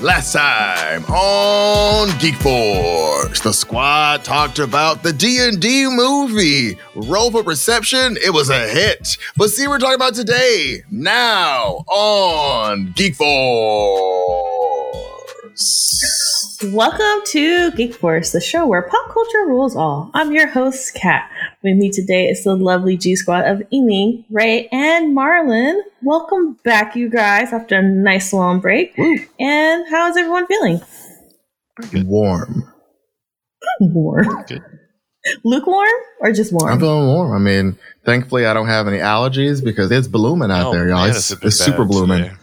Last 0.00 0.32
time 0.32 1.04
on 1.06 2.16
Geek 2.20 2.36
Force, 2.36 3.40
the 3.40 3.52
squad 3.52 4.22
talked 4.22 4.60
about 4.60 5.02
the 5.02 5.12
D&D 5.12 5.88
movie. 5.88 6.78
Roll 6.94 7.32
for 7.32 7.42
perception, 7.42 8.16
it 8.24 8.30
was 8.30 8.48
a 8.48 8.68
hit. 8.68 9.18
But 9.36 9.50
see, 9.50 9.66
what 9.66 9.72
we're 9.72 9.78
talking 9.80 9.96
about 9.96 10.14
today, 10.14 10.84
now 10.92 11.84
on 11.88 12.92
Geek 12.94 13.16
Force. 13.16 13.48
Welcome 16.72 17.24
to 17.26 17.72
Geek 17.72 17.94
Force, 17.94 18.30
the 18.30 18.40
show 18.40 18.68
where 18.68 18.82
pop 18.82 19.12
culture 19.12 19.46
rules 19.46 19.74
all. 19.74 20.12
I'm 20.14 20.30
your 20.30 20.46
host, 20.46 20.94
Kat. 20.94 21.28
With 21.68 21.76
me 21.76 21.90
today 21.90 22.28
is 22.28 22.44
the 22.44 22.56
lovely 22.56 22.96
G 22.96 23.14
Squad 23.14 23.44
of 23.46 23.62
Amy, 23.72 24.24
Ray, 24.30 24.68
and 24.72 25.14
Marlin. 25.14 25.82
Welcome 26.02 26.56
back, 26.64 26.96
you 26.96 27.10
guys, 27.10 27.52
after 27.52 27.76
a 27.76 27.82
nice 27.82 28.32
long 28.32 28.60
break. 28.60 28.96
And 28.98 29.84
how 29.90 30.08
is 30.08 30.16
everyone 30.16 30.46
feeling? 30.46 30.80
Warm. 32.06 32.72
Warm. 33.82 34.44
Good. 34.46 34.62
Lukewarm 35.44 35.86
or 36.22 36.32
just 36.32 36.54
warm? 36.54 36.72
I'm 36.72 36.80
feeling 36.80 37.06
warm. 37.06 37.34
I 37.34 37.38
mean, 37.38 37.78
thankfully, 38.06 38.46
I 38.46 38.54
don't 38.54 38.68
have 38.68 38.88
any 38.88 38.96
allergies 38.98 39.62
because 39.62 39.90
it's 39.90 40.08
blooming 40.08 40.50
out 40.50 40.68
Oh, 40.68 40.72
there, 40.72 40.88
y'all. 40.88 41.00
man, 41.06 41.10
it's 41.10 41.30
it's 41.32 41.56
super 41.62 41.84
blooming. 41.84 42.22
today. 42.22 42.36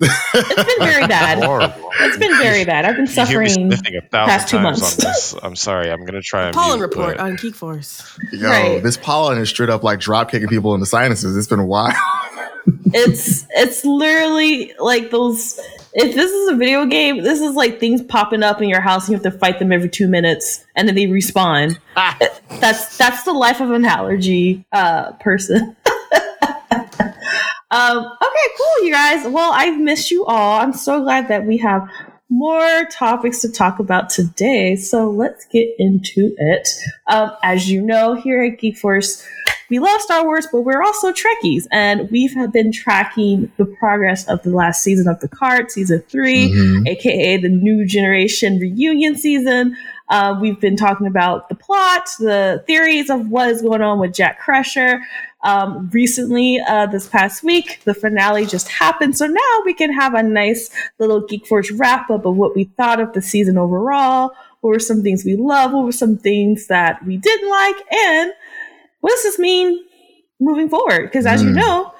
It's 0.00 0.76
been 0.76 0.86
very 0.86 1.06
bad. 1.08 1.42
Horrible. 1.42 1.90
It's 2.00 2.16
been 2.18 2.36
very 2.38 2.64
bad. 2.64 2.84
I've 2.84 2.96
been 2.96 3.06
You 3.06 3.12
hear 3.26 3.40
me 3.40 3.48
suffering. 3.48 3.72
sniffing 3.72 3.96
a 3.96 4.02
past 4.02 4.48
two 4.48 4.58
months. 4.60 4.98
on 5.04 5.10
this. 5.10 5.34
I'm 5.42 5.56
sorry. 5.56 5.90
I'm 5.90 6.04
gonna 6.04 6.22
try 6.22 6.44
and 6.46 6.54
pollen 6.54 6.78
mute, 6.78 6.88
report 6.88 7.16
but- 7.16 7.24
on 7.24 7.36
Geek 7.36 7.54
Force. 7.54 8.18
Yo, 8.32 8.48
Right. 8.48 8.82
this 8.82 8.96
pollen 8.96 9.38
is 9.38 9.48
straight 9.48 9.70
up 9.70 9.82
like 9.82 10.00
drop 10.00 10.30
kicking 10.30 10.48
people 10.48 10.74
in 10.74 10.80
the 10.80 10.86
sinuses. 10.86 11.36
It's 11.36 11.46
been 11.48 11.58
a 11.58 11.66
while. 11.66 11.92
it's 12.92 13.46
it's 13.50 13.84
literally 13.84 14.72
like 14.78 15.10
those 15.10 15.58
if 15.94 16.14
this 16.14 16.30
is 16.30 16.48
a 16.50 16.54
video 16.54 16.84
game 16.84 17.22
this 17.22 17.40
is 17.40 17.54
like 17.54 17.80
things 17.80 18.02
popping 18.02 18.42
up 18.42 18.60
in 18.60 18.68
your 18.68 18.80
house 18.82 19.08
and 19.08 19.12
you 19.12 19.22
have 19.22 19.32
to 19.32 19.38
fight 19.38 19.58
them 19.58 19.72
every 19.72 19.88
two 19.88 20.06
minutes 20.06 20.66
and 20.76 20.86
then 20.86 20.94
they 20.94 21.06
respawn 21.06 21.78
that's 22.60 22.98
that's 22.98 23.22
the 23.22 23.32
life 23.32 23.60
of 23.62 23.70
an 23.70 23.86
allergy 23.86 24.66
uh 24.72 25.12
person 25.12 25.74
um 27.70 27.98
okay 27.98 28.54
cool 28.56 28.84
you 28.86 28.92
guys. 28.92 29.26
Well 29.26 29.52
i've 29.54 29.78
missed 29.80 30.10
you 30.10 30.24
all. 30.24 30.60
I'm 30.60 30.72
so 30.72 31.02
glad 31.02 31.28
that 31.28 31.44
we 31.46 31.58
have 31.58 31.88
more 32.30 32.84
topics 32.92 33.40
to 33.40 33.50
talk 33.50 33.78
about 33.78 34.10
today. 34.10 34.76
So 34.76 35.10
let's 35.10 35.46
get 35.46 35.68
into 35.78 36.34
it. 36.36 36.68
Um, 37.06 37.32
as 37.42 37.70
you 37.70 37.80
know 37.80 38.14
here 38.14 38.42
at 38.42 38.58
geek 38.58 38.76
force 38.76 39.26
we 39.70 39.78
love 39.80 40.00
Star 40.00 40.24
Wars, 40.24 40.46
but 40.50 40.62
we're 40.62 40.82
also 40.82 41.12
Trekkies, 41.12 41.66
and 41.70 42.10
we've 42.10 42.34
been 42.54 42.72
tracking 42.72 43.52
the 43.58 43.66
progress 43.66 44.26
of 44.26 44.42
the 44.42 44.48
last 44.48 44.82
season 44.82 45.08
of 45.08 45.20
Picard, 45.20 45.70
season 45.70 46.02
3 46.08 46.50
Mhm. 46.50 46.88
aka 46.88 47.36
the 47.36 47.50
New 47.50 47.84
Generation 47.86 48.58
reunion 48.58 49.14
season. 49.14 49.76
Uh, 50.10 50.38
we've 50.40 50.58
been 50.60 50.76
talking 50.76 51.06
about 51.06 51.48
the 51.48 51.54
plot, 51.54 52.08
the 52.18 52.62
theories 52.66 53.10
of 53.10 53.28
what 53.28 53.48
is 53.50 53.60
going 53.62 53.82
on 53.82 53.98
with 53.98 54.14
Jack 54.14 54.38
Crusher. 54.40 55.02
Um, 55.44 55.88
recently, 55.92 56.58
uh, 56.66 56.86
this 56.86 57.06
past 57.08 57.44
week, 57.44 57.80
the 57.84 57.94
finale 57.94 58.44
just 58.46 58.68
happened, 58.68 59.16
so 59.16 59.26
now 59.26 59.62
we 59.64 59.72
can 59.74 59.92
have 59.92 60.14
a 60.14 60.22
nice 60.22 60.70
little 60.98 61.20
Geek 61.26 61.46
Force 61.46 61.70
wrap 61.70 62.10
up 62.10 62.24
of 62.24 62.36
what 62.36 62.56
we 62.56 62.64
thought 62.64 63.00
of 63.00 63.12
the 63.12 63.22
season 63.22 63.56
overall. 63.58 64.32
What 64.60 64.70
were 64.70 64.78
some 64.80 65.02
things 65.02 65.24
we 65.24 65.36
love? 65.36 65.72
What 65.72 65.84
were 65.84 65.92
some 65.92 66.16
things 66.16 66.66
that 66.66 67.04
we 67.06 67.16
didn't 67.18 67.48
like? 67.48 67.76
And 67.92 68.32
what 69.00 69.10
does 69.10 69.22
this 69.22 69.38
mean 69.38 69.84
moving 70.40 70.68
forward? 70.68 71.02
Because 71.04 71.26
as 71.26 71.42
you 71.42 71.50
Mm. 71.50 71.54
know, 71.56 71.92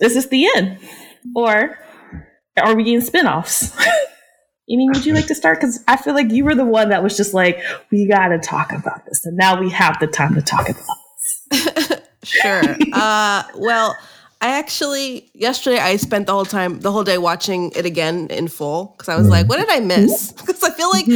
is 0.00 0.14
this 0.14 0.26
the 0.26 0.48
end? 0.56 0.78
Or 1.34 1.78
are 2.56 2.74
we 2.74 2.84
getting 2.84 3.00
spin-offs? 3.02 3.76
Amy, 4.68 4.88
would 4.88 5.06
you 5.06 5.14
like 5.14 5.26
to 5.26 5.34
start? 5.34 5.60
Because 5.60 5.82
I 5.86 5.96
feel 5.96 6.14
like 6.14 6.30
you 6.30 6.44
were 6.44 6.54
the 6.54 6.64
one 6.64 6.88
that 6.88 7.02
was 7.02 7.16
just 7.16 7.34
like, 7.34 7.62
we 7.90 8.06
got 8.06 8.28
to 8.28 8.38
talk 8.38 8.72
about 8.72 9.04
this. 9.06 9.24
And 9.24 9.36
now 9.36 9.60
we 9.60 9.70
have 9.70 9.98
the 10.00 10.08
time 10.08 10.34
to 10.34 10.42
talk 10.42 10.68
about 10.68 10.84
this. 11.50 11.92
Sure. 12.26 12.76
uh, 12.92 13.44
well, 13.54 13.96
I 14.40 14.58
actually 14.58 15.30
yesterday 15.32 15.78
I 15.78 15.94
spent 15.96 16.26
the 16.26 16.32
whole 16.32 16.44
time, 16.44 16.80
the 16.80 16.90
whole 16.90 17.04
day 17.04 17.18
watching 17.18 17.70
it 17.76 17.86
again 17.86 18.26
in 18.30 18.48
full 18.48 18.96
because 18.96 19.08
I 19.08 19.16
was 19.16 19.28
like, 19.28 19.48
what 19.48 19.58
did 19.58 19.70
I 19.70 19.78
miss? 19.78 20.32
Because 20.32 20.60
I 20.64 20.70
feel 20.70 20.90
like 20.90 21.06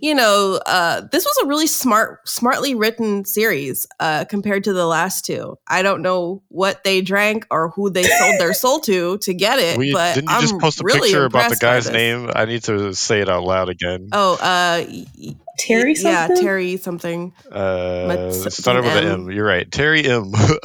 you 0.00 0.14
know 0.14 0.60
uh, 0.66 1.02
this 1.12 1.24
was 1.24 1.36
a 1.44 1.46
really 1.46 1.66
smart, 1.66 2.28
smartly 2.28 2.74
written 2.74 3.24
series 3.24 3.86
uh, 4.00 4.24
compared 4.26 4.64
to 4.64 4.72
the 4.72 4.86
last 4.86 5.24
two. 5.24 5.56
I 5.66 5.82
don't 5.82 6.02
know 6.02 6.42
what 6.48 6.84
they 6.84 7.00
drank 7.00 7.46
or 7.50 7.70
who 7.70 7.90
they 7.90 8.02
sold 8.04 8.40
their 8.40 8.54
soul 8.62 8.80
to 8.80 9.18
to 9.18 9.34
get 9.34 9.58
it, 9.58 9.76
We, 9.78 9.92
but 9.92 10.14
didn't 10.16 10.30
you 10.30 10.40
just 10.40 10.54
I'm 10.54 10.60
post 10.60 10.80
a 10.80 10.84
really 10.84 11.08
picture 11.08 11.24
about 11.24 11.50
the 11.50 11.56
guy's 11.56 11.90
name? 11.90 12.30
I 12.34 12.44
need 12.44 12.64
to 12.64 12.94
say 12.94 13.20
it 13.20 13.28
out 13.28 13.44
loud 13.44 13.68
again. 13.68 14.08
Oh, 14.12 14.34
uh, 14.34 14.84
y- 14.88 15.06
y- 15.18 15.36
Terry 15.58 15.94
Yeah. 15.98 16.28
Terry 16.28 16.76
something. 16.76 17.32
Uh, 17.50 18.04
Let's- 18.06 18.56
started 18.58 18.84
with 18.84 18.96
an 18.96 19.04
M. 19.04 19.20
M. 19.22 19.30
You're 19.30 19.46
right. 19.46 19.70
Terry 19.70 20.04
M. 20.06 20.32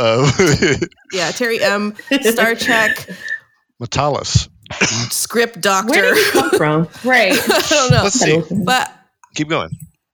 Yeah, 1.14 1.32
Terry 1.32 1.62
M. 1.64 1.96
Star 2.22 2.56
Trek 2.56 3.08
Matalas. 3.82 4.50
script 5.12 5.60
doctor. 5.62 5.92
Where 5.92 6.02
doctor. 6.14 6.16
did 6.16 6.26
he 6.26 6.32
come 6.32 6.50
from? 6.52 6.88
Right. 7.10 7.34
I 7.34 7.62
don't 7.70 7.92
know. 7.92 8.04
Let's 8.04 8.20
see. 8.20 8.42
But 8.66 8.94
Keep 9.36 9.50
going. 9.50 9.70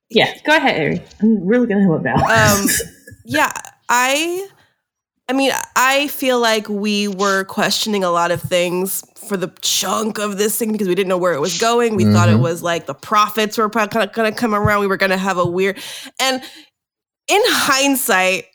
Yeah, 0.10 0.34
go 0.46 0.56
ahead, 0.56 0.80
Ari. 0.82 1.02
I'm 1.22 1.46
really 1.46 1.68
going 1.68 1.80
to 1.82 1.86
him 1.86 1.92
up 1.92 2.02
now. 2.04 2.16
um 2.16 2.68
yeah, 3.26 3.52
I 3.90 4.48
I 5.30 5.34
mean, 5.34 5.52
I 5.76 6.08
feel 6.08 6.40
like 6.40 6.70
we 6.70 7.10
were 7.10 7.44
questioning 7.44 8.04
a 8.06 8.10
lot 8.10 8.32
of 8.32 8.42
things 8.42 9.04
for 9.28 9.36
the 9.36 9.52
chunk 9.62 10.20
of 10.20 10.38
this 10.38 10.58
thing 10.58 10.72
because 10.72 10.88
we 10.88 10.96
didn't 10.96 11.10
know 11.10 11.18
where 11.18 11.34
it 11.34 11.42
was 11.42 11.60
going. 11.60 11.98
We 11.98 12.06
thought 12.06 12.30
it 12.30 12.38
Mhm. 12.38 12.42
was 12.42 12.64
like 12.64 12.86
the 12.86 12.94
prophets 12.94 13.58
were 13.58 13.68
going 13.68 13.90
to 14.00 14.32
come 14.32 14.56
around. 14.56 14.80
We 14.80 14.88
were 14.88 14.96
going 14.96 15.10
to 15.10 15.18
have 15.18 15.38
a 15.38 15.46
weird 15.46 15.78
and 16.22 16.42
in 17.28 17.42
hindsight, 17.46 18.46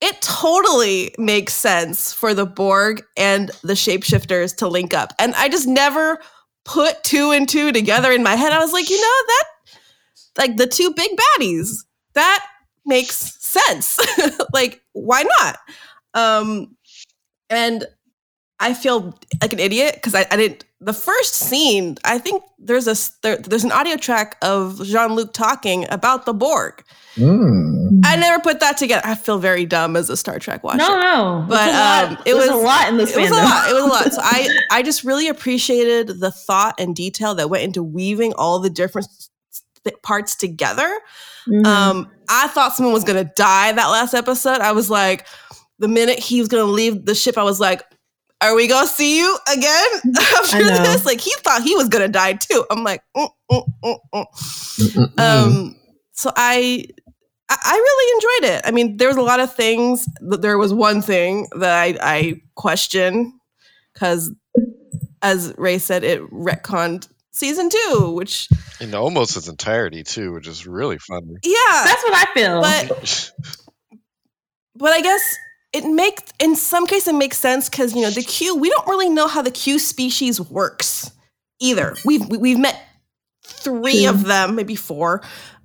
it 0.00 0.20
totally 0.22 1.12
makes 1.18 1.54
sense 1.54 2.12
for 2.12 2.34
the 2.34 2.46
Borg 2.46 3.02
and 3.16 3.50
the 3.64 3.72
shapeshifters 3.72 4.54
to 4.58 4.68
link 4.68 4.94
up. 4.94 5.12
And 5.18 5.34
I 5.34 5.48
just 5.48 5.66
never 5.66 6.18
put 6.64 7.02
two 7.02 7.32
and 7.32 7.48
two 7.48 7.72
together 7.72 8.12
in 8.12 8.22
my 8.22 8.36
head. 8.36 8.52
I 8.52 8.60
was 8.60 8.72
like, 8.72 8.88
you 8.88 8.96
know, 8.96 9.02
that 9.26 9.44
like 10.38 10.56
the 10.56 10.66
two 10.66 10.92
big 10.94 11.10
baddies, 11.38 11.84
that 12.14 12.46
makes 12.84 13.36
sense. 13.44 13.98
like, 14.52 14.82
why 14.92 15.24
not? 15.40 15.58
Um, 16.14 16.76
and 17.50 17.84
I 18.58 18.72
feel 18.74 19.18
like 19.42 19.52
an 19.52 19.58
idiot 19.58 19.94
because 19.96 20.14
I, 20.14 20.26
I 20.30 20.36
didn't. 20.36 20.64
The 20.80 20.92
first 20.92 21.34
scene, 21.34 21.96
I 22.04 22.18
think 22.18 22.42
there's 22.58 22.86
a 22.86 22.94
there, 23.22 23.38
there's 23.38 23.64
an 23.64 23.72
audio 23.72 23.96
track 23.96 24.36
of 24.42 24.82
Jean 24.84 25.14
Luc 25.14 25.32
talking 25.32 25.86
about 25.90 26.26
the 26.26 26.34
Borg. 26.34 26.82
Mm. 27.16 28.00
I 28.04 28.16
never 28.16 28.42
put 28.42 28.60
that 28.60 28.76
together. 28.76 29.00
I 29.06 29.14
feel 29.14 29.38
very 29.38 29.64
dumb 29.64 29.96
as 29.96 30.10
a 30.10 30.16
Star 30.18 30.38
Trek 30.38 30.62
watcher. 30.62 30.78
no, 30.78 31.00
no. 31.00 31.46
But, 31.48 31.68
It's 31.68 31.72
a 31.72 31.78
lot. 31.78 32.04
um, 32.04 32.12
it 32.12 32.24
There's 32.24 32.36
was- 32.36 32.48
a 32.50 32.56
lot 32.56 32.88
in 32.90 32.96
this 32.98 33.16
it 33.16 33.20
was 33.20 33.30
a 33.30 33.34
lot. 33.34 33.70
It 33.70 33.72
was 33.72 33.84
a 33.84 33.86
lot. 33.86 34.12
So 34.12 34.20
I, 34.22 34.48
I 34.70 34.82
just 34.82 35.02
really 35.02 35.28
appreciated 35.28 36.20
the 36.20 36.30
thought 36.30 36.74
and 36.78 36.94
detail 36.94 37.34
that 37.36 37.48
went 37.48 37.64
into 37.64 37.82
weaving 37.82 38.34
all 38.34 38.58
the 38.58 38.68
different 38.70 39.08
parts 40.02 40.34
together. 40.36 41.00
Mhm. 41.48 41.66
Um, 41.66 42.10
I 42.28 42.48
thought 42.48 42.74
someone 42.74 42.92
was 42.92 43.04
gonna 43.04 43.30
die 43.36 43.72
that 43.72 43.86
last 43.86 44.14
episode. 44.14 44.60
I 44.60 44.72
was 44.72 44.90
like, 44.90 45.26
the 45.78 45.88
minute 45.88 46.18
he 46.18 46.40
was 46.40 46.48
gonna 46.48 46.64
leave 46.64 47.04
the 47.04 47.14
ship, 47.14 47.36
I 47.38 47.42
was 47.42 47.60
like, 47.60 47.82
"Are 48.40 48.54
we 48.54 48.66
gonna 48.66 48.86
see 48.86 49.18
you 49.18 49.38
again 49.52 49.88
after 50.38 50.64
this?" 50.64 51.04
Like 51.06 51.20
he 51.20 51.32
thought 51.38 51.62
he 51.62 51.74
was 51.76 51.88
gonna 51.88 52.08
die 52.08 52.34
too. 52.34 52.64
I'm 52.70 52.82
like, 52.84 53.02
mm, 53.16 53.28
mm, 53.50 53.98
mm. 54.14 55.18
Um, 55.20 55.76
so 56.12 56.30
I. 56.36 56.84
I 57.48 57.74
really 57.74 58.14
enjoyed 58.16 58.56
it. 58.56 58.62
I 58.66 58.72
mean, 58.72 58.96
there 58.96 59.06
was 59.06 59.16
a 59.16 59.22
lot 59.22 59.38
of 59.38 59.54
things. 59.54 60.08
but 60.20 60.42
There 60.42 60.58
was 60.58 60.74
one 60.74 61.00
thing 61.00 61.46
that 61.56 61.72
I, 61.80 61.96
I 62.02 62.40
questioned 62.56 63.32
because, 63.94 64.32
as 65.22 65.54
Ray 65.56 65.78
said, 65.78 66.02
it 66.02 66.20
retconned 66.32 67.06
season 67.36 67.68
two, 67.68 68.10
which 68.12 68.48
In 68.80 68.94
almost 68.94 69.36
its 69.36 69.48
entirety 69.48 70.02
too, 70.02 70.32
which 70.32 70.46
is 70.48 70.66
really 70.66 70.98
funny. 70.98 71.34
yeah, 71.42 71.82
That's 71.84 72.02
what 72.02 72.14
I 72.14 72.32
feel. 72.34 72.60
but 72.60 73.32
but 74.74 74.92
I 74.92 75.00
guess 75.00 75.36
it 75.72 75.84
makes 75.84 76.22
in 76.38 76.56
some 76.56 76.86
cases 76.86 77.08
it 77.08 77.14
makes 77.14 77.36
sense 77.38 77.68
because 77.68 77.94
you 77.94 78.02
know 78.02 78.10
the 78.10 78.22
Q 78.22 78.56
we 78.56 78.70
don't 78.70 78.86
really 78.88 79.08
know 79.08 79.26
how 79.28 79.42
the 79.42 79.50
Q 79.50 79.78
species 79.78 80.40
works 80.40 81.10
either. 81.60 81.94
We've 82.04 82.26
we- 82.28 82.38
we've 82.38 82.58
met 82.58 82.80
three 83.44 84.02
True. 84.04 84.10
of 84.10 84.24
them, 84.24 84.54
maybe 84.56 84.74
four, 84.76 85.22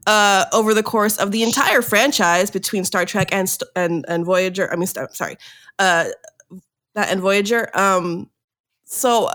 uh, 0.08 0.46
over 0.54 0.74
the 0.74 0.84
course 0.84 1.18
of 1.18 1.32
the 1.32 1.44
entire 1.44 1.82
franchise 1.82 2.50
between 2.52 2.84
Star 2.86 3.06
Trek 3.06 3.30
and 3.32 3.48
and 3.76 4.06
and 4.08 4.26
Voyager. 4.26 4.72
I 4.72 4.76
mean, 4.76 4.88
Star, 4.88 5.10
sorry, 5.14 5.38
uh, 5.80 6.06
that 6.96 7.10
and 7.10 7.22
Voyager. 7.22 7.70
Um, 7.78 8.30
so 8.92 9.28
uh, 9.28 9.34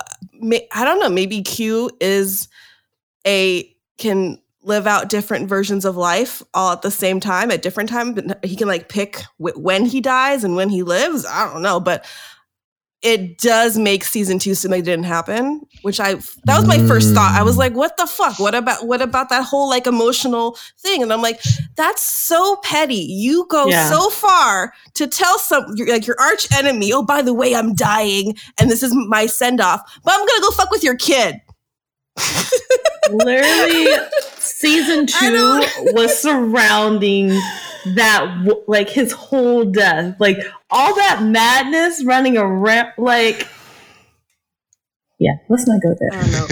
I 0.72 0.84
don't 0.84 1.00
know. 1.00 1.08
Maybe 1.08 1.42
Q 1.42 1.90
is 1.98 2.48
a 3.26 3.74
can 3.98 4.38
live 4.62 4.86
out 4.86 5.08
different 5.08 5.48
versions 5.48 5.84
of 5.84 5.96
life 5.96 6.42
all 6.52 6.72
at 6.72 6.82
the 6.82 6.90
same 6.90 7.20
time 7.20 7.50
at 7.50 7.62
different 7.62 7.88
times. 7.88 8.20
But 8.20 8.44
he 8.44 8.54
can 8.54 8.68
like 8.68 8.90
pick 8.90 9.22
when 9.38 9.86
he 9.86 10.00
dies 10.02 10.44
and 10.44 10.56
when 10.56 10.68
he 10.68 10.82
lives. 10.82 11.24
I 11.24 11.50
don't 11.50 11.62
know, 11.62 11.80
but 11.80 12.04
it 13.02 13.38
does 13.38 13.78
make 13.78 14.02
season 14.04 14.38
two 14.38 14.54
seem 14.54 14.70
like 14.70 14.80
it 14.80 14.84
didn't 14.84 15.04
happen, 15.04 15.60
which 15.82 16.00
I 16.00 16.14
that 16.14 16.56
was 16.58 16.66
my 16.66 16.78
first 16.88 17.14
thought. 17.14 17.32
I 17.38 17.42
was 17.42 17.56
like, 17.56 17.74
what 17.74 17.96
the 17.96 18.06
fuck? 18.06 18.38
What 18.40 18.54
about 18.54 18.86
what 18.86 19.02
about 19.02 19.28
that 19.28 19.44
whole 19.44 19.68
like 19.68 19.86
emotional 19.86 20.56
thing? 20.78 21.02
And 21.02 21.12
I'm 21.12 21.22
like, 21.22 21.40
that's 21.76 22.02
so 22.02 22.56
petty. 22.64 22.94
You 22.96 23.46
go 23.48 23.66
Yeah. 23.66 23.90
so 23.90 24.08
far 24.10 24.72
to 24.94 25.06
tell 25.06 25.38
some 25.38 25.64
like 25.86 26.06
your 26.06 26.16
arch 26.20 26.48
enemy, 26.56 26.92
oh, 26.92 27.02
by 27.02 27.22
the 27.22 27.34
way, 27.34 27.54
I'm 27.54 27.74
dying 27.74 28.36
and 28.58 28.70
this 28.70 28.82
is 28.82 28.92
my 28.94 29.26
send 29.26 29.60
off, 29.60 29.82
but 30.02 30.14
I'm 30.14 30.26
gonna 30.26 30.40
go 30.40 30.50
fuck 30.52 30.70
with 30.70 30.82
your 30.82 30.96
kid. 30.96 31.40
Literally, 33.10 33.88
season 34.38 35.06
two 35.06 35.62
was 35.94 36.18
surrounding 36.20 37.28
that, 37.94 38.64
like 38.66 38.88
his 38.88 39.12
whole 39.12 39.64
death, 39.64 40.16
like 40.18 40.38
all 40.70 40.94
that 40.96 41.22
madness 41.22 42.02
running 42.04 42.36
around. 42.36 42.92
Like, 42.98 43.46
yeah, 45.18 45.36
let's 45.48 45.66
not 45.68 45.80
go 45.82 45.92
I 45.92 45.96
there. 45.98 46.22
don't 46.22 46.32
know. 46.32 46.46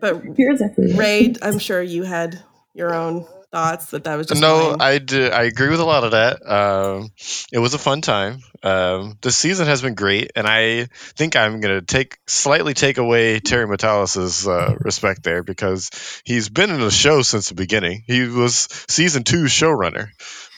But 0.00 0.36
here's 0.36 0.60
exactly 0.60 0.94
Ray, 0.94 1.34
I'm 1.42 1.58
sure 1.58 1.82
you 1.82 2.02
had 2.02 2.42
your 2.74 2.94
own 2.94 3.26
thoughts 3.52 3.86
that 3.86 4.04
that 4.04 4.16
was 4.16 4.28
just 4.28 4.40
no, 4.40 4.70
mine. 4.70 4.80
I 4.80 4.98
do, 4.98 5.26
I 5.26 5.44
agree 5.44 5.68
with 5.68 5.80
a 5.80 5.84
lot 5.84 6.04
of 6.04 6.12
that. 6.12 6.46
Um, 6.48 7.10
it 7.52 7.58
was 7.58 7.74
a 7.74 7.78
fun 7.78 8.00
time. 8.00 8.40
Um, 8.62 9.18
this 9.22 9.36
season 9.36 9.66
has 9.66 9.82
been 9.82 9.94
great, 9.94 10.32
and 10.36 10.46
I 10.46 10.86
think 11.16 11.36
I'm 11.36 11.60
gonna 11.60 11.82
take 11.82 12.18
slightly 12.26 12.74
take 12.74 12.98
away 12.98 13.40
Terry 13.40 13.66
Matalas's 13.66 14.46
uh, 14.46 14.76
respect 14.80 15.22
there 15.22 15.42
because 15.42 15.90
he's 16.24 16.48
been 16.48 16.70
in 16.70 16.80
the 16.80 16.90
show 16.90 17.22
since 17.22 17.48
the 17.48 17.54
beginning. 17.54 18.04
He 18.06 18.26
was 18.26 18.68
season 18.88 19.24
two 19.24 19.44
showrunner, 19.44 20.08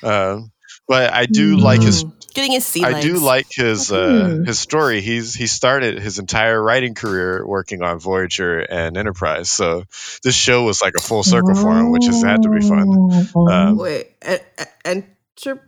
um, 0.03 0.53
but 0.87 1.13
I 1.13 1.27
do 1.27 1.57
like 1.57 1.83
his 1.83 2.05
Mm. 2.05 2.22
Getting 2.33 2.53
his 2.53 2.65
sea 2.67 2.85
I 2.85 2.91
legs. 2.93 3.05
do 3.07 3.19
like 3.19 3.47
his 3.51 3.91
uh, 3.93 4.37
Hmm. 4.37 4.45
his 4.45 4.59
story. 4.59 5.01
He's 5.01 5.35
he 5.35 5.47
started 5.47 5.99
his 5.99 6.19
entire 6.19 6.61
writing 6.63 6.95
career 6.95 7.47
working 7.47 7.83
on 7.83 7.99
Voyager 7.99 8.61
and 8.61 8.97
Enterprise. 8.97 9.51
So 9.51 9.85
this 10.23 10.35
show 10.35 10.65
was 10.65 10.81
like 10.83 10.95
a 10.97 11.01
full 11.01 11.23
circle 11.23 11.55
for 11.55 11.71
him, 11.73 11.91
which 11.93 12.07
has 12.07 12.23
had 12.23 12.43
to 12.43 12.49
be 12.51 12.61
fun. 12.61 13.33
Um, 13.51 13.77
Wait, 13.77 14.09
and, 14.23 14.41
enter 14.85 15.61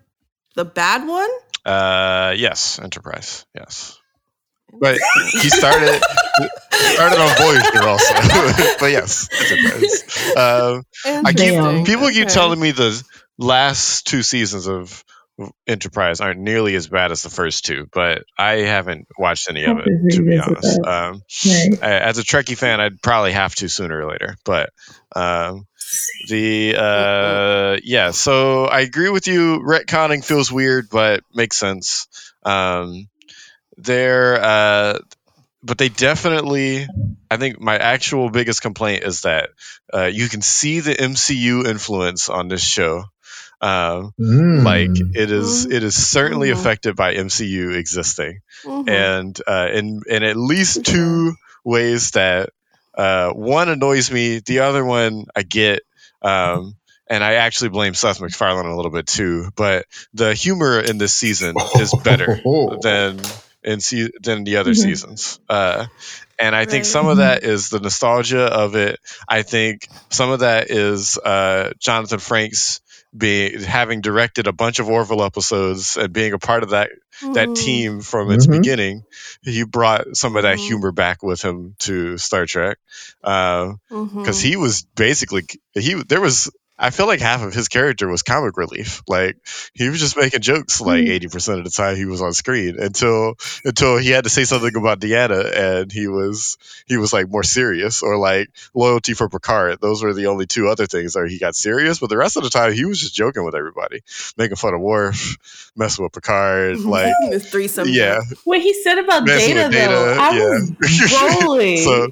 the 0.55 0.65
bad 0.65 1.07
one? 1.07 1.29
Uh, 1.65 2.35
yes, 2.37 2.79
Enterprise. 2.79 3.47
Yes, 3.55 3.99
but 4.81 4.99
he 5.33 5.49
started 5.51 6.03
started 6.73 7.19
on 7.21 7.37
Voyager 7.37 7.89
also. 7.89 8.15
but 8.81 8.91
yes, 8.91 9.29
Enterprise. 9.33 10.37
Um, 10.37 10.85
I 11.25 11.33
keep 11.33 11.87
people 11.87 12.09
keep 12.11 12.25
Okay. 12.27 12.35
telling 12.35 12.61
me 12.61 12.71
the 12.73 13.03
last 13.39 14.07
two 14.07 14.23
seasons 14.23 14.67
of 14.69 15.05
Enterprise 15.67 16.21
aren't 16.21 16.39
nearly 16.39 16.77
as 16.77 16.87
bad 16.87 17.11
as 17.11 17.23
the 17.23 17.31
first 17.31 17.65
two, 17.65 17.89
but 17.93 18.23
I 18.39 18.59
haven't 18.59 19.09
watched 19.19 19.51
any 19.51 19.65
of 19.65 19.79
it 19.79 20.13
to 20.13 20.23
be 20.23 20.39
honest. 20.39 20.79
Um, 20.87 21.23
Right. 21.45 21.83
I- 21.83 21.99
as 22.09 22.19
a 22.19 22.23
Trekkie 22.23 22.57
fan, 22.57 22.81
I'd 22.81 23.03
probably 23.03 23.33
have 23.33 23.55
to 23.57 23.69
sooner 23.69 24.01
or 24.01 24.11
later. 24.11 24.37
But 24.45 24.71
um, 25.17 25.67
the 26.29 26.77
uh, 26.79 27.79
yeah, 27.83 28.13
so 28.13 28.67
I 28.67 28.81
agree 28.81 29.09
with 29.11 29.27
you. 29.27 29.59
Retconning 29.59 30.25
feels 30.25 30.53
weird, 30.53 30.89
but 30.91 31.23
makes 31.35 31.57
sense. 31.57 32.07
Um, 32.45 33.09
they're 33.77 34.41
uh, 34.41 34.99
but 35.65 35.79
they 35.79 35.89
definitely. 35.89 36.87
I 37.31 37.37
think 37.39 37.61
my 37.61 37.77
actual 37.77 38.31
biggest 38.31 38.63
complaint 38.63 39.03
is 39.03 39.23
that 39.23 39.49
uh, 39.93 40.05
you 40.05 40.29
can 40.29 40.43
see 40.43 40.79
the 40.81 40.95
MCU 40.95 41.67
influence 41.67 42.29
on 42.29 42.47
this 42.49 42.63
show. 42.63 43.05
Um, 43.65 44.13
Mm. 44.21 44.63
like 44.65 44.91
it 45.15 45.31
is, 45.31 45.65
it 45.65 45.83
is 45.83 45.95
certainly 45.95 46.49
Mhm. 46.51 46.53
affected 46.61 46.97
by 46.97 47.15
MCU 47.15 47.71
existing 47.71 48.41
Mhm. 48.65 48.89
and 48.91 49.41
uh, 49.47 49.69
in 49.73 50.03
in 50.07 50.23
at 50.23 50.37
least 50.37 50.85
two 50.85 51.35
ways 51.65 52.11
that 52.13 52.51
uh, 52.97 53.31
one 53.31 53.69
annoys 53.71 54.11
me, 54.11 54.41
the 54.41 54.61
other 54.61 54.85
one 54.85 55.25
I 55.35 55.43
get, 55.43 55.81
um, 56.23 56.77
and 57.09 57.25
I 57.25 57.35
actually 57.35 57.71
blame 57.71 57.95
Seth 57.95 58.21
MacFarlane 58.21 58.67
a 58.67 58.77
little 58.77 58.93
bit 58.93 59.07
too. 59.07 59.49
But 59.57 59.87
the 60.13 60.35
humor 60.35 60.79
in 60.81 60.99
this 60.99 61.13
season 61.15 61.57
is 61.81 61.93
better 62.05 62.39
than 62.83 63.21
in 63.65 63.81
se- 63.81 64.13
than 64.23 64.45
the 64.45 64.59
other 64.59 64.73
Mhm. 64.73 64.83
seasons. 64.85 65.41
Uh, 65.49 65.87
and 66.39 66.55
I 66.55 66.67
think 66.67 66.85
some 66.85 67.07
of 67.09 67.17
that 67.19 67.45
is 67.45 67.69
the 67.71 67.81
nostalgia 67.81 68.45
of 68.45 68.77
it. 68.77 69.01
I 69.29 69.43
think 69.43 69.89
some 70.11 70.31
of 70.31 70.41
that 70.41 70.71
is 70.71 71.17
uh, 71.19 71.71
Jonathan 71.81 72.19
Frakes 72.21 72.81
being 73.17 73.61
having 73.63 74.01
directed 74.01 74.47
a 74.47 74.53
bunch 74.53 74.79
of 74.81 74.89
Orville 74.89 75.23
episodes 75.23 75.97
and 75.97 76.13
being 76.13 76.33
a 76.33 76.39
part 76.39 76.63
of 76.63 76.71
that 76.71 76.91
that 77.33 77.49
Mhm. 77.49 77.57
team 77.57 78.01
from 78.01 78.31
its 78.33 78.47
Mhm. 78.47 78.53
beginning. 78.59 79.03
He 79.43 79.63
brought 79.65 80.17
some 80.17 80.35
of 80.37 80.43
that 80.43 80.57
Mhm. 80.59 80.67
humor 80.67 80.93
back 80.93 81.23
with 81.23 81.41
him 81.43 81.77
to 81.81 82.19
Star 82.19 82.45
Trek 82.47 82.79
because 83.21 83.79
Mhm. 83.91 84.43
he 84.43 84.57
was 84.57 84.83
basically 84.97 85.45
he. 85.75 85.95
There 86.03 86.21
was 86.21 86.51
I 86.77 86.91
feel 86.91 87.07
like 87.07 87.21
half 87.21 87.43
of 87.45 87.55
his 87.55 87.69
character 87.69 88.09
was 88.09 88.23
comic 88.23 88.57
relief. 88.57 89.03
Like 89.07 89.37
he 89.75 89.89
was 89.89 90.01
just 90.01 90.17
making 90.17 90.41
jokes 90.41 90.81
like 90.81 91.05
Mhm. 91.05 91.09
eighty 91.11 91.29
percent 91.29 91.59
of 91.59 91.65
the 91.65 91.71
time 91.71 91.95
he 91.97 92.05
was 92.05 92.21
on 92.21 92.33
screen 92.33 92.79
until 92.81 93.35
until 93.65 93.97
he 93.97 94.11
had 94.11 94.25
to 94.25 94.31
say 94.31 94.45
something 94.45 94.75
about 94.75 94.99
Deanna 94.99 95.57
and 95.57 95.93
he 95.93 96.09
was 96.09 96.59
he 96.87 96.97
was 96.97 97.13
like 97.13 97.29
more 97.31 97.45
serious 97.45 98.03
or 98.03 98.17
like 98.19 98.49
loyalty 98.75 99.15
for 99.15 99.29
Picard. 99.29 99.79
Those 99.81 100.03
were 100.03 100.15
the 100.15 100.27
only 100.27 100.47
two 100.47 100.67
other 100.69 100.87
things 100.87 101.15
where 101.15 101.27
he 101.27 101.39
got 101.39 101.55
serious. 101.55 102.01
But 102.01 102.11
the 102.11 102.17
rest 102.17 102.37
of 102.37 102.43
the 102.43 102.51
time 102.51 102.73
he 102.73 102.85
was 102.85 102.99
just 102.99 103.15
joking 103.15 103.45
with 103.45 103.55
everybody, 103.55 104.01
making 104.37 104.57
fun 104.57 104.75
of 104.75 104.81
Worf, 104.81 105.71
messing 105.77 106.03
with 106.03 106.13
Picard, 106.13 106.81
like 106.81 107.13
His 107.29 107.49
threesome. 107.49 107.89
yeah, 107.89 108.19
What 108.43 108.61
he 108.61 108.75
said 108.83 108.99
about 108.99 109.25
Messing 109.25 109.55
Data, 109.55 109.69
with 109.69 109.73
Data, 109.77 109.93
though, 109.93 110.17
I 110.21 110.31
yeah. 110.37 110.59
was 110.81 111.43
rolling. 111.45 111.77
so 111.79 112.09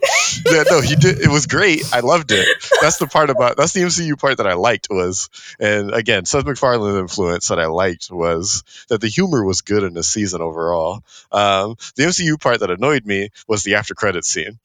yeah, 0.52 0.62
no, 0.70 0.80
he 0.80 0.94
did. 0.94 1.18
It 1.20 1.28
was 1.28 1.46
great. 1.46 1.82
I 1.92 1.98
loved 2.00 2.30
it. 2.30 2.46
That's 2.80 2.98
the 2.98 3.08
part 3.08 3.28
about 3.30 3.56
that's 3.56 3.72
the 3.72 3.80
MCU 3.80 4.16
part 4.18 4.36
that 4.36 4.46
I 4.46 4.51
liked 4.54 4.88
was, 4.90 5.28
and 5.60 5.92
again, 5.94 6.24
Seth 6.24 6.44
MacFarlane's 6.46 6.98
influence 6.98 7.48
that 7.48 7.58
I 7.60 7.66
liked 7.66 8.10
was 8.10 8.64
that 8.88 9.00
the 9.00 9.08
humor 9.08 9.44
was 9.44 9.60
good 9.62 9.82
in 9.82 9.94
the 9.94 10.02
season 10.02 10.42
overall. 10.42 11.02
Um, 11.30 11.76
the 11.96 12.04
MCU 12.04 12.40
part 12.40 12.60
that 12.60 12.70
annoyed 12.70 13.06
me 13.06 13.30
was 13.48 13.62
the 13.64 13.76
after 13.76 13.94
credit 13.94 14.24
scene, 14.24 14.58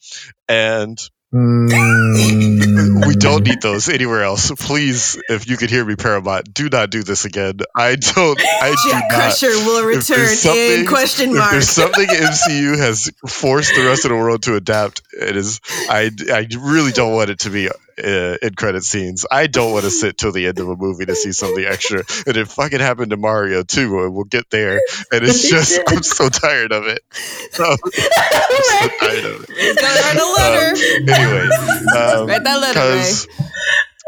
and 0.48 0.98
Mm. 1.34 3.06
we 3.08 3.16
don't 3.16 3.44
need 3.46 3.62
those 3.62 3.90
anywhere 3.90 4.24
else. 4.24 4.50
Please, 4.52 5.22
if 5.30 5.50
you 5.50 5.58
could 5.58 5.70
hear 5.70 5.84
me, 5.84 5.96
Paramount, 5.98 6.54
do 6.54 6.70
not 6.70 6.90
do 6.90 7.04
this 7.04 7.26
again. 7.26 7.60
I 7.76 7.96
don't. 7.98 8.40
I 8.42 8.72
do 8.72 8.90
Jack 8.92 9.04
not. 9.12 9.20
Crusher 9.20 9.48
will 9.50 9.86
return 9.86 10.30
in 10.56 10.86
question 10.88 11.32
If 11.32 11.36
mark. 11.36 11.52
there's 11.52 11.70
something 11.70 12.08
MCU 12.08 12.78
has 12.78 13.12
forced 13.28 13.76
the 13.76 13.86
rest 13.86 14.06
of 14.06 14.10
the 14.12 14.16
world 14.18 14.44
to 14.44 14.56
adapt, 14.56 15.02
it 15.12 15.36
is. 15.36 15.60
I, 15.90 16.12
I 16.32 16.48
really 16.58 16.94
don't 16.94 17.14
want 17.14 17.30
it 17.30 17.40
to 17.40 17.50
be 17.50 17.70
uh, 18.04 18.38
in 18.42 18.54
credit 18.56 18.84
scenes. 18.84 19.26
I 19.30 19.48
don't 19.48 19.72
want 19.72 19.86
to 19.86 19.92
sit 19.92 20.18
till 20.18 20.32
the 20.32 20.48
end 20.48 20.60
of 20.60 20.70
a 20.70 20.76
movie 20.76 21.06
to 21.06 21.16
see 21.16 21.32
something 21.32 21.64
extra. 21.64 22.04
And 22.26 22.38
it 22.38 22.48
fucking 22.48 22.80
happened 22.80 23.12
to 23.12 23.18
Mario 23.18 23.64
too. 23.64 24.04
And 24.04 24.14
we'll 24.14 24.26
get 24.26 24.50
there. 24.50 24.80
And 25.12 25.24
it's 25.24 25.50
just 25.50 25.80
I'm 25.88 26.04
so 26.04 26.30
tired 26.30 26.72
of 26.72 26.86
it. 26.88 27.00
I'm 27.60 27.78
so 27.78 28.88
tired 29.00 29.26
of 29.26 29.44
it. 29.44 29.50
He's 29.50 29.76
gonna 29.76 29.88
write 29.88 30.18
a 30.18 30.34
letter. 30.38 30.78
Anyway, 31.12 31.50
um, 31.98 32.28
write 32.28 32.44
that 32.44 32.60
letter, 32.60 32.80
Ray. 32.80 33.14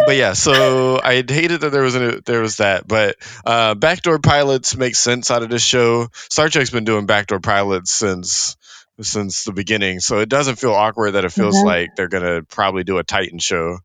but 0.05 0.15
yeah 0.15 0.31
so 0.33 0.99
i 1.03 1.15
hated 1.27 1.61
that 1.61 1.71
there 1.71 1.81
was 1.81 1.93
there 2.23 2.41
was 2.41 2.57
that 2.57 2.87
but 2.87 3.17
uh, 3.45 3.75
backdoor 3.75 4.19
pilots 4.19 4.77
make 4.77 4.95
sense 4.95 5.29
out 5.29 5.43
of 5.43 5.49
this 5.49 5.61
show 5.61 6.07
star 6.13 6.47
trek's 6.47 6.69
been 6.69 6.85
doing 6.85 7.05
backdoor 7.05 7.39
pilots 7.39 7.91
since 7.91 8.55
since 9.01 9.43
the 9.43 9.51
beginning 9.53 9.99
so 9.99 10.19
it 10.19 10.29
doesn't 10.29 10.57
feel 10.57 10.73
awkward 10.73 11.11
that 11.11 11.25
it 11.25 11.31
feels 11.31 11.55
Mhm. 11.55 11.65
like 11.65 11.89
they're 11.95 12.07
gonna 12.07 12.43
probably 12.43 12.83
do 12.83 12.97
a 12.97 13.03
titan 13.03 13.39
show. 13.39 13.79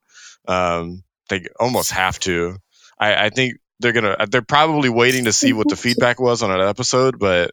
Um 0.46 1.02
they 1.28 1.46
almost 1.58 1.90
have 1.92 2.18
to. 2.20 2.56
I 2.98 3.26
i 3.26 3.30
think 3.30 3.54
they're 3.80 3.92
gonna 3.92 4.16
they're 4.28 4.42
probably 4.42 4.88
waiting 4.88 5.24
to 5.24 5.32
see 5.32 5.52
what 5.52 5.68
the 5.68 5.76
feedback 5.84 6.20
was 6.20 6.42
on 6.42 6.50
an 6.50 6.60
episode 6.66 7.18
but 7.18 7.50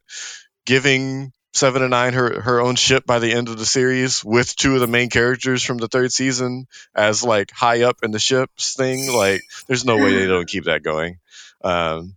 giving 0.66 1.32
seven 1.54 1.82
and 1.82 1.92
nine 1.92 2.14
her 2.14 2.40
her 2.42 2.62
own 2.62 2.76
ship 2.76 3.06
by 3.06 3.20
the 3.20 3.34
end 3.34 3.50
of 3.50 3.58
the 3.58 3.66
series 3.66 4.24
with 4.24 4.56
two 4.56 4.76
of 4.76 4.80
the 4.80 4.88
main 4.88 5.10
characters 5.10 5.62
from 5.64 5.78
the 5.78 5.88
third 5.88 6.12
season 6.12 6.66
as 6.96 7.24
like 7.24 7.52
high 7.52 7.82
up 7.84 7.98
in 8.04 8.12
the 8.12 8.20
ships 8.20 8.74
thing 8.76 9.12
like 9.12 9.42
there's 9.68 9.84
no 9.84 9.98
way 9.98 10.14
they 10.16 10.28
don't 10.28 10.48
keep 10.48 10.66
that 10.66 10.84
going. 10.84 11.18
Um 11.64 12.16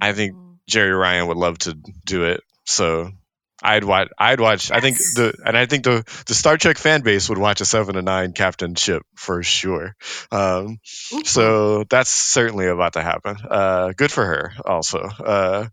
i 0.00 0.12
think 0.12 0.34
Jeri 0.70 0.98
Ryan 0.98 1.28
would 1.28 1.36
love 1.38 1.58
to 1.60 1.78
do 2.04 2.24
it 2.24 2.42
so 2.64 3.10
i'd 3.62 3.84
watch 3.84 4.08
i'd 4.18 4.40
watch 4.40 4.70
i 4.70 4.80
think 4.80 4.98
the 4.98 5.32
and 5.44 5.56
i 5.56 5.64
think 5.66 5.84
the 5.84 6.04
the 6.26 6.34
star 6.34 6.56
trek 6.56 6.76
fan 6.78 7.00
base 7.02 7.28
would 7.28 7.38
watch 7.38 7.60
a 7.60 7.64
seven 7.64 7.96
and 7.96 8.04
nine 8.04 8.32
captain 8.32 8.74
ship 8.74 9.02
for 9.14 9.42
sure. 9.42 9.94
Um 10.30 10.78
so 11.24 11.84
that's 11.84 12.10
certainly 12.10 12.66
about 12.66 12.92
to 12.94 13.02
happen. 13.02 13.36
Uh 13.48 13.92
good 13.96 14.12
for 14.12 14.24
her 14.24 14.52
also. 14.64 14.98
Uh 15.00 15.68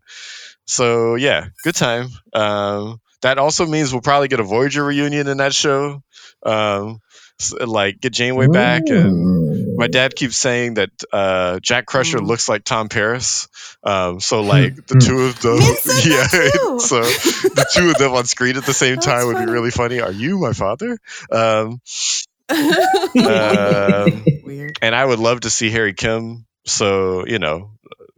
so 0.66 1.14
yeah 1.16 1.46
good 1.62 1.74
time. 1.74 2.08
Um 2.32 3.00
that 3.22 3.38
also 3.38 3.66
means 3.66 3.92
we'll 3.92 4.02
probably 4.02 4.28
get 4.28 4.40
a 4.40 4.44
voyager 4.44 4.84
reunion 4.84 5.28
in 5.28 5.38
that 5.38 5.54
show. 5.54 6.02
Um 6.44 7.00
s- 7.40 7.52
like 7.52 8.00
get 8.00 8.12
janeway 8.12 8.46
back 8.48 8.82
and 8.86 9.43
my 9.76 9.86
dad 9.88 10.14
keeps 10.14 10.36
saying 10.36 10.74
that 10.74 10.90
uh, 11.12 11.58
Jack 11.60 11.86
Crusher 11.86 12.18
Mm. 12.18 12.26
looks 12.26 12.48
like 12.48 12.64
Tom 12.64 12.88
Paris. 12.88 13.48
Um, 13.82 14.20
so 14.20 14.42
like 14.42 14.74
the 14.86 14.94
Hmm. 14.94 14.98
two 15.00 15.20
of 15.22 15.40
them, 15.40 15.58
yeah. 16.04 16.26
so 16.78 17.00
the 17.54 17.66
two 17.74 17.90
of 17.90 17.96
them 17.98 18.12
on 18.12 18.24
screen 18.24 18.56
at 18.56 18.64
the 18.64 18.74
same 18.74 18.94
That's 18.96 19.06
time 19.06 19.26
would 19.26 19.34
funny. 19.34 19.46
be 19.46 19.52
really 19.52 19.70
funny. 19.70 20.00
Are 20.00 20.12
you 20.12 20.38
my 20.38 20.52
father? 20.52 20.98
Um, 21.30 21.80
um, 23.26 24.24
Weird. 24.42 24.78
and 24.82 24.94
I 24.94 25.04
would 25.04 25.18
love 25.18 25.40
to 25.40 25.50
see 25.50 25.70
Harry 25.70 25.94
Kim. 25.94 26.46
So 26.66 27.26
you 27.26 27.38
know, 27.38 27.70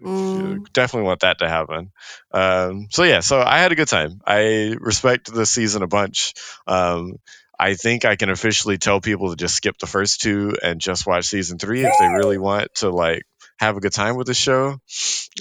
Mm. 0.03 0.71
definitely 0.73 1.07
want 1.07 1.21
that 1.21 1.39
to 1.39 1.49
happen. 1.49 1.91
Um, 2.31 2.87
so 2.91 3.03
yeah, 3.03 3.21
so 3.21 3.41
I 3.41 3.59
had 3.59 3.73
a 3.73 3.75
good 3.75 3.89
time. 3.89 4.21
I 4.27 4.77
respect 4.79 5.33
the 5.33 5.47
season 5.47 5.83
a 5.83 5.87
bunch. 5.89 6.35
Um, 6.67 7.17
I 7.59 7.75
think 7.75 8.05
I 8.05 8.17
can 8.17 8.31
officially 8.31 8.79
tell 8.79 9.01
people 9.01 9.31
to 9.31 9.37
just 9.37 9.57
skip 9.57 9.79
the 9.79 9.87
first 9.87 10.21
two 10.21 10.57
and 10.63 10.81
just 10.81 11.07
watch 11.07 11.27
season 11.27 11.59
three 11.59 11.85
if 11.85 11.93
they 11.99 12.09
really 12.09 12.39
want 12.39 12.75
to 12.77 12.91
like 12.91 13.25
have 13.59 13.77
a 13.77 13.81
good 13.81 13.93
time 13.93 14.17
with 14.17 14.27
the 14.27 14.35
show. 14.35 14.79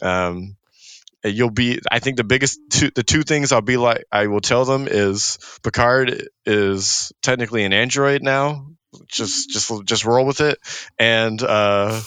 Um, 0.02 0.56
you'll 1.24 1.50
be. 1.50 1.80
I 1.92 2.00
think 2.00 2.18
the 2.18 2.24
biggest 2.24 2.60
two, 2.70 2.92
the 2.92 3.04
two 3.04 3.24
things 3.24 3.52
I'll 3.52 3.62
be 3.62 3.78
like, 3.78 4.06
I 4.12 4.28
will 4.28 4.42
tell 4.42 4.66
them 4.66 4.88
is 4.90 5.38
Picard 5.64 6.28
is 6.46 7.12
technically 7.22 7.64
an 7.64 7.74
android 7.74 8.22
now. 8.22 8.68
Just, 9.08 9.50
just, 9.50 9.86
just 9.86 10.06
roll 10.06 10.26
with 10.26 10.40
it. 10.40 10.58
And 10.98 11.42
uh, 11.44 12.02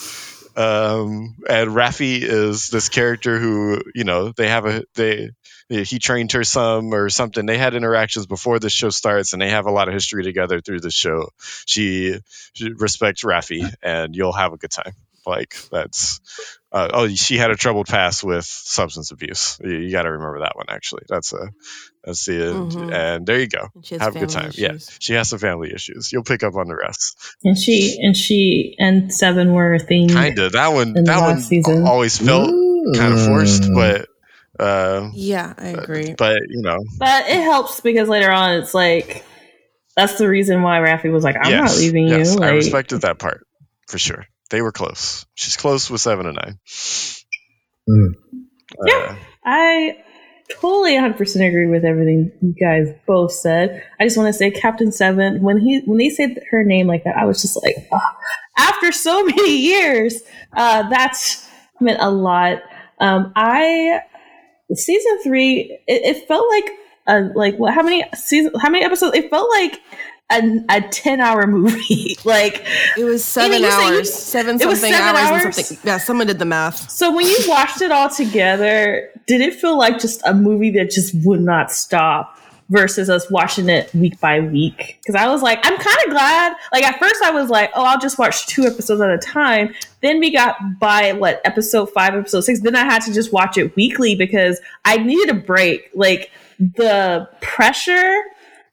um, 0.58 1.36
and 1.48 1.70
Raffi 1.70 2.20
is 2.22 2.68
this 2.68 2.88
character 2.88 3.38
who 3.38 3.80
you 3.94 4.04
know 4.04 4.32
they 4.32 4.48
have 4.48 4.66
a 4.66 4.84
they 4.94 5.30
he 5.68 5.98
trained 5.98 6.32
her 6.32 6.44
some 6.44 6.92
or 6.94 7.08
something. 7.10 7.44
They 7.46 7.58
had 7.58 7.74
interactions 7.74 8.26
before 8.26 8.58
the 8.58 8.70
show 8.70 8.90
starts, 8.90 9.32
and 9.32 9.42
they 9.42 9.50
have 9.50 9.66
a 9.66 9.70
lot 9.70 9.88
of 9.88 9.94
history 9.94 10.24
together 10.24 10.60
through 10.60 10.80
the 10.80 10.90
show. 10.90 11.28
She, 11.66 12.18
she 12.54 12.70
respects 12.72 13.22
Raffi, 13.24 13.70
and 13.82 14.14
you'll 14.16 14.32
have 14.32 14.52
a 14.52 14.56
good 14.56 14.70
time. 14.70 14.92
Like 15.26 15.56
that's 15.70 16.20
uh, 16.72 16.88
oh, 16.94 17.08
she 17.08 17.36
had 17.36 17.50
a 17.50 17.54
troubled 17.56 17.86
past 17.86 18.24
with 18.24 18.46
substance 18.46 19.10
abuse. 19.10 19.58
You, 19.62 19.72
you 19.76 19.92
got 19.92 20.02
to 20.04 20.10
remember 20.12 20.38
that 20.40 20.56
one. 20.56 20.66
Actually, 20.70 21.02
that's 21.06 21.34
a 21.34 21.50
that's 22.02 22.24
the 22.24 22.32
Mhm. 22.32 22.90
and 22.94 23.26
there 23.26 23.38
you 23.38 23.46
go. 23.48 23.68
And 23.74 23.84
she 23.84 23.94
has 23.96 24.02
Have 24.02 24.16
a 24.16 24.20
good 24.20 24.32
family 24.32 24.52
time. 24.52 24.54
Yeah, 24.56 24.78
she 25.00 25.12
has 25.14 25.28
some 25.28 25.38
family 25.38 25.70
issues. 25.74 26.10
You'll 26.14 26.22
pick 26.24 26.42
up 26.42 26.54
on 26.54 26.66
the 26.66 26.76
rest. 26.76 27.18
and 27.44 27.58
she 27.58 27.98
and 28.00 28.16
she 28.16 28.74
and 28.78 29.12
Seven 29.12 29.52
were 29.52 29.74
a 29.74 29.78
thing. 29.78 30.08
Kinda 30.08 30.48
that 30.50 30.68
one. 30.68 30.94
That 30.94 31.20
one 31.20 31.40
season. 31.42 31.86
always 31.86 32.16
felt 32.16 32.48
kind 32.94 33.12
of 33.12 33.22
forced, 33.26 33.64
but. 33.74 34.08
Uh, 34.58 35.10
Yeah, 35.14 35.54
I 35.56 35.68
agree. 35.68 36.14
but 36.16 36.40
you 36.48 36.62
know, 36.62 36.78
But 36.98 37.28
it 37.28 37.40
helps 37.42 37.80
because 37.80 38.08
later 38.08 38.30
on 38.30 38.58
it's 38.58 38.74
like 38.74 39.24
that's 39.96 40.18
the 40.18 40.28
reason 40.28 40.62
why 40.62 40.78
Raffi 40.78 41.12
was 41.12 41.24
like, 41.24 41.36
I'm 41.40 41.50
yes, 41.50 41.74
not 41.74 41.78
leaving 41.80 42.08
yes, 42.08 42.34
you. 42.34 42.40
I 42.42 42.50
respected 42.50 43.00
that 43.02 43.18
part 43.18 43.46
for 43.88 43.98
sure. 43.98 44.26
They 44.50 44.62
were 44.62 44.72
close. 44.72 45.26
She's 45.34 45.56
close 45.56 45.90
with 45.90 46.00
seven 46.00 46.26
and 46.26 46.36
nine. 46.36 46.58
Mm. 47.88 48.14
Yeah. 48.86 49.16
I 49.44 49.98
totally 50.60 50.92
100% 50.92 51.48
agree 51.48 51.66
with 51.66 51.84
everything 51.84 52.32
you 52.40 52.54
guys 52.60 52.88
both 53.06 53.32
said. 53.32 53.82
I 54.00 54.04
just 54.04 54.16
want 54.16 54.28
to 54.28 54.32
say 54.32 54.50
Captain 54.50 54.92
Seven 54.92 55.42
when 55.42 55.58
he 55.58 55.80
when 55.80 55.98
they 55.98 56.10
said 56.10 56.38
her 56.50 56.64
name 56.64 56.86
like 56.86 57.04
that, 57.04 57.16
I 57.16 57.24
was 57.26 57.42
just 57.42 57.62
like, 57.62 57.76
"Ugh." 57.92 58.00
after 58.56 58.92
so 58.92 59.24
many 59.36 59.56
years, 59.56 60.22
uh, 60.56 60.88
that's 60.88 61.46
meant 61.80 62.00
a 62.00 62.10
lot. 62.10 62.62
Um, 63.00 63.32
I 63.36 64.00
season 64.74 65.18
three, 65.22 65.78
it, 65.86 66.16
it 66.16 66.28
felt 66.28 66.46
like 66.50 66.70
a 67.06 67.20
like 67.34 67.56
what? 67.56 67.74
How 67.74 67.82
many 67.82 68.04
season? 68.14 68.52
How 68.60 68.70
many 68.70 68.84
episodes? 68.84 69.16
It 69.16 69.30
felt 69.30 69.48
like 69.50 69.80
a, 70.30 70.60
a 70.68 70.80
10 70.82 71.20
hour 71.22 71.46
movie. 71.46 72.18
like 72.24 72.66
It 72.98 73.04
was 73.04 73.24
seven 73.24 73.62
you 73.62 73.70
said 73.70 73.88
you- 73.88 73.94
hours, 73.96 74.12
seven 74.12 74.60
it 74.60 74.66
was 74.66 74.80
something 74.80 74.94
seven 74.94 75.16
hours, 75.16 75.30
and 75.30 75.42
hours? 75.46 75.56
something. 75.66 75.78
Yeah, 75.88 75.96
someone 75.98 76.26
did 76.26 76.38
the 76.38 76.44
math. 76.44 76.90
So 76.90 77.14
when 77.14 77.26
you 77.26 77.36
watched 77.48 77.80
it 77.80 77.90
all 77.90 78.10
together, 78.10 79.10
did 79.26 79.40
it 79.40 79.54
feel 79.54 79.78
like 79.78 79.98
just 79.98 80.20
a 80.26 80.34
movie 80.34 80.70
that 80.72 80.90
just 80.90 81.14
would 81.24 81.40
not 81.40 81.72
stop 81.72 82.38
versus 82.70 83.08
us 83.08 83.30
watching 83.30 83.68
it 83.68 83.92
week 83.94 84.20
by 84.20 84.40
week? 84.40 84.98
Because 85.00 85.14
I 85.14 85.28
was 85.28 85.42
like, 85.42 85.58
I'm 85.62 85.76
kind 85.76 85.98
of 86.04 86.10
glad. 86.10 86.54
Like 86.72 86.84
at 86.84 86.98
first, 86.98 87.22
I 87.22 87.30
was 87.30 87.50
like, 87.50 87.70
oh, 87.74 87.84
I'll 87.84 88.00
just 88.00 88.18
watch 88.18 88.46
two 88.46 88.64
episodes 88.64 89.00
at 89.00 89.10
a 89.10 89.18
time. 89.18 89.74
Then 90.02 90.20
we 90.20 90.32
got 90.32 90.56
by 90.78 91.12
what 91.12 91.40
episode 91.44 91.90
five, 91.90 92.14
episode 92.14 92.42
six. 92.42 92.60
Then 92.60 92.76
I 92.76 92.84
had 92.84 93.02
to 93.02 93.12
just 93.12 93.32
watch 93.32 93.56
it 93.58 93.74
weekly 93.76 94.14
because 94.14 94.60
I 94.84 94.98
needed 94.98 95.34
a 95.34 95.38
break. 95.38 95.90
Like 95.94 96.30
the 96.58 97.28
pressure 97.40 98.22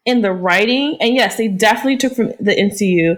in 0.05 0.21
the 0.21 0.31
writing, 0.31 0.97
and 0.99 1.15
yes, 1.15 1.37
they 1.37 1.47
definitely 1.47 1.97
took 1.97 2.13
from 2.13 2.27
the 2.39 2.55
MCU 2.55 3.17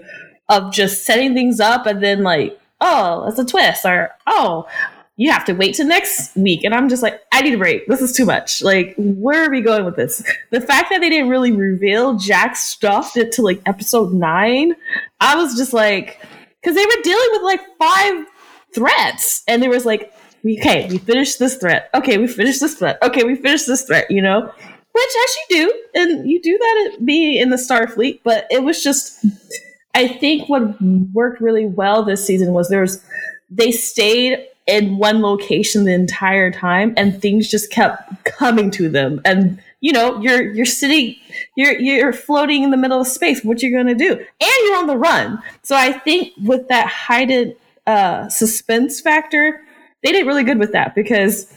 of 0.50 0.72
just 0.72 1.06
setting 1.06 1.34
things 1.34 1.60
up 1.60 1.86
and 1.86 2.02
then 2.02 2.24
like, 2.24 2.58
oh, 2.80 3.28
it's 3.28 3.40
a 3.40 3.46
twist, 3.46 3.86
or 3.86 4.12
oh, 4.28 4.68
you 5.18 5.32
have 5.32 5.44
to 5.46 5.54
wait 5.54 5.76
till 5.76 5.88
next 5.88 6.36
week. 6.38 6.64
And 6.64 6.74
I'm 6.74 6.90
just 6.90 7.02
like, 7.02 7.22
I 7.32 7.42
need 7.42 7.56
a 7.56 7.58
break. 7.58 7.88
This 7.88 8.02
is 8.02 8.14
too 8.14 8.26
much. 8.26 8.62
Like, 8.62 8.94
where 8.98 9.44
are 9.46 9.50
we 9.50 9.62
going 9.62 9.84
with 9.84 9.96
this? 9.96 10.24
The 10.52 10.62
fact 10.62 10.92
that 10.92 11.02
they 11.02 11.10
didn't 11.10 11.30
really 11.30 11.52
reveal 11.52 12.18
Jack 12.18 12.56
stuffed 12.56 13.18
it 13.18 13.32
to 13.34 13.42
like 13.42 13.60
episode 13.66 14.14
nine, 14.14 14.76
I 15.20 15.36
was 15.36 15.58
just 15.58 15.74
like, 15.74 16.22
because 16.62 16.76
they 16.76 16.86
were 16.86 17.02
dealing 17.04 17.30
with 17.32 17.42
like 17.42 17.62
five 17.80 18.26
threats, 18.76 19.44
and 19.48 19.62
there 19.64 19.70
was 19.72 19.86
like, 19.86 20.14
okay, 20.46 20.88
we 20.88 21.00
finished 21.00 21.40
this 21.40 21.56
threat. 21.56 21.90
Okay, 21.96 22.18
we 22.20 22.28
finished 22.28 22.62
this 22.62 22.76
threat. 22.76 23.00
Okay, 23.02 23.24
we 23.24 23.36
finished 23.36 23.66
this 23.66 23.84
threat. 23.84 24.10
You 24.12 24.22
know, 24.22 24.42
which 24.42 24.54
as 25.24 25.36
you 25.36 25.46
do, 25.50 25.84
and 25.96 26.30
you 26.30 26.42
do 26.42 26.58
that 26.58 26.92
at 26.94 27.06
be 27.06 27.40
in 27.40 27.50
the 27.50 27.56
Starfleet. 27.56 28.20
But 28.24 28.46
it 28.52 28.64
was 28.64 28.84
just, 28.84 29.26
I 29.96 30.08
think 30.08 30.48
what 30.48 30.80
worked 31.12 31.42
really 31.42 31.66
well 31.66 32.04
this 32.04 32.24
season 32.24 32.54
was 32.54 32.70
there's, 32.70 33.04
they 33.50 33.72
stayed 33.72 34.46
in 34.68 34.98
one 34.98 35.22
location 35.22 35.86
the 35.86 35.94
entire 35.94 36.52
time 36.52 36.94
and 36.98 37.22
things 37.22 37.50
just 37.50 37.72
kept 37.72 38.24
coming 38.26 38.70
to 38.70 38.90
them 38.90 39.22
and 39.26 39.62
you 39.80 39.92
know 39.92 40.20
you're 40.22 40.52
you're 40.54 40.66
sitting 40.66 41.16
you're 41.56 41.80
you're 41.80 42.14
floating 42.14 42.64
in 42.64 42.72
the 42.72 42.78
middle 42.78 43.00
of 43.00 43.08
space 43.08 43.44
what 43.44 43.64
you're 43.64 43.72
going 43.72 43.98
to 43.98 44.06
do 44.06 44.14
and 44.14 44.52
you're 44.64 44.78
on 44.78 44.88
the 44.88 44.98
run 44.98 45.42
so 45.64 45.76
i 45.76 45.92
think 45.92 46.34
with 46.44 46.68
that 46.68 46.88
heightened 46.88 47.56
uh 47.86 48.28
suspense 48.28 49.00
factor 49.00 49.62
they 50.04 50.12
did 50.12 50.28
really 50.28 50.44
good 50.44 50.60
with 50.60 50.74
that 50.74 50.94
because 50.94 51.52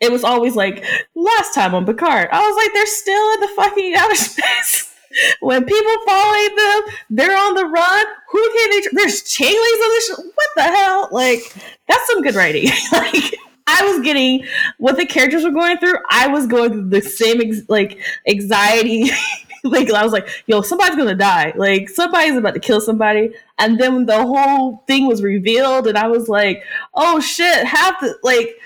it 0.00 0.12
was 0.12 0.24
always 0.24 0.54
like 0.54 0.84
last 1.14 1.54
time 1.54 1.74
on 1.74 1.86
Picard. 1.86 2.28
I 2.30 2.46
was 2.46 2.56
like, 2.56 2.72
they're 2.74 2.86
still 2.86 3.34
in 3.34 3.40
the 3.40 3.48
fucking 3.48 3.94
outer 3.96 4.14
space. 4.16 4.93
When 5.40 5.64
people 5.64 5.92
following 6.06 6.56
them, 6.56 6.82
they're 7.10 7.36
on 7.36 7.54
the 7.54 7.66
run. 7.66 8.06
Who 8.30 8.52
can 8.52 8.70
they? 8.70 8.88
There's 8.92 9.22
changelings 9.22 9.60
on 9.62 9.90
the 9.90 10.04
show. 10.06 10.22
What 10.22 10.48
the 10.56 10.62
hell? 10.62 11.08
Like 11.12 11.54
that's 11.86 12.06
some 12.08 12.22
good 12.22 12.34
writing. 12.34 12.70
like 12.92 13.36
I 13.66 13.82
was 13.84 14.04
getting 14.04 14.46
what 14.78 14.96
the 14.96 15.06
characters 15.06 15.44
were 15.44 15.50
going 15.50 15.78
through. 15.78 15.96
I 16.10 16.28
was 16.28 16.46
going 16.46 16.70
through 16.72 16.88
the 16.90 17.02
same 17.02 17.40
ex- 17.40 17.68
like 17.68 18.00
anxiety. 18.28 19.10
like 19.64 19.90
I 19.90 20.02
was 20.02 20.12
like, 20.12 20.28
yo, 20.46 20.60
somebody's 20.60 20.96
gonna 20.96 21.14
die. 21.14 21.52
Like 21.56 21.88
somebody's 21.88 22.36
about 22.36 22.54
to 22.54 22.60
kill 22.60 22.80
somebody. 22.80 23.34
And 23.58 23.80
then 23.80 24.06
the 24.06 24.22
whole 24.22 24.84
thing 24.86 25.06
was 25.06 25.22
revealed, 25.22 25.86
and 25.86 25.96
I 25.96 26.08
was 26.08 26.28
like, 26.28 26.62
oh 26.94 27.20
shit, 27.20 27.66
have 27.66 27.98
to 28.00 28.14
like. 28.22 28.56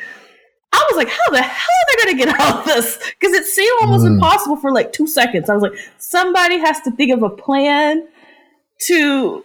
I 0.73 0.85
was 0.91 0.97
like, 0.97 1.09
how 1.09 1.31
the 1.33 1.43
hell 1.43 1.77
are 1.81 1.97
they 1.97 2.05
going 2.05 2.19
to 2.19 2.25
get 2.25 2.41
out 2.41 2.59
of 2.61 2.65
this? 2.67 2.99
Because 3.19 3.35
it 3.35 3.45
seemed 3.47 3.73
almost 3.83 4.05
Mm. 4.05 4.15
impossible 4.15 4.57
for 4.57 4.73
like 4.73 4.93
two 4.93 5.07
seconds. 5.07 5.49
I 5.51 5.55
was 5.55 5.63
like, 5.63 5.79
somebody 5.99 6.59
has 6.59 6.81
to 6.83 6.91
think 6.93 7.13
of 7.13 7.23
a 7.23 7.31
plan 7.31 8.07
to, 8.87 9.45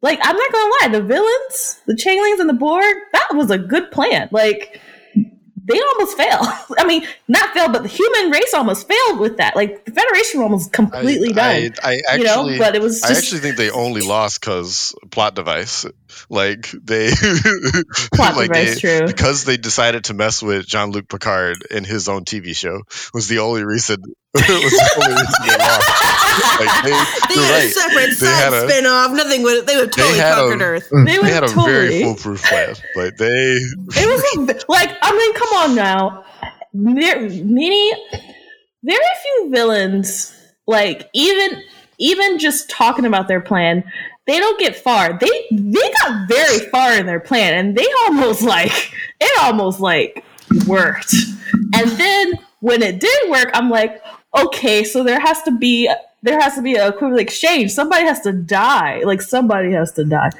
like, 0.00 0.18
I'm 0.22 0.36
not 0.36 0.52
going 0.52 0.64
to 0.70 0.78
lie, 0.82 0.98
the 0.98 1.02
villains, 1.06 1.80
the 1.86 1.94
Changelings 1.96 2.40
and 2.40 2.48
the 2.48 2.54
Borg, 2.54 2.96
that 3.12 3.28
was 3.34 3.50
a 3.50 3.58
good 3.58 3.90
plan. 3.92 4.28
Like, 4.32 4.80
they 5.64 5.80
almost 5.80 6.16
failed. 6.16 6.46
I 6.78 6.84
mean, 6.86 7.06
not 7.28 7.50
failed, 7.50 7.72
but 7.72 7.82
the 7.82 7.88
human 7.88 8.30
race 8.30 8.52
almost 8.54 8.88
failed 8.88 9.20
with 9.20 9.36
that. 9.36 9.54
Like, 9.54 9.84
the 9.84 9.92
Federation 9.92 10.40
almost 10.40 10.72
completely 10.72 11.30
I, 11.30 11.68
done. 11.68 11.74
I, 11.82 11.90
I 11.90 12.00
actually, 12.08 12.18
you 12.18 12.58
know, 12.58 12.64
but 12.64 12.74
it 12.74 12.82
was 12.82 13.02
I 13.02 13.08
just 13.08 13.22
actually 13.24 13.40
think 13.40 13.56
they 13.56 13.70
only 13.70 14.02
lost 14.02 14.40
because 14.40 14.94
plot 15.10 15.34
device. 15.34 15.86
Like 16.28 16.70
they, 16.70 17.10
plot 18.14 18.36
like 18.36 18.48
device, 18.48 18.80
they, 18.82 18.98
true. 18.98 19.06
because 19.06 19.44
they 19.44 19.56
decided 19.56 20.04
to 20.04 20.14
mess 20.14 20.42
with 20.42 20.66
Jean 20.66 20.90
Luc 20.90 21.08
Picard 21.08 21.64
in 21.70 21.84
his 21.84 22.08
own 22.08 22.24
TV 22.24 22.54
show 22.54 22.82
was 23.14 23.28
the 23.28 23.38
only 23.38 23.64
reason. 23.64 24.02
was 24.34 24.72
the 24.72 25.42
they. 25.46 26.64
Like 26.64 26.84
they, 26.84 26.90
They 27.34 27.42
had 27.42 27.52
right. 27.52 27.64
a 27.64 27.68
separate 27.70 28.06
They 28.06 28.14
side 28.14 28.52
had 28.52 28.52
a- 28.54 28.68
spin 28.68 28.86
off. 28.86 29.12
Nothing 29.12 29.42
would. 29.42 29.66
They 29.66 29.76
would 29.76 29.92
They 29.92 30.02
totally 30.02 30.18
had 30.18 30.32
a- 30.32 30.36
conquered 30.36 30.62
Earth. 30.62 30.88
Mm. 30.90 31.04
They, 31.06 31.12
They 31.12 31.18
would 31.18 31.28
had 31.28 31.44
a 31.44 31.48
totally, 31.48 31.72
very 31.72 32.02
foolproof 32.02 32.42
plan. 32.44 32.74
Like 32.96 33.16
they, 33.18 33.26
it 33.58 34.48
was 34.48 34.64
like 34.68 34.90
I 35.02 35.12
mean, 35.16 35.34
come 35.34 35.48
on 35.70 35.74
now. 35.74 36.24
There, 36.74 37.20
many, 37.44 37.92
very 38.82 38.98
few 39.22 39.50
villains. 39.50 40.34
Like 40.66 41.10
even 41.12 41.62
even 41.98 42.38
just 42.38 42.70
talking 42.70 43.04
about 43.04 43.28
their 43.28 43.40
plan, 43.42 43.84
they 44.26 44.38
don't 44.38 44.58
get 44.58 44.74
far. 44.76 45.18
They 45.18 45.46
they 45.50 45.92
got 46.02 46.28
very 46.28 46.60
far 46.70 46.94
in 46.94 47.04
their 47.04 47.20
plan, 47.20 47.52
and 47.54 47.76
they 47.76 47.86
almost 48.06 48.40
like 48.42 48.72
it 49.20 49.42
almost 49.42 49.80
like 49.80 50.24
worked. 50.66 51.14
And 51.74 51.90
then 51.90 52.32
when 52.60 52.80
it 52.82 53.00
did 53.00 53.30
work, 53.30 53.50
I'm 53.54 53.68
like, 53.68 54.00
okay, 54.36 54.84
so 54.84 55.02
there 55.04 55.20
has 55.20 55.42
to 55.42 55.56
be 55.56 55.90
there 56.22 56.40
has 56.40 56.54
to 56.54 56.62
be 56.62 56.74
a 56.76 56.88
equivalent 56.88 57.20
exchange. 57.20 57.72
Somebody 57.72 58.04
has 58.04 58.20
to 58.20 58.32
die. 58.32 59.02
Like 59.04 59.22
somebody 59.22 59.72
has 59.72 59.92
to 59.92 60.04
die. 60.04 60.30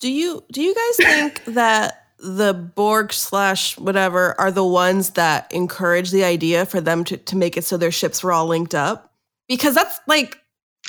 Do 0.00 0.10
you 0.10 0.44
do 0.52 0.62
you 0.62 0.74
guys 0.74 0.96
think 0.96 1.44
that 1.54 2.02
the 2.18 2.54
Borg 2.54 3.12
slash 3.12 3.78
whatever 3.78 4.38
are 4.40 4.50
the 4.50 4.64
ones 4.64 5.10
that 5.10 5.52
encourage 5.52 6.10
the 6.10 6.24
idea 6.24 6.64
for 6.66 6.80
them 6.80 7.04
to, 7.04 7.16
to 7.18 7.36
make 7.36 7.56
it 7.56 7.64
so 7.64 7.76
their 7.76 7.90
ships 7.92 8.22
were 8.22 8.32
all 8.32 8.46
linked 8.46 8.74
up? 8.74 9.12
Because 9.48 9.74
that's 9.74 9.98
like 10.06 10.38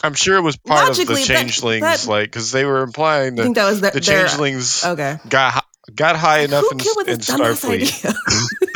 I'm 0.03 0.13
sure 0.13 0.38
it 0.38 0.41
was 0.41 0.57
part 0.57 0.89
of 0.89 0.96
the 0.96 1.01
Logically, 1.03 1.24
that- 1.24 1.39
changelings, 1.39 1.81
that- 1.81 2.07
like 2.07 2.25
because 2.29 2.51
they 2.51 2.65
were 2.65 2.84
implying 2.84 3.34
I 3.34 3.36
that 3.38 3.43
think 3.43 3.55
that 3.55 3.69
was 3.69 3.81
their, 3.81 3.91
the 3.91 4.00
their 4.00 4.27
changelings 4.27 4.86
okay. 4.86 5.17
got 5.27 5.53
hi- 5.53 5.62
got 5.96 6.15
high 6.15 6.39
enough 6.39 6.63
Who 6.70 7.01
in, 7.01 7.10
in 7.10 7.17
Starfleet 7.20 8.06
idea? 8.06 8.13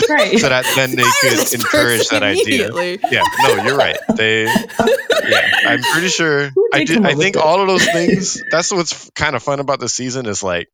Right. 0.10 0.38
so 0.40 0.50
that 0.50 0.66
then 0.76 0.96
they 0.96 1.04
could 1.22 1.54
encourage 1.54 2.10
that 2.10 2.22
idea. 2.24 2.70
Yeah, 3.10 3.24
no, 3.44 3.64
you're 3.64 3.78
right. 3.78 3.98
They, 4.16 4.44
yeah, 4.44 5.50
I'm 5.68 5.82
pretty 5.84 6.10
sure. 6.10 6.50
I 6.74 6.80
did 6.80 6.88
did. 6.88 7.06
I 7.06 7.14
think 7.16 7.38
all 7.38 7.62
of 7.62 7.68
those 7.68 7.86
things. 7.86 8.42
That's 8.52 8.72
what's 8.74 9.10
kind 9.12 9.36
of 9.38 9.44
fun 9.44 9.60
about 9.62 9.80
the 9.80 9.88
season 9.88 10.26
is 10.26 10.44
like 10.44 10.68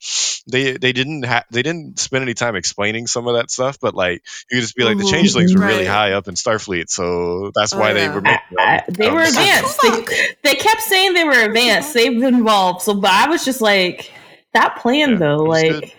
they 0.50 0.78
they 0.78 0.92
didn't 0.92 1.24
ha- 1.26 1.44
they 1.52 1.62
didn't 1.62 2.00
spend 2.00 2.24
any 2.24 2.34
time 2.34 2.56
explaining 2.56 3.06
some 3.06 3.28
of 3.28 3.36
that 3.36 3.52
stuff, 3.52 3.78
but 3.80 3.94
like 3.94 4.24
you 4.50 4.58
could 4.58 4.62
just 4.62 4.76
be 4.76 4.86
like 4.86 4.98
the 4.98 5.06
changelings 5.12 5.54
were 5.54 5.62
really 5.66 5.86
high 5.86 6.14
up 6.14 6.28
in 6.28 6.34
Starfleet, 6.34 6.90
so 6.90 7.52
that's 7.54 7.74
Oh, 7.74 7.80
why 7.80 7.94
they 7.94 8.08
were 8.10 8.22
making. 8.22 8.40
all 8.58 8.66
I- 8.66 8.84
they 8.90 9.12
were 9.12 9.24
decisions. 9.26 9.76
advanced. 9.84 10.08
They, 10.10 10.52
they 10.52 10.56
kept 10.56 10.82
saying 10.82 11.14
they 11.14 11.26
were 11.26 11.44
advanced. 11.44 11.94
They've 11.94 12.20
been 12.20 12.34
involved. 12.36 12.82
So, 12.82 12.96
but 12.96 13.12
I 13.12 13.28
was 13.30 13.46
just 13.46 13.62
like, 13.62 14.12
that 14.54 14.78
plan 14.78 15.12
Yeah, 15.12 15.18
though, 15.18 15.38
like 15.44 15.72
good. 15.72 15.92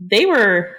They 0.00 0.26
were. 0.26 0.76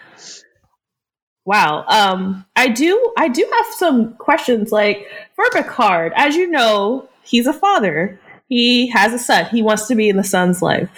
Wow. 1.45 1.83
Um, 1.88 2.45
I 2.55 2.69
do. 2.69 3.13
I 3.17 3.27
do 3.27 3.50
have 3.53 3.65
some 3.75 4.13
questions. 4.15 4.72
Like 4.72 5.07
for 5.36 5.45
Picard, 5.51 6.13
as 6.15 6.36
you 6.36 6.50
know, 6.50 7.10
he's 7.24 7.48
a 7.48 7.53
father. 7.53 8.19
He 8.48 8.88
has 8.91 9.13
a 9.13 9.19
son. 9.19 9.45
He 9.48 9.62
wants 9.62 9.88
to 9.88 9.95
be 9.95 10.10
in 10.10 10.15
the 10.17 10.24
son's 10.24 10.62
life. 10.62 10.89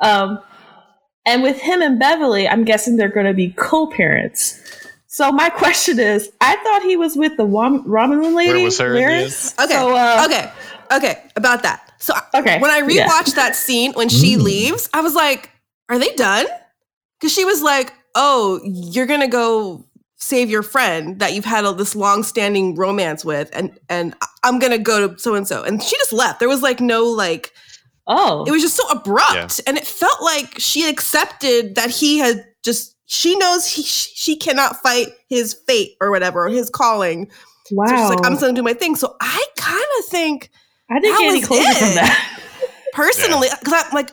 Um, 0.00 0.40
and 1.24 1.42
with 1.42 1.60
him 1.60 1.82
and 1.82 1.98
Beverly, 2.00 2.48
I'm 2.48 2.64
guessing 2.64 2.96
they're 2.96 3.08
going 3.08 3.26
to 3.26 3.34
be 3.34 3.50
co-parents. 3.50 4.58
So 5.06 5.30
my 5.30 5.50
question 5.50 6.00
is, 6.00 6.32
I 6.40 6.56
thought 6.56 6.82
he 6.82 6.96
was 6.96 7.16
with 7.16 7.36
the 7.36 7.44
Rom- 7.44 7.84
Romulan 7.84 8.34
lady. 8.34 8.64
was 8.64 8.78
her 8.78 8.96
in. 8.96 9.02
Okay. 9.04 9.28
So, 9.28 9.94
uh, 9.94 10.22
okay. 10.26 10.50
Okay. 10.96 11.22
About 11.36 11.62
that. 11.62 11.92
So 11.98 12.14
Okay, 12.34 12.58
when 12.58 12.70
I 12.72 12.78
yeah. 12.88 13.06
rewatched 13.06 13.34
that 13.36 13.54
scene 13.54 13.92
when 13.92 14.08
she 14.08 14.36
Mm. 14.36 14.42
leaves, 14.42 14.88
I 14.92 15.02
was 15.02 15.14
like, 15.14 15.50
"Are 15.88 15.98
they 16.00 16.12
done?" 16.16 16.46
Because 17.22 17.32
she 17.32 17.44
was 17.44 17.62
like, 17.62 17.94
"Oh, 18.16 18.60
you're 18.64 19.06
gonna 19.06 19.28
go 19.28 19.86
save 20.16 20.50
your 20.50 20.62
friend 20.64 21.20
that 21.20 21.32
you've 21.34 21.44
had 21.44 21.64
a, 21.64 21.72
this 21.72 21.94
long-standing 21.94 22.74
romance 22.74 23.24
with, 23.24 23.48
and 23.52 23.78
and 23.88 24.14
I'm 24.42 24.58
gonna 24.58 24.78
go 24.78 25.06
to 25.08 25.18
so 25.18 25.36
and 25.36 25.46
so," 25.46 25.62
and 25.62 25.80
she 25.80 25.96
just 25.96 26.12
left. 26.12 26.40
There 26.40 26.48
was 26.48 26.62
like 26.62 26.80
no 26.80 27.04
like. 27.04 27.52
Oh, 28.08 28.44
It 28.44 28.50
was 28.50 28.62
just 28.62 28.74
so 28.74 28.88
abrupt, 28.88 29.34
Yeah. 29.34 29.48
and 29.68 29.78
it 29.78 29.86
felt 29.86 30.20
like 30.20 30.58
she 30.58 30.88
accepted 30.88 31.76
that 31.76 31.90
he 31.90 32.18
had 32.18 32.44
just. 32.64 32.96
She 33.06 33.36
knows 33.36 33.66
he, 33.66 33.82
she 33.84 34.34
cannot 34.36 34.76
fight 34.82 35.08
his 35.28 35.54
fate 35.68 35.96
or 36.00 36.10
whatever, 36.10 36.46
or 36.46 36.48
his 36.48 36.68
calling. 36.70 37.30
wow. 37.70 37.86
So 37.86 37.96
she's 37.96 38.08
like, 38.10 38.26
I'm 38.26 38.32
just 38.32 38.40
gonna 38.40 38.54
do 38.54 38.62
my 38.64 38.72
thing. 38.74 38.96
So 38.96 39.14
I 39.20 39.46
kind 39.56 39.84
of 40.00 40.04
think 40.06 40.50
I 40.90 40.98
didn't 40.98 41.12
that 41.14 41.20
get 41.20 41.28
any 41.30 41.38
was 41.40 41.46
closure 41.48 41.68
it. 41.68 41.76
from 41.76 41.94
that. 41.94 42.38
personally 42.92 43.48
because 43.62 43.72
i'm 43.86 43.94
like 43.94 44.10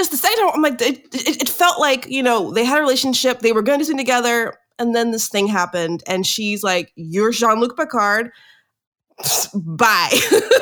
just 0.00 0.10
the 0.10 0.16
second 0.16 0.38
time 0.38 0.50
i'm 0.54 0.62
like 0.62 0.80
it, 0.80 1.04
it, 1.12 1.42
it 1.42 1.48
felt 1.48 1.78
like 1.78 2.06
you 2.08 2.22
know 2.22 2.50
they 2.52 2.64
had 2.64 2.78
a 2.78 2.80
relationship 2.80 3.40
they 3.40 3.52
were 3.52 3.62
going 3.62 3.78
to 3.78 3.84
do 3.84 3.96
together 3.96 4.54
and 4.78 4.94
then 4.94 5.10
this 5.10 5.28
thing 5.28 5.46
happened 5.46 6.02
and 6.06 6.26
she's 6.26 6.62
like 6.62 6.90
you're 6.96 7.32
jean-luc 7.32 7.76
picard 7.76 8.30
bye 9.54 10.08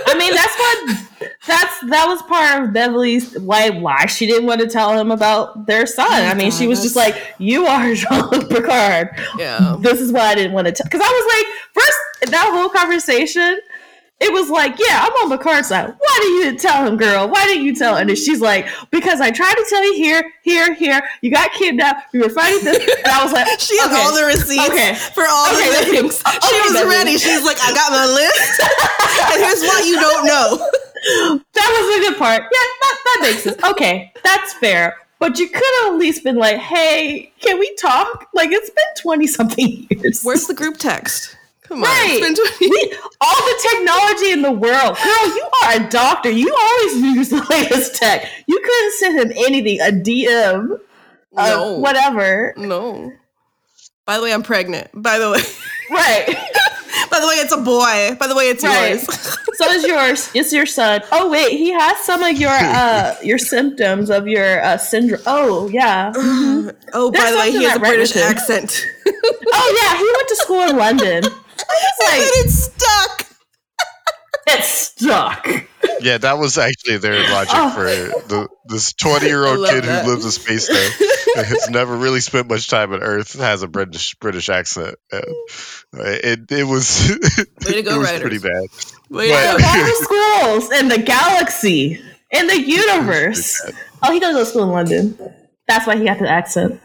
I 0.08 0.18
mean, 0.18 0.34
that's 0.34 0.58
what 0.58 1.30
that's 1.46 1.80
that 1.90 2.06
was 2.06 2.22
part 2.22 2.64
of 2.64 2.72
Beverly's 2.72 3.38
why 3.38 3.70
why 3.70 4.06
she 4.06 4.26
didn't 4.26 4.46
want 4.46 4.60
to 4.60 4.66
tell 4.66 4.98
him 4.98 5.10
about 5.10 5.66
their 5.66 5.86
son. 5.86 6.06
Oh 6.10 6.26
I 6.26 6.34
mean, 6.34 6.50
she 6.50 6.64
God, 6.64 6.70
was 6.70 6.82
just 6.82 6.96
like, 6.96 7.14
"You 7.38 7.66
are 7.66 7.94
Jean-Luc 7.94 8.48
Picard." 8.48 9.10
yeah 9.38 9.76
This 9.80 10.00
is 10.00 10.10
why 10.12 10.22
I 10.22 10.34
didn't 10.34 10.52
want 10.52 10.66
to 10.66 10.72
tell 10.72 10.84
because 10.84 11.00
I 11.00 11.08
was 11.08 11.26
like, 11.36 11.84
first 11.84 12.32
that 12.32 12.50
whole 12.52 12.68
conversation. 12.68 13.60
It 14.20 14.32
was 14.32 14.50
like, 14.50 14.74
yeah, 14.78 15.06
I'm 15.06 15.12
on 15.30 15.38
Picard's 15.38 15.68
side. 15.68 15.94
Why 15.96 16.18
didn't 16.20 16.52
you 16.52 16.58
tell 16.58 16.84
him, 16.84 16.96
girl? 16.96 17.28
Why 17.28 17.44
didn't 17.46 17.64
you 17.64 17.74
tell? 17.74 17.96
Him? 17.96 18.08
And 18.08 18.18
she's 18.18 18.40
like, 18.40 18.66
because 18.90 19.20
I 19.20 19.30
tried 19.30 19.54
to 19.54 19.66
tell 19.68 19.84
you 19.84 19.94
here, 19.94 20.32
here, 20.42 20.74
here. 20.74 21.00
You 21.22 21.30
got 21.30 21.52
kidnapped. 21.52 22.12
We 22.12 22.20
were 22.20 22.28
fighting 22.28 22.64
this, 22.64 22.78
and 22.78 23.06
I 23.06 23.22
was 23.22 23.32
like, 23.32 23.46
she 23.60 23.78
has 23.78 23.92
okay, 23.92 24.02
all 24.02 24.14
the 24.14 24.24
receipts 24.26 24.68
okay. 24.68 24.94
for 25.14 25.24
all 25.28 25.54
Okay, 25.54 25.70
the 25.70 25.90
things 25.90 26.20
Okay, 26.26 26.38
she 26.42 26.60
was 26.66 26.84
ready 26.86 27.16
she's 27.18 27.44
like 27.44 27.58
i 27.62 27.72
got 27.72 27.90
my 27.92 28.06
list 28.06 28.60
and 29.32 29.42
here's 29.42 29.62
what 29.62 29.84
you 29.86 29.96
don't 30.00 30.26
know 30.26 30.58
That 31.54 31.68
was 31.70 31.96
a 31.96 32.10
good 32.10 32.18
part. 32.18 32.42
Yeah, 32.42 32.48
that, 32.50 32.96
that 33.04 33.18
makes 33.22 33.42
sense. 33.44 33.62
Okay, 33.64 34.12
that's 34.24 34.52
fair. 34.54 34.96
But 35.18 35.38
you 35.38 35.48
could 35.48 35.62
have 35.82 35.94
at 35.94 35.98
least 35.98 36.22
been 36.24 36.36
like, 36.36 36.56
hey, 36.58 37.32
can 37.40 37.58
we 37.58 37.74
talk? 37.76 38.26
Like, 38.34 38.50
it's 38.50 38.70
been 38.70 38.84
20 39.02 39.26
something 39.26 39.86
years. 39.90 40.22
where's 40.22 40.46
the 40.46 40.54
group 40.54 40.76
text 40.76 41.36
come 41.68 41.78
on 41.78 41.84
Right. 41.84 42.18
been 42.20 42.34
20 42.34 42.68
We- 42.68 42.92
all 43.20 43.36
the 43.36 43.68
technology 43.70 44.30
in 44.32 44.42
the 44.42 44.52
world. 44.52 44.96
Girl, 44.96 45.26
you 45.26 45.48
are 45.64 45.72
a 45.76 45.88
doctor. 45.90 46.30
You 46.30 46.54
always 46.60 46.96
use 46.96 47.28
the 47.36 47.44
latest 47.50 47.96
tech. 47.96 48.26
You 48.46 48.58
couldn't 48.60 48.92
send 48.94 49.20
him 49.20 49.32
anything, 49.46 49.80
a 49.80 49.90
DM, 49.92 50.78
uh, 51.36 51.48
no 51.50 51.78
whatever. 51.78 52.54
no 52.56 53.12
by 54.06 54.16
the 54.16 54.22
way 54.22 54.32
i'm 54.32 54.42
pregnant 54.42 54.88
by 54.94 55.18
the 55.18 55.30
way 55.30 55.40
Right. 55.90 56.26
By 57.10 57.20
the 57.20 57.26
way, 57.26 57.34
it's 57.36 57.52
a 57.52 57.56
boy. 57.58 58.16
By 58.18 58.26
the 58.26 58.34
way, 58.34 58.44
it's 58.50 58.62
Right. 58.64 58.90
yours. 58.96 59.06
So 59.54 59.70
is 59.70 59.84
yours. 59.86 60.30
It's 60.34 60.52
your 60.52 60.66
son. 60.66 61.00
Oh 61.12 61.30
wait, 61.30 61.52
he 61.52 61.70
has 61.72 61.96
some 62.04 62.22
of 62.22 62.36
your 62.36 62.50
uh 62.52 63.14
your 63.22 63.38
symptoms 63.38 64.10
of 64.10 64.26
your 64.26 64.62
uh 64.62 64.76
syndrome. 64.76 65.22
Oh 65.26 65.68
yeah. 65.68 66.12
Mhm. 66.14 66.74
oh, 66.92 67.10
by 67.10 67.30
the 67.30 67.36
way, 67.38 67.50
he 67.52 67.64
has 67.64 67.76
a 67.76 67.80
British 67.80 68.14
accent. 68.16 68.84
Oh 69.06 69.78
yeah, 69.80 69.96
he 69.96 70.04
went 70.04 70.28
to 70.28 70.36
school 70.36 70.62
in 70.68 70.76
London. 70.76 71.24
And 71.58 72.30
it's 72.44 72.54
stuck. 72.72 73.26
It's 74.50 74.68
stuck. 74.68 75.46
Yeah, 76.00 76.16
that 76.18 76.38
was 76.38 76.56
actually 76.56 76.96
their 76.96 77.20
logic 77.30 77.52
Oh. 77.54 77.70
for 77.70 77.84
the 77.84 78.48
this 78.66 78.94
20 78.94 79.26
year 79.26 79.44
old 79.44 79.68
kid 79.68 79.84
that. 79.84 80.04
who 80.06 80.10
lives 80.10 80.24
in 80.24 80.30
space 80.30 80.70
now, 80.70 81.42
has 81.44 81.68
never 81.68 81.94
really 81.94 82.20
spent 82.20 82.48
much 82.48 82.66
time 82.68 82.94
on 82.94 83.02
Earth, 83.02 83.38
has 83.38 83.62
a 83.62 83.68
British 83.68 84.14
British 84.14 84.48
accent. 84.48 84.94
And 85.12 85.24
it 85.92 86.50
it 86.50 86.64
was 86.64 87.10
Way 87.66 87.72
to 87.74 87.82
go, 87.82 87.96
it 87.96 87.98
was 87.98 88.06
writers. 88.10 88.20
pretty 88.22 88.38
bad. 88.38 88.62
Wait, 89.10 89.30
But- 89.32 89.56
Of 89.56 89.66
all 89.66 89.84
the 89.84 89.98
schools 90.64 90.72
in 90.80 90.88
the 90.88 90.98
galaxy, 90.98 92.00
in 92.30 92.46
the 92.46 92.58
universe. 92.58 93.60
Oh, 94.02 94.12
he 94.12 94.18
goes 94.20 94.34
to 94.34 94.46
school 94.46 94.62
in 94.62 94.70
London. 94.70 95.18
That's 95.66 95.86
why 95.86 95.96
he 95.96 96.04
got 96.06 96.18
the 96.20 96.28
accent. 96.30 96.80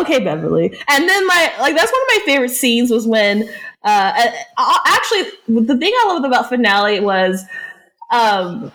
Okay, 0.00 0.20
Beverly. 0.22 0.76
And 0.88 1.08
then 1.08 1.26
my 1.26 1.52
like 1.60 1.76
that's 1.76 1.92
one 1.92 2.02
of 2.02 2.08
my 2.08 2.20
favorite 2.24 2.50
scenes 2.50 2.90
was 2.90 3.06
when 3.06 3.48
uh 3.84 4.12
uh, 4.16 4.30
uh, 4.56 4.78
actually 4.86 5.24
the 5.48 5.76
thing 5.76 5.92
I 6.02 6.06
loved 6.08 6.24
about 6.24 6.48
finale 6.48 7.00
was 7.00 7.44
um 8.10 8.72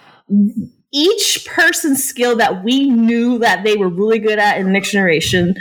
each 0.92 1.46
person's 1.46 2.04
skill 2.04 2.36
that 2.38 2.64
we 2.64 2.90
knew 2.90 3.38
that 3.40 3.64
they 3.64 3.76
were 3.76 3.90
really 3.90 4.20
good 4.20 4.40
at 4.40 4.60
in 4.60 4.72
next 4.72 4.92
generation 4.92 5.56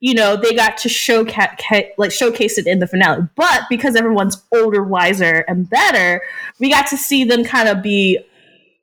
you 0.00 0.12
know 0.12 0.36
they 0.36 0.52
got 0.54 0.76
to 0.76 0.88
show 0.88 1.24
ca- 1.24 1.56
ca- 1.58 1.90
like 1.96 2.12
showcase 2.12 2.58
it 2.58 2.66
in 2.66 2.78
the 2.78 2.86
finale 2.86 3.26
but 3.36 3.62
because 3.70 3.96
everyone's 3.96 4.42
older 4.52 4.82
wiser 4.82 5.44
and 5.48 5.70
better 5.70 6.20
we 6.60 6.70
got 6.70 6.86
to 6.86 6.96
see 6.96 7.24
them 7.24 7.42
kind 7.42 7.68
of 7.68 7.82
be 7.82 8.18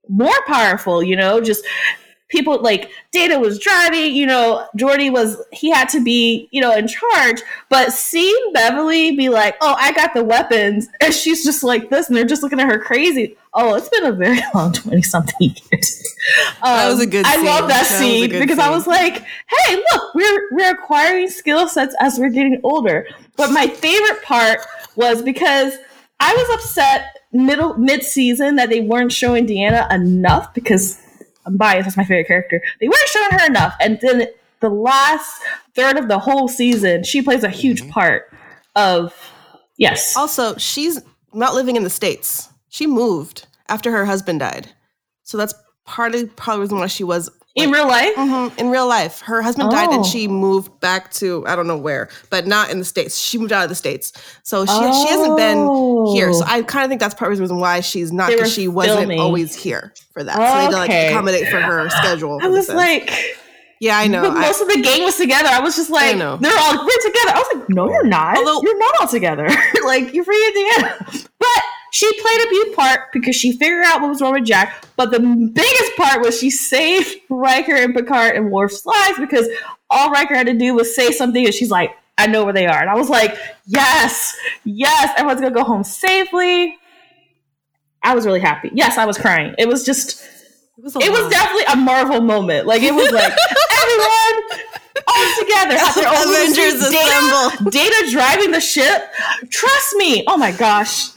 more 0.09 0.33
powerful 0.47 1.03
you 1.03 1.15
know 1.15 1.39
just 1.39 1.63
people 2.31 2.61
like 2.61 2.89
data 3.11 3.37
was 3.37 3.59
driving 3.59 4.15
you 4.15 4.25
know 4.25 4.65
Geordi 4.77 5.11
was 5.11 5.37
he 5.51 5.69
had 5.69 5.89
to 5.89 6.03
be 6.03 6.47
you 6.51 6.61
know 6.61 6.73
in 6.73 6.87
charge. 6.87 7.41
But 7.69 7.93
seeing 7.93 8.51
beverly 8.53 9.15
be 9.15 9.29
like 9.29 9.55
oh 9.61 9.75
i 9.77 9.91
got 9.91 10.13
the 10.13 10.23
weapons 10.23 10.87
and 11.01 11.13
she's 11.13 11.43
just 11.43 11.63
like 11.63 11.89
this 11.89 12.07
and 12.07 12.15
they're 12.17 12.25
just 12.25 12.41
looking 12.43 12.59
at 12.59 12.67
her 12.67 12.79
crazy. 12.79 13.35
Oh 13.53 13.75
it's 13.75 13.89
been 13.89 14.05
a 14.05 14.11
very 14.13 14.39
long 14.55 14.71
20 14.73 15.01
something 15.01 15.35
years. 15.71 16.15
That 16.63 16.87
was 16.89 16.99
a 16.99 17.03
Um, 17.03 17.09
good 17.09 17.25
i 17.25 17.35
scene. 17.35 17.45
love 17.45 17.67
that, 17.67 17.87
That 17.89 17.99
scene 17.99 18.29
because 18.29 18.59
i 18.59 18.69
was 18.69 18.87
like 18.87 19.23
hey 19.49 19.75
look 19.93 20.15
we're 20.15 20.41
we're 20.51 20.71
acquiring 20.71 21.29
skill 21.29 21.67
sets 21.67 21.95
as 21.99 22.17
we're 22.17 22.29
getting 22.29 22.59
older. 22.63 23.07
But 23.35 23.51
my 23.51 23.67
favorite 23.67 24.23
part 24.23 24.59
was 24.95 25.21
because 25.21 25.73
i 26.19 26.33
was 26.33 26.55
upset 26.59 27.17
middle 27.33 27.75
mid 27.77 28.03
season 28.03 28.55
that 28.57 28.69
they 28.69 28.81
weren't 28.81 29.11
showing 29.11 29.47
deanna 29.47 29.91
enough 29.91 30.53
because 30.53 31.01
I'm 31.45 31.57
biased. 31.57 31.85
That's 31.85 31.97
my 31.97 32.03
favorite 32.03 32.27
character. 32.27 32.61
They 32.79 32.87
weren't 32.87 33.07
showing 33.07 33.31
her 33.31 33.45
enough, 33.45 33.75
and 33.79 33.99
then 34.01 34.27
the 34.59 34.69
last 34.69 35.41
third 35.75 35.97
of 35.97 36.07
the 36.07 36.19
whole 36.19 36.47
season, 36.47 37.03
she 37.03 37.21
plays 37.21 37.43
a 37.43 37.49
huge 37.49 37.81
mm-hmm. 37.81 37.91
part 37.91 38.31
of. 38.75 39.13
Yes. 39.77 40.15
Also, 40.15 40.55
she's 40.57 41.01
not 41.33 41.55
living 41.55 41.75
in 41.75 41.83
the 41.83 41.89
states. 41.89 42.49
She 42.69 42.85
moved 42.87 43.47
after 43.69 43.91
her 43.91 44.05
husband 44.05 44.39
died, 44.39 44.71
so 45.23 45.37
that's 45.37 45.53
partly 45.85 46.25
probably 46.27 46.57
the 46.57 46.61
reason 46.61 46.77
why 46.79 46.87
she 46.87 47.03
was 47.03 47.29
In 47.53 47.69
real 47.69 47.87
life? 47.87 48.15
Mhm, 48.15 48.57
in 48.57 48.69
real 48.69 48.87
life. 48.87 49.19
Her 49.21 49.41
husband 49.41 49.71
died 49.71 49.89
Oh. 49.91 49.95
and 49.95 50.05
she 50.05 50.27
moved 50.27 50.79
back 50.79 51.11
to 51.15 51.43
I 51.45 51.55
don't 51.57 51.67
know 51.67 51.75
where, 51.77 52.07
but 52.29 52.47
not 52.47 52.69
in 52.71 52.79
the 52.79 52.85
states. 52.85 53.17
She 53.19 53.37
moved 53.37 53.51
out 53.51 53.63
of 53.63 53.69
the 53.69 53.75
states, 53.75 54.13
so 54.43 54.65
she 54.65 54.71
she 54.71 55.07
hasn't 55.09 55.35
been 55.35 55.57
here. 56.13 56.31
So 56.31 56.43
Oh. 56.45 56.47
I 56.47 56.61
kind 56.61 56.85
of 56.85 56.89
think 56.89 57.01
that's 57.01 57.13
part 57.15 57.31
of 57.33 57.37
the 57.37 57.41
reason 57.43 57.59
why 57.59 57.81
she's 57.81 58.11
not 58.13 58.29
because 58.29 58.53
she 58.53 58.67
wasn't 58.69 58.99
filming. 58.99 59.19
always 59.19 59.53
here 59.53 59.93
for 60.13 60.23
that. 60.23 60.35
So 60.35 60.39
they 60.39 60.45
had 60.45 60.69
to 60.71 60.77
like 60.77 60.89
Okay. 60.89 61.09
accommodate 61.09 61.49
for 61.49 61.59
her 61.59 61.89
schedule. 61.89 62.39
I 62.41 62.47
was 62.47 62.69
like, 62.69 63.11
yeah, 63.81 63.97
I 63.97 64.07
know. 64.07 64.21
but 64.21 64.37
I- 64.37 64.41
most 64.41 64.61
of 64.61 64.67
the 64.69 64.81
gang 64.81 65.03
was 65.03 65.17
together. 65.17 65.49
I 65.51 65.59
was 65.59 65.75
just 65.75 65.89
like, 65.89 66.15
they're 66.17 66.23
all 66.23 66.37
we're 66.37 66.39
together. 66.39 66.51
I 67.35 67.43
was 67.45 67.55
like, 67.57 67.69
no, 67.69 67.89
you're 67.89 68.05
not. 68.07 68.37
Although- 68.37 68.61
you're 68.63 68.77
not 68.77 68.95
all 69.01 69.07
together. 69.09 69.49
like 69.85 70.13
you're 70.13 70.23
free 70.23 70.45
at 70.47 70.53
the 70.53 70.85
end. 71.13 71.27
But 71.37 71.63
she 71.91 72.11
played 72.21 72.41
a 72.41 72.49
big 72.49 72.75
part 72.75 73.11
because 73.11 73.35
she 73.35 73.51
figured 73.51 73.83
out 73.85 74.01
what 74.01 74.09
was 74.09 74.21
wrong 74.21 74.33
with 74.33 74.45
Jack. 74.45 74.85
But 74.95 75.11
the 75.11 75.19
biggest 75.19 75.95
part 75.97 76.21
was 76.21 76.39
she 76.39 76.49
saved 76.49 77.17
Riker 77.29 77.75
and 77.75 77.93
Picard 77.93 78.35
and 78.35 78.49
Worf's 78.49 78.85
lives 78.85 79.19
because 79.19 79.47
all 79.89 80.09
Riker 80.09 80.33
had 80.33 80.47
to 80.47 80.53
do 80.53 80.73
was 80.73 80.95
say 80.95 81.11
something, 81.11 81.45
and 81.45 81.53
she's 81.53 81.69
like, 81.69 81.91
I 82.17 82.27
know 82.27 82.43
where 82.45 82.53
they 82.53 82.65
are. 82.65 82.79
And 82.79 82.89
I 82.89 82.95
was 82.95 83.09
like, 83.09 83.37
yes, 83.65 84.35
yes, 84.63 85.13
everyone's 85.17 85.41
gonna 85.41 85.53
go 85.53 85.63
home 85.63 85.83
safely. 85.83 86.77
I 88.03 88.15
was 88.15 88.25
really 88.25 88.39
happy. 88.39 88.71
Yes, 88.73 88.97
I 88.97 89.05
was 89.05 89.17
crying. 89.17 89.53
It 89.57 89.67
was 89.67 89.83
just 89.85 90.21
it 90.77 90.83
was, 90.83 90.95
it 90.95 91.11
was 91.11 91.29
definitely 91.29 91.65
a 91.73 91.75
Marvel 91.75 92.21
moment. 92.21 92.67
Like 92.67 92.83
it 92.83 92.93
was 92.93 93.11
like 93.11 93.33
everyone 93.71 94.70
all 95.07 95.25
together. 95.39 95.77
had 95.77 95.93
their 95.95 96.07
own 96.07 96.29
Avengers 96.29 96.81
suit. 96.81 96.91
Data, 96.91 97.17
assemble. 97.17 97.71
Data 97.71 98.11
driving 98.11 98.51
the 98.51 98.61
ship. 98.61 99.03
Trust 99.49 99.95
me. 99.95 100.23
Oh 100.27 100.37
my 100.37 100.51
gosh. 100.51 101.09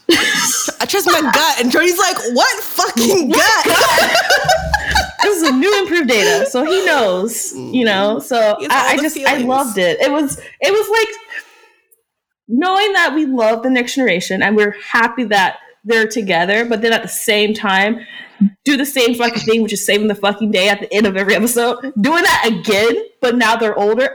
I 0.81 0.87
trust 0.87 1.07
my 1.07 1.21
gut, 1.21 1.61
and 1.61 1.73
Geordi's 1.73 1.99
like, 1.99 2.17
"What 2.35 2.63
fucking 2.63 3.31
gut?" 3.31 3.65
this 5.23 5.43
is 5.43 5.49
a 5.49 5.53
new 5.53 5.79
improved 5.81 6.09
data, 6.09 6.47
so 6.47 6.65
he 6.65 6.85
knows. 6.85 7.55
You 7.55 7.85
know. 7.85 8.19
So 8.19 8.57
He 8.59 8.65
has 8.65 8.73
all 8.73 8.89
I, 8.89 8.93
I 8.93 8.97
just 8.97 9.19
I 9.19 9.39
loved 9.39 9.79
it. 9.79 10.01
It 10.01 10.11
was 10.11 10.39
it 10.61 10.73
was 10.73 10.89
like 10.91 11.43
knowing 12.49 12.93
that 12.93 13.15
we 13.15 13.27
love 13.27 13.63
the 13.63 13.71
next 13.71 13.95
generation 13.95 14.43
and 14.43 14.57
we're 14.57 14.77
happy 14.83 15.25
that 15.25 15.59
they're 15.85 16.07
together, 16.07 16.65
but 16.65 16.83
then 16.83 16.93
at 16.93 17.03
the 17.03 17.09
same 17.09 17.55
time 17.55 18.01
do 18.65 18.77
the 18.77 18.87
same 18.87 19.15
fucking 19.15 19.43
thing, 19.43 19.63
which 19.63 19.73
is 19.73 19.85
saving 19.85 20.09
the 20.09 20.15
fucking 20.15 20.51
day 20.51 20.69
at 20.69 20.81
the 20.81 20.93
end 20.93 21.07
of 21.07 21.17
every 21.17 21.35
episode. 21.35 21.81
Doing 22.01 22.23
that 22.23 22.45
again, 22.47 23.05
but 23.21 23.37
now 23.37 23.57
they're 23.57 23.79
older. 23.79 24.15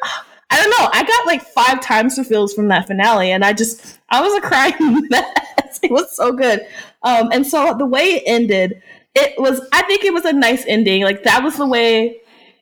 I 0.52 0.58
don't 0.62 0.70
know. 0.72 0.90
I 0.92 1.04
got 1.04 1.26
like 1.28 1.42
five 1.44 1.82
times 1.82 2.16
the 2.16 2.24
feels 2.24 2.54
from 2.54 2.68
that 2.70 2.88
finale, 2.88 3.32
and 3.32 3.46
I 3.46 3.54
just 3.54 4.00
I 4.10 4.22
was 4.22 4.34
a 4.36 4.42
crying 4.42 5.08
mess. 5.10 5.80
It 5.84 5.92
was 5.92 6.16
so 6.16 6.32
good. 6.32 6.66
Um, 7.04 7.30
and 7.32 7.46
so 7.46 7.76
the 7.78 7.86
way 7.86 8.02
it 8.04 8.24
ended, 8.26 8.82
it 9.16 9.40
was 9.40 9.62
I 9.72 9.84
think 9.84 10.04
it 10.04 10.14
was 10.14 10.26
a 10.26 10.34
nice 10.34 10.66
ending. 10.68 11.04
Like 11.04 11.24
that 11.24 11.44
was 11.44 11.58
the 11.58 11.68
way 11.68 12.20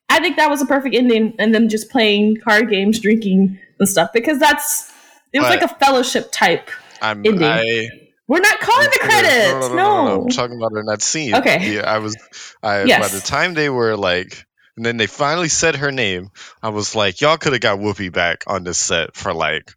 I 0.10 0.20
think 0.20 0.36
that 0.36 0.50
was 0.50 0.62
a 0.62 0.66
perfect 0.66 0.96
ending, 0.96 1.34
and 1.40 1.56
then 1.56 1.70
just 1.70 1.90
playing 1.90 2.38
card 2.44 2.70
games, 2.70 3.00
drinking 3.00 3.58
and 3.80 3.88
stuff 3.88 4.10
because 4.14 4.40
that's 4.40 4.92
it 5.34 5.40
was 5.40 5.48
But- 5.50 5.62
like 5.62 5.72
a 5.72 5.76
fellowship 5.76 6.30
type. 6.32 6.70
I'm 7.02 7.20
Ending. 7.26 7.44
I 7.44 7.90
We're 8.28 8.40
not 8.40 8.60
calling 8.60 8.90
the 8.92 9.00
credits. 9.00 9.70
No, 9.70 9.76
no, 9.76 10.22
I'm 10.24 10.30
talking 10.30 10.58
about 10.58 10.78
in 10.78 10.86
that 10.88 11.02
scene. 11.02 11.36
Okay. 11.36 11.76
Yeah, 11.76 11.82
I 11.92 12.00
was 12.00 12.16
I 12.62 12.86
by 13.00 13.08
the 13.08 13.22
time 13.22 13.54
they 13.54 13.70
were 13.70 13.96
like 13.96 14.46
and 14.76 14.86
then 14.86 14.98
they 14.98 15.08
finally 15.08 15.50
said 15.50 15.76
her 15.78 15.92
name, 15.92 16.30
I 16.62 16.70
was 16.70 16.96
like, 16.96 17.22
y'all 17.22 17.38
could 17.38 17.54
have 17.54 17.62
got 17.62 17.80
Whoopi 17.80 18.12
back 18.12 18.44
on 18.46 18.64
this 18.64 18.78
set 18.78 19.16
for 19.16 19.34
like 19.34 19.74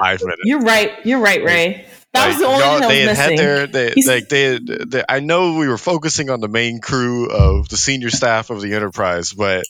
five 0.00 0.20
minutes. 0.20 0.40
You're 0.44 0.60
right. 0.60 1.04
You're 1.04 1.20
right, 1.20 1.42
Ray. 1.44 1.86
That 2.14 2.28
was 2.28 2.38
the 2.38 2.46
only 2.46 2.62
thing 2.62 2.80
that 2.80 2.88
they 2.88 3.06
was 3.06 3.18
had 3.18 3.30
missing. 3.32 3.46
had 3.46 3.72
their 3.72 3.92
they, 3.94 4.02
like 4.06 4.28
they, 4.30 4.42
had- 4.44 4.66
they 4.90 5.04
I 5.08 5.20
know 5.20 5.58
we 5.58 5.68
were 5.68 5.76
focusing 5.76 6.30
on 6.30 6.40
the 6.40 6.48
main 6.48 6.80
crew 6.80 7.28
of 7.30 7.68
the 7.68 7.76
senior 7.76 8.08
staff 8.10 8.48
of 8.50 8.62
the 8.62 8.72
Enterprise, 8.74 9.34
but 9.34 9.64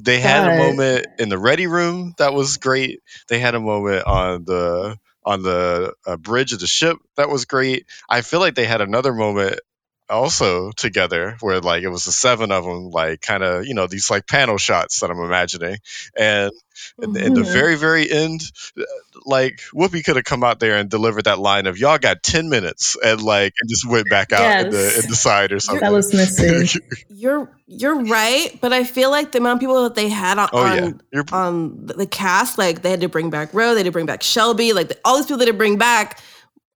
they 0.00 0.20
had 0.20 0.46
a 0.46 0.56
moment 0.58 1.06
in 1.18 1.28
the 1.28 1.38
ready 1.38 1.66
room 1.66 2.14
that 2.18 2.32
was 2.32 2.58
great. 2.58 3.00
They 3.28 3.40
had 3.40 3.56
a 3.56 3.60
moment 3.60 4.06
on 4.06 4.44
the 4.44 4.96
on 5.24 5.42
the 5.42 5.94
uh, 6.06 6.16
bridge 6.16 6.52
of 6.52 6.60
the 6.60 6.66
ship 6.66 6.98
that 7.16 7.28
was 7.28 7.44
great. 7.44 7.86
I 8.08 8.22
feel 8.22 8.40
like 8.40 8.54
they 8.54 8.66
had 8.66 8.80
another 8.80 9.12
moment 9.12 9.60
also 10.10 10.72
together 10.72 11.36
where 11.40 11.60
like 11.60 11.82
it 11.82 11.88
was 11.88 12.04
the 12.04 12.12
seven 12.12 12.50
of 12.52 12.64
them 12.64 12.90
like 12.90 13.20
kind 13.20 13.42
of 13.42 13.66
you 13.66 13.74
know 13.74 13.86
these 13.86 14.10
like 14.10 14.26
panel 14.26 14.58
shots 14.58 15.00
that 15.00 15.10
i'm 15.10 15.20
imagining 15.20 15.76
and 16.18 16.50
in, 17.02 17.16
in 17.16 17.34
the 17.34 17.42
very 17.42 17.76
very 17.76 18.10
end 18.10 18.40
uh, 18.78 18.82
like 19.24 19.60
whoopi 19.74 20.04
could 20.04 20.16
have 20.16 20.24
come 20.24 20.42
out 20.42 20.60
there 20.60 20.76
and 20.76 20.90
delivered 20.90 21.24
that 21.24 21.38
line 21.38 21.66
of 21.66 21.78
y'all 21.78 21.98
got 21.98 22.22
10 22.22 22.48
minutes 22.48 22.96
and 23.04 23.22
like 23.22 23.52
and 23.60 23.68
just 23.68 23.88
went 23.88 24.08
back 24.08 24.32
out 24.32 24.66
in 24.66 24.70
the 24.70 25.00
in 25.02 25.10
the 25.10 25.16
side 25.16 25.52
or 25.52 25.60
something 25.60 25.84
that 25.84 25.92
was 25.92 26.12
missing. 26.12 26.80
You're 27.08 27.50
you're 27.66 28.04
right, 28.04 28.58
but 28.60 28.72
I 28.72 28.84
feel 28.84 29.10
like 29.10 29.32
the 29.32 29.38
amount 29.38 29.58
of 29.58 29.60
people 29.60 29.82
that 29.84 29.94
they 29.94 30.08
had 30.08 30.38
on 30.38 30.48
oh 30.52 30.74
yeah 30.74 30.84
on, 30.86 31.00
you're 31.12 31.24
on 31.32 31.86
the, 31.86 31.94
the 31.94 32.06
cast, 32.06 32.58
like 32.58 32.82
they 32.82 32.90
had 32.90 33.02
to 33.02 33.08
bring 33.08 33.30
back 33.30 33.52
Ro, 33.52 33.74
they 33.74 33.80
had 33.80 33.86
to 33.86 33.92
bring 33.92 34.06
back 34.06 34.22
Shelby, 34.22 34.72
like 34.72 34.88
the, 34.88 34.98
all 35.04 35.16
these 35.16 35.26
people 35.26 35.38
they 35.38 35.44
had 35.44 35.52
to 35.52 35.58
bring 35.58 35.76
back. 35.76 36.20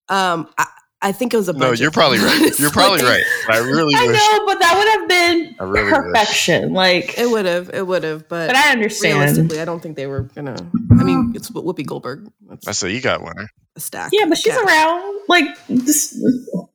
Um, 0.09 0.49
I, 0.57 0.67
I 1.03 1.11
think 1.11 1.33
it 1.33 1.37
was 1.37 1.49
a 1.49 1.53
no 1.53 1.73
you're 1.73 1.91
probably 1.91 2.17
right 2.19 2.57
you're 2.57 2.71
probably 2.71 3.03
right 3.03 3.23
i 3.49 3.57
really 3.57 3.93
I 3.97 4.07
wish 4.07 4.17
know, 4.17 4.45
but 4.45 4.59
that 4.59 4.73
would 4.77 4.87
have 4.99 5.09
been 5.09 5.55
I 5.59 5.63
really 5.65 5.91
wish. 5.91 5.93
perfection. 5.93 6.73
Like, 6.73 7.17
It 7.17 7.29
would 7.29 7.45
have, 7.45 7.69
it 7.73 7.85
would 7.85 8.03
have, 8.03 8.27
but, 8.29 8.47
but 8.47 8.55
I 8.55 8.71
understand. 8.71 9.19
realistically, 9.19 9.59
I 9.59 9.65
don't 9.65 9.81
think 9.81 9.95
they 9.95 10.07
were 10.07 10.23
gonna. 10.23 10.55
I 10.99 11.03
mean, 11.03 11.17
um, 11.19 11.33
it's 11.35 11.49
Whoopi 11.51 11.85
Goldberg. 11.85 12.27
That's 12.49 12.67
i 12.67 12.71
said 12.71 12.91
you 12.91 13.01
got 13.01 13.21
winner 13.21 13.49
a 13.75 13.79
stack. 13.79 14.09
Yeah, 14.13 14.25
but 14.27 14.37
she's 14.37 14.53
Okay. 14.55 14.65
around. 14.65 15.19
Like, 15.27 15.45
this, 15.67 16.15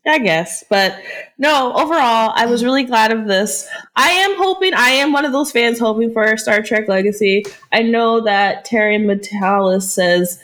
I 0.06 0.18
guess. 0.18 0.64
But 0.68 0.98
no, 1.38 1.72
overall, 1.74 2.32
I 2.34 2.46
was 2.46 2.64
really 2.64 2.84
glad 2.84 3.12
of 3.12 3.26
this. 3.26 3.68
I 3.94 4.10
am 4.10 4.36
hoping, 4.36 4.74
I 4.74 4.90
am 4.90 5.12
one 5.12 5.24
of 5.24 5.32
those 5.32 5.52
fans 5.52 5.78
hoping 5.78 6.12
for 6.12 6.36
Star 6.36 6.60
Trek 6.62 6.88
Legacy. 6.88 7.44
I 7.72 7.82
know 7.82 8.20
that 8.22 8.64
Terry 8.64 8.98
Matalas 8.98 9.82
says 9.82 10.40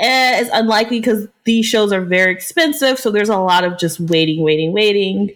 eh, 0.00 0.40
it's 0.40 0.50
unlikely 0.52 1.00
because 1.00 1.28
these 1.44 1.66
shows 1.66 1.92
are 1.92 2.00
very 2.00 2.32
expensive. 2.32 2.98
So 2.98 3.10
there's 3.10 3.28
a 3.28 3.38
lot 3.38 3.64
of 3.64 3.78
just 3.78 4.00
waiting, 4.00 4.42
waiting, 4.42 4.72
waiting. 4.72 5.30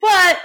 But. 0.00 0.40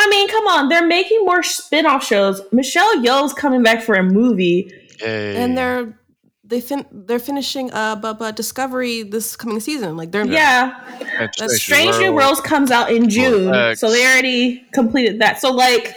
I 0.00 0.08
mean, 0.10 0.28
come 0.28 0.46
on, 0.46 0.68
they're 0.68 0.86
making 0.86 1.24
more 1.24 1.42
spin-off 1.42 2.04
shows. 2.04 2.40
Michelle 2.52 3.02
Yeoh's 3.02 3.32
coming 3.32 3.64
back 3.64 3.82
for 3.82 3.96
a 3.96 4.02
movie. 4.04 4.72
Yay. 5.00 5.36
and 5.36 5.58
they're 5.58 5.98
they 6.44 6.60
fin- 6.60 6.86
they're 6.90 7.18
finishing 7.18 7.72
uh 7.72 7.94
but, 7.96 8.18
but 8.18 8.36
Discovery 8.36 9.02
this 9.02 9.36
coming 9.36 9.60
season. 9.60 9.96
Like 9.96 10.12
they're 10.12 10.26
Yeah. 10.26 10.80
And 11.20 11.30
that's 11.38 11.60
Strange 11.60 11.98
New 11.98 12.12
Worlds 12.12 12.40
comes 12.40 12.70
out 12.70 12.90
in 12.90 13.08
June, 13.08 13.52
X. 13.52 13.80
so 13.80 13.90
they 13.90 14.04
already 14.04 14.64
completed 14.72 15.20
that. 15.20 15.40
So, 15.40 15.50
like, 15.50 15.94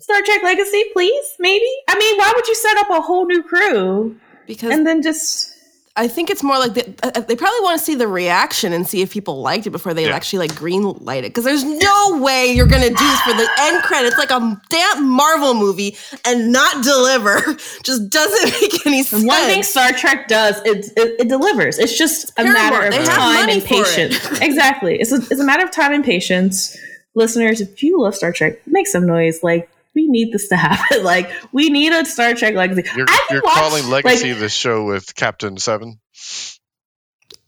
Star 0.00 0.20
Trek 0.24 0.42
Legacy, 0.42 0.84
please, 0.92 1.34
maybe. 1.38 1.68
I 1.88 1.98
mean, 1.98 2.16
why 2.16 2.32
would 2.34 2.46
you 2.46 2.54
set 2.54 2.76
up 2.78 2.90
a 2.90 3.00
whole 3.00 3.26
new 3.26 3.42
crew 3.42 4.16
because 4.48 4.72
and 4.72 4.84
then 4.84 5.02
just? 5.02 5.54
I 5.96 6.06
think 6.06 6.30
it's 6.30 6.44
more 6.44 6.58
like 6.60 6.74
they, 6.74 6.94
uh, 7.02 7.10
they 7.22 7.34
probably 7.34 7.58
want 7.62 7.76
to 7.76 7.84
see 7.84 7.96
the 7.96 8.06
reaction 8.06 8.72
and 8.72 8.86
see 8.86 9.02
if 9.02 9.12
people 9.12 9.40
liked 9.42 9.66
it 9.66 9.70
before 9.70 9.94
they 9.94 10.06
Yeah. 10.06 10.14
actually 10.14 10.46
like 10.46 10.54
green 10.56 10.84
light 10.84 11.24
it. 11.24 11.30
Because 11.30 11.42
there's 11.42 11.64
no 11.64 12.20
way 12.22 12.52
you're 12.52 12.68
gonna 12.68 12.88
do 12.88 12.94
this 12.94 13.20
for 13.22 13.32
the 13.32 13.48
end 13.58 13.82
credits 13.82 14.16
like 14.16 14.30
a 14.30 14.60
damn 14.68 15.08
Marvel 15.08 15.54
movie 15.54 15.96
and 16.24 16.52
not 16.52 16.84
deliver. 16.84 17.40
Just 17.82 18.10
doesn't 18.10 18.50
make 18.62 18.86
any 18.86 19.02
sense. 19.02 19.24
One 19.24 19.42
thing 19.46 19.64
Star 19.64 19.90
Trek 19.90 20.28
does, 20.28 20.54
it, 20.64 20.86
it, 20.96 21.20
it 21.22 21.28
delivers. 21.28 21.80
It's 21.80 21.98
just 21.98 22.30
a 22.30 22.44
Paramount. 22.44 22.54
matter 22.74 22.86
of 22.86 22.92
They 22.94 23.04
time 23.04 23.48
and 23.48 23.60
for 23.60 23.74
it. 23.74 23.84
patience. 23.84 24.40
exactly. 24.40 25.00
It's 25.00 25.10
a, 25.10 25.16
it's 25.16 25.40
a 25.40 25.44
matter 25.44 25.64
of 25.64 25.72
time 25.72 25.92
and 25.92 26.04
patience. 26.04 26.76
Listeners, 27.16 27.60
if 27.60 27.82
you 27.82 28.00
love 28.00 28.14
Star 28.14 28.30
Trek, 28.30 28.64
make 28.68 28.86
some 28.86 29.04
noise. 29.04 29.42
Like, 29.42 29.68
we 30.08 30.24
need 30.24 30.32
this 30.32 30.48
to 30.48 30.56
happen. 30.56 31.02
like, 31.04 31.30
we 31.52 31.68
need 31.70 31.92
a 31.92 32.04
Star 32.04 32.34
Trek 32.34 32.54
Legacy. 32.54 32.88
You're, 32.96 33.06
I 33.08 33.20
you're 33.30 33.42
watch, 33.42 33.54
calling 33.54 33.88
Legacy 33.88 34.30
like, 34.30 34.40
the 34.40 34.48
show 34.48 34.84
with 34.84 35.14
Captain 35.14 35.56
Seven? 35.58 36.00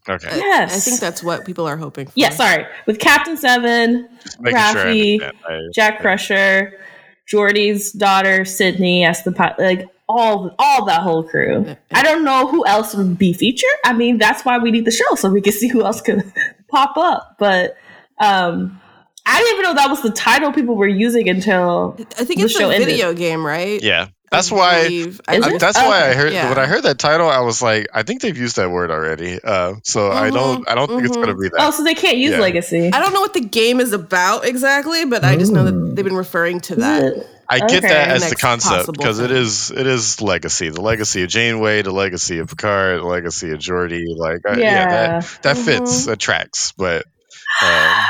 Okay. 0.09 0.29
I- 0.31 0.37
Yes. 0.37 0.75
I 0.77 0.79
think 0.81 1.01
that's 1.01 1.23
what 1.23 1.45
people 1.45 1.67
are 1.67 1.77
hoping 1.77 2.07
for. 2.07 2.13
yeah, 2.17 2.31
sorry. 2.31 2.67
With 2.87 2.99
Captain 2.99 3.37
Seven, 3.37 4.09
Just 4.23 4.41
making 4.41 4.59
sure 4.59 4.81
I 4.81 4.85
Raffi, 4.85 5.13
understand. 5.23 5.73
Jack 5.75 6.01
Crusher, 6.01 6.73
Geordi's 7.33 7.93
daughter, 7.93 8.45
Sydney, 8.45 9.05
as 9.05 9.23
the 9.25 9.33
pi- 9.33 9.55
like 9.59 9.87
all 10.09 10.53
all 10.59 10.85
that 10.87 11.03
whole 11.03 11.23
crew. 11.23 11.77
I 11.93 12.03
don't 12.03 12.25
know 12.25 12.49
who 12.49 12.67
else 12.67 12.95
would 12.97 13.17
be 13.19 13.33
featured. 13.33 13.71
I 13.85 13.93
mean, 13.93 14.19
that's 14.19 14.45
why 14.45 14.59
we 14.59 14.73
need 14.73 14.85
the 14.85 14.91
show 14.91 15.15
so 15.15 15.31
we 15.31 15.41
can 15.41 15.53
see 15.53 15.69
who 15.69 15.85
else 15.85 16.01
could 16.01 16.33
pop 16.69 16.97
up. 16.97 17.37
But 17.39 17.77
um 18.21 18.81
I 19.33 19.39
didn't 19.39 19.53
even 19.55 19.63
know 19.65 19.75
that 19.75 19.89
was 19.91 20.03
the 20.03 20.11
title 20.11 20.53
people 20.53 20.77
were 20.77 20.89
using 20.89 21.29
until 21.29 21.95
I 22.19 22.25
think 22.25 22.41
The 22.41 22.47
it's 22.47 22.55
a 22.57 22.59
show 22.59 22.71
ended. 22.71 22.89
video 22.89 23.13
game, 23.15 23.45
right? 23.47 23.83
Yeah. 23.83 24.09
That's 24.33 24.53
I 24.53 24.55
why. 24.55 24.71
I 24.77 24.79
Is 24.87 25.21
I- 25.27 25.35
it? 25.37 25.43
think- 25.45 25.61
that's 25.61 25.77
why 25.79 26.09
I 26.09 26.15
heard 26.15 26.33
Yeah. 26.33 26.49
when 26.49 26.59
I 26.59 26.67
heard 26.67 26.85
that 26.85 26.99
title, 27.01 27.29
I 27.29 27.41
was 27.41 27.61
like, 27.63 27.89
I 27.93 28.03
think 28.05 28.21
they've 28.23 28.37
used 28.37 28.57
that 28.57 28.71
word 28.71 28.91
already. 28.93 29.41
Uh, 29.43 29.75
so 29.83 30.11
I 30.13 30.31
don't, 30.31 30.69
I 30.71 30.75
don't 30.77 30.89
think 30.89 31.05
it's 31.05 31.17
gonna 31.17 31.35
be 31.35 31.49
that. 31.49 31.57
oh, 31.59 31.71
so 31.73 31.83
they 31.83 31.95
can't 31.95 32.17
use 32.19 32.33
Yeah. 32.33 32.41
Legacy. 32.41 32.91
I 32.93 33.01
don't 33.01 33.13
know 33.13 33.21
what 33.21 33.35
the 33.35 33.41
game 33.41 33.81
is 33.81 33.93
about 33.93 34.45
exactly, 34.45 35.05
but 35.05 35.25
I 35.25 35.37
just 35.37 35.51
know 35.53 35.65
that 35.65 35.97
they've 35.97 36.05
been 36.05 36.15
referring 36.17 36.61
to 36.63 36.77
that. 36.77 37.27
I 37.53 37.59
get 37.59 37.79
Okay. 37.79 37.89
that 37.89 38.09
as 38.11 38.31
the 38.31 38.37
concept 38.37 38.93
because 38.93 39.19
it 39.19 39.33
is 39.33 39.73
it 39.73 39.85
is 39.89 40.21
legacy. 40.23 40.69
The 40.71 40.81
legacy 40.81 41.25
of 41.25 41.29
Janeway, 41.31 41.83
the 41.83 41.91
legacy 41.91 42.39
of 42.39 42.47
Picard, 42.49 43.01
the 43.01 43.07
legacy 43.07 43.51
of 43.51 43.59
Geordi. 43.59 44.05
Like, 44.17 44.39
yeah, 44.47 44.55
Yeah. 44.59 44.87
that 45.21 45.39
that 45.43 45.59
fits, 45.59 46.03
Mhm. 46.03 46.07
that 46.07 46.19
tracks. 46.21 46.73
But 46.79 47.05
um, 47.63 47.69
We 47.69 48.10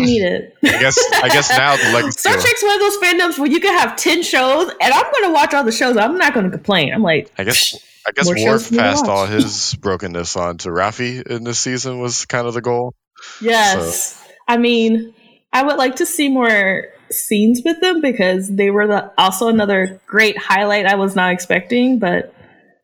need 0.00 0.22
it. 0.22 0.56
I 0.62 0.78
guess 0.78 0.98
I 1.14 1.28
guess 1.28 1.50
now 1.50 1.76
the 1.76 1.92
legacy. 1.92 2.20
Star 2.20 2.34
Trek's 2.34 2.62
one 2.62 2.74
of 2.74 2.80
those 2.80 2.96
fandoms 2.98 3.38
where 3.38 3.50
you 3.50 3.60
can 3.60 3.76
have 3.78 3.96
ten 3.96 4.22
shows, 4.22 4.70
and 4.80 4.92
I'm 4.92 5.12
going 5.12 5.24
to 5.24 5.32
watch 5.32 5.54
all 5.54 5.64
the 5.64 5.72
shows. 5.72 5.96
I'm 5.96 6.18
not 6.18 6.34
going 6.34 6.46
to 6.46 6.50
complain. 6.50 6.92
I'm 6.92 7.02
like, 7.02 7.30
I 7.38 7.44
guess 7.44 7.74
I 8.06 8.12
guess 8.12 8.28
Worf 8.28 8.66
for 8.66 8.74
me 8.74 8.78
to 8.78 8.82
passed 8.82 9.06
all 9.06 9.26
his 9.38 9.74
brokenness 9.74 10.36
on 10.36 10.58
to 10.58 10.70
Raffi 10.70 11.26
in 11.26 11.44
this 11.44 11.58
season 11.58 12.00
was 12.00 12.24
kind 12.26 12.46
of 12.46 12.54
the 12.54 12.62
goal. 12.62 12.94
yes. 13.40 14.18
I 14.48 14.56
mean, 14.56 15.14
I 15.52 15.62
would 15.62 15.76
like 15.76 15.96
to 15.96 16.06
see 16.06 16.28
more 16.28 16.88
scenes 17.10 17.60
with 17.64 17.80
them 17.80 18.00
because 18.00 18.48
they 18.48 18.70
were 18.70 18.86
the, 18.86 19.12
also 19.16 19.48
another 19.48 20.00
great 20.06 20.36
highlight 20.36 20.86
I 20.86 20.96
was 20.96 21.14
not 21.14 21.32
expecting, 21.32 21.98
but 21.98 22.34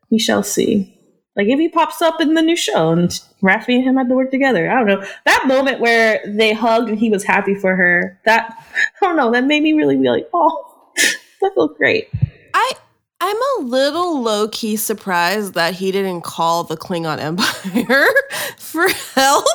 we 0.09 0.19
shall 0.19 0.43
see. 0.43 0.98
Like 1.35 1.47
if 1.47 1.59
he 1.59 1.69
pops 1.69 2.01
up 2.01 2.19
in 2.19 2.33
the 2.33 2.41
new 2.41 2.55
show 2.55 2.89
and 2.91 3.09
Raffi 3.41 3.75
and 3.75 3.83
him 3.83 3.95
had 3.97 4.09
to 4.09 4.15
work 4.15 4.31
together. 4.31 4.69
I 4.69 4.75
don't 4.83 4.87
know. 4.87 5.07
That 5.25 5.45
moment 5.47 5.79
where 5.79 6.21
they 6.27 6.53
hugged 6.53 6.89
and 6.89 6.97
he 6.99 7.09
was 7.09 7.23
happy 7.23 7.55
for 7.55 7.75
her, 7.75 8.19
that 8.25 8.51
I 9.01 9.05
don't 9.05 9.15
know, 9.15 9.31
that 9.31 9.45
made 9.45 9.63
me 9.63 9.73
really 9.73 9.95
be 9.97 10.09
like, 10.09 10.27
oh, 10.33 10.91
that 11.41 11.51
felt 11.55 11.77
great. 11.77 12.09
I 12.53 12.73
I'm 13.21 13.35
a 13.59 13.63
little 13.63 14.21
low 14.21 14.47
key 14.47 14.77
surprised 14.77 15.53
that 15.55 15.73
he 15.73 15.91
didn't 15.91 16.21
call 16.21 16.63
the 16.63 16.77
Klingon 16.77 17.19
Empire 17.19 18.05
for 18.57 18.87
help. 19.13 19.45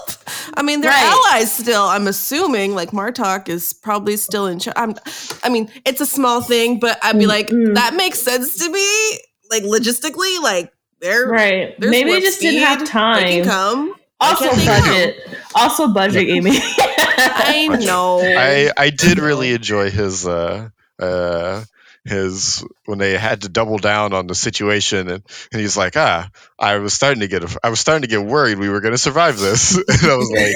I 0.54 0.62
mean, 0.62 0.82
they're 0.82 0.90
Right. 0.90 1.30
allies 1.32 1.50
still. 1.50 1.84
I'm 1.84 2.06
assuming 2.06 2.74
like 2.74 2.90
Martok 2.90 3.48
is 3.48 3.72
probably 3.72 4.18
still 4.18 4.46
in 4.46 4.58
charge. 4.58 4.74
I'm, 4.76 4.94
I 5.42 5.48
mean, 5.48 5.70
it's 5.86 6.02
a 6.02 6.06
small 6.06 6.42
thing, 6.42 6.78
but 6.78 6.98
I'd 7.02 7.18
be 7.18 7.24
mm, 7.24 7.28
like, 7.28 7.48
Mm-mm. 7.48 7.74
that 7.74 7.94
makes 7.94 8.18
sense 8.18 8.58
to 8.58 8.70
me. 8.70 9.18
Like 9.50 9.62
logistically, 9.62 10.42
like 10.42 10.70
they're 11.04 11.26
Right. 11.28 11.78
there's 11.78 11.90
Maybe 11.90 12.10
they 12.10 12.16
warp 12.16 12.22
just 12.22 12.40
didn't 12.40 12.60
have 12.60 12.78
speed. 12.80 12.86
They 12.88 12.90
time. 12.92 13.22
can 13.22 13.44
come. 13.44 13.94
Also 14.20 14.44
can't 14.50 14.64
come? 14.64 14.82
budget. 14.84 15.16
Also 15.54 15.88
budget, 15.88 16.28
Amy. 16.28 16.52
I 16.58 17.68
know. 17.84 18.20
I 18.22 18.70
I 18.76 18.90
did 18.90 19.18
really 19.18 19.52
enjoy 19.52 19.90
his 19.90 20.26
uh 20.26 20.68
uh 20.98 21.64
his 22.06 22.64
when 22.84 22.98
they 22.98 23.16
had 23.16 23.42
to 23.42 23.48
double 23.48 23.78
down 23.78 24.12
on 24.12 24.26
the 24.26 24.34
situation 24.34 25.08
and, 25.08 25.22
and 25.52 25.60
he's 25.60 25.74
like 25.76 25.96
ah 25.96 26.28
I 26.58 26.76
was 26.76 26.92
starting 26.92 27.20
to 27.20 27.28
get 27.28 27.42
I 27.64 27.70
was 27.70 27.80
starting 27.80 28.02
to 28.02 28.08
get 28.08 28.22
worried 28.24 28.58
we 28.58 28.68
were 28.68 28.80
going 28.80 28.92
to 28.92 28.98
survive 28.98 29.38
this 29.38 29.74
and 29.88 30.10
I 30.10 30.16
was 30.16 30.30
like 30.30 30.54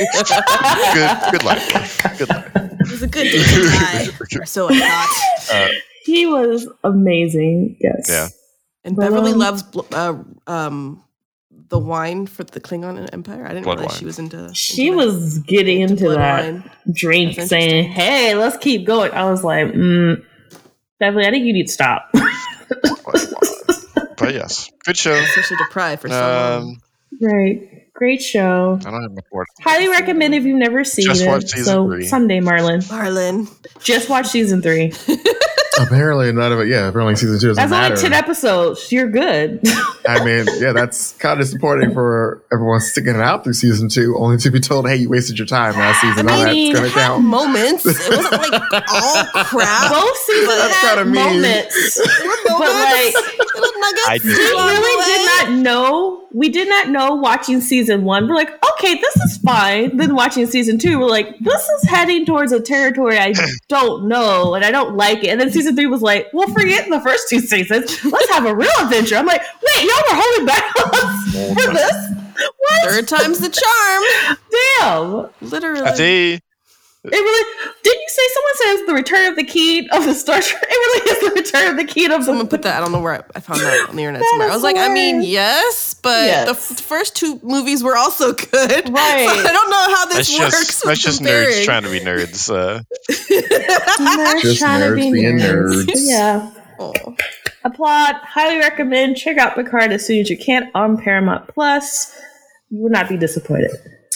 good 0.95 1.33
good 1.33 1.45
life 1.45 1.75
Worf. 1.75 2.19
good 2.19 2.29
life 2.29 2.51
it 2.55 2.91
was 2.91 3.03
a 3.03 3.07
good 3.09 3.25
day 3.25 3.43
to 3.43 3.63
die. 3.71 4.09
Or 4.41 4.45
so 4.47 4.69
I 4.71 4.79
thought. 4.79 5.55
uh, 5.55 5.69
he 6.05 6.27
was 6.27 6.67
amazing. 6.85 7.77
Yes. 7.81 8.07
Yeah. 8.09 8.29
And 8.85 8.97
But, 8.97 9.03
Beverly 9.03 9.35
loves 9.35 9.65
uh, 9.93 10.15
um, 10.47 11.03
the 11.69 11.79
wine 11.79 12.27
for 12.27 12.45
the 12.45 12.61
Klingon 12.61 13.09
Empire. 13.13 13.45
I 13.45 13.49
didn't 13.49 13.65
Blood 13.65 13.79
realize 13.81 13.93
wine. 13.95 13.99
she 13.99 14.05
was 14.07 14.19
into. 14.19 14.55
She 14.55 14.91
that. 14.91 14.97
was 14.97 15.39
getting 15.41 15.81
into 15.81 16.05
blood 16.05 16.19
that 16.19 16.53
wine. 16.55 16.71
drink 16.93 17.37
That's 17.37 17.51
saying. 17.51 17.91
Hey, 17.91 18.35
let's 18.35 18.57
keep 18.59 18.87
going. 18.87 19.13
I 19.13 19.31
was 19.31 19.43
like, 19.45 19.67
mm, 19.67 20.23
Beverly, 21.01 21.27
I 21.27 21.31
think 21.31 21.45
you 21.45 21.53
need 21.53 21.67
to 21.67 21.73
stop. 21.73 22.09
but 22.13 22.23
yes 24.35 24.71
good 24.85 24.97
show 24.97 25.13
Especially 25.15 25.57
deprived 25.59 26.03
for 26.03 26.09
so 26.09 26.15
long. 26.15 26.63
um 26.63 26.81
right. 27.21 27.75
Great 27.95 28.23
show. 28.23 28.79
I 28.81 28.91
don't 28.91 29.03
have 29.03 29.13
much 29.13 29.25
more 29.33 29.45
Highly 29.61 29.89
recommend 29.89 30.35
if 30.35 30.45
you've 30.45 30.59
never 30.59 30.85
seen 30.85 31.07
Just 31.07 31.23
it. 31.23 31.27
watch 31.27 31.45
season 31.47 31.65
so 31.65 31.87
three. 31.89 32.07
Sunday, 32.07 32.39
Marlin. 32.41 32.81
Marlin. 32.89 33.49
Just 33.81 34.09
watch 34.09 34.29
season 34.29 34.63
three. 34.63 34.93
Apparently, 35.79 36.33
none 36.33 36.53
of 36.53 36.61
it. 36.61 36.69
Yeah, 36.69 36.89
apparently 36.89 37.17
season 37.17 37.39
two 37.41 37.49
doesn't 37.49 37.57
That's 37.57 37.71
matter. 37.71 37.95
only 37.95 38.03
ten 38.03 38.13
episodes. 38.13 38.91
You're 38.93 39.09
good. 39.11 39.61
I 40.09 40.25
mean, 40.25 40.47
yeah, 40.59 40.73
that's 40.73 41.13
kind 41.15 41.39
of 41.41 41.47
disappointing 41.47 41.93
for 41.95 42.43
everyone 42.53 42.81
sticking 42.81 43.15
it 43.15 43.21
out 43.21 43.45
through 43.45 43.53
season 43.55 43.89
two, 43.89 44.17
only 44.19 44.37
to 44.39 44.51
be 44.51 44.61
told, 44.61 44.89
"Hey, 44.89 44.97
you 44.97 45.09
wasted 45.09 45.39
your 45.39 45.47
time 45.47 45.75
last 45.75 46.01
season." 46.01 46.29
I 46.29 46.39
All 46.39 46.45
mean, 46.47 46.73
that's 46.75 46.93
gonna 46.95 47.01
Had 47.03 47.09
count. 47.09 47.25
moments. 47.25 47.87
It 47.87 47.97
wasn't 48.09 48.33
like 48.33 48.53
all 48.73 49.45
crap. 49.45 49.91
Both 49.93 50.17
seasons 50.19 50.49
That's 50.49 50.75
had 50.77 50.95
kinda 50.97 51.05
mean. 51.05 51.15
moments. 51.43 52.01
But 52.47 52.61
like 52.61 53.15
nuggets. 53.81 54.09
I 54.09 54.19
we 54.25 54.31
Yeah. 54.31 54.55
along 54.55 54.75
the 54.75 54.81
really 54.81 55.05
did 55.05 55.19
way. 55.21 55.25
not 55.55 55.63
know. 55.63 56.15
We 56.35 56.49
did 56.51 56.69
not 56.69 56.89
know 56.91 57.15
watching 57.15 57.61
season 57.61 58.05
one. 58.05 58.29
We're 58.29 58.35
like, 58.35 58.51
okay, 58.73 58.95
this 59.01 59.17
is 59.17 59.39
fine. 59.39 59.97
Then 59.97 60.15
watching 60.15 60.47
season 60.47 60.79
two, 60.79 60.99
we're 60.99 61.07
like, 61.07 61.39
this 61.41 61.63
is 61.69 61.89
heading 61.89 62.27
towards 62.27 62.53
a 62.53 62.61
territory 62.61 63.19
I 63.19 63.33
don't 63.69 64.09
know 64.09 64.55
and 64.55 64.63
I 64.65 64.71
don't 64.71 64.95
like 64.97 65.25
it. 65.25 65.29
And 65.29 65.41
then 65.41 65.51
season 65.51 65.68
three 65.75 65.87
was 65.87 66.03
like, 66.03 66.29
well, 66.33 66.49
forget 66.49 66.89
the 66.89 67.01
first 67.01 67.29
two 67.29 67.41
seasons. 67.41 68.05
Let's 68.05 68.31
have 68.31 68.47
a 68.47 68.55
real 68.55 68.71
adventure. 68.81 69.17
I'm 69.17 69.27
like, 69.27 69.41
wait, 69.41 69.85
y'all 69.85 70.03
were 70.09 70.21
holding 70.21 70.47
back 70.47 70.65
on 70.85 71.55
for 71.55 71.73
this? 71.73 71.97
What? 72.57 72.91
Third 72.91 73.09
time's 73.09 73.39
the 73.41 73.49
charm. 73.51 75.29
Damn. 75.41 75.51
Literally. 75.51 75.83
I 75.83 75.93
think 75.93 76.43
It 77.05 77.11
really 77.13 77.73
didn't 77.85 78.01
you 78.01 78.09
say 78.09 78.23
someone 78.35 78.55
says 78.79 78.87
the 78.89 78.95
return 78.95 79.31
of 79.31 79.37
the 79.37 79.45
key 79.45 79.89
of 79.91 80.05
the 80.05 80.15
Star 80.15 80.41
Trek? 80.43 80.63
It 80.63 80.69
really 80.69 81.11
is 81.11 81.21
the 81.29 81.41
return 81.41 81.71
of 81.71 81.77
the 81.77 81.85
key 81.85 82.05
of 82.07 82.11
the. 82.11 82.23
Someone 82.25 82.47
the 82.47 82.51
put 82.51 82.63
that. 82.63 82.77
I 82.77 82.81
don't 82.81 82.91
know 82.93 83.01
where 83.01 83.15
I, 83.15 83.23
I 83.37 83.41
found 83.41 83.61
that 83.61 83.87
on 83.89 83.95
the 83.97 84.03
internet 84.03 84.23
somewhere. 84.31 84.51
I 84.51 84.55
was 84.55 84.65
like, 84.65 84.77
I 84.77 84.89
mean, 84.93 85.23
yes, 85.23 85.95
but 85.95 86.25
Yes. 86.25 86.45
the 86.47 86.51
f- 86.75 86.81
first 86.81 87.15
two 87.17 87.39
movies 87.45 87.85
were 87.85 87.97
also 87.97 88.33
good. 88.33 88.51
Right. 88.91 89.29
So 89.31 89.49
I 89.49 89.53
don't 89.53 89.71
know 89.71 89.95
how 89.95 90.07
that's 90.07 90.29
this 90.29 90.39
works. 90.41 90.67
just 90.67 90.85
with 90.85 90.89
that's 90.91 91.03
just 91.03 91.19
comparing. 91.19 91.49
nerds 91.55 91.65
trying 91.65 91.83
to 91.85 91.91
be 91.91 92.01
nerds 92.01 92.51
uh 92.53 92.83
Nerds 94.01 94.43
Just 94.43 94.59
trying 94.59 94.81
to 94.81 94.87
nerds 94.89 94.97
be 94.97 95.13
being 95.13 95.39
nerds. 95.39 95.85
nerds. 95.85 95.93
Yeah. 95.95 96.53
Oh. 96.81 96.93
Applaud. 97.65 98.17
Highly 98.17 98.59
recommend. 98.59 99.17
Check 99.17 99.39
out 99.39 99.55
Picard 99.55 99.93
as 99.93 100.05
soon 100.07 100.19
as 100.21 100.31
you 100.31 100.37
can 100.37 100.71
on 100.75 100.97
Paramount 100.97 101.49
Plus. 101.49 102.13
You 102.71 102.83
will 102.83 102.91
not 102.91 103.09
be 103.09 103.17
disappointed. 103.17 103.71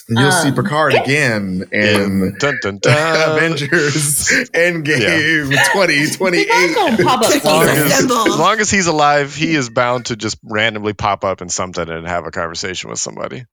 And 0.08 0.18
you'll 0.18 0.32
see 0.32 0.48
Um, 0.48 0.54
Picard 0.54 0.94
again 1.02 1.64
in 1.72 2.36
dun 2.38 2.58
dun 2.62 2.78
dun 2.78 3.30
Avengers 3.36 4.28
Endgame 4.52 5.48
Picard's 5.48 6.16
2028. 6.18 6.48
gonna 6.74 7.04
pop 7.04 7.20
up 7.22 7.30
as 7.34 7.44
long 7.44 7.68
as, 7.68 7.92
as 8.00 8.38
long 8.38 8.60
as 8.60 8.70
he's 8.70 8.86
alive, 8.88 9.34
he 9.34 9.54
is 9.54 9.70
bound 9.70 10.06
to 10.06 10.16
just 10.16 10.38
randomly 10.42 10.92
pop 10.92 11.24
up 11.24 11.40
in 11.40 11.48
something 11.48 11.88
and 11.88 12.06
have 12.06 12.26
a 12.26 12.30
conversation 12.30 12.90
with 12.90 12.98
somebody. 12.98 13.44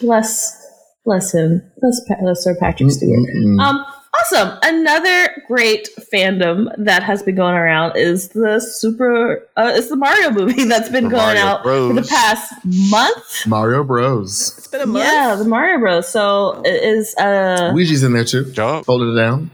Bless, 0.00 0.66
bless 1.04 1.34
him. 1.34 1.62
Bless, 1.80 2.00
bless 2.20 2.42
Sir 2.44 2.56
Patrick 2.58 2.90
Stewart. 2.90 3.18
Mm-mm. 3.36 3.60
Um, 3.60 3.84
awesome. 4.20 4.58
Another 4.62 5.42
great 5.46 5.88
fandom 6.12 6.68
that 6.78 7.02
has 7.02 7.22
been 7.22 7.34
going 7.36 7.54
around 7.54 7.96
is 7.96 8.28
the 8.30 8.60
super. 8.60 9.48
Uh, 9.56 9.72
it's 9.74 9.88
the 9.88 9.96
Mario 9.96 10.30
movie 10.38 10.64
that's 10.64 10.88
been 10.88 11.04
The 11.04 11.10
going 11.10 11.36
Mario 11.36 11.42
out 11.42 11.62
for 11.62 11.92
the 11.92 12.02
past 12.08 12.52
month. 12.64 13.46
Mario 13.46 13.84
Bros. 13.84 14.54
It's 14.58 14.66
been 14.68 14.80
a 14.82 14.86
month. 14.86 15.04
Yeah, 15.04 15.34
the 15.36 15.44
Mario 15.44 15.78
Bros. 15.78 16.08
So 16.08 16.62
it 16.64 16.82
is 16.82 17.14
uh, 17.16 17.72
Luigi's 17.74 18.02
in 18.02 18.12
there 18.12 18.24
too. 18.24 18.44
Yup. 18.54 18.84
Folded 18.84 19.12
it 19.12 19.16
down. 19.16 19.50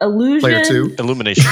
illusion. 0.00 0.40
Player 0.40 0.64
two. 0.64 0.94
Illumination. 0.98 1.44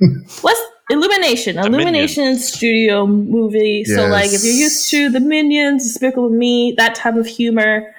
What's 0.40 0.60
Illumination? 0.90 1.56
Illumination 1.58 2.36
studio 2.38 3.06
movie. 3.06 3.84
So 3.84 4.06
like 4.08 4.32
if 4.32 4.42
you're 4.42 4.54
used 4.54 4.90
to 4.90 5.08
the 5.08 5.20
Minions, 5.20 5.84
Despicable 5.84 6.30
Me, 6.30 6.74
that 6.78 6.96
type 6.96 7.14
of 7.14 7.26
humor, 7.26 7.94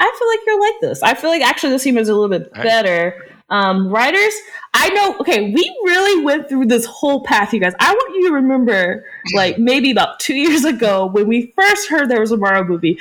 I 0.00 0.16
feel 0.18 0.28
like 0.28 0.40
you're 0.46 0.60
like 0.60 0.80
this. 0.80 1.02
I 1.02 1.14
feel 1.14 1.30
like 1.30 1.42
actually 1.42 1.70
this 1.70 1.84
humor 1.84 2.00
is 2.00 2.08
a 2.08 2.14
little 2.14 2.28
bit 2.28 2.52
better. 2.54 3.14
Um, 3.50 3.88
writers, 3.88 4.32
I 4.74 4.88
know. 4.90 5.16
Okay, 5.18 5.52
we 5.52 5.78
really 5.84 6.24
went 6.24 6.48
through 6.48 6.66
this 6.66 6.86
whole 6.86 7.24
path, 7.24 7.52
you 7.52 7.60
guys. 7.60 7.74
I 7.80 7.92
want 7.92 8.14
you 8.14 8.28
to 8.28 8.34
remember, 8.34 9.04
like 9.34 9.58
maybe 9.58 9.90
about 9.90 10.20
two 10.20 10.34
years 10.34 10.64
ago 10.64 11.06
when 11.06 11.26
we 11.26 11.52
first 11.56 11.88
heard 11.88 12.08
there 12.08 12.20
was 12.20 12.32
a 12.32 12.36
Mario 12.36 12.64
movie. 12.64 12.98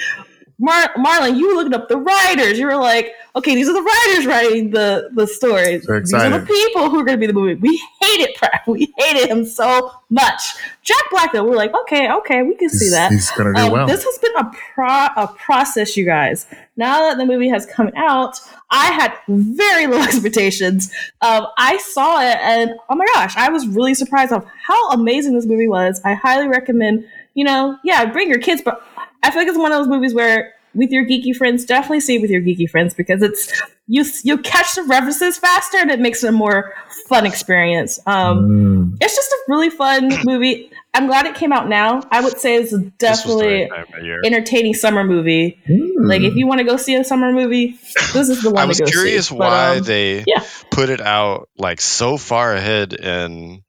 Mar- 0.62 0.92
Marlin, 0.98 1.36
you 1.38 1.48
were 1.48 1.54
looking 1.56 1.74
up 1.74 1.88
the 1.88 1.98
writers. 1.98 2.60
You 2.60 2.66
were 2.66 2.76
like, 2.76 3.14
okay, 3.36 3.56
these 3.56 3.70
are 3.70 3.74
the 3.74 3.82
writers 3.82 4.26
writing 4.26 4.72
the 4.72 5.10
the 5.14 5.26
stories. 5.26 5.86
These 6.04 6.14
are 6.14 6.30
the 6.40 6.46
people 6.46 6.90
who 6.90 7.00
are 7.00 7.06
going 7.06 7.18
to 7.18 7.20
be 7.20 7.28
the 7.28 7.34
movie. 7.34 7.56
We 7.56 7.82
hated 8.02 8.36
Pratt. 8.36 8.64
We 8.68 8.94
hated 8.98 9.30
him 9.30 9.46
so 9.46 9.92
much. 10.10 10.42
Jack 10.84 11.02
Black, 11.12 11.32
though, 11.32 11.44
we're 11.46 11.56
like, 11.56 11.74
okay, 11.84 12.12
okay, 12.12 12.44
we 12.44 12.56
can 12.56 12.70
see 12.70 12.90
that. 12.90 13.12
he's 13.12 13.32
gonna 13.32 13.54
do 13.54 13.62
Um, 13.62 13.72
well. 13.72 13.88
This 13.88 14.04
has 14.04 14.18
been 14.18 14.36
a 14.38 14.52
pro- 14.74 15.24
a 15.24 15.28
process, 15.38 15.96
you 15.96 16.04
guys. 16.06 16.46
Now 16.76 17.00
that 17.08 17.18
the 17.18 17.26
movie 17.26 17.50
has 17.50 17.66
come 17.66 17.92
out, 17.96 18.40
I 18.70 18.88
had 18.92 19.14
very 19.30 19.88
low 19.88 20.02
expectations. 20.02 20.92
Um, 21.22 21.48
I 21.58 21.78
saw 21.78 22.20
it, 22.22 22.38
and 22.42 22.72
oh 22.90 22.96
my 22.96 23.06
gosh, 23.14 23.36
I 23.38 23.50
was 23.50 23.66
really 23.68 23.94
surprised 23.94 24.32
of 24.34 24.46
how 24.62 24.90
amazing 24.92 25.36
this 25.36 25.46
movie 25.46 25.68
was. 25.68 26.02
I 26.04 26.16
highly 26.16 26.48
recommend. 26.48 27.06
You 27.36 27.46
know, 27.46 27.78
yeah, 27.86 28.04
bring 28.12 28.28
your 28.28 28.40
kids, 28.40 28.62
but 28.66 28.84
I 29.24 29.32
feel 29.32 29.42
like 29.42 29.48
it's 29.50 29.58
one 29.58 29.72
of 29.72 29.80
those 29.80 29.88
movies 29.88 30.14
where 30.14 30.54
with 30.76 30.92
your 30.92 31.04
geeky 31.06 31.36
friends, 31.36 31.66
definitely 31.66 32.00
see 32.00 32.16
it 32.18 32.22
with 32.22 32.30
your 32.30 32.42
geeky 32.42 32.70
friends 32.70 32.94
because 32.94 33.22
it's 33.24 33.52
you 33.88 34.06
you 34.24 34.38
catch 34.38 34.76
the 34.76 34.84
references 34.84 35.38
faster 35.38 35.78
and 35.78 35.90
it 35.90 36.00
makes 36.00 36.24
it 36.24 36.28
a 36.30 36.32
more 36.32 36.74
fun 37.08 37.26
experience. 37.26 38.00
Um, 38.06 38.48
Mm. 38.50 38.98
it's 39.02 39.16
just 39.16 39.32
a 39.32 39.38
really 39.48 39.70
fun 39.72 40.10
movie. 40.26 40.70
I'm 40.94 41.08
glad 41.08 41.26
it 41.26 41.36
came 41.36 41.52
out 41.52 41.68
now. 41.70 42.02
I 42.12 42.22
would 42.22 42.38
say 42.40 42.56
it's 42.58 42.72
This 42.72 42.74
was 42.74 42.84
the 42.84 42.92
definitely 43.00 43.62
right 43.62 43.70
time 43.88 44.00
of 44.00 44.06
year. 44.06 44.22
entertaining 44.24 44.74
summer 44.76 45.04
movie. 45.04 45.60
Like 45.98 46.22
if 46.22 46.36
you 46.36 46.46
want 46.48 46.60
to 46.60 46.66
go 46.66 46.78
see 46.78 46.96
a 46.96 47.04
summer 47.04 47.32
movie, 47.32 47.78
this 48.14 48.30
is 48.30 48.42
the 48.44 48.52
one 48.52 48.64
I 48.64 48.66
was 48.66 48.78
to 48.78 48.84
go 48.86 48.90
curious 48.92 49.28
see. 49.30 49.36
But, 49.38 49.40
why 49.40 49.78
um, 49.78 49.84
they 49.84 50.24
yeah. 50.28 50.44
put 50.72 50.90
it 50.90 51.02
out 51.02 51.50
like 51.58 51.82
so 51.82 52.18
far 52.18 52.54
ahead 52.54 52.94
in 52.94 53.64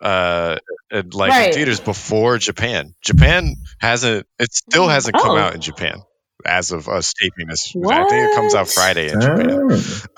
uh 0.00 0.56
in, 0.56 0.63
like 0.92 1.04
in 1.04 1.18
Right. 1.18 1.54
theaters 1.54 1.80
before 1.80 2.38
Japan. 2.38 2.94
Japan 3.02 3.54
hasn't 3.80 4.26
it 4.38 4.52
still 4.52 4.88
hasn't 4.88 5.16
come 5.16 5.32
Oh. 5.32 5.38
out 5.38 5.54
in 5.54 5.60
Japan. 5.60 6.02
as 6.46 6.72
of 6.72 6.88
us 6.88 7.14
taping 7.14 7.46
this. 7.48 7.74
I 7.74 8.06
think 8.08 8.30
it 8.30 8.34
comes 8.34 8.54
out 8.54 8.68
Friday 8.68 9.08
in 9.10 9.18
Japan. 9.20 9.58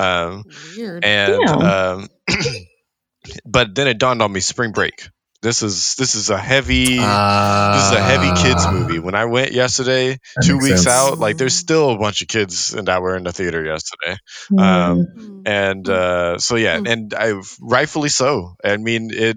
Oh. 0.00 0.05
Um, 0.05 0.44
Weird. 0.76 1.05
and 1.05 1.40
Damn. 1.46 1.59
um, 1.61 2.09
but 3.44 3.74
then 3.74 3.87
it 3.88 3.98
dawned 3.98 4.22
on 4.22 4.33
me: 4.33 4.40
Spring 4.40 4.72
Break. 4.72 5.09
This 5.42 5.62
is 5.62 5.94
this 5.96 6.14
is 6.14 6.31
a 6.31 6.38
heavy. 6.38 6.96
this 6.96 7.87
is 7.87 7.92
a 7.92 8.03
heavy 8.03 8.31
kids 8.42 8.64
Ah. 8.66 8.72
movie. 8.72 8.99
When 8.99 9.14
I 9.14 9.27
went 9.27 9.53
yesterday, 9.53 10.18
two 10.42 10.59
weeks 10.59 10.83
sense. 10.83 10.87
out, 10.87 11.18
like 11.18 11.37
there's 11.37 11.55
still 11.55 11.90
a 11.90 11.99
bunch 11.99 12.22
of 12.22 12.29
kids 12.29 12.75
and 12.75 12.88
that 12.88 13.03
were 13.03 13.16
in 13.16 13.25
the 13.25 13.33
theater 13.33 13.64
yesterday. 13.64 14.16
Mm. 14.51 14.61
Um, 14.61 15.07
Mm. 15.16 15.42
and 15.46 15.88
uh, 15.88 16.38
so 16.38 16.57
yeah, 16.57 16.79
Mm. 16.79 16.90
and 16.92 17.14
I 17.14 17.40
rightfully 17.61 18.09
so. 18.09 18.55
I 18.64 18.77
mean, 18.79 19.11
it 19.12 19.37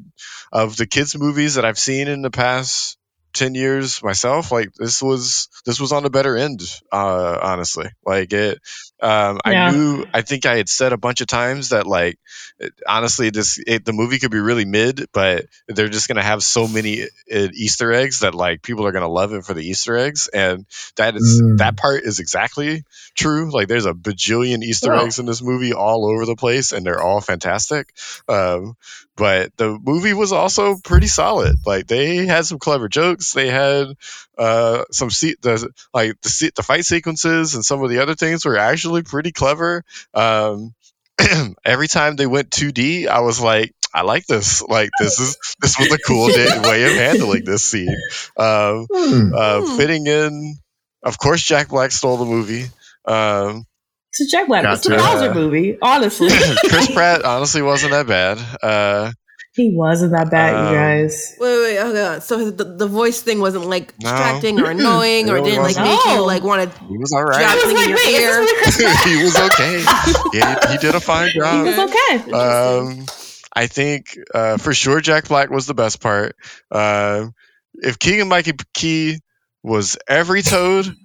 of 0.51 0.77
the 0.77 0.87
kids 0.87 1.17
movies 1.17 1.55
that 1.55 1.65
I've 1.65 1.79
seen 1.79 2.07
in 2.07 2.21
the 2.21 2.31
past 2.31 2.97
ten 3.33 3.53
years 3.53 4.01
myself, 4.01 4.51
like 4.51 4.69
this 4.79 5.01
was 5.03 5.49
this 5.65 5.79
was 5.79 5.91
on 5.91 6.03
the 6.03 6.09
better 6.09 6.35
end. 6.35 6.61
Uh, 6.91 7.37
honestly, 7.41 7.89
like 8.05 8.33
it. 8.33 8.59
Um, 9.01 9.39
Yeah. 9.45 9.67
I 9.67 9.71
knew. 9.71 10.05
I 10.13 10.21
think 10.21 10.45
I 10.45 10.57
had 10.57 10.67
said 10.69 10.91
a 10.93 10.97
bunch 10.97 11.21
of 11.21 11.27
times 11.27 11.69
that 11.69 11.87
like 11.87 12.19
it- 12.59 12.73
honestly, 12.87 13.29
this 13.29 13.57
it, 13.65 13.85
the 13.85 13.93
movie 13.93 14.19
could 14.19 14.31
be 14.31 14.39
really 14.39 14.65
mid, 14.65 15.07
but 15.13 15.45
they're 15.67 15.87
just 15.89 16.07
gonna 16.07 16.23
have 16.23 16.43
so 16.43 16.67
many 16.67 17.03
uh, 17.03 17.07
Easter 17.53 17.93
eggs 17.93 18.21
that 18.21 18.35
like 18.35 18.61
people 18.61 18.85
are 18.85 18.91
gonna 18.91 19.07
love 19.07 19.33
it 19.33 19.45
for 19.45 19.53
the 19.53 19.63
Easter 19.67 19.95
eggs, 19.97 20.27
and 20.27 20.65
that 20.97 21.15
is 21.15 21.41
Mm. 21.41 21.57
that 21.59 21.77
part 21.77 22.03
is 22.03 22.19
exactly 22.19 22.83
true. 23.15 23.51
Like 23.51 23.67
there's 23.69 23.85
a 23.85 23.93
bajillion 23.93 24.63
Easter 24.63 24.93
Oh. 24.93 25.05
eggs 25.05 25.19
in 25.19 25.25
this 25.25 25.41
movie 25.41 25.73
all 25.73 26.05
over 26.05 26.25
the 26.25 26.35
place, 26.35 26.71
and 26.73 26.85
they're 26.85 27.01
all 27.01 27.21
fantastic. 27.21 27.93
Um, 28.27 28.75
but 29.19 29.55
the 29.57 29.77
movie 29.77 30.13
was 30.13 30.31
also 30.31 30.77
pretty 30.83 31.07
solid. 31.07 31.57
Like 31.65 31.85
they 31.85 32.25
had 32.25 32.45
some 32.45 32.57
clever 32.57 32.89
jokes. 32.89 33.33
They 33.33 33.49
had 33.49 33.89
uh, 34.37 34.85
some 34.91 35.11
se- 35.11 35.35
the 35.41 35.69
like 35.93 36.19
the 36.21 36.29
se- 36.29 36.51
the 36.55 36.63
fight 36.63 36.85
sequences 36.85 37.53
and 37.53 37.63
some 37.63 37.83
of 37.83 37.91
the 37.91 37.99
other 38.01 38.15
things 38.15 38.45
were 38.45 38.57
actually 38.57 39.03
pretty 39.03 39.31
clever. 39.31 39.83
Um, 40.15 40.73
every 41.65 41.87
time 41.87 42.15
they 42.15 42.25
went 42.25 42.49
2D, 42.49 43.07
I 43.07 43.19
was 43.19 43.39
like, 43.41 43.75
I 43.93 44.01
like 44.03 44.25
this. 44.25 44.61
Like 44.61 44.89
this 44.99 45.19
is 45.19 45.37
this 45.59 45.77
was 45.77 45.91
a 45.91 45.97
cool 45.99 46.27
way 46.63 46.83
of 46.85 46.93
handling 46.93 47.43
this 47.45 47.65
scene. 47.65 47.95
Um, 48.37 48.87
Hmm. 48.91 49.33
uh, 49.35 49.77
fitting 49.77 50.07
in, 50.07 50.57
of 51.03 51.17
course, 51.19 51.43
Jack 51.43 51.69
Black 51.69 51.91
stole 51.91 52.17
the 52.17 52.25
movie. 52.25 52.65
Um, 53.05 53.65
It's 54.11 54.21
a 54.21 54.27
Jack 54.27 54.47
Black. 54.47 54.65
It's 54.65 54.85
a 54.85 54.89
Gotcha. 54.89 55.03
Bowser 55.29 55.33
movie. 55.33 55.77
Honestly, 55.81 56.29
Chris 56.69 56.91
Pratt 56.91 57.23
honestly 57.23 57.61
wasn't 57.61 57.91
that 57.91 58.07
bad. 58.07 58.39
Uh, 58.61 59.11
he 59.55 59.71
wasn't 59.75 60.11
that 60.13 60.29
bad, 60.31 60.55
Um, 60.55 60.67
you 60.73 60.79
guys. 60.79 61.35
Wait, 61.39 61.57
wait, 61.61 61.79
okay. 61.79 62.05
on. 62.05 62.21
So 62.21 62.49
the, 62.51 62.63
the 62.63 62.87
voice 62.87 63.21
thing 63.21 63.39
wasn't 63.39 63.65
like 63.65 63.93
No. 63.99 64.09
distracting 64.09 64.59
or 64.61 64.69
annoying 64.69 65.29
or 65.29 65.37
didn't 65.41 65.57
like 65.63 65.75
wasn't. 65.75 65.85
make 65.85 66.05
you 66.15 66.25
like 66.25 66.43
want 66.43 66.71
to 66.71 66.79
he 66.85 66.97
was 66.97 67.11
all 67.11 67.21
I 67.33 67.55
was 67.55 67.73
like, 67.73 67.89
in 67.89 67.95
wait, 67.95 68.09
your 68.11 68.21
ear. 68.21 68.45
this 68.45 68.51
really 68.51 68.63
Chris 68.63 68.77
Pratt? 68.81 69.07
he 69.07 69.23
was 69.23 69.37
okay. 69.37 70.37
Yeah, 70.37 70.67
he, 70.67 70.71
he 70.73 70.77
did 70.79 70.95
a 70.95 70.99
fine 70.99 71.31
job. 71.31 71.65
He 71.65 71.71
was 71.71 71.79
okay. 71.89 72.31
Um, 72.31 73.05
I 73.53 73.67
think 73.67 74.17
uh, 74.33 74.57
for 74.57 74.73
sure 74.73 75.01
Jack 75.01 75.27
Black 75.27 75.49
was 75.49 75.65
the 75.67 75.73
best 75.73 75.99
part. 76.01 76.35
Uh, 76.71 77.27
if 77.75 77.99
Keegan 77.99 78.27
Michael 78.29 78.53
Key 78.73 79.19
was 79.63 79.97
every 80.07 80.41
Toad, 80.41 80.95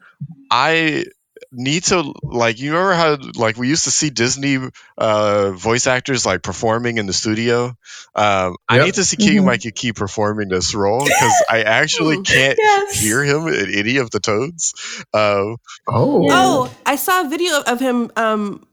I 0.50 1.06
need 1.54 1.84
to 1.84 2.12
like 2.22 2.58
you 2.60 2.72
remember 2.72 2.94
how 2.94 3.16
like 3.36 3.56
we 3.56 3.68
used 3.68 3.84
to 3.84 3.90
see 3.90 4.10
Disney 4.10 4.58
uh, 4.98 5.50
voice 5.52 5.86
actors 5.86 6.26
like 6.26 6.42
performing 6.42 6.98
in 6.98 7.06
the 7.06 7.12
studio. 7.12 7.76
Um, 8.14 8.56
I 8.68 8.84
need 8.84 8.94
to 8.94 9.04
see 9.04 9.16
Keegan 9.16 9.42
Mhm. 9.42 9.46
Michael 9.46 9.70
Key 9.74 9.92
performing 9.92 10.48
this 10.48 10.74
role 10.74 11.04
because 11.04 11.44
I 11.50 11.62
actually 11.62 12.22
can't 12.22 12.58
Yes. 12.60 13.00
hear 13.00 13.22
him 13.24 13.48
in 13.48 13.74
any 13.74 13.96
of 13.98 14.10
the 14.10 14.20
Toads. 14.20 14.74
Um, 15.14 15.56
Oh. 15.88 16.28
Oh, 16.30 16.74
I 16.86 16.96
saw 16.96 17.26
a 17.26 17.28
video 17.28 17.60
of 17.60 17.80
him. 17.80 18.10
Um, 18.16 18.66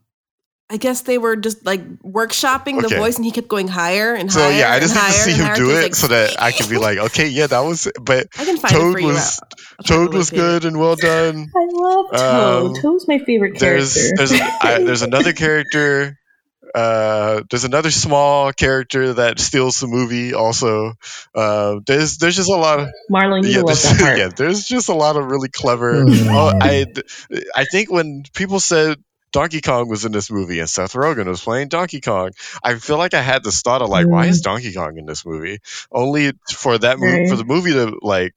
I 0.72 0.78
guess 0.78 1.02
they 1.02 1.18
were 1.18 1.36
just 1.36 1.66
like 1.66 1.82
workshopping 2.00 2.78
Okay. 2.80 2.88
the 2.88 2.96
voice, 2.96 3.18
and 3.18 3.26
he 3.26 3.32
kept 3.32 3.50
going 3.50 3.68
higher 3.68 4.14
and 4.16 4.32
so 4.32 4.40
higher. 4.40 4.52
So 4.54 4.58
yeah, 4.58 4.72
I 4.72 4.80
just 4.80 4.96
need 4.96 5.02
to 5.02 5.12
see 5.12 5.32
and 5.34 5.42
him 5.42 5.56
do 5.56 5.72
it 5.78 5.88
he's 5.88 5.98
so 5.98 6.08
that 6.08 6.42
I 6.42 6.52
can 6.54 6.70
be 6.70 6.78
like, 6.78 6.98
okay, 6.98 7.28
yeah, 7.28 7.48
that 7.48 7.60
was. 7.60 7.92
But 8.02 8.28
I 8.40 8.46
can 8.46 8.58
find 8.58 8.74
it 8.74 8.78
Toad 8.78 9.02
was 9.04 9.40
I'll- 9.42 9.50
I'll 9.80 9.84
Toad 9.86 10.10
try 10.12 10.18
was 10.18 10.30
to 10.30 10.36
good 10.36 10.66
and 10.66 10.80
well 10.80 10.96
done. 10.96 11.52
I 11.56 11.68
love 11.72 12.06
Toad. 12.12 12.68
Um, 12.78 12.82
Toad's 12.82 13.08
my 13.08 13.20
favorite 13.20 13.60
There's 13.60 13.94
character. 13.94 14.16
there's 14.18 14.32
I, 14.62 14.84
there's 14.84 15.02
another 15.02 15.34
character. 15.34 16.18
Uh, 16.74 17.42
there's 17.50 17.66
another 17.66 17.92
small 17.92 18.54
character 18.54 19.14
that 19.16 19.40
steals 19.40 19.82
the 19.82 19.88
movie. 19.88 20.34
Also, 20.34 20.94
uh, 21.36 21.80
there's 21.86 22.18
there's 22.18 22.38
just 22.38 22.50
a 22.50 22.56
lot 22.56 22.80
of 22.80 22.88
Marlin, 23.10 23.44
yeah, 23.44 23.64
there's, 23.66 24.00
yeah, 24.00 24.30
there's 24.30 24.66
just 24.68 24.88
a 24.88 24.94
lot 24.94 25.18
of 25.18 25.26
really 25.26 25.50
clever. 25.50 26.04
Hmm. 26.06 26.30
Oh, 26.30 26.54
I 26.62 26.86
I 27.54 27.66
think 27.66 27.92
when 27.92 28.24
people 28.34 28.62
said 28.62 28.98
Donkey 29.32 29.62
Kong 29.62 29.88
was 29.90 30.06
in 30.06 30.12
this 30.12 30.30
movie 30.30 30.60
and 30.60 30.70
Seth 30.70 30.94
Rogen 30.94 31.26
was 31.28 31.42
playing 31.42 31.70
Donkey 31.70 32.02
Kong, 32.02 32.32
I 32.64 32.76
feel 32.76 32.98
like 32.98 33.14
I 33.14 33.22
had 33.22 33.44
this 33.44 33.62
thought 33.62 33.82
of 33.82 33.90
like, 33.90 34.08
why 34.08 34.28
Mm. 34.28 34.30
is 34.30 34.42
Donkey 34.42 34.74
Kong 34.74 34.98
in 34.98 35.06
this 35.06 35.26
movie? 35.26 35.60
Only 35.92 36.34
for 36.52 36.78
that 36.78 37.00
movie 37.00 37.20
Right. 37.22 37.30
for 37.30 37.36
the 37.38 37.46
movie 37.46 37.74
to 37.74 37.98
like 38.02 38.34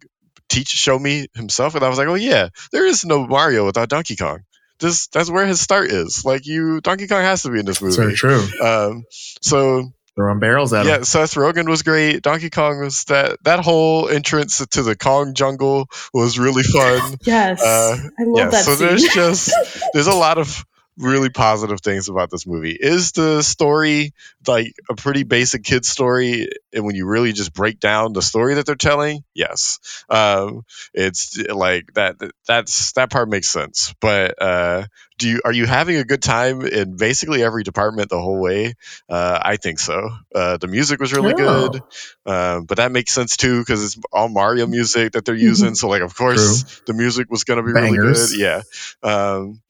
teach 0.48 0.68
show 0.68 0.98
me 0.98 1.26
himself, 1.34 1.74
and 1.74 1.84
I 1.84 1.88
was 1.88 1.98
like, 1.98 2.08
oh 2.08 2.14
yeah, 2.14 2.48
there 2.72 2.86
is 2.86 3.04
no 3.04 3.26
Mario 3.26 3.64
without 3.66 3.88
Donkey 3.88 4.16
Kong. 4.16 4.40
This 4.78 5.06
that's 5.08 5.30
where 5.30 5.46
his 5.46 5.60
start 5.60 5.90
is. 5.90 6.24
Like 6.24 6.46
you, 6.46 6.80
Donkey 6.80 7.06
Kong 7.06 7.20
has 7.22 7.42
to 7.42 7.50
be 7.50 7.58
in 7.60 7.64
this 7.66 7.80
movie. 7.80 7.96
That's 7.96 8.20
very 8.20 8.34
movie. 8.36 8.50
true. 8.52 8.66
Um, 8.66 9.04
so 9.10 9.92
Throwing 10.16 10.38
barrels 10.38 10.72
at 10.72 10.86
yeah, 10.86 10.92
him. 10.94 10.98
Yeah, 11.00 11.04
Seth 11.04 11.34
Rogen 11.34 11.68
was 11.68 11.82
great. 11.82 12.22
Donkey 12.22 12.50
Kong 12.50 12.78
was 12.80 13.02
that 13.04 13.38
that 13.42 13.58
whole 13.60 14.08
entrance 14.08 14.64
to 14.64 14.82
the 14.84 14.94
Kong 14.94 15.34
jungle 15.34 15.88
was 16.12 16.38
really 16.38 16.62
fun. 16.62 17.16
Yes. 17.24 17.60
Uh, 17.60 17.96
I 18.18 18.22
love 18.22 18.36
yeah, 18.38 18.48
that 18.50 18.64
so 18.64 18.74
scene. 18.74 18.86
there's 18.86 19.02
just 19.04 19.50
there's 19.92 20.06
a 20.06 20.14
lot 20.14 20.38
of 20.38 20.64
really 20.96 21.28
positive 21.30 21.80
things 21.80 22.08
about 22.08 22.30
this 22.30 22.46
movie. 22.46 22.76
Is 22.78 23.12
the 23.12 23.42
story 23.42 24.12
like 24.46 24.72
a 24.88 24.94
pretty 24.94 25.24
basic 25.24 25.64
kid 25.64 25.84
story? 25.84 26.48
And 26.72 26.84
when 26.84 26.94
you 26.94 27.06
really 27.06 27.32
just 27.32 27.52
break 27.52 27.80
down 27.80 28.12
the 28.12 28.22
story 28.22 28.54
that 28.54 28.66
they're 28.66 28.74
telling, 28.74 29.24
yes, 29.34 29.78
um, 30.08 30.62
it's 30.92 31.36
like 31.48 31.92
that. 31.94 32.16
That's 32.46 32.92
that 32.92 33.10
part 33.10 33.28
makes 33.28 33.48
sense. 33.48 33.94
But 34.00 34.40
uh, 34.40 34.86
do 35.18 35.28
you 35.28 35.40
are 35.44 35.52
you 35.52 35.66
having 35.66 35.96
a 35.96 36.04
good 36.04 36.22
time 36.22 36.62
in 36.62 36.96
basically 36.96 37.42
every 37.42 37.62
department 37.62 38.10
the 38.10 38.20
whole 38.20 38.40
way? 38.40 38.74
Uh, 39.08 39.38
I 39.42 39.56
think 39.56 39.78
so. 39.78 40.10
Uh, 40.34 40.56
the 40.58 40.66
music 40.68 41.00
was 41.00 41.12
really 41.12 41.34
Oh. 41.38 41.68
good, 41.68 41.82
um, 42.26 42.64
but 42.64 42.78
that 42.78 42.92
makes 42.92 43.12
sense 43.12 43.36
too 43.36 43.60
because 43.60 43.84
it's 43.84 43.98
all 44.12 44.28
Mario 44.28 44.66
music 44.66 45.12
that 45.12 45.24
they're 45.24 45.34
Mhm. 45.34 45.40
using. 45.40 45.74
So 45.74 45.88
like, 45.88 46.02
of 46.02 46.14
course, 46.14 46.80
the 46.86 46.92
music 46.94 47.30
was 47.30 47.44
going 47.44 47.58
to 47.58 47.62
be 47.62 47.72
really 47.72 47.96
good. 47.98 48.30
Yeah. 48.36 48.62
Um, 49.02 49.60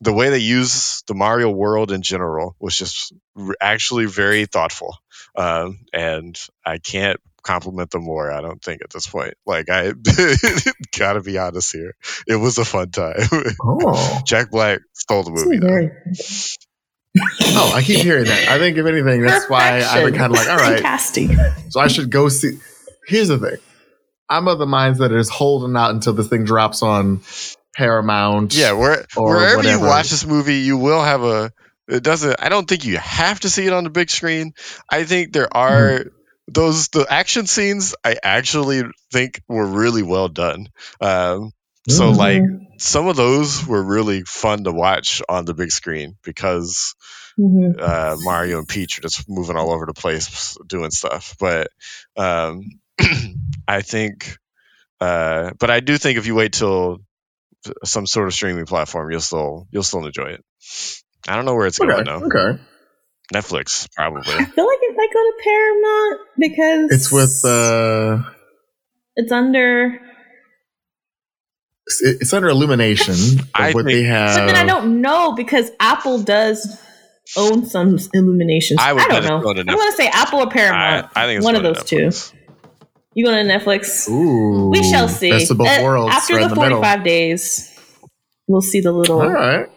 the 0.00 0.12
way 0.12 0.30
they 0.30 0.38
use 0.38 1.02
the 1.06 1.14
Mario 1.14 1.50
world 1.50 1.92
in 1.92 2.02
general 2.02 2.56
was 2.60 2.76
just 2.76 3.12
r- 3.36 3.56
actually 3.60 4.06
very 4.06 4.46
thoughtful. 4.46 4.96
Um, 5.36 5.80
and 5.92 6.38
I 6.64 6.78
can't 6.78 7.18
compliment 7.42 7.90
them 7.90 8.02
more. 8.04 8.30
I 8.32 8.40
don't 8.40 8.62
think 8.62 8.82
at 8.82 8.90
this 8.90 9.06
point. 9.06 9.34
Like 9.46 9.68
I 9.70 9.92
gotta 10.98 11.20
be 11.20 11.38
honest 11.38 11.72
here, 11.72 11.94
it 12.26 12.36
was 12.36 12.58
a 12.58 12.64
fun 12.64 12.90
time. 12.90 13.16
Oh. 13.62 14.20
Jack 14.26 14.50
Black 14.50 14.80
stole 14.94 15.22
the 15.24 15.30
movie. 15.30 15.58
though. 15.58 15.90
Oh, 17.42 17.72
I 17.74 17.82
keep 17.82 18.00
hearing 18.00 18.24
that. 18.24 18.48
I 18.48 18.58
think 18.58 18.76
if 18.76 18.86
anything, 18.86 19.22
that's 19.22 19.48
why 19.48 19.82
I've 19.82 20.04
been 20.04 20.14
kind 20.14 20.32
of 20.32 20.38
like, 20.38 20.48
all 20.48 20.56
right, 20.56 20.80
Casting. 20.82 21.36
so 21.68 21.78
I 21.80 21.86
should 21.86 22.10
go 22.10 22.28
see. 22.28 22.58
Here's 23.06 23.28
the 23.28 23.38
thing. 23.38 23.56
I'm 24.28 24.48
of 24.48 24.58
the 24.58 24.66
mindset 24.66 25.10
that 25.10 25.12
is 25.12 25.28
holding 25.28 25.76
out 25.76 25.90
until 25.92 26.12
this 26.14 26.26
thing 26.28 26.44
drops 26.44 26.82
on 26.82 27.20
Paramount. 27.74 28.54
Yeah, 28.54 28.72
where, 28.72 29.04
wherever 29.16 29.62
you 29.62 29.80
watch 29.80 30.10
this 30.10 30.26
movie, 30.26 30.56
you 30.58 30.78
will 30.78 31.02
have 31.02 31.22
a. 31.22 31.52
It 31.88 32.02
doesn't. 32.02 32.36
I 32.40 32.48
don't 32.48 32.66
think 32.66 32.84
you 32.84 32.96
have 32.98 33.40
to 33.40 33.50
see 33.50 33.66
it 33.66 33.72
on 33.72 33.84
the 33.84 33.90
big 33.90 34.10
screen. 34.10 34.52
I 34.90 35.04
think 35.04 35.32
there 35.32 35.54
are 35.54 36.04
those 36.48 36.88
the 36.88 37.06
action 37.08 37.46
scenes. 37.46 37.94
I 38.04 38.16
actually 38.22 38.82
think 39.12 39.40
were 39.48 39.66
really 39.66 40.02
well 40.02 40.28
done. 40.28 40.68
Um, 41.00 41.50
so 41.88 42.12
Mhm. 42.12 42.16
like 42.16 42.42
some 42.78 43.06
of 43.08 43.16
those 43.16 43.66
were 43.66 43.82
really 43.82 44.22
fun 44.22 44.64
to 44.64 44.72
watch 44.72 45.20
on 45.28 45.44
the 45.44 45.52
big 45.54 45.70
screen 45.70 46.16
because 46.24 46.94
Mhm. 47.38 47.78
uh, 47.80 48.16
Mario 48.20 48.58
and 48.58 48.68
Peach 48.68 48.98
are 48.98 49.02
just 49.02 49.28
moving 49.28 49.56
all 49.56 49.70
over 49.72 49.84
the 49.86 49.92
place 49.94 50.56
doing 50.66 50.90
stuff. 50.90 51.34
But 51.38 51.68
um, 52.16 52.62
I 53.68 53.82
think, 53.82 54.38
uh, 55.00 55.50
but 55.58 55.70
I 55.70 55.80
do 55.80 55.98
think 55.98 56.18
if 56.18 56.26
you 56.26 56.34
wait 56.34 56.52
till 56.54 56.98
some 57.84 58.06
sort 58.06 58.26
of 58.28 58.34
streaming 58.34 58.66
platform, 58.66 59.10
you'll 59.10 59.20
still 59.20 59.66
you'll 59.70 59.82
still 59.82 60.04
enjoy 60.06 60.30
it. 60.30 60.44
I 61.28 61.36
don't 61.36 61.44
know 61.44 61.54
where 61.54 61.66
it's 61.66 61.80
Okay. 61.80 61.88
going 61.90 62.04
though. 62.04 62.26
Okay. 62.26 62.60
Netflix 63.32 63.88
probably. 63.94 64.34
I 64.34 64.44
feel 64.44 64.66
like 64.66 64.78
it 64.82 64.94
might 64.96 65.08
go 65.12 65.22
to 65.22 65.32
Paramount 65.42 66.20
because 66.38 66.90
It's 66.92 67.10
with 67.12 67.44
uh, 67.44 68.30
it's 69.16 69.32
under. 69.32 69.86
it's- 71.86 72.16
it's 72.20 72.32
under 72.32 72.48
Illumination. 72.48 73.14
I 73.54 73.72
what 73.72 73.84
think- 73.84 73.96
they 73.98 74.02
have. 74.04 74.38
But 74.38 74.46
then 74.46 74.56
I 74.56 74.64
don't 74.66 75.00
know 75.00 75.34
because 75.34 75.70
Apple 75.80 76.22
does 76.22 76.80
own 77.36 77.64
some 77.66 77.98
Illuminations. 78.12 78.78
I 78.80 78.90
I, 78.90 78.92
would 78.92 78.98
bet 79.00 79.08
don't 79.08 79.18
it's 79.18 79.28
know. 79.28 79.40
going 79.40 79.56
to 79.56 79.60
I'm 79.62 79.76
going 79.78 79.90
to 79.90 79.96
say 79.96 80.08
Apple 80.08 80.40
or 80.40 80.46
I, 80.46 80.50
Paramount. 80.50 81.10
I 81.16 81.26
think 81.26 81.38
it's 81.38 81.44
One 81.44 81.56
of 81.56 81.62
going 81.62 81.74
to 81.74 81.80
those 81.80 81.88
two. 81.88 82.43
You 83.14 83.24
going 83.24 83.46
to 83.46 83.52
Netflix? 83.58 84.08
Ooh, 84.08 84.70
We 84.70 84.82
shall 84.82 85.08
see. 85.08 85.30
Best 85.30 85.50
of 85.50 85.58
both 85.58 85.68
Uh. 85.68 86.08
After 86.08 86.34
right 86.34 86.40
the 86.40 86.44
in 86.48 86.54
the 86.54 86.60
middle. 86.60 86.78
45 86.80 87.04
days. 87.04 87.78
we'll 88.48 88.60
see 88.60 88.80
the 88.80 88.92
little 88.92 89.20
right. 89.20 89.68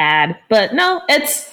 ad. 0.00 0.38
But 0.48 0.74
no, 0.74 1.02
it's 1.08 1.50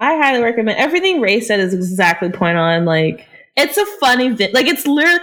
I 0.00 0.16
highly 0.16 0.42
recommend 0.42 0.78
everything 0.78 1.20
Ray 1.20 1.40
said 1.40 1.60
is 1.60 1.74
exactly 1.74 2.30
point 2.30 2.56
on. 2.56 2.84
Like 2.84 3.26
it's 3.56 3.76
a 3.76 3.86
funny 4.00 4.28
event. 4.28 4.54
Like 4.54 4.66
it's 4.66 4.86
literally 4.86 5.20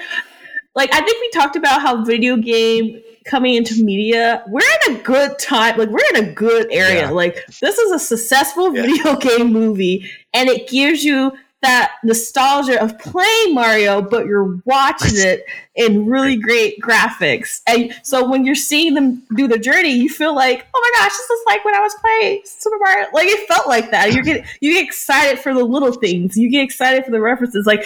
like 0.75 0.93
I 0.93 1.01
think 1.01 1.19
we 1.21 1.29
talked 1.31 1.55
about 1.55 1.81
how 1.81 2.03
video 2.03 2.37
game 2.37 3.01
coming 3.25 3.55
into 3.55 3.83
media, 3.83 4.43
we're 4.47 4.61
in 4.87 4.95
a 4.97 5.01
good 5.01 5.39
time. 5.39 5.77
Like 5.77 5.89
we're 5.89 6.05
in 6.15 6.25
a 6.29 6.31
good 6.33 6.67
area. 6.71 7.03
Yeah. 7.05 7.09
Like 7.09 7.43
this 7.61 7.77
is 7.77 7.91
a 7.91 7.99
successful 7.99 8.75
Yeah. 8.75 8.81
video 8.85 9.15
game 9.15 9.51
movie, 9.53 10.09
and 10.33 10.47
it 10.49 10.67
gives 10.69 11.03
you 11.03 11.31
that 11.65 11.93
nostalgia 12.03 12.81
of 12.81 12.97
playing 12.99 13.53
Mario, 13.53 14.01
but 14.01 14.25
you're 14.25 14.59
watching 14.65 15.13
it 15.15 15.45
in 15.75 16.05
really 16.05 16.37
great 16.37 16.79
graphics. 16.79 17.61
And 17.67 17.93
so 18.03 18.27
when 18.29 18.45
you're 18.45 18.55
seeing 18.55 18.93
them 18.93 19.23
do 19.35 19.47
the 19.47 19.57
journey, 19.59 19.89
you 19.91 20.09
feel 20.09 20.35
like, 20.35 20.65
oh 20.73 20.79
my 20.81 20.91
gosh, 21.03 21.11
this 21.11 21.29
is 21.29 21.43
like 21.47 21.65
when 21.65 21.75
I 21.75 21.79
was 21.81 21.95
playing 22.01 22.41
Super 22.45 22.77
Mario. 22.79 23.07
Like 23.13 23.27
it 23.27 23.47
felt 23.47 23.67
like 23.67 23.91
that. 23.91 24.13
You 24.13 24.23
get 24.23 24.45
you 24.61 24.73
get 24.73 24.83
excited 24.83 25.39
for 25.39 25.53
the 25.53 25.63
little 25.63 25.91
things. 25.91 26.37
You 26.37 26.49
get 26.49 26.63
excited 26.63 27.03
for 27.05 27.11
the 27.11 27.19
references. 27.21 27.65
Like 27.65 27.85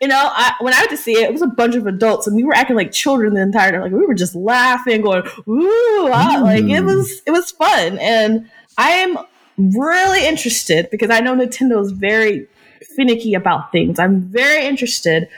you 0.00 0.08
know, 0.08 0.16
I, 0.32 0.54
when 0.60 0.72
I 0.72 0.78
went 0.80 0.90
to 0.92 0.96
see 0.96 1.12
it, 1.12 1.24
it 1.24 1.32
was 1.32 1.42
a 1.42 1.46
bunch 1.46 1.74
of 1.74 1.86
adults, 1.86 2.26
and 2.26 2.34
we 2.34 2.42
were 2.42 2.54
acting 2.54 2.74
like 2.74 2.90
children 2.90 3.34
the 3.34 3.42
entire 3.42 3.70
time. 3.72 3.82
Like 3.82 3.92
we 3.92 4.06
were 4.06 4.14
just 4.14 4.34
laughing, 4.34 5.02
going 5.02 5.22
"ooh!" 5.46 6.08
ah," 6.10 6.40
Like 6.42 6.64
it 6.64 6.82
Mm. 6.82 6.86
was, 6.86 7.22
it 7.26 7.30
was 7.32 7.50
fun, 7.50 7.98
and 7.98 8.48
I 8.78 8.92
am 8.92 9.18
really 9.58 10.26
interested 10.26 10.88
because 10.90 11.10
I 11.10 11.20
know 11.20 11.34
Nintendo 11.34 11.84
is 11.84 11.92
very 11.92 12.46
finicky 12.96 13.34
about 13.34 13.72
things. 13.72 13.98
I'm 13.98 14.20
very 14.20 14.66
interested. 14.66 15.28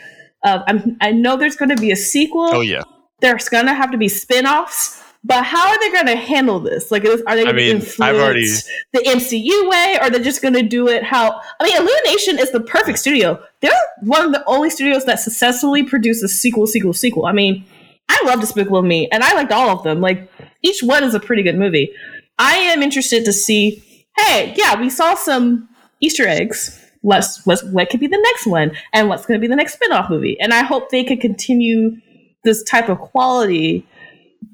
Uh, 0.43 0.63
I'm, 0.67 0.97
I 1.01 1.13
know 1.13 1.37
there's 1.37 1.57
going 1.57 1.69
to 1.69 1.77
be 1.77 1.91
a 1.91 1.97
sequel. 1.97 2.51
Oh 2.53 2.61
yeah. 2.61 2.83
There's 3.21 3.49
going 3.49 3.67
to 3.67 3.75
have 3.75 3.93
to 3.93 3.99
be 3.99 4.09
spin-offs. 4.09 5.03
But 5.25 5.45
how 5.45 5.69
are 5.69 5.79
they 5.79 5.93
going 5.93 6.07
to 6.07 6.17
handle 6.17 6.59
this? 6.59 6.91
Like, 6.91 7.05
is, 7.05 7.23
are 7.29 7.37
they 7.37 7.45
going 7.45 7.55
to 7.55 7.63
mean, 7.63 7.77
influence 7.77 8.19
already- 8.19 8.49
the 8.93 8.99
MCU 9.09 9.71
way, 9.71 9.99
or 10.03 10.11
they're 10.11 10.23
just 10.23 10.43
going 10.43 10.55
to 10.55 10.63
do 10.65 10.89
it 10.89 11.05
how? 11.05 11.41
I 11.61 11.65
mean, 11.65 11.77
Illumination 11.77 12.41
is 12.41 12.51
the 12.51 12.59
perfect 12.59 12.99
studio. 12.99 13.41
They're 13.61 13.71
one 14.01 14.25
of 14.25 14.33
the 14.33 14.43
only 14.47 14.69
studios 14.69 15.05
that 15.05 15.21
successfully 15.21 15.85
produces 15.85 16.41
sequel, 16.41 16.67
sequel, 16.67 16.93
sequel. 16.93 17.27
I 17.27 17.33
mean, 17.33 17.65
I 18.09 18.21
love 18.27 18.41
Despicable 18.41 18.83
Me, 18.83 19.09
and 19.13 19.23
I 19.23 19.35
liked 19.35 19.53
all 19.53 19.71
of 19.71 19.85
them. 19.85 20.01
Like, 20.01 20.29
each 20.63 20.83
one 20.83 21.05
is 21.05 21.15
a 21.15 21.21
pretty 21.21 21.45
good 21.45 21.57
movie. 21.57 21.93
I 22.39 22.57
am 22.57 22.83
interested 22.83 23.25
to 23.27 23.33
see. 23.33 24.05
Hey, 24.19 24.53
yeah, 24.57 24.81
we 24.81 24.91
saw 24.91 25.15
some 25.15 25.69
Easter 26.01 26.27
eggs. 26.27 26.79
Let's, 27.03 27.47
let's 27.47 27.65
what 27.65 27.91
could 27.91 28.01
be 28.01 28.07
the 28.07 28.21
next 28.23 28.47
one, 28.47 28.73
and 28.93 29.09
what's 29.09 29.27
going 29.27 29.41
to 29.41 29.43
be 29.43 29.49
the 29.49 29.57
next 29.57 29.75
spin-off 29.75 30.09
movie? 30.09 30.39
And 30.41 30.55
I 30.55 30.63
hope 30.63 30.91
they 30.91 31.05
could 31.05 31.21
continue 31.21 31.97
this 32.45 32.63
type 32.63 32.89
of 32.89 32.99
quality 32.99 33.87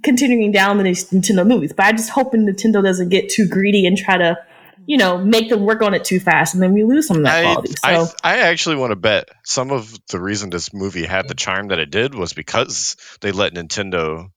continuing 0.03 0.53
down 0.53 0.79
the 0.79 0.85
Nintendo 0.85 1.47
movies. 1.47 1.73
But 1.73 1.87
I 1.87 1.93
just 1.93 2.11
hoping 2.11 2.47
Nintendo 2.47 2.83
doesn't 2.83 3.09
get 3.09 3.29
too 3.29 3.49
greedy 3.49 3.87
and 3.87 3.97
try 3.97 4.17
to, 4.17 4.39
you 4.87 4.97
know, 4.97 5.19
make 5.19 5.49
them 5.49 5.65
work 5.65 5.83
on 5.83 5.95
it 5.95 6.05
too 6.05 6.21
fast, 6.21 6.55
and 6.55 6.63
then 6.63 6.73
we 6.73 6.85
lose 6.85 7.07
some 7.07 7.19
of 7.19 7.25
that 7.25 7.45
I, 7.45 7.53
quality. 7.53 7.75
So 7.77 8.07
I, 8.25 8.35
I 8.35 8.39
actually 8.39 8.77
want 8.77 8.93
to 8.93 8.97
bet 8.97 9.29
some 9.45 9.71
of 9.71 9.99
the 10.09 10.21
reason 10.21 10.51
this 10.51 10.73
movie 10.73 11.05
had 11.05 11.29
the 11.29 11.35
charm 11.35 11.69
that 11.69 11.79
it 11.79 11.91
did 11.91 12.15
was 12.15 12.33
because 12.33 12.97
they 13.21 13.33
let 13.33 13.55
Nintendo 13.55 14.31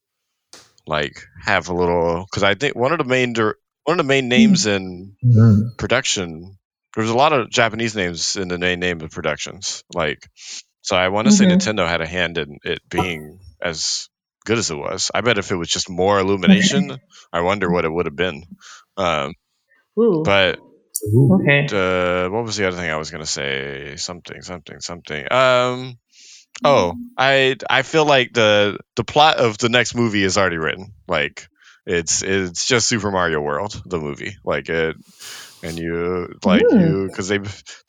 like 0.88 1.24
have 1.44 1.70
a 1.70 1.74
little 1.74 2.26
because 2.30 2.44
I 2.44 2.56
think 2.56 2.76
one 2.76 2.92
of 2.92 2.98
the 2.98 3.06
main 3.06 3.34
dir- 3.34 3.58
one 3.84 4.00
of 4.00 4.06
the 4.06 4.10
main 4.10 4.28
names 4.30 4.66
in 4.66 5.16
Mm. 5.24 5.78
production 5.78 6.58
there 6.96 7.04
was 7.04 7.12
a 7.12 7.16
lot 7.18 7.34
of 7.34 7.50
Japanese 7.50 7.96
names 7.96 8.36
in 8.38 8.48
the 8.48 8.58
main 8.58 8.80
name 8.80 9.02
of 9.02 9.12
productions 9.12 9.84
like 9.94 10.28
so 10.82 10.96
I 10.96 11.10
want 11.10 11.28
to 11.28 11.32
say 11.32 11.46
Mhm. 11.46 11.58
Nintendo 11.58 11.88
had 11.88 12.02
a 12.02 12.08
hand 12.08 12.38
in 12.38 12.58
it 12.64 12.80
being 12.90 13.40
as 13.62 14.10
good 14.46 14.58
as 14.58 14.72
it 14.72 14.76
was. 14.76 15.12
I 15.14 15.22
bet 15.22 15.38
if 15.38 15.52
it 15.52 15.56
was 15.56 15.70
just 15.70 15.90
more 15.90 16.20
illumination, 16.24 16.98
I 17.32 17.42
wonder 17.42 17.70
what 17.70 17.86
it 17.86 17.92
would 17.92 18.08
have 18.08 18.16
been. 18.16 18.44
Um, 18.98 19.36
ooh, 20.00 20.24
but 20.26 20.58
okay. 21.40 21.68
uh, 21.72 22.30
what 22.30 22.44
was 22.44 22.58
the 22.58 22.68
other 22.68 22.78
thing 22.78 22.90
I 22.90 22.98
was 22.98 23.12
gonna 23.12 23.26
say? 23.28 23.96
Something, 23.98 24.42
something, 24.42 24.80
something. 24.80 25.32
Um, 25.32 26.00
oh, 26.66 26.96
I 27.18 27.56
I 27.70 27.84
feel 27.84 28.06
like 28.06 28.34
the 28.34 28.80
the 28.96 29.04
plot 29.04 29.38
of 29.38 29.58
the 29.60 29.70
next 29.70 29.96
movie 29.96 30.24
is 30.24 30.38
already 30.38 30.58
written. 30.58 30.94
Like 31.08 31.48
it's 31.86 32.24
it's 32.24 32.66
just 32.66 32.88
Super 32.88 33.12
Mario 33.12 33.40
World, 33.42 33.80
the 33.86 34.00
movie. 34.00 34.36
Like 34.44 34.70
it, 34.70 34.96
and 35.64 35.78
you 35.78 36.36
like 36.46 36.72
Hmm. 36.72 36.80
you 36.80 37.08
because 37.08 37.28
they 37.30 37.40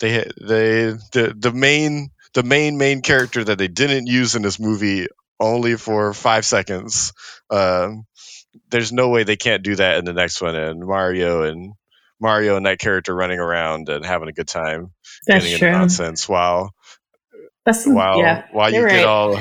they 0.00 0.24
they 0.40 0.92
the 1.12 1.34
the 1.38 1.52
main 1.52 2.10
the 2.34 2.42
main 2.42 2.78
main 2.78 3.02
character 3.02 3.44
that 3.44 3.58
they 3.58 3.68
didn't 3.68 4.06
use 4.08 4.34
in 4.36 4.42
this 4.42 4.60
movie 4.60 5.08
only 5.40 5.76
for 5.76 6.14
five 6.14 6.44
seconds. 6.46 7.12
Um, 7.50 8.04
there's 8.70 8.92
no 8.92 9.10
way 9.10 9.24
they 9.24 9.36
can't 9.36 9.62
do 9.64 9.76
that 9.76 9.98
in 9.98 10.04
the 10.06 10.12
next 10.14 10.40
one. 10.42 10.56
And 10.56 10.80
Mario 10.80 11.42
and 11.44 11.74
Mario 12.20 12.56
and 12.56 12.66
that 12.66 12.78
character 12.80 13.14
running 13.14 13.40
around 13.40 13.88
and 13.88 14.04
having 14.04 14.28
a 14.28 14.32
good 14.32 14.48
time, 14.48 14.92
That's 15.26 15.44
getting 15.44 15.58
true. 15.58 15.70
nonsense 15.70 16.28
while 16.28 16.72
That's 17.66 17.86
while 17.86 18.18
yeah. 18.18 18.46
while 18.52 18.70
you 18.70 18.80
you're 18.80 18.88
get 18.88 18.96
right. 18.98 19.06
all 19.06 19.36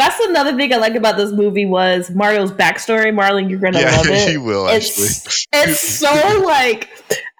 That's 0.00 0.18
another 0.24 0.56
thing 0.56 0.72
I 0.72 0.76
like 0.78 0.94
about 0.94 1.18
this 1.18 1.30
movie 1.30 1.66
was 1.66 2.10
Mario's 2.10 2.50
backstory. 2.52 3.12
Marlin, 3.14 3.50
you're 3.50 3.58
gonna 3.58 3.80
yeah 3.80 3.96
love 3.98 4.06
it. 4.08 4.32
you 4.32 4.40
will 4.42 4.66
actually. 4.66 5.04
It's 5.04 5.46
it's 5.52 5.98
so 5.98 6.42
like 6.46 6.88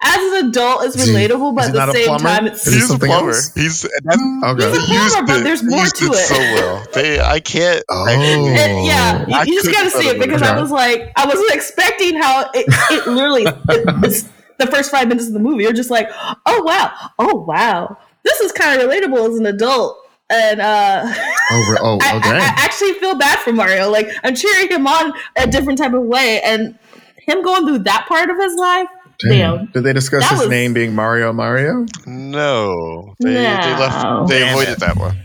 as 0.03 0.17
an 0.33 0.49
adult, 0.49 0.83
it's 0.85 0.95
Is 0.95 1.07
he- 1.07 1.13
relatable, 1.15 1.55
but 1.55 1.75
at 1.75 1.85
the 1.87 1.91
same 1.93 2.17
time, 2.19 2.45
it's 2.45 2.67
Is 2.67 2.73
he 2.73 2.79
He's 2.81 2.91
a 2.91 2.99
plumber. 2.99 3.31
else? 3.31 3.53
He's 3.55 3.83
and 3.83 4.43
mm, 4.43 4.53
Okay. 4.53 4.69
He's 4.69 4.77
a 4.77 4.87
they 4.87 4.93
used 4.93 5.13
plumber, 5.15 5.27
but 5.27 5.39
it- 5.39 5.43
there's 5.43 5.63
more 5.63 5.79
used 5.79 5.95
to 5.95 6.05
it 6.05 6.11
it. 6.11 6.15
so 6.17 6.35
well. 6.37 6.85
They 6.93 7.19
I 7.19 7.39
can't. 7.39 7.83
Oh. 7.89 8.07
actually- 8.07 8.49
And 8.59 8.85
yeah, 8.85 9.25
you, 9.27 9.33
I 9.35 9.43
you 9.43 9.53
just 9.63 9.71
gotta 9.71 9.89
see 9.89 10.07
it 10.09 10.17
it 10.17 10.19
because 10.19 10.41
was 10.41 10.49
I 10.49 10.61
was 10.61 10.71
like, 10.71 11.11
I 11.15 11.25
wasn't 11.25 11.49
expecting 11.51 12.15
how 12.21 12.49
it, 12.53 12.65
it 12.91 13.07
literally, 13.07 13.43
it, 13.45 14.05
it's 14.05 14.29
the 14.59 14.67
first 14.67 14.91
five 14.91 15.07
minutes 15.07 15.27
of 15.27 15.33
the 15.33 15.39
movie. 15.39 15.63
You're 15.63 15.73
just 15.73 15.89
like, 15.89 16.09
oh 16.45 16.61
wow, 16.63 16.93
oh 17.17 17.43
wow, 17.47 17.97
this 18.23 18.39
is 18.41 18.51
kind 18.51 18.79
of 18.79 18.87
relatable 18.87 19.27
as 19.31 19.37
an 19.39 19.47
adult. 19.47 19.97
And 20.31 20.61
uh, 20.61 21.03
Oh, 21.51 21.67
re- 21.69 21.77
oh, 21.81 21.97
I, 22.01 22.15
okay. 22.17 22.29
I, 22.29 22.37
I 22.37 22.53
actually 22.63 22.93
feel 22.93 23.15
bad 23.15 23.39
for 23.39 23.51
Mario. 23.51 23.89
Like 23.89 24.09
I'm 24.23 24.33
cheering 24.35 24.69
him 24.69 24.87
on 24.87 25.13
a 25.35 25.45
different 25.47 25.77
type 25.79 25.93
of 25.93 26.03
way, 26.03 26.41
and 26.41 26.77
him 27.17 27.43
going 27.43 27.65
through 27.65 27.79
that 27.79 28.05
part 28.07 28.29
of 28.29 28.37
his 28.37 28.55
life. 28.55 28.87
Damn. 29.29 29.65
Did 29.67 29.83
they 29.83 29.93
discuss 29.93 30.23
That 30.23 30.31
his 30.31 30.39
was- 30.41 30.49
name 30.49 30.73
being 30.73 30.95
Mario 30.95 31.31
Mario? 31.33 31.85
No, 32.07 33.13
they, 33.19 33.33
they 33.33 33.43
left. 33.75 34.29
They 34.29 34.39
Damn 34.39 34.49
avoided 34.53 34.71
it. 34.73 34.79
that 34.79 34.95
one. 34.97 35.17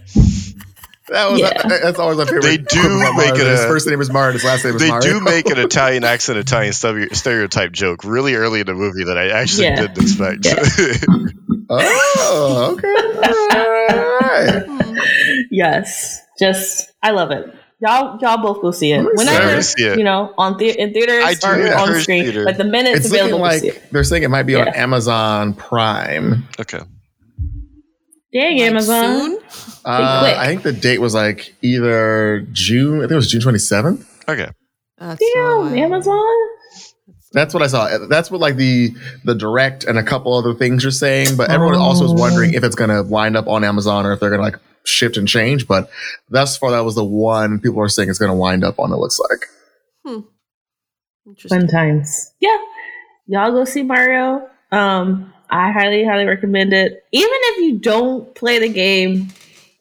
That 1.08 1.30
was 1.30 1.40
Yeah. 1.40 1.62
that- 1.62 1.80
that's 1.82 1.98
always 2.00 2.18
my 2.18 2.24
favorite. 2.24 2.42
They 2.42 2.56
do 2.58 2.82
make 2.98 3.14
Mario. 3.14 3.34
it 3.34 3.46
His 3.46 3.60
a- 3.60 3.68
first 3.68 3.86
name 3.88 4.00
is 4.00 4.10
Mario. 4.12 4.32
His 4.32 4.44
last 4.44 4.64
name 4.64 4.74
is 4.74 4.82
They 4.82 4.88
Mario. 4.88 5.12
do 5.14 5.20
make 5.24 5.48
an 5.48 5.58
Italian 5.60 6.02
accent, 6.04 6.36
Italian 6.36 6.72
stereotype 6.74 7.70
joke 7.72 8.02
really 8.04 8.34
early 8.34 8.58
in 8.60 8.66
the 8.66 8.74
movie 8.74 9.04
that 9.04 9.16
I 9.16 9.28
actually 9.30 9.68
Yeah. 9.68 9.86
didn't 9.86 10.02
expect. 10.02 10.46
oh, 11.70 12.74
okay. 12.76 12.94
All 13.56 14.18
right. 14.20 14.75
Yes, 15.56 16.20
just 16.38 16.92
I 17.02 17.12
love 17.12 17.30
it. 17.30 17.46
Y'all, 17.80 18.18
y'all 18.20 18.36
both 18.42 18.60
go 18.62 18.70
see 18.72 18.92
it 18.92 18.98
Let 18.98 19.04
me 19.04 19.10
whenever 19.16 19.62
see 19.62 19.84
it. 19.84 19.98
you 19.98 20.04
know 20.04 20.32
on 20.38 20.56
the 20.58 20.68
in 20.78 20.92
theaters 20.92 21.24
I 21.24 21.34
do 21.34 21.46
or 21.66 21.74
on 21.74 22.00
screen. 22.00 22.24
theater. 22.24 22.44
Like 22.44 22.56
the 22.58 22.64
minute 22.64 22.90
it's, 22.96 23.06
It's 23.06 23.14
available, 23.14 23.38
like 23.40 23.54
to 23.54 23.60
see 23.60 23.68
it. 23.68 23.82
they're 23.92 24.04
saying 24.04 24.22
it 24.22 24.28
might 24.30 24.42
be 24.44 24.54
on 24.54 24.68
Amazon 24.68 25.54
Prime. 25.54 26.46
okay. 26.60 26.80
Dang, 28.32 28.58
Like 28.58 28.60
Amazon. 28.70 29.20
soon? 29.30 29.38
Uh. 29.84 30.34
I 30.36 30.46
think 30.46 30.62
the 30.62 30.72
date 30.72 31.00
was 31.00 31.14
like 31.14 31.54
either 31.62 32.46
June. 32.52 32.98
I 32.98 33.00
think 33.02 33.12
it 33.12 33.16
was 33.16 33.30
June 33.30 33.40
twenty 33.40 33.58
seventh. 33.58 34.06
Okay. 34.28 34.50
That's 34.98 35.20
so 35.20 35.26
Damn, 35.34 35.58
wild. 35.60 35.72
Amazon. 35.78 36.36
That's 37.32 37.52
what 37.52 37.62
I 37.62 37.66
saw. 37.66 38.06
That's 38.08 38.30
what 38.30 38.40
like 38.40 38.56
the 38.56 38.90
the 39.24 39.34
direct 39.34 39.84
and 39.84 39.98
a 39.98 40.02
couple 40.02 40.32
other 40.34 40.54
things 40.54 40.82
you're 40.82 40.90
saying. 40.90 41.36
But 41.36 41.50
everyone 41.50 41.76
also 41.76 42.04
is 42.06 42.12
Oh. 42.12 42.14
wondering 42.14 42.54
if 42.54 42.64
it's 42.64 42.74
going 42.74 42.90
to 42.90 43.02
wind 43.02 43.36
up 43.36 43.46
on 43.46 43.62
Amazon 43.64 44.06
or 44.06 44.12
if 44.12 44.20
they're 44.20 44.30
going 44.30 44.40
to 44.40 44.44
like 44.44 44.58
shift 44.86 45.16
and 45.16 45.28
change. 45.28 45.66
But 45.66 45.90
thus 46.30 46.56
far, 46.56 46.70
that 46.70 46.84
was 46.84 46.94
the 46.94 47.04
one 47.04 47.60
people 47.60 47.80
are 47.80 47.88
saying 47.88 48.08
it's 48.08 48.18
going 48.18 48.30
to 48.30 48.36
wind 48.36 48.64
up 48.64 48.78
on. 48.78 48.92
It 48.92 48.96
looks 48.96 49.18
like. 49.18 49.46
Interesting. 51.26 51.60
Fun 51.60 51.68
times. 51.68 52.32
Yeah, 52.40 52.56
y'all 53.26 53.50
go 53.50 53.64
see 53.64 53.82
Mario. 53.82 54.48
Um, 54.70 55.32
I 55.50 55.72
highly, 55.72 56.04
highly 56.04 56.24
recommend 56.24 56.72
it. 56.72 57.04
Even 57.12 57.30
if 57.32 57.58
you 57.62 57.78
don't 57.78 58.32
play 58.34 58.58
the 58.60 58.68
game 58.68 59.28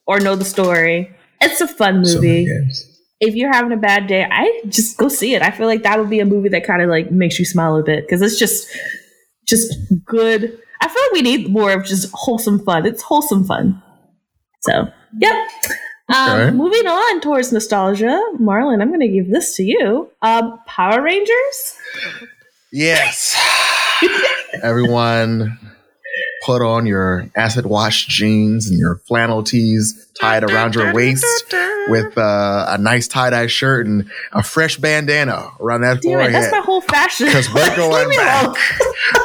or 0.07 0.19
know 0.19 0.35
the 0.35 0.45
story, 0.45 1.11
it's 1.41 1.61
a 1.61 1.67
fun 1.67 2.01
movie. 2.01 2.45
games. 2.45 2.99
if 3.19 3.35
you're 3.35 3.53
having 3.53 3.71
a 3.71 3.77
bad 3.77 4.07
day, 4.07 4.27
I 4.29 4.63
just 4.67 4.97
go 4.97 5.07
see 5.07 5.35
it. 5.35 5.41
I 5.43 5.51
feel 5.51 5.67
like 5.67 5.83
that 5.83 5.99
would 5.99 6.09
be 6.09 6.19
a 6.19 6.25
movie 6.25 6.49
that 6.49 6.65
kind 6.65 6.81
of 6.81 6.89
like 6.89 7.11
makes 7.11 7.37
you 7.37 7.45
smile 7.45 7.75
a 7.77 7.83
bit 7.83 8.05
because 8.05 8.21
it's 8.21 8.39
just 8.39 8.67
just 9.45 9.73
good. 10.03 10.59
I 10.81 10.87
feel 10.87 11.01
like 11.03 11.11
we 11.13 11.21
need 11.21 11.49
more 11.51 11.71
of 11.71 11.85
just 11.85 12.11
wholesome 12.13 12.63
fun. 12.65 12.85
It's 12.85 13.03
wholesome 13.03 13.45
fun. 13.45 13.81
So, 14.65 14.91
yep. 15.19 15.35
Um, 16.07 16.39
Okay. 16.39 16.51
Moving 16.51 16.85
on 16.85 17.21
towards 17.21 17.51
nostalgia, 17.51 18.21
Marlin, 18.37 18.79
I'm 18.81 18.89
going 18.89 18.99
to 18.99 19.07
give 19.07 19.31
this 19.31 19.55
to 19.57 19.63
you. 19.63 20.09
Um, 20.21 20.59
Power 20.67 21.01
Rangers. 21.01 21.77
Yes. 22.71 23.35
Everyone. 24.63 25.57
put 26.45 26.61
on 26.61 26.85
your 26.85 27.27
acid 27.35 27.65
wash 27.65 28.05
jeans 28.05 28.69
and 28.69 28.77
your 28.77 28.97
flannel 29.07 29.41
tees 29.41 30.07
tied 30.21 30.43
around 30.43 30.75
your 30.75 30.93
waist 30.93 31.25
with 31.87 32.15
uh, 32.19 32.65
a 32.69 32.77
nice 32.77 33.07
tie 33.07 33.31
dye 33.31 33.47
shirt 33.47 33.87
and 33.87 34.07
a 34.31 34.43
fresh 34.43 34.77
bandana 34.77 35.49
around 35.59 35.81
that 35.81 36.01
Damn 36.03 36.11
it, 36.11 36.13
forehead. 36.15 36.33
that's 36.35 36.51
my 36.51 36.59
whole 36.59 36.81
fashion. 36.81 37.25
Because 37.25 37.51
we're 37.51 37.75
going 37.75 38.09
back. 38.15 38.55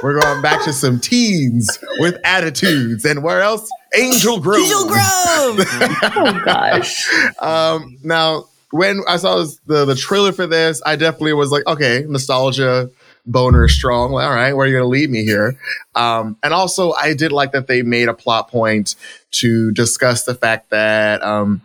We're 0.02 0.18
going 0.18 0.40
back 0.40 0.64
to 0.64 0.72
some 0.72 0.98
teens 0.98 1.78
with 1.98 2.16
attitudes. 2.24 3.04
And 3.04 3.22
where 3.22 3.42
else? 3.42 3.68
Angel 3.96 4.40
Grove. 4.40 4.60
Angel 4.60 4.86
Grove. 4.86 5.00
Oh 6.02 6.42
gosh. 6.44 7.08
Um, 7.38 7.98
now, 8.02 8.44
when 8.70 9.02
I 9.08 9.16
saw 9.16 9.38
this, 9.38 9.58
the 9.66 9.84
the 9.84 9.94
trailer 9.94 10.32
for 10.32 10.46
this, 10.46 10.80
I 10.84 10.96
definitely 10.96 11.32
was 11.32 11.50
like, 11.50 11.66
okay, 11.66 12.04
nostalgia 12.08 12.90
boner 13.26 13.68
strong. 13.68 14.12
Like, 14.12 14.26
all 14.26 14.34
right, 14.34 14.52
where 14.52 14.64
are 14.64 14.68
you 14.68 14.74
going 14.74 14.84
to 14.84 14.88
lead 14.88 15.10
me 15.10 15.24
here? 15.24 15.58
Um, 15.94 16.36
and 16.42 16.54
also, 16.54 16.92
I 16.92 17.14
did 17.14 17.32
like 17.32 17.52
that 17.52 17.66
they 17.66 17.82
made 17.82 18.08
a 18.08 18.14
plot 18.14 18.48
point 18.48 18.94
to 19.32 19.72
discuss 19.72 20.24
the 20.24 20.34
fact 20.34 20.70
that 20.70 21.22
um, 21.22 21.62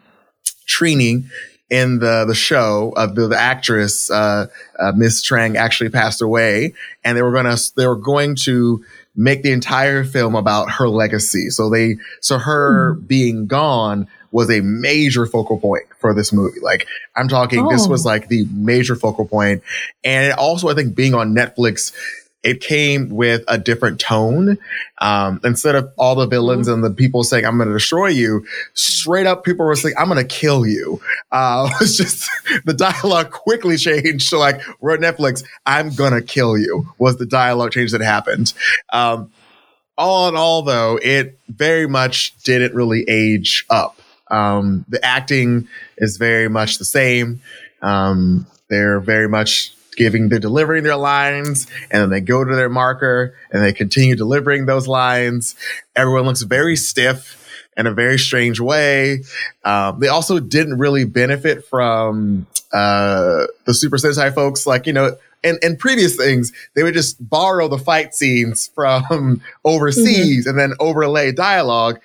Trini 0.67 1.25
in 1.69 1.99
the 1.99 2.25
the 2.25 2.35
show 2.35 2.93
of 2.95 3.15
the, 3.15 3.27
the 3.27 3.37
actress 3.37 4.09
uh, 4.11 4.47
uh, 4.79 4.91
Miss 4.95 5.27
Trang 5.27 5.55
actually 5.55 5.89
passed 5.89 6.21
away, 6.21 6.73
and 7.03 7.17
they 7.17 7.21
were 7.21 7.33
gonna 7.33 7.57
they 7.75 7.87
were 7.87 7.95
going 7.95 8.35
to 8.37 8.83
make 9.15 9.43
the 9.43 9.51
entire 9.51 10.03
film 10.03 10.35
about 10.35 10.69
her 10.71 10.87
legacy. 10.87 11.49
So 11.49 11.69
they 11.69 11.97
so 12.21 12.37
her 12.37 12.95
hmm. 12.95 13.05
being 13.05 13.47
gone 13.47 14.07
was 14.31 14.49
a 14.49 14.61
major 14.61 15.25
focal 15.25 15.57
point 15.59 15.85
for 15.99 16.13
this 16.13 16.33
movie. 16.33 16.59
Like 16.59 16.87
I'm 17.15 17.27
talking, 17.27 17.67
this 17.67 17.87
Oh. 17.87 17.89
was 17.89 18.05
like 18.05 18.27
the 18.27 18.45
major 18.51 18.95
focal 18.95 19.25
point, 19.25 19.63
and 20.03 20.25
it 20.31 20.37
also 20.37 20.67
I 20.69 20.73
think 20.73 20.95
being 20.95 21.13
on 21.13 21.33
Netflix. 21.33 21.93
It 22.45 22.61
came 22.61 23.09
with 23.09 23.43
a 23.47 23.57
different 23.57 23.99
tone. 23.99 24.57
Um, 24.99 25.41
instead 25.43 25.75
of 25.75 25.91
all 25.97 26.15
the 26.15 26.27
villains 26.27 26.67
and 26.67 26.83
the 26.83 26.91
people 26.91 27.23
saying, 27.23 27.45
I'm 27.45 27.57
going 27.57 27.67
to 27.67 27.73
destroy 27.73 28.07
you, 28.07 28.45
straight 28.73 29.25
up 29.25 29.43
people 29.43 29.65
were 29.65 29.75
saying, 29.75 29.95
I'm 29.97 30.07
going 30.07 30.25
to 30.25 30.35
kill 30.35 30.65
you. 30.65 31.01
Uh, 31.31 31.67
it 31.73 31.79
was 31.79 31.97
just 31.97 32.29
the 32.65 32.73
dialogue 32.73 33.31
quickly 33.31 33.77
changed 33.77 34.29
to 34.29 34.37
like, 34.37 34.61
we're 34.79 34.93
at 34.93 34.99
Netflix, 34.99 35.43
I'm 35.65 35.93
going 35.93 36.13
to 36.13 36.21
kill 36.21 36.57
you 36.57 36.87
was 36.97 37.17
the 37.17 37.25
dialogue 37.25 37.71
change 37.71 37.91
that 37.91 38.01
happened. 38.01 38.53
Um, 38.93 39.31
all 39.97 40.27
in 40.29 40.35
all, 40.35 40.61
though, 40.61 40.99
it 41.01 41.39
very 41.47 41.87
much 41.87 42.37
didn't 42.43 42.73
really 42.73 43.05
age 43.07 43.65
up. 43.69 43.99
Um, 44.29 44.85
the 44.89 45.03
acting 45.03 45.67
is 45.97 46.17
very 46.17 46.49
much 46.49 46.77
the 46.77 46.85
same. 46.85 47.41
Um, 47.81 48.47
they're 48.69 48.99
very 48.99 49.29
much 49.29 49.74
giving, 49.95 50.29
they're 50.29 50.39
delivering 50.39 50.83
their 50.83 50.95
lines, 50.95 51.67
and 51.91 52.01
then 52.01 52.09
they 52.09 52.21
go 52.21 52.43
to 52.43 52.55
their 52.55 52.69
marker 52.69 53.35
and 53.51 53.63
they 53.63 53.73
continue 53.73 54.15
delivering 54.15 54.65
those 54.65 54.87
lines. 54.87 55.55
Everyone 55.95 56.25
looks 56.25 56.41
very 56.43 56.75
stiff 56.75 57.41
in 57.77 57.87
a 57.87 57.93
very 57.93 58.17
strange 58.17 58.59
way. 58.59 59.23
Um, 59.63 59.99
they 59.99 60.07
also 60.07 60.39
didn't 60.39 60.77
really 60.77 61.05
benefit 61.05 61.65
from 61.65 62.47
uh, 62.73 63.47
the 63.65 63.73
Super 63.73 63.97
Sentai 63.97 64.33
folks, 64.33 64.65
like 64.65 64.87
you 64.87 64.93
know. 64.93 65.17
and, 65.43 65.59
and 65.61 65.77
previous 65.77 66.15
things, 66.15 66.51
they 66.73 66.83
would 66.83 66.93
just 66.93 67.17
borrow 67.29 67.67
the 67.67 67.77
fight 67.77 68.15
scenes 68.15 68.67
from 68.75 69.41
overseas 69.63 70.47
and 70.47 70.57
then 70.57 70.73
overlay 70.79 71.31
dialogue. 71.31 71.99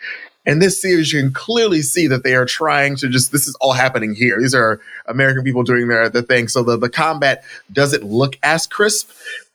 In 0.51 0.59
this 0.59 0.83
series, 0.83 1.13
you 1.13 1.21
can 1.23 1.33
clearly 1.33 1.81
see 1.81 2.09
that 2.09 2.25
they 2.25 2.35
are 2.35 2.45
trying 2.45 2.97
to 2.97 3.09
just, 3.09 3.31
this 3.31 3.47
is 3.47 3.55
all 3.61 3.73
happening 3.73 4.15
here. 4.15 4.41
These 4.41 4.55
are 4.55 4.81
American 5.07 5.45
people 5.45 5.63
doing 5.63 5.87
their, 5.87 6.09
their 6.09 6.23
thing. 6.23 6.49
So 6.49 6.65
the, 6.65 6.77
the 6.77 6.89
combat 6.89 7.45
doesn't 7.73 8.03
look 8.03 8.37
as 8.43 8.67
crisp, 8.67 9.11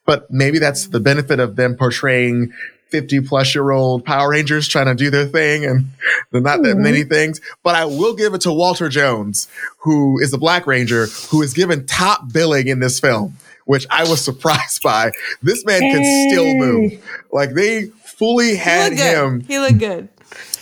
but 0.05 0.31
maybe 0.31 0.57
that's 0.57 0.87
the 0.87 1.01
benefit 1.01 1.41
of 1.41 1.57
them 1.57 1.75
portraying 1.75 2.53
50 2.91 3.21
plus 3.21 3.53
year 3.53 3.71
old 3.71 4.05
Power 4.05 4.29
Rangers 4.29 4.69
trying 4.69 4.85
to 4.85 4.95
do 4.95 5.09
their 5.09 5.25
thing 5.25 5.65
and 5.65 5.87
they're 6.31 6.39
not 6.39 6.63
that 6.63 6.77
Mhm. 6.77 6.83
many 6.83 7.03
things. 7.03 7.41
But 7.61 7.75
I 7.75 7.83
will 7.83 8.13
give 8.15 8.33
it 8.33 8.39
to 8.41 8.53
Walter 8.53 8.87
Jones, 8.87 9.49
who 9.79 10.17
is 10.21 10.31
the 10.31 10.37
Black 10.37 10.65
Ranger, 10.65 11.07
who 11.29 11.41
is 11.41 11.53
given 11.53 11.85
top 11.87 12.31
billing 12.31 12.67
in 12.69 12.79
this 12.79 13.01
film, 13.01 13.35
which 13.65 13.85
I 13.89 14.07
was 14.07 14.21
surprised 14.29 14.81
by. 14.81 15.11
This 15.43 15.65
man 15.65 15.81
can 15.81 16.29
still 16.29 16.55
move. 16.55 17.03
Like 17.33 17.53
they 17.53 17.87
fully 18.05 18.51
He 18.51 18.55
had 18.55 18.91
good. 18.91 18.99
him 18.99 19.39
He 19.41 19.59
looked 19.59 19.79
good. 19.79 20.07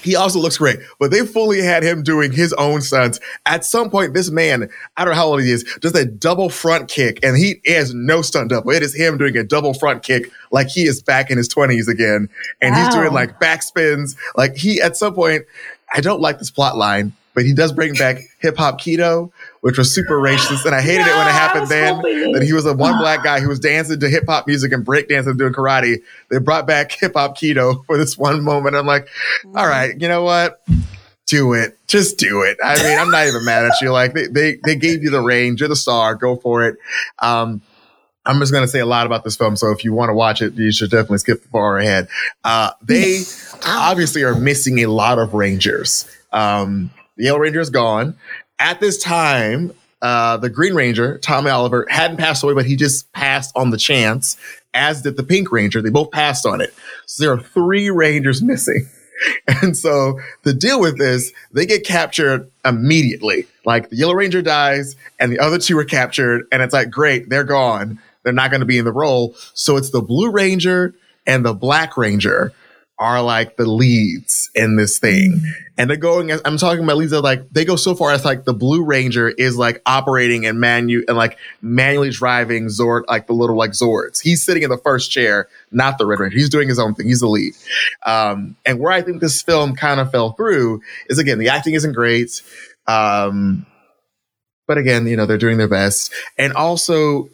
He 0.04 0.16
also 0.16 0.40
looks 0.40 0.58
great, 0.58 0.80
but 1.00 1.12
they 1.12 1.26
fully 1.26 1.62
had 1.62 1.82
him 1.82 2.04
doing 2.04 2.32
his 2.32 2.54
own 2.54 2.82
stunts. 2.82 3.20
At 3.46 3.64
some 3.64 3.90
point, 3.90 4.14
this 4.14 4.30
man, 4.30 4.70
I 4.98 5.06
don't 5.06 5.14
know 5.14 5.20
how 5.20 5.28
old 5.28 5.42
he 5.42 5.52
is, 5.52 5.64
does 5.82 5.96
a 5.96 6.06
double 6.06 6.50
front 6.50 6.90
kick, 6.90 7.20
and 7.24 7.38
he 7.38 7.62
has 7.68 7.94
no 7.94 8.22
stunt 8.22 8.50
double. 8.50 8.72
It 8.72 8.84
is 8.84 8.94
him 8.94 9.18
doing 9.18 9.38
a 9.38 9.44
double 9.44 9.74
front 9.74 10.04
kick 10.04 10.30
like 10.52 10.68
he 10.68 10.84
is 10.84 11.02
back 11.02 11.32
in 11.32 11.38
his 11.38 11.48
20s 11.48 11.88
again. 11.88 12.30
And 12.62 12.76
he's 12.76 12.94
doing 12.94 13.14
like 13.14 13.40
backspins. 13.40 14.16
Like 14.36 14.56
he, 14.56 14.82
at 14.82 14.98
some 14.98 15.14
point, 15.14 15.46
I 15.94 16.02
don't 16.02 16.22
like 16.22 16.40
this 16.40 16.52
plot 16.52 16.78
line, 16.78 17.14
but 17.34 17.46
he 17.46 17.54
does 17.54 17.72
bring 17.72 17.94
back 17.94 18.18
hip 18.40 18.58
hop 18.58 18.82
kido, 18.82 19.32
which 19.64 19.78
was 19.78 19.96
super 19.96 20.16
racist. 20.20 20.66
And 20.66 20.76
I 20.76 20.82
hated 20.82 21.08
it 21.08 21.16
when 21.16 21.26
it 21.26 21.32
happened 21.32 21.70
then 21.70 21.96
hoping 21.96 22.34
that 22.34 22.44
he 22.44 22.52
was 22.52 22.66
the 22.66 22.74
one 22.74 22.98
black 23.00 23.24
guy 23.24 23.40
who 23.40 23.48
was 23.48 23.62
dancing 23.62 23.98
to 24.02 24.10
hip 24.10 24.26
hop 24.28 24.46
music 24.46 24.74
and 24.74 24.86
breakdancing 24.86 25.28
and 25.28 25.40
doing 25.40 25.54
karate. 25.54 26.02
They 26.30 26.40
brought 26.40 26.68
back 26.68 26.92
hip 27.00 27.14
hop 27.16 27.38
kido 27.38 27.86
for 27.86 27.98
this 27.98 28.18
one 28.18 28.44
moment. 28.44 28.76
I'm 28.76 28.86
like, 28.86 29.08
all 29.56 29.66
right, 29.66 30.00
you 30.00 30.10
know 30.10 30.22
what? 30.22 30.62
Do 31.28 31.54
it. 31.54 31.78
Just 31.88 32.18
do 32.18 32.42
it. 32.42 32.58
I 32.62 32.76
mean, 32.84 33.00
I'm 33.00 33.10
not 33.10 33.26
even 33.26 33.46
mad 33.46 33.64
at 33.64 33.80
you. 33.80 33.94
Like 33.94 34.14
they, 34.14 34.28
they, 34.28 34.60
they 34.66 34.76
gave 34.76 35.02
you 35.02 35.10
the 35.10 35.22
range. 35.22 35.62
You're 35.62 35.70
the 35.70 35.78
star. 35.78 36.16
Go 36.16 36.36
for 36.36 36.68
it. 36.68 36.76
Um, 37.20 37.62
I'm 38.26 38.40
just 38.42 38.52
going 38.52 38.66
to 38.66 38.70
say 38.70 38.80
a 38.80 38.86
lot 38.86 39.06
about 39.06 39.24
this 39.24 39.38
film. 39.38 39.56
So 39.56 39.72
if 39.72 39.86
you 39.86 39.94
want 39.94 40.10
to 40.10 40.14
watch 40.14 40.42
it, 40.42 40.56
you 40.56 40.74
should 40.74 40.92
definitely 40.92 41.20
skip 41.20 41.42
far 41.46 41.78
ahead. 41.78 42.10
Uh, 42.44 42.72
they 42.82 43.22
obviously 43.66 44.24
are 44.24 44.36
missing 44.36 44.80
a 44.80 44.88
lot 44.88 45.20
of 45.20 45.34
Rangers. 45.34 46.06
Um, 46.34 46.92
the 47.16 47.26
Yellow 47.26 47.40
Ranger 47.40 47.60
is 47.60 47.70
gone. 47.70 48.18
At 48.64 48.80
this 48.80 48.98
time, 48.98 49.74
uh, 50.02 50.38
the 50.38 50.50
Green 50.50 50.74
Ranger, 50.74 51.18
Tommy 51.18 51.50
Oliver, 51.50 51.86
hadn't 51.90 52.16
passed 52.16 52.46
away, 52.46 52.54
but 52.54 52.66
he 52.66 52.78
just 52.78 53.12
passed 53.12 53.52
on 53.58 53.72
the 53.72 53.78
chance, 53.78 54.38
as 54.74 55.02
did 55.02 55.18
the 55.18 55.24
Pink 55.24 55.52
Ranger. 55.52 55.82
They 55.82 55.90
both 55.90 56.12
passed 56.12 56.46
on 56.46 56.62
it. 56.62 56.74
So 57.06 57.26
there 57.26 57.34
are 57.34 57.42
three 57.42 57.90
Rangers 57.90 58.42
missing. 58.42 58.90
And 59.48 59.78
so 59.78 60.20
the 60.42 60.54
deal 60.54 60.82
with 60.82 60.98
this, 60.98 61.32
they 61.54 61.66
get 61.66 61.86
captured 61.86 62.52
immediately. 62.66 63.48
Like 63.64 63.90
the 63.90 63.96
Yellow 63.96 64.16
Ranger 64.16 64.42
dies 64.42 64.98
and 65.18 65.32
the 65.32 65.40
other 65.40 65.60
two 65.60 65.78
are 65.78 65.86
captured, 65.86 66.46
and 66.52 66.62
it's 66.62 66.74
like, 66.74 66.90
great, 66.90 67.30
they're 67.30 67.46
gone. 67.46 68.00
They're 68.24 68.34
not 68.34 68.50
going 68.50 68.62
to 68.62 68.66
be 68.66 68.80
in 68.80 68.86
the 68.86 68.92
role. 68.92 69.36
So 69.54 69.78
it's 69.78 69.92
the 69.92 70.02
Blue 70.02 70.30
Ranger 70.30 70.96
and 71.26 71.46
the 71.46 71.54
Black 71.54 71.96
Ranger 71.96 72.52
are 73.00 73.22
like 73.22 73.58
the 73.58 73.66
leads 73.66 74.50
in 74.54 74.76
this 74.76 75.00
thing. 75.00 75.42
And 75.78 75.90
they're 75.90 75.98
going, 75.98 76.32
I'm 76.46 76.58
talking 76.58 76.84
about 76.84 76.98
leads 76.98 77.12
that 77.12 77.22
like, 77.22 77.50
they 77.50 77.66
go 77.66 77.76
so 77.76 77.96
far 77.96 78.12
as 78.12 78.24
like 78.24 78.46
the 78.46 78.54
Blue 78.54 78.84
Ranger 78.84 79.30
is 79.30 79.58
like 79.58 79.82
operating 79.86 80.46
and 80.46 80.62
manu 80.62 81.04
and 81.08 81.18
like 81.18 81.38
manually 81.62 82.12
driving 82.12 82.68
Zord, 82.68 83.02
like 83.08 83.26
the 83.26 83.34
little 83.34 83.58
like 83.58 83.72
Zords. 83.72 84.22
He's 84.22 84.44
sitting 84.44 84.64
in 84.64 84.70
the 84.70 84.78
first 84.78 85.12
chair, 85.12 85.48
not 85.72 85.98
the 85.98 86.06
Red 86.06 86.20
Ranger. 86.20 86.38
He's 86.38 86.50
doing 86.50 86.70
his 86.70 86.78
own 86.78 86.94
thing. 86.94 87.08
He's 87.08 87.22
the 87.22 87.28
lead. 87.28 87.54
Um, 88.06 88.56
and 88.66 88.80
where 88.80 88.92
I 88.92 89.02
think 89.02 89.22
this 89.22 89.42
film 89.42 89.76
kind 89.76 90.00
of 90.00 90.12
fell 90.12 90.34
through 90.34 90.82
is 91.10 91.18
again, 91.18 91.40
the 91.40 91.50
acting 91.50 91.74
isn't 91.74 91.94
great. 91.94 92.42
Um, 92.86 93.66
but 94.68 94.78
again, 94.78 95.08
you 95.08 95.18
know, 95.18 95.26
they're 95.26 95.38
doing 95.38 95.58
their 95.58 95.68
best. 95.68 96.14
And 96.38 96.54
also, 96.54 97.30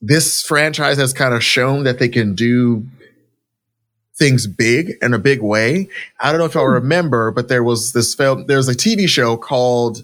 this 0.00 0.42
franchise 0.42 0.98
has 0.98 1.12
kind 1.12 1.34
of 1.34 1.42
shown 1.44 1.84
that 1.84 1.98
they 1.98 2.08
can 2.08 2.34
do 2.34 2.86
things 4.16 4.46
big 4.46 4.92
in 5.02 5.12
a 5.14 5.18
big 5.18 5.42
way. 5.42 5.88
I 6.20 6.30
don't 6.30 6.38
know 6.38 6.44
if 6.46 6.54
y'all 6.54 6.66
remember, 6.66 7.30
but 7.30 7.48
there 7.48 7.64
was 7.64 7.92
this 7.92 8.14
film, 8.14 8.46
there 8.46 8.56
was 8.58 8.68
a 8.68 8.74
TV 8.74 9.08
show 9.08 9.36
called 9.36 10.02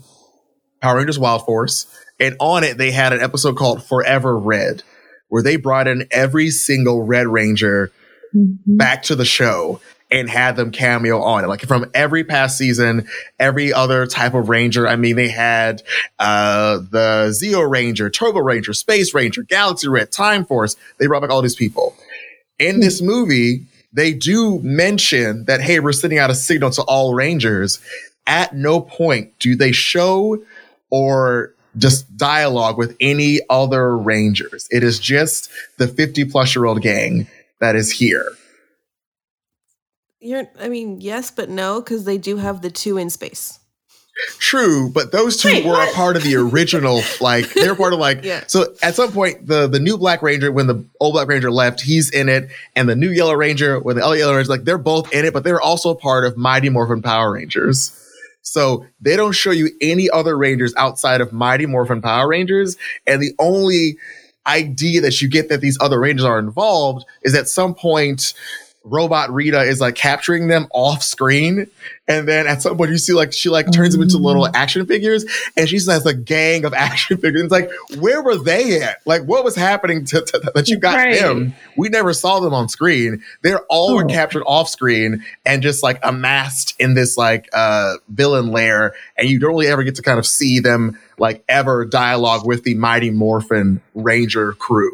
Power 0.80 0.96
Rangers 0.96 1.18
Wild 1.18 1.44
Force. 1.44 1.86
And 2.18 2.36
on 2.40 2.64
it, 2.64 2.76
they 2.76 2.90
had 2.90 3.12
an 3.12 3.20
episode 3.20 3.56
called 3.56 3.84
Forever 3.84 4.36
Red, 4.36 4.82
where 5.28 5.42
they 5.42 5.56
brought 5.56 5.86
in 5.88 6.06
every 6.10 6.50
single 6.50 7.02
Red 7.04 7.26
Ranger 7.28 7.92
Mhm. 8.36 8.58
back 8.66 9.02
to 9.04 9.14
the 9.16 9.24
show 9.24 9.80
and 10.10 10.28
had 10.28 10.56
them 10.56 10.70
cameo 10.72 11.20
on 11.22 11.44
it. 11.44 11.48
Like 11.48 11.62
from 11.66 11.88
every 11.94 12.24
past 12.24 12.58
season, 12.58 13.08
every 13.38 13.72
other 13.72 14.06
type 14.06 14.34
of 14.34 14.48
Ranger. 14.48 14.86
I 14.88 14.96
mean, 14.96 15.16
they 15.16 15.28
had 15.28 15.82
uh 16.18 16.78
the 16.78 17.28
Zeo 17.30 17.68
Ranger, 17.68 18.10
Turbo 18.10 18.40
Ranger, 18.40 18.72
Space 18.72 19.14
Ranger, 19.14 19.42
Galaxy 19.44 19.88
Red, 19.88 20.10
Time 20.12 20.44
Force. 20.44 20.76
They 20.98 21.06
brought 21.06 21.22
back 21.22 21.30
all 21.30 21.42
these 21.42 21.54
people. 21.56 21.96
In 22.58 22.80
this 22.80 23.00
movie, 23.00 23.66
they 23.92 24.12
do 24.12 24.60
mention 24.60 25.44
that, 25.46 25.60
hey, 25.60 25.80
we're 25.80 25.92
sending 25.92 26.18
out 26.18 26.30
a 26.30 26.34
signal 26.34 26.70
to 26.70 26.82
all 26.82 27.14
Rangers. 27.14 27.80
At 28.26 28.54
no 28.54 28.80
point 28.80 29.38
do 29.38 29.56
they 29.56 29.72
show 29.72 30.42
or 30.90 31.54
just 31.76 32.16
dialogue 32.16 32.76
with 32.78 32.96
any 33.00 33.40
other 33.48 33.96
Rangers. 33.96 34.66
It 34.70 34.82
is 34.82 34.98
just 34.98 35.50
the 35.78 35.86
50 35.86 36.24
plus 36.26 36.54
year 36.54 36.66
old 36.66 36.82
gang 36.82 37.28
that 37.60 37.76
is 37.76 37.90
here. 37.90 38.32
You're, 40.20 40.46
I 40.60 40.68
mean, 40.68 41.00
yes, 41.00 41.30
but 41.30 41.48
no, 41.48 41.80
because 41.80 42.04
they 42.04 42.18
do 42.18 42.36
have 42.36 42.60
the 42.60 42.70
two 42.70 42.98
in 42.98 43.08
space. 43.08 43.59
True, 44.38 44.90
but 44.90 45.12
those 45.12 45.36
two 45.36 45.48
Wait, 45.48 45.64
were 45.64 45.72
what? 45.72 45.92
a 45.92 45.94
part 45.94 46.16
of 46.16 46.22
the 46.22 46.36
original. 46.36 47.02
Like 47.20 47.52
they 47.52 47.68
were 47.68 47.76
part 47.76 47.92
of 47.92 47.98
like. 47.98 48.24
Yeah. 48.24 48.44
So 48.46 48.74
at 48.82 48.94
some 48.94 49.12
point, 49.12 49.46
the 49.46 49.66
the 49.66 49.80
new 49.80 49.96
Black 49.98 50.22
Ranger, 50.22 50.50
when 50.50 50.66
the 50.66 50.84
old 50.98 51.14
Black 51.14 51.28
Ranger 51.28 51.50
left, 51.50 51.80
he's 51.80 52.10
in 52.10 52.28
it, 52.28 52.50
and 52.74 52.88
the 52.88 52.96
new 52.96 53.10
Yellow 53.10 53.34
Ranger, 53.34 53.80
when 53.80 53.96
the 53.96 54.04
other 54.04 54.16
Yellow 54.16 54.34
Ranger, 54.34 54.50
like 54.50 54.64
they're 54.64 54.78
both 54.78 55.12
in 55.12 55.24
it, 55.24 55.32
but 55.32 55.44
they're 55.44 55.60
also 55.60 55.94
part 55.94 56.24
of 56.24 56.36
Mighty 56.36 56.68
Morphin 56.68 57.02
Power 57.02 57.32
Rangers. 57.32 57.96
So 58.42 58.86
they 59.00 59.16
don't 59.16 59.32
show 59.32 59.50
you 59.50 59.70
any 59.80 60.08
other 60.08 60.36
Rangers 60.36 60.74
outside 60.76 61.20
of 61.20 61.32
Mighty 61.32 61.66
Morphin 61.66 62.02
Power 62.02 62.28
Rangers, 62.28 62.76
and 63.06 63.22
the 63.22 63.34
only 63.38 63.98
idea 64.46 65.02
that 65.02 65.20
you 65.20 65.28
get 65.28 65.48
that 65.50 65.60
these 65.60 65.78
other 65.80 66.00
Rangers 66.00 66.24
are 66.24 66.38
involved 66.38 67.04
is 67.22 67.34
at 67.34 67.48
some 67.48 67.74
point. 67.74 68.34
Robot 68.82 69.32
Rita 69.32 69.60
is 69.60 69.80
like 69.80 69.94
capturing 69.94 70.48
them 70.48 70.66
off 70.72 71.02
screen, 71.02 71.66
and 72.08 72.26
then 72.26 72.46
at 72.46 72.62
some 72.62 72.76
point 72.78 72.90
you 72.90 72.96
see 72.98 73.12
like 73.12 73.32
she 73.32 73.50
like 73.50 73.70
turns 73.72 73.92
them 73.92 74.02
into 74.02 74.16
little 74.16 74.46
action 74.56 74.86
figures, 74.86 75.24
and 75.56 75.68
she 75.68 75.76
has 75.76 76.06
a 76.06 76.14
gang 76.14 76.64
of 76.64 76.72
action 76.74 77.18
figures. 77.18 77.42
It's 77.42 77.52
like, 77.52 77.70
where 77.98 78.22
were 78.22 78.38
they 78.38 78.80
at? 78.82 78.96
Like, 79.04 79.22
what 79.24 79.44
was 79.44 79.54
happening 79.54 80.06
to, 80.06 80.22
to- 80.22 80.52
that 80.54 80.68
you 80.68 80.78
got 80.78 80.94
Right. 80.96 81.20
them? 81.20 81.54
We 81.76 81.90
never 81.90 82.14
saw 82.14 82.40
them 82.40 82.54
on 82.54 82.68
screen. 82.70 83.22
They're 83.42 83.60
all 83.68 83.94
were 83.94 84.04
Oh. 84.04 84.08
captured 84.08 84.44
off 84.46 84.68
screen 84.70 85.24
and 85.44 85.62
just 85.62 85.82
like 85.82 85.98
amassed 86.02 86.74
in 86.80 86.94
this 86.94 87.18
like 87.18 87.48
uh 87.52 87.94
villain 88.08 88.50
lair, 88.50 88.94
and 89.18 89.28
you 89.28 89.38
don't 89.38 89.50
really 89.50 89.66
ever 89.68 89.82
get 89.82 89.96
to 89.96 90.02
kind 90.02 90.18
of 90.18 90.26
see 90.26 90.58
them 90.58 90.98
like 91.18 91.44
ever 91.50 91.84
dialogue 91.84 92.46
with 92.46 92.64
the 92.64 92.74
Mighty 92.76 93.10
Morphin 93.10 93.82
Ranger 93.94 94.54
crew. 94.54 94.90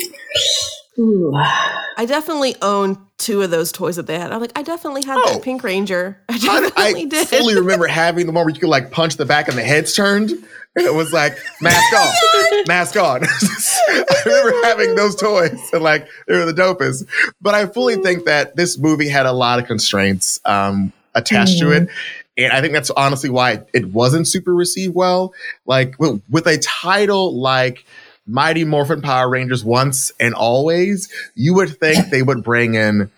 Ooh. 0.98 1.32
I 1.34 2.04
definitely 2.06 2.56
own 2.62 2.98
two 3.18 3.42
of 3.42 3.50
those 3.50 3.72
toys 3.72 3.96
that 3.96 4.06
they 4.06 4.18
had. 4.18 4.32
I'm 4.32 4.40
like, 4.40 4.52
I 4.56 4.62
definitely 4.62 5.02
had 5.04 5.18
Oh. 5.18 5.32
that 5.34 5.42
Pink 5.42 5.62
Ranger. 5.64 6.18
I 6.28 6.34
I, 6.34 6.38
definitely 6.38 7.02
I 7.02 7.04
did. 7.06 7.28
fully 7.28 7.54
remember 7.56 7.86
having 7.86 8.26
the 8.26 8.32
one 8.32 8.44
where 8.44 8.54
you 8.54 8.60
could 8.60 8.68
like 8.68 8.90
punch 8.90 9.16
the 9.16 9.24
back 9.24 9.48
and 9.48 9.56
the 9.56 9.62
heads 9.62 9.94
turned. 9.94 10.30
And 10.30 10.84
it 10.84 10.92
was 10.92 11.10
like 11.12 11.38
mask 11.62 11.94
off, 11.94 12.14
mask 12.68 12.96
on. 12.98 13.24
I 13.88 14.22
remember 14.26 14.52
having 14.66 14.94
those 14.94 15.16
toys 15.16 15.58
and 15.72 15.82
like 15.82 16.06
they 16.28 16.36
were 16.36 16.44
the 16.44 16.52
dopest. 16.52 17.06
But 17.40 17.54
I 17.54 17.64
fully 17.66 17.96
think 17.96 18.26
that 18.26 18.56
this 18.56 18.76
movie 18.76 19.08
had 19.08 19.24
a 19.24 19.32
lot 19.32 19.58
of 19.58 19.66
constraints 19.66 20.38
um, 20.44 20.92
attached 21.14 21.58
to 21.60 21.70
it. 21.72 21.88
And 22.36 22.52
I 22.52 22.60
think 22.60 22.74
that's 22.74 22.90
honestly 22.90 23.30
why 23.30 23.62
it 23.72 23.86
wasn't 23.86 24.28
super 24.28 24.54
received 24.54 24.94
well. 24.94 25.32
Like 25.64 25.94
with 25.98 26.46
a 26.46 26.58
title 26.58 27.34
like 27.40 27.86
Mighty 28.26 28.64
Morphin 28.64 29.02
Power 29.02 29.28
Rangers 29.28 29.64
Once 29.64 30.10
and 30.18 30.34
Always, 30.34 31.12
you 31.34 31.54
would 31.54 31.78
think 31.78 32.10
they 32.10 32.22
would 32.22 32.42
bring 32.42 32.74
in 32.74 33.10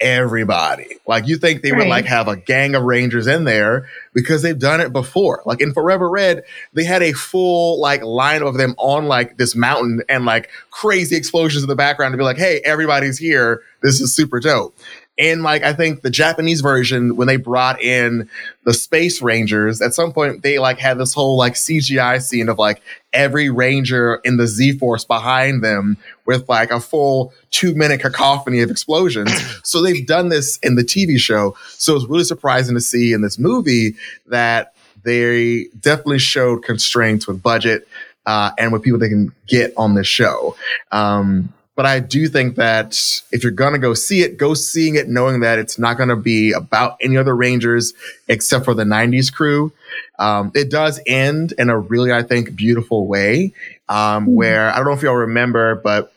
everybody. 0.00 0.98
Like 1.06 1.26
you 1.26 1.38
think 1.38 1.62
they 1.62 1.72
would 1.72 1.88
like 1.88 2.04
have 2.04 2.28
a 2.28 2.36
gang 2.36 2.74
of 2.74 2.82
Rangers 2.82 3.26
in 3.26 3.44
there 3.44 3.88
because 4.12 4.42
they've 4.42 4.58
done 4.58 4.80
it 4.80 4.92
before. 4.92 5.42
Like 5.46 5.60
in 5.60 5.72
Forever 5.72 6.10
Red, 6.10 6.42
they 6.74 6.84
had 6.84 7.02
a 7.02 7.12
full 7.12 7.80
like 7.80 8.02
line 8.02 8.42
of 8.42 8.58
them 8.58 8.74
on 8.78 9.06
like 9.06 9.38
this 9.38 9.54
mountain 9.54 10.02
and 10.08 10.24
like 10.24 10.50
crazy 10.70 11.16
explosions 11.16 11.62
in 11.62 11.68
the 11.68 11.76
background 11.76 12.12
to 12.12 12.18
be 12.18 12.24
like, 12.24 12.36
hey, 12.36 12.60
everybody's 12.64 13.18
here. 13.18 13.62
This 13.82 14.00
is 14.00 14.14
super 14.14 14.40
dope. 14.40 14.76
And 15.18 15.42
like 15.42 15.62
I 15.62 15.72
think 15.72 16.02
the 16.02 16.10
Japanese 16.10 16.60
version, 16.60 17.16
when 17.16 17.26
they 17.26 17.36
brought 17.36 17.80
in 17.80 18.28
the 18.64 18.74
Space 18.74 19.22
Rangers, 19.22 19.80
at 19.80 19.94
some 19.94 20.12
point 20.12 20.42
they 20.42 20.58
like 20.58 20.78
had 20.78 20.98
this 20.98 21.14
whole 21.14 21.36
like 21.36 21.54
CGI 21.54 22.20
scene 22.20 22.48
of 22.48 22.58
like 22.58 22.82
every 23.12 23.48
ranger 23.48 24.20
in 24.24 24.36
the 24.36 24.46
Z 24.46 24.78
Force 24.78 25.04
behind 25.04 25.64
them 25.64 25.96
with 26.26 26.48
like 26.48 26.70
a 26.70 26.80
full 26.80 27.32
two 27.50 27.74
minute 27.74 28.00
cacophony 28.00 28.60
of 28.60 28.70
explosions. 28.70 29.32
so 29.64 29.80
they've 29.82 30.06
done 30.06 30.28
this 30.28 30.58
in 30.58 30.74
the 30.74 30.84
TV 30.84 31.16
show. 31.18 31.56
So 31.70 31.96
it's 31.96 32.06
really 32.06 32.24
surprising 32.24 32.74
to 32.74 32.80
see 32.80 33.12
in 33.14 33.22
this 33.22 33.38
movie 33.38 33.94
that 34.26 34.74
they 35.02 35.66
definitely 35.80 36.18
showed 36.18 36.62
constraints 36.62 37.26
with 37.26 37.42
budget 37.42 37.88
uh, 38.26 38.50
and 38.58 38.72
with 38.72 38.82
people 38.82 38.98
they 38.98 39.08
can 39.08 39.32
get 39.46 39.72
on 39.76 39.94
this 39.94 40.06
show. 40.06 40.56
Um, 40.92 41.52
but 41.76 41.86
I 41.86 42.00
do 42.00 42.26
think 42.26 42.56
that 42.56 42.98
if 43.30 43.42
you're 43.42 43.52
gonna 43.52 43.78
go 43.78 43.94
see 43.94 44.22
it, 44.22 44.36
go 44.38 44.54
seeing 44.54 44.96
it 44.96 45.08
knowing 45.08 45.40
that 45.40 45.58
it's 45.60 45.78
not 45.78 45.96
gonna 45.98 46.16
be 46.16 46.52
about 46.52 46.96
any 47.00 47.16
other 47.16 47.36
Rangers 47.36 47.92
except 48.28 48.64
for 48.64 48.74
the 48.74 48.84
'90s 48.84 49.30
crew. 49.32 49.72
Um, 50.18 50.50
it 50.54 50.70
does 50.70 50.98
end 51.06 51.52
in 51.58 51.70
a 51.70 51.78
really, 51.78 52.12
I 52.12 52.22
think, 52.22 52.56
beautiful 52.56 53.06
way. 53.06 53.52
Um, 53.88 54.26
Mhm. 54.26 54.34
Where 54.34 54.70
I 54.72 54.76
don't 54.76 54.86
know 54.86 54.92
if 54.94 55.02
y'all 55.02 55.14
remember, 55.14 55.76
but 55.76 56.12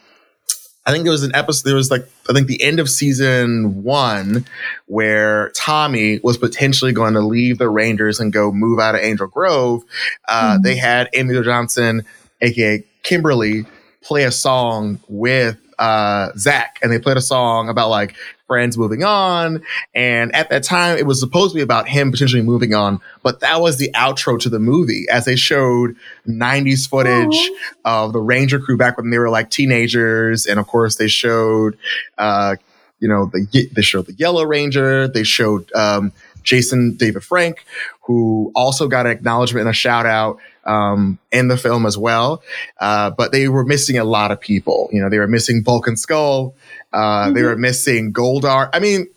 I 0.85 0.91
think 0.91 1.03
there 1.03 1.11
was 1.11 1.23
an 1.23 1.35
episode. 1.35 1.67
There 1.67 1.75
was 1.75 1.91
like 1.91 2.07
I 2.29 2.33
think 2.33 2.47
the 2.47 2.63
end 2.63 2.79
of 2.79 2.89
season 2.89 3.83
one 3.83 4.45
where 4.87 5.51
Tommy 5.55 6.19
was 6.23 6.37
potentially 6.37 6.93
going 6.93 7.13
to 7.15 7.21
leave 7.21 7.57
the 7.57 7.69
Rangers 7.69 8.19
and 8.19 8.31
go 8.33 8.51
move 8.51 8.79
out 8.79 8.95
of 8.95 9.01
Angel 9.01 9.27
Grove. 9.27 9.83
Uh, 10.27 10.57
Mhm. 10.57 10.63
They 10.63 10.75
had 10.77 11.09
Amy 11.13 11.39
Johnson, 11.43 12.05
aka 12.41 12.83
Kimberly, 13.03 13.65
play 14.01 14.23
a 14.23 14.31
song 14.31 14.99
with 15.07 15.57
uh, 15.77 16.31
Zach, 16.37 16.77
and 16.81 16.91
they 16.91 16.99
played 16.99 17.17
a 17.17 17.21
song 17.21 17.69
about 17.69 17.89
like 17.89 18.15
friends 18.47 18.77
moving 18.77 19.03
on. 19.03 19.63
And 19.93 20.35
at 20.35 20.49
that 20.49 20.63
time, 20.63 20.97
it 20.97 21.05
was 21.05 21.19
supposed 21.19 21.53
to 21.53 21.55
be 21.55 21.61
about 21.61 21.87
him 21.87 22.11
potentially 22.11 22.41
moving 22.41 22.73
on, 22.73 22.99
but 23.23 23.39
that 23.39 23.61
was 23.61 23.77
the 23.77 23.91
outro 23.93 24.39
to 24.39 24.49
the 24.49 24.59
movie 24.59 25.05
as 25.09 25.25
they 25.25 25.35
showed 25.35 25.95
90s 26.27 26.89
footage 26.89 27.49
of 27.85 28.11
the 28.11 28.19
Ranger 28.19 28.59
crew 28.59 28.75
back 28.75 28.97
when 28.97 29.09
they 29.09 29.19
were 29.19 29.29
like 29.29 29.49
teenagers. 29.51 30.45
And 30.45 30.59
of 30.59 30.67
course, 30.67 30.95
they 30.97 31.07
showed, 31.07 31.77
uh, 32.17 32.55
you 32.99 33.07
know, 33.07 33.27
the, 33.31 33.69
they 33.71 33.81
showed 33.81 34.07
the 34.07 34.13
Yellow 34.13 34.43
Ranger. 34.43 35.07
They 35.07 35.23
showed 35.23 35.71
um, 35.73 36.11
Jason 36.43 36.95
David 36.95 37.23
Frank, 37.23 37.63
who 38.01 38.51
also 38.55 38.87
got 38.87 39.05
an 39.05 39.11
acknowledgement 39.11 39.61
and 39.61 39.69
a 39.69 39.73
shout 39.73 40.07
out 40.07 40.39
um, 40.65 41.17
in 41.31 41.47
the 41.47 41.57
film 41.57 41.85
as 41.85 41.97
well. 41.97 42.41
Uh, 42.79 43.09
but 43.11 43.31
they 43.31 43.47
were 43.47 43.65
missing 43.65 43.97
a 43.97 44.03
lot 44.03 44.31
of 44.31 44.39
people. 44.39 44.89
You 44.91 45.01
know, 45.01 45.09
they 45.09 45.19
were 45.19 45.27
missing 45.27 45.61
Bulk 45.63 45.87
and 45.87 45.99
Skull. 45.99 46.55
Uh, 46.93 47.31
They 47.31 47.41
Mhm. 47.41 47.45
were 47.45 47.55
missing 47.57 48.13
Goldar. 48.13 48.69
I 48.73 48.79
mean, 48.79 49.07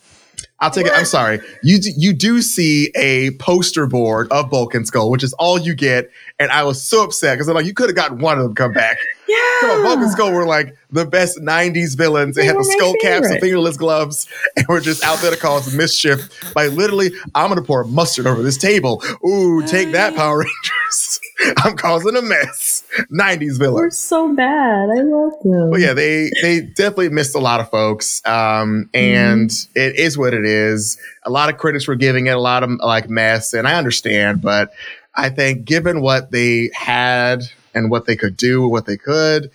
I'll 0.61 0.71
take 0.71 0.87
it. 0.87 0.93
I'm 0.95 1.05
sorry. 1.07 1.41
You 1.65 1.81
d- 1.81 1.93
you 1.97 2.13
do 2.13 2.41
see 2.41 2.93
a 2.95 3.33
poster 3.33 3.87
board 3.87 4.29
of 4.31 4.49
Bulk 4.49 4.75
and 4.77 4.87
Skull, 4.87 5.11
which 5.11 5.25
is 5.25 5.33
all 5.33 5.59
you 5.59 5.75
get, 5.75 6.09
and 6.39 6.53
I 6.53 6.63
was 6.63 6.81
so 6.81 7.03
upset 7.03 7.35
because 7.37 7.49
I'm 7.49 7.55
like, 7.57 7.67
you 7.67 7.75
could 7.75 7.89
have 7.89 7.97
gotten 7.97 8.19
one 8.19 8.39
of 8.39 8.45
them 8.45 8.55
come 8.55 8.73
back. 8.73 8.99
Yeah. 9.29 9.39
Come 9.63 9.71
on, 9.71 9.83
Bulk 9.85 9.99
and 10.01 10.11
Skull 10.11 10.33
were 10.33 10.45
like 10.45 10.77
the 10.91 11.07
best 11.07 11.39
'90s 11.41 11.95
villains. 11.97 12.37
They 12.37 12.43
They 12.43 12.47
had 12.49 12.57
the 12.57 12.65
skull 12.65 12.93
caps 13.01 13.31
and 13.31 13.41
fingerless 13.41 13.79
gloves, 13.79 14.27
and 14.57 14.67
were 14.69 14.81
just 14.81 15.03
out 15.05 15.21
there 15.23 15.31
to 15.31 15.37
cause 15.39 15.73
mischief 15.75 16.29
by 16.53 16.67
literally, 16.67 17.13
I'm 17.35 17.49
gonna 17.49 17.63
pour 17.63 17.83
mustard 17.85 18.27
over 18.27 18.43
this 18.43 18.59
table. 18.59 19.03
Ooh, 19.27 19.63
take 19.67 19.93
that, 19.93 20.15
Power 20.15 20.39
Rangers! 20.41 21.21
I'm 21.59 21.77
causing 21.77 22.17
a 22.17 22.23
mess. 22.23 22.85
'90s 23.11 23.59
We're 23.59 23.91
so 23.91 24.35
bad. 24.35 24.89
I 24.91 25.03
love 25.03 25.33
them. 25.43 25.71
But 25.71 25.81
yeah, 25.81 25.93
they 25.95 26.31
they 26.43 26.61
definitely 26.61 27.09
missed 27.11 27.35
a 27.35 27.39
lot 27.41 27.61
of 27.61 27.71
folks, 27.71 28.21
um, 28.27 28.89
and 28.95 29.51
it 29.75 29.97
is 29.97 30.17
what 30.19 30.35
it 30.35 30.45
is. 30.45 30.99
A 31.25 31.31
lot 31.31 31.49
of 31.53 31.59
critics 31.59 31.89
were 31.89 31.95
giving 31.97 32.27
it 32.27 32.31
a 32.37 32.41
lot 32.41 32.63
of 32.63 32.71
like 32.81 33.09
mess, 33.09 33.53
and 33.55 33.67
I 33.67 33.75
understand, 33.75 34.43
but 34.43 34.73
I 35.15 35.29
think 35.31 35.65
given 35.65 36.01
what 36.01 36.31
they 36.31 36.71
had 36.75 37.43
and 37.75 37.91
what 37.91 38.07
they 38.07 38.17
could 38.17 38.37
do, 38.37 38.69
what 38.69 38.87
they 38.87 38.97
could, 38.97 39.51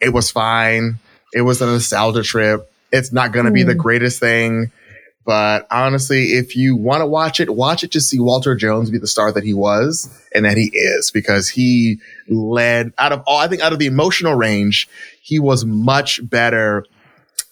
it 0.00 0.10
was 0.12 0.30
fine. 0.30 0.96
It 1.32 1.42
was 1.42 1.60
a 1.60 1.66
nostalgia 1.66 2.22
trip. 2.22 2.70
It's 2.90 3.12
not 3.12 3.32
going 3.32 3.44
to 3.46 3.52
be 3.52 3.62
the 3.64 3.74
Mm. 3.74 3.78
greatest 3.78 4.18
thing, 4.20 4.70
but 5.28 5.66
honestly, 5.70 6.28
if 6.32 6.56
you 6.56 6.74
want 6.74 7.02
to 7.02 7.06
watch 7.06 7.38
it, 7.38 7.54
watch 7.54 7.84
it 7.84 7.92
to 7.92 8.00
see 8.00 8.18
Walter 8.18 8.54
Jones 8.56 8.90
be 8.90 8.96
the 8.96 9.06
star 9.06 9.30
that 9.30 9.44
he 9.44 9.52
was 9.52 10.08
and 10.34 10.46
that 10.46 10.56
he 10.56 10.70
is, 10.72 11.10
because 11.10 11.50
he 11.50 11.98
led 12.30 12.94
out 12.96 13.12
of 13.12 13.22
all. 13.26 13.36
I 13.38 13.46
think 13.46 13.60
out 13.60 13.74
of 13.74 13.78
the 13.78 13.84
emotional 13.84 14.32
range, 14.34 14.88
he 15.20 15.38
was 15.38 15.66
much 15.66 16.26
better 16.26 16.86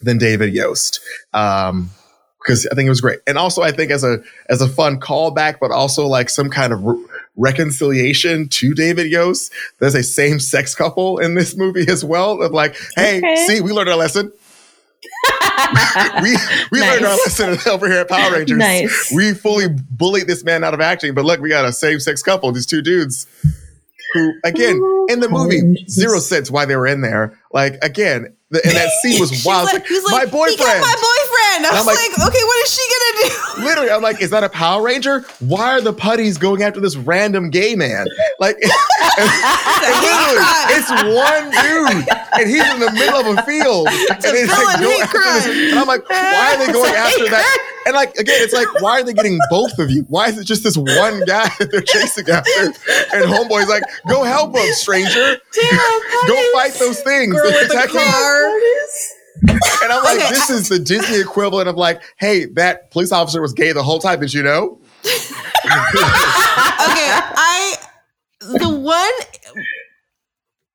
than 0.01 0.17
David 0.17 0.55
Yost. 0.55 0.99
Um, 1.35 1.91
because 2.39 2.65
I 2.65 2.73
think 2.73 2.87
it 2.87 2.89
was 2.89 3.01
great, 3.01 3.19
and 3.27 3.37
also 3.37 3.61
I 3.61 3.71
think 3.71 3.91
as 3.91 4.03
a 4.03 4.23
as 4.49 4.59
a 4.61 4.67
fun 4.67 4.99
callback, 4.99 5.57
but 5.61 5.69
also 5.69 6.07
like 6.07 6.29
some 6.31 6.49
kind 6.49 6.73
of 6.73 6.83
re- 6.83 7.05
reconciliation 7.35 8.47
to 8.49 8.73
David 8.73 9.11
Yost. 9.11 9.51
There's 9.79 9.93
a 9.95 10.01
same 10.01 10.39
sex 10.39 10.73
couple 10.73 11.19
in 11.19 11.35
this 11.35 11.55
movie 11.55 11.85
as 11.87 12.03
well. 12.03 12.41
Of 12.41 12.53
like, 12.53 12.75
hey, 12.95 13.17
Okay. 13.19 13.35
see, 13.47 13.61
we 13.61 13.71
learned 13.71 13.89
our 13.89 13.97
lesson. 13.97 14.31
We 16.21 16.37
we 16.71 16.81
learned 16.81 17.05
our 17.05 17.15
lesson 17.15 17.57
over 17.67 17.87
here 17.87 17.99
at 18.01 18.09
Power 18.09 18.31
Rangers. 18.33 18.57
Nice. 18.57 19.11
We 19.13 19.33
fully 19.33 19.67
bullied 19.67 20.27
this 20.27 20.43
man 20.43 20.63
out 20.63 20.73
of 20.73 20.79
acting, 20.81 21.13
but 21.13 21.25
look, 21.25 21.39
we 21.39 21.49
got 21.49 21.65
a 21.65 21.73
same 21.73 21.99
sex 21.99 22.21
couple. 22.21 22.51
These 22.51 22.67
two 22.67 22.81
dudes 22.81 23.25
who, 24.13 24.33
again, 24.43 24.75
in 25.09 25.19
the 25.19 25.27
movie, 25.29 25.85
zero 25.89 26.19
sense 26.19 26.49
why 26.51 26.65
they 26.65 26.75
were 26.75 26.87
in 26.87 27.01
there, 27.01 27.37
Like 27.51 27.77
again, 27.83 28.36
the, 28.49 28.61
and 28.65 28.75
that 28.75 28.89
scene 29.01 29.19
was 29.19 29.43
wild. 29.45 29.65
like, 29.65 29.73
Like, 29.75 29.87
he's 29.87 30.03
my 30.09 30.25
boyfriend. 30.25 30.59
my 30.81 30.95
boyfriend. 30.95 31.65
I 31.65 31.71
was 31.75 31.85
like, 31.85 31.97
like- 31.97 32.27
okay, 32.29 32.43
what 32.43 32.63
is 32.65 32.73
she 32.73 32.83
gonna 32.93 33.13
do? 33.57 33.63
Literally, 33.67 33.91
I'm 33.91 34.01
like, 34.01 34.21
is 34.21 34.29
that 34.29 34.43
a 34.43 34.49
Power 34.49 34.81
Ranger? 34.83 35.25
Why 35.39 35.71
are 35.71 35.81
the 35.81 35.91
putties 35.93 36.37
going 36.37 36.63
after 36.63 36.79
this 36.79 36.95
random 36.95 37.49
gay 37.49 37.75
man? 37.75 38.07
Like, 38.39 38.55
and, 38.61 38.71
and 39.19 39.95
literally, 40.05 40.45
it's 40.77 40.89
one 40.91 41.45
dude, 41.51 42.07
and 42.39 42.49
he's 42.49 42.63
in 42.73 42.79
the 42.79 42.91
middle 42.93 43.19
of 43.19 43.37
a 43.37 43.41
field, 43.43 43.87
and 43.87 43.97
it's 44.23 44.47
villain 44.53 44.65
like 44.65 44.79
going 44.79 45.01
after 45.01 45.19
this. 45.19 45.45
And 45.71 45.79
I'm 45.79 45.87
like, 45.87 46.07
why 46.09 46.55
are 46.55 46.65
they 46.65 46.71
going 46.71 46.93
after 46.93 47.29
that? 47.29 47.73
And 47.87 47.95
like 47.95 48.15
again, 48.17 48.35
it's 48.41 48.53
like, 48.53 48.67
why 48.81 48.99
are 48.99 49.03
they 49.03 49.13
getting 49.13 49.39
both 49.49 49.79
of 49.79 49.89
you? 49.89 50.03
Why 50.09 50.27
is 50.27 50.37
it 50.37 50.43
just 50.43 50.63
this 50.63 50.75
one 50.75 51.21
guy 51.25 51.47
that 51.57 51.69
they're 51.71 51.81
chasing 51.81 52.29
after? 52.29 52.65
And 53.15 53.25
Homeboy's 53.31 53.69
like, 53.69 53.83
go 54.07 54.23
help 54.23 54.55
him, 54.55 54.71
stranger. 54.73 55.37
Go 56.27 56.51
fight 56.53 56.73
those 56.79 56.99
things. 57.01 57.33
Girl 57.33 57.49
They're 57.49 57.61
with 57.61 57.69
the 57.69 57.77
attacking 57.77 58.01
you. 58.01 58.05
car. 58.05 58.51
And 59.83 59.93
I'm 59.93 60.03
like, 60.03 60.17
Okay, 60.17 60.29
this 60.31 60.49
is 60.49 60.67
the 60.67 60.79
Disney 60.79 61.19
equivalent 61.21 61.69
of 61.69 61.75
like, 61.77 62.01
hey, 62.17 62.45
that 62.55 62.89
police 62.89 63.11
officer 63.11 63.39
was 63.39 63.53
gay 63.53 63.71
the 63.71 63.83
whole 63.83 63.99
time. 63.99 64.19
Did 64.19 64.33
you 64.33 64.41
know? 64.41 64.79
okay, 65.05 65.13
I 65.69 67.75
the 68.41 68.67
one 68.69 69.11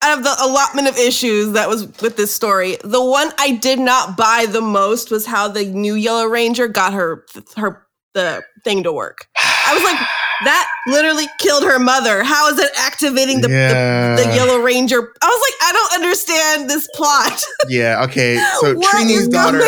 out 0.02 0.18
of 0.18 0.24
the 0.24 0.34
allotment 0.40 0.88
of 0.88 0.96
issues 0.98 1.52
that 1.52 1.68
was 1.68 1.86
with 2.00 2.16
this 2.16 2.34
story, 2.34 2.76
the 2.84 3.02
one 3.04 3.30
I 3.38 3.52
did 3.52 3.78
not 3.78 4.16
buy 4.16 4.46
the 4.48 4.60
most 4.60 5.10
was 5.10 5.26
how 5.26 5.48
the 5.48 5.64
new 5.64 5.94
Yellow 5.94 6.26
Ranger 6.26 6.68
got 6.68 6.92
her 6.92 7.24
her 7.56 7.86
the 8.14 8.42
thing 8.64 8.82
to 8.82 8.92
work. 8.92 9.26
I 9.36 9.72
was 9.74 9.82
like, 9.84 9.98
that 10.44 10.68
literally 10.86 11.24
killed 11.38 11.62
her 11.62 11.78
mother. 11.78 12.22
How 12.22 12.48
is 12.50 12.58
it 12.58 12.70
activating 12.76 13.40
the, 13.40 13.48
Yeah. 13.48 14.16
the, 14.16 14.24
the 14.24 14.34
Yellow 14.34 14.58
Ranger? 14.58 14.98
I 15.22 15.26
was 15.26 15.40
like, 15.50 15.68
I 15.68 15.72
don't 15.72 15.94
understand 16.02 16.68
this 16.68 16.88
plot. 16.94 17.42
Yeah, 17.68 18.04
okay. 18.04 18.36
So 18.60 18.74
Trini's 18.74 19.28
daughter, 19.28 19.60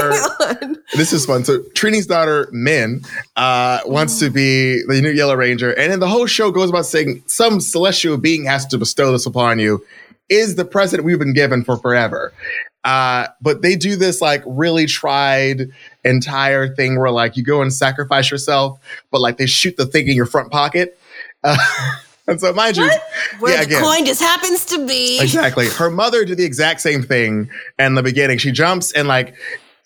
this 0.95 1.13
is 1.13 1.25
fun. 1.25 1.45
So 1.45 1.61
Trini's 1.75 2.07
daughter, 2.07 2.47
Minh, 2.53 3.07
uh, 3.37 3.79
wants 3.87 4.19
to 4.19 4.31
be 4.31 4.83
the 4.89 5.01
new 5.01 5.11
Yellow 5.13 5.37
Ranger. 5.37 5.71
And 5.71 5.93
then 5.93 6.01
the 6.01 6.09
whole 6.09 6.27
show 6.27 6.51
goes 6.51 6.69
about 6.71 6.87
saying 6.87 7.23
some 7.27 7.61
celestial 7.61 8.17
being 8.19 8.45
has 8.47 8.67
to 8.67 8.79
bestow 8.79 9.13
this 9.13 9.27
upon 9.27 9.59
you. 9.61 9.83
Is 10.29 10.57
the 10.57 10.65
president 10.65 11.05
we've 11.07 11.19
been 11.19 11.35
given 11.35 11.65
for 11.65 11.77
forever. 11.77 12.33
Uh, 12.83 13.29
but 13.41 13.63
they 13.63 13.77
do 13.77 13.97
this 13.97 14.21
like 14.21 14.43
really 14.47 14.85
tried 14.87 15.69
entire 16.05 16.75
thing 16.75 16.99
where 16.99 17.11
like 17.11 17.37
you 17.37 17.43
go 17.43 17.63
and 17.63 17.73
sacrifice 17.73 18.31
yourself, 18.31 18.79
but 19.11 19.21
like 19.21 19.39
they 19.39 19.47
shoot 19.47 19.77
the 19.77 19.87
thing 19.87 20.07
in 20.09 20.15
your 20.17 20.27
front 20.27 20.51
pocket. 20.53 20.99
Uh, 21.43 21.57
and 22.27 22.39
so 22.41 22.53
mind 22.53 22.77
you, 22.77 22.89
Where 23.41 23.53
yeah, 23.55 23.61
the 23.61 23.67
again. 23.67 23.83
coin 23.83 24.05
just 24.05 24.21
happens 24.21 24.67
to 24.67 24.87
be. 24.87 25.19
Exactly. 25.21 25.69
Her 25.69 25.91
mother 25.91 26.25
did 26.27 26.37
the 26.39 26.45
exact 26.45 26.81
same 26.83 27.03
thing 27.03 27.49
in 27.79 27.95
the 27.95 28.03
beginning. 28.03 28.37
She 28.39 28.51
jumps 28.53 28.93
and 28.93 29.09
like 29.09 29.35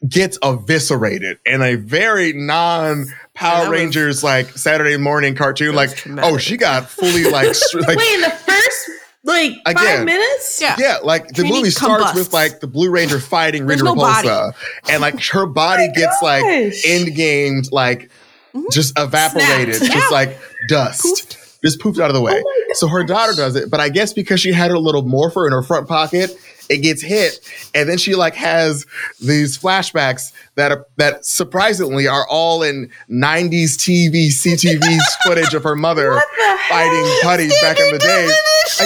gets 0.09 0.37
eviscerated 0.43 1.39
in 1.47 1.63
a 1.63 1.77
very 1.77 2.33
non 2.33 3.07
Yeah, 3.07 3.13
Power 3.35 3.61
was- 3.63 3.69
Rangers 3.71 4.25
like 4.25 4.49
Saturday 4.59 4.97
morning 4.97 5.37
cartoon. 5.37 5.75
Like, 5.77 5.95
traumatic. 5.95 6.33
oh, 6.33 6.39
she 6.39 6.57
got 6.57 6.89
fully 6.89 7.25
like, 7.25 7.47
like 7.75 7.99
Wait, 7.99 8.15
in 8.15 8.21
the 8.23 8.31
first 8.31 8.91
like 9.29 9.53
Again. 9.67 9.85
five 9.99 10.05
minutes? 10.05 10.61
Yeah. 10.61 10.77
yeah, 10.79 10.99
like 11.05 11.29
the 11.29 11.43
Trini 11.43 11.51
movie 11.51 11.71
starts 11.71 12.05
combusts. 12.05 12.17
with 12.17 12.33
like 12.33 12.61
the 12.61 12.67
Blue 12.67 12.91
Ranger 12.91 13.21
fighting 13.21 13.67
There's 13.67 13.81
Rita 13.83 13.95
no 13.95 13.95
body. 13.95 14.29
Repulsa, 14.29 14.53
and 14.89 15.01
like 15.01 15.23
her 15.27 15.43
oh 15.43 15.47
body 15.47 15.89
gets 15.95 16.21
like 16.23 16.43
gosh. 16.43 16.83
end 16.87 17.15
gamed, 17.15 17.71
like 17.71 18.11
mm-hmm. 18.55 18.65
just 18.73 18.99
evaporated, 18.99 19.77
Snapped. 19.77 19.93
just 19.95 20.11
Yeah. 20.11 20.17
like 20.17 20.39
dust. 20.69 21.37
Just 21.65 21.81
poofed 21.81 22.01
out 22.01 22.09
of 22.09 22.15
the 22.15 22.21
way. 22.21 22.41
Oh 22.45 22.73
so 22.75 22.87
her 22.87 23.03
daughter 23.03 23.33
does 23.35 23.57
it, 23.57 23.69
but 23.71 23.81
I 23.81 23.89
guess 23.89 24.13
because 24.13 24.41
she 24.41 24.53
had 24.53 24.71
her 24.71 24.79
little 24.79 25.03
morpher 25.03 25.47
in 25.47 25.53
her 25.53 25.63
front 25.63 25.89
pocket, 25.89 26.31
it 26.69 26.79
gets 26.79 27.03
hit, 27.03 27.41
and 27.75 27.89
then 27.89 27.99
she 27.99 28.15
like 28.15 28.35
has 28.35 28.87
these 29.21 29.59
flashbacks 29.59 30.33
that 30.57 30.73
are 30.73 30.87
that 30.97 31.25
surprisingly 31.25 32.07
are 32.07 32.27
all 32.29 32.63
in 32.63 32.91
'90s 33.11 33.77
TV 33.77 34.29
CTV 34.29 34.99
footage 35.25 35.55
of 35.55 35.63
her 35.63 35.77
mother 35.77 36.21
fighting 36.69 37.05
putties 37.23 37.55
back 37.61 37.79
in 37.79 37.93
the 37.93 37.99
day. 37.99 38.29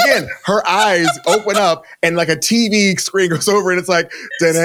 Again, 0.01 0.29
her 0.45 0.67
eyes 0.67 1.09
open 1.27 1.57
up 1.57 1.85
and 2.03 2.17
like 2.17 2.29
a 2.29 2.37
TV 2.37 2.99
screen 3.01 3.31
goes 3.31 3.49
over 3.49 3.71
and 3.71 3.79
it's 3.81 3.89
like 3.89 4.11
this 4.41 4.57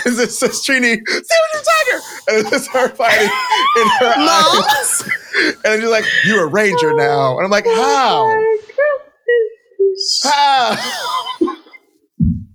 says 0.38 0.62
Trini, 0.62 0.96
Saber 1.06 1.64
Tiger, 1.64 2.00
and 2.28 2.38
it's 2.38 2.50
just 2.50 2.70
her 2.70 2.88
fighting 2.90 3.28
in 3.76 3.88
her 3.98 4.14
eyes. 4.16 5.08
And 5.64 5.80
she's 5.80 5.90
like, 5.90 6.04
"You're 6.24 6.44
a 6.44 6.48
ranger 6.48 6.92
now," 6.94 7.36
and 7.36 7.44
I'm 7.44 7.50
like, 7.50 7.66
"How? 7.66 8.28
How?" 10.24 10.76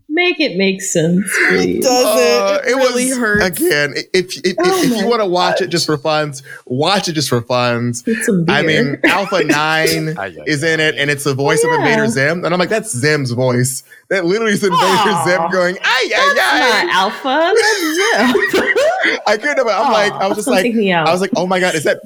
Make 0.08 0.40
it 0.40 0.56
make 0.56 0.82
sense, 0.82 1.26
please. 1.50 1.84
Does 1.84 2.06
Uh, 2.06 2.62
it? 2.64 2.70
It 2.72 2.76
really 2.76 3.10
hurts. 3.10 3.60
again. 3.60 3.96
If 4.14 4.38
if, 4.38 4.46
if, 4.46 4.56
Oh 4.58 4.82
if 4.84 4.98
you 5.02 5.08
want 5.10 5.22
to 5.22 5.26
watch 5.26 5.60
it 5.60 5.68
just 5.68 5.86
for 5.86 5.98
funs, 5.98 6.42
watch 6.66 7.10
it 7.10 7.14
just 7.14 7.28
for 7.28 7.42
funs. 7.42 8.02
Get 8.04 8.24
some 8.24 8.46
beer. 8.46 8.56
I 8.56 8.62
mean, 8.62 8.98
Alpha 9.04 9.44
Nine 9.44 10.18
Ay, 10.18 10.38
ay, 10.40 10.44
is 10.48 10.64
in 10.64 10.80
it, 10.80 10.96
and 10.96 11.12
it's 11.12 11.26
the 11.26 11.34
voice 11.34 11.60
Oh, 11.66 11.70
of. 11.70 11.80
Invader 11.80 12.08
Zim, 12.08 12.46
and 12.46 12.54
I'm 12.54 12.60
like, 12.62 12.70
that's 12.70 12.96
Zim's 12.96 13.32
voice. 13.32 13.84
That 14.10 14.24
literally 14.24 14.54
is 14.54 14.64
Invader 14.64 14.80
Aw. 14.86 15.24
Zim 15.28 15.52
going, 15.52 15.78
ay, 15.84 16.10
ay, 16.16 16.34
That's 16.38 16.40
ay. 16.40 16.84
not 16.86 16.96
alpha. 16.96 17.54
That's 17.54 18.54
Zip. 18.56 19.20
I 19.28 19.36
couldn't. 19.38 19.68
I'm 19.68 19.92
like, 19.92 20.14
I 20.14 20.28
was 20.28 20.38
just 20.38 20.48
like, 20.48 20.64
take 20.64 20.76
me 20.76 20.94
out. 20.94 21.10
I 21.10 21.12
was 21.12 21.20
like, 21.20 21.32
oh 21.36 21.46
my 21.46 21.60
god, 21.60 21.76
is 21.76 21.84
that 21.84 22.00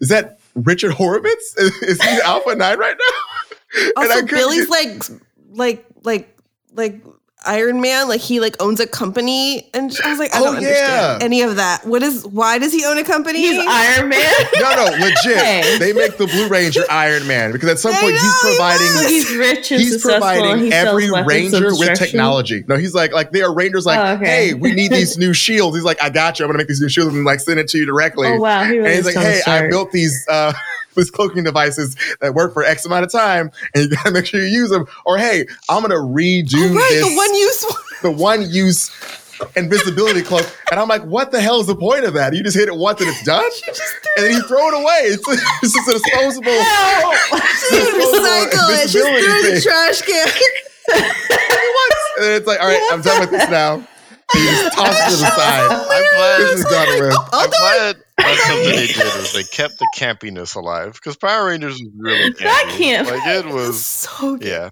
is 0.00 0.08
that 0.08 0.40
Richard 0.56 0.94
Horowitz? 0.94 1.56
Is, 1.58 1.76
is 1.82 2.02
he 2.02 2.20
Alpha 2.22 2.56
Nine 2.56 2.76
right 2.76 2.96
now? 2.98 3.31
And 3.96 4.10
I 4.10 4.14
Also, 4.14 4.26
Billy's 4.26 4.68
like, 4.68 5.02
like, 5.52 5.86
like, 6.02 6.36
like 6.74 7.02
Iron 7.44 7.80
Man. 7.80 8.08
Like 8.08 8.20
he 8.20 8.38
like 8.38 8.60
owns 8.62 8.78
a 8.78 8.86
company, 8.86 9.68
and 9.74 9.92
I 10.04 10.10
was 10.10 10.18
like, 10.20 10.32
I 10.32 10.38
Oh, 10.40 10.44
don't 10.44 10.56
understand 10.58 11.20
yeah. 11.20 11.24
any 11.24 11.42
of 11.42 11.56
that. 11.56 11.84
What 11.84 12.00
is? 12.02 12.24
Why 12.24 12.58
does 12.58 12.72
he 12.72 12.84
own 12.84 12.98
a 12.98 13.02
company? 13.04 13.40
He's 13.40 13.66
Iron 13.68 14.10
Man. 14.10 14.32
no, 14.60 14.74
no, 14.76 14.84
legit. 15.04 15.36
Hey. 15.38 15.76
They 15.78 15.92
make 15.92 16.18
the 16.18 16.26
Blue 16.28 16.46
Ranger 16.48 16.82
Iron 16.88 17.26
Man 17.26 17.50
because 17.50 17.68
at 17.68 17.78
some 17.80 17.94
point 17.94 18.12
he's 18.12 18.22
know, 18.22 18.30
he 18.50 18.56
providing. 18.56 18.86
so 18.86 19.08
he's 19.08 19.34
rich 19.36 19.72
and 19.72 19.80
He's 19.80 19.92
successful. 19.94 20.22
and 20.24 20.40
providing 20.40 20.64
he 20.66 20.70
sells 20.70 20.88
every 20.88 21.10
weapons 21.10 21.26
of 21.26 21.26
ranger 21.62 21.66
with 21.70 21.78
destruction. 21.78 22.06
technology. 22.06 22.64
No, 22.68 22.76
he's 22.76 22.94
like, 22.94 23.12
like 23.12 23.32
they 23.32 23.42
are 23.42 23.52
rangers. 23.52 23.86
Like, 23.86 23.98
Oh, 23.98 24.12
okay. 24.22 24.24
hey, 24.50 24.54
we 24.54 24.72
need 24.72 24.92
these 24.92 25.18
new 25.18 25.32
shields. 25.32 25.76
He's 25.76 25.84
like, 25.84 26.00
I 26.00 26.10
got 26.10 26.38
you. 26.38 26.44
I'm 26.44 26.48
gonna 26.48 26.58
make 26.58 26.68
these 26.68 26.80
new 26.80 26.88
shields 26.88 27.12
and 27.12 27.24
like 27.24 27.40
send 27.40 27.58
it 27.58 27.66
to 27.70 27.78
you 27.78 27.86
directly. 27.86 28.28
Oh 28.28 28.38
wow, 28.38 28.62
he 28.62 28.78
really 28.78 28.86
and 28.86 28.94
he's 28.94 29.04
like, 29.06 29.14
Tony 29.16 29.26
hey, 29.26 29.42
I 29.46 29.68
built 29.68 29.90
these 29.90 30.24
uh 30.30 30.52
these 30.96 31.10
cloaking 31.10 31.44
devices 31.44 31.96
that 32.20 32.34
work 32.34 32.52
for 32.52 32.64
X 32.64 32.84
amount 32.84 33.04
of 33.04 33.12
time, 33.12 33.50
and 33.74 33.84
you 33.84 33.90
gotta 33.90 34.10
make 34.12 34.26
sure 34.26 34.40
you 34.40 34.46
use 34.46 34.70
them. 34.70 34.86
Or 35.04 35.18
hey, 35.18 35.46
I'm 35.68 35.82
gonna 35.82 35.94
redo 35.94 36.54
Oh, 36.54 36.74
right, 36.74 36.90
this 36.90 37.08
the 37.08 37.16
one 37.16 37.34
use. 37.34 38.00
the 38.02 38.10
one 38.10 38.50
use 38.50 38.90
invisibility 39.56 40.22
cloak. 40.22 40.46
And 40.70 40.78
I'm 40.78 40.88
like, 40.88 41.02
what 41.04 41.32
the 41.32 41.40
hell 41.40 41.60
is 41.60 41.66
the 41.66 41.74
point 41.74 42.04
of 42.04 42.14
that? 42.14 42.34
You 42.34 42.42
just 42.44 42.56
hit 42.56 42.68
it 42.68 42.76
once 42.76 43.00
and 43.00 43.10
it's 43.10 43.24
done? 43.24 43.44
And 44.16 44.26
then 44.26 44.32
you 44.32 44.42
throw 44.42 44.68
it 44.68 44.74
away. 44.74 45.00
It's, 45.10 45.24
it's 45.62 45.74
just 45.74 45.88
a 45.88 45.92
disposable. 45.92 46.52
She 46.52 47.74
didn't 47.74 48.00
recycle 48.00 48.70
it. 48.70 48.90
She 48.90 48.98
threw 49.00 49.08
it 49.08 49.48
in 49.48 49.54
the 49.54 49.60
trash 49.60 50.02
can. 50.02 50.28
And 52.20 52.38
it's 52.38 52.46
like, 52.46 52.60
all 52.60 52.68
right, 52.68 52.88
I'm 52.92 53.00
done 53.00 53.20
with 53.20 53.30
this 53.30 53.48
now. 53.50 53.74
And 53.74 54.44
you 54.44 54.50
just 54.50 54.76
toss 54.76 54.94
it 54.94 55.10
to 55.10 55.16
the 55.16 55.30
side. 55.30 55.70
I'm 55.70 55.86
glad. 55.88 56.40
This 56.40 56.58
is 56.60 56.64
done 56.64 57.00
with. 57.00 57.14
Oh, 57.16 57.28
I'm 57.32 57.48
oh, 57.48 57.58
glad 57.58 58.01
that's 58.22 58.46
something 58.46 58.70
they 58.70 58.86
did 58.86 59.16
is 59.16 59.32
they 59.32 59.42
kept 59.44 59.78
the 59.78 59.86
campiness 59.96 60.54
alive 60.56 60.92
because 60.94 61.16
Power 61.16 61.46
Rangers 61.48 61.80
was 61.80 61.90
really 61.96 62.30
campy. 62.32 62.38
That 62.38 62.74
camp- 62.78 63.08
like 63.10 63.26
it 63.26 63.46
was. 63.46 63.84
so 63.84 64.36
good. 64.36 64.46
Yeah, 64.48 64.70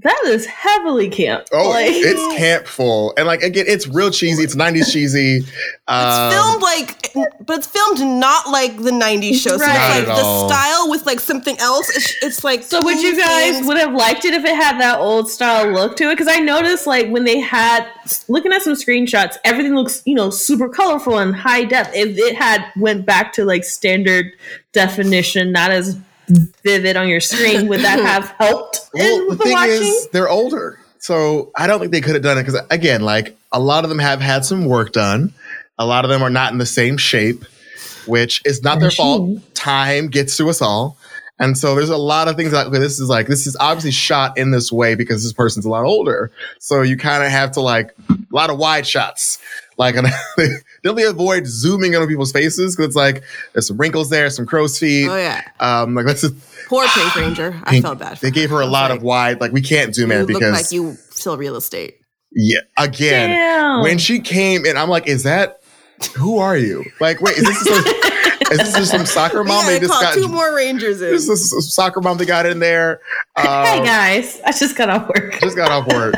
That 0.00 0.18
is 0.24 0.46
heavily 0.46 1.10
camp. 1.10 1.44
Oh, 1.52 1.68
Like- 1.68 1.88
it's 1.90 2.36
camp 2.38 2.66
full. 2.66 3.12
And 3.18 3.26
like, 3.26 3.42
again, 3.42 3.66
it's 3.68 3.86
real 3.86 4.10
cheesy. 4.10 4.42
It's 4.42 4.54
90s 4.56 4.90
cheesy. 4.92 5.44
Um, 5.88 6.06
It's 6.30 6.34
filmed 6.36 6.62
like, 6.62 7.12
but 7.44 7.58
it's 7.58 7.66
filmed 7.66 8.00
not 8.20 8.48
like 8.48 8.76
the 8.78 8.92
'90s 8.92 9.34
show. 9.34 9.58
So 9.58 9.58
Right. 9.58 9.66
Not 9.66 9.98
it's 9.98 10.08
like 10.08 10.08
at 10.08 10.16
the 10.16 10.22
all. 10.22 10.48
style 10.48 10.88
with 10.88 11.04
like 11.04 11.18
something 11.20 11.58
else. 11.58 11.90
It's, 11.94 12.14
it's 12.24 12.44
like. 12.44 12.62
So 12.62 12.80
would 12.82 13.02
you 13.02 13.18
guys 13.18 13.56
things. 13.56 13.66
would 13.66 13.76
have 13.76 13.92
liked 13.92 14.24
it 14.24 14.32
if 14.32 14.44
it 14.44 14.54
had 14.54 14.80
that 14.80 15.00
old 15.00 15.28
style 15.28 15.70
look 15.70 15.96
to 15.96 16.04
it? 16.04 16.12
Because 16.16 16.28
I 16.28 16.38
noticed 16.38 16.86
like 16.86 17.08
when 17.08 17.24
they 17.24 17.40
had 17.40 17.86
looking 18.28 18.52
at 18.52 18.62
some 18.62 18.74
screenshots, 18.74 19.36
everything 19.44 19.74
looks 19.74 20.02
you 20.06 20.14
know 20.14 20.30
super 20.30 20.68
colorful 20.68 21.18
and 21.18 21.34
high 21.34 21.64
depth. 21.64 21.90
If 21.94 22.16
it 22.16 22.36
had 22.36 22.64
went 22.76 23.04
back 23.04 23.32
to 23.34 23.44
like 23.44 23.64
standard 23.64 24.26
definition, 24.72 25.52
not 25.52 25.72
as 25.72 25.98
vivid 26.62 26.96
on 26.96 27.08
your 27.08 27.20
screen, 27.20 27.68
would 27.68 27.80
that 27.80 27.98
have 28.04 28.34
helped 28.38 28.80
Well, 28.94 29.30
the 29.30 29.36
thing 29.36 29.52
watching? 29.52 29.74
is, 29.82 30.08
they're 30.12 30.28
older. 30.28 30.78
So 30.98 31.50
I 31.56 31.66
don't 31.66 31.80
think 31.80 31.92
they 31.92 32.00
could 32.00 32.14
have 32.14 32.22
done 32.22 32.38
it 32.38 32.44
because, 32.44 32.60
again, 32.70 33.02
like 33.02 33.36
a 33.50 33.58
lot 33.60 33.84
of 33.84 33.90
them 33.90 33.98
have 33.98 34.20
had 34.20 34.44
some 34.44 34.66
work 34.66 34.92
done. 34.92 35.34
A 35.78 35.86
lot 35.86 36.04
of 36.04 36.10
them 36.10 36.22
are 36.22 36.30
not 36.30 36.52
in 36.52 36.58
the 36.58 36.66
same 36.66 36.96
shape, 36.96 37.44
which 38.06 38.40
is 38.44 38.62
not 38.62 38.78
their 38.78 38.90
fault. 38.90 39.40
Time 39.54 40.08
gets 40.08 40.36
to 40.36 40.48
us 40.48 40.62
all. 40.62 40.96
And 41.38 41.58
so 41.58 41.74
there's 41.74 41.88
a 41.88 41.96
lot 41.96 42.28
of 42.28 42.36
things 42.36 42.52
like 42.52 42.68
okay, 42.68 42.78
this 42.78 43.00
is 43.00 43.08
like, 43.08 43.26
this 43.26 43.48
is 43.48 43.56
obviously 43.58 43.90
shot 43.90 44.38
in 44.38 44.52
this 44.52 44.70
way 44.70 44.94
because 44.94 45.24
this 45.24 45.32
person's 45.32 45.64
a 45.64 45.68
lot 45.68 45.84
older. 45.84 46.30
So 46.60 46.82
you 46.82 46.96
kind 46.96 47.24
of 47.24 47.30
have 47.30 47.50
to 47.52 47.60
like 47.60 47.90
a 48.08 48.16
lot 48.30 48.50
of 48.50 48.58
wide 48.58 48.86
shots. 48.86 49.38
Like, 49.78 49.96
and 49.96 50.06
they 50.36 50.48
really 50.84 51.04
avoid 51.04 51.46
zooming 51.46 51.96
on 51.96 52.06
people's 52.06 52.32
faces 52.32 52.76
because 52.76 52.88
it's 52.88 52.96
like 52.96 53.22
there's 53.52 53.66
some 53.66 53.76
wrinkles 53.76 54.10
there, 54.10 54.28
some 54.30 54.46
crow's 54.46 54.78
feet. 54.78 55.08
Oh 55.08 55.16
yeah, 55.16 55.42
Um, 55.60 55.94
like 55.94 56.06
that's 56.06 56.20
just, 56.22 56.34
poor 56.68 56.86
Pink 56.88 57.14
Ranger. 57.16 57.60
I 57.64 57.70
Pink- 57.70 57.84
felt 57.84 57.98
bad. 57.98 58.18
For 58.18 58.26
they 58.26 58.30
gave 58.30 58.50
her 58.50 58.60
a 58.60 58.66
lot 58.66 58.90
like, 58.90 58.98
of 58.98 59.02
wide. 59.04 59.40
Like 59.40 59.52
we 59.52 59.62
can't 59.62 59.94
zoom 59.94 60.10
You 60.10 60.18
in 60.18 60.26
look 60.26 60.28
because 60.40 60.52
like 60.52 60.72
you 60.72 60.94
sell 61.10 61.36
real 61.36 61.56
estate. 61.56 61.96
yeah, 62.32 62.60
again 62.76 63.30
Damn. 63.30 63.82
when 63.82 63.98
she 63.98 64.20
came 64.20 64.64
in, 64.66 64.76
I'm 64.76 64.88
like, 64.88 65.06
is 65.06 65.22
that 65.24 65.60
who 66.16 66.38
are 66.38 66.56
you? 66.56 66.84
Like, 67.00 67.20
wait, 67.20 67.36
is 67.36 67.44
this 67.44 67.60
some, 67.60 67.84
is 68.58 68.58
this 68.58 68.74
just 68.74 68.90
some 68.90 69.06
soccer 69.06 69.42
mom? 69.44 69.66
They 69.66 69.78
just 69.80 69.90
got 69.90 70.14
two 70.14 70.28
more 70.28 70.54
Rangers 70.54 71.00
in. 71.02 71.10
this 71.10 71.28
is 71.28 71.50
some 71.50 71.60
soccer 71.60 72.00
mom 72.00 72.18
they 72.18 72.26
got 72.26 72.46
in 72.46 72.58
there. 72.58 73.00
hey 73.36 73.78
Um, 73.78 73.84
guys, 73.84 74.40
I 74.44 74.52
just 74.52 74.76
got 74.76 74.88
off 74.90 75.08
work. 75.08 75.38
just 75.40 75.56
got 75.56 75.70
off 75.70 75.86
work. 75.92 76.14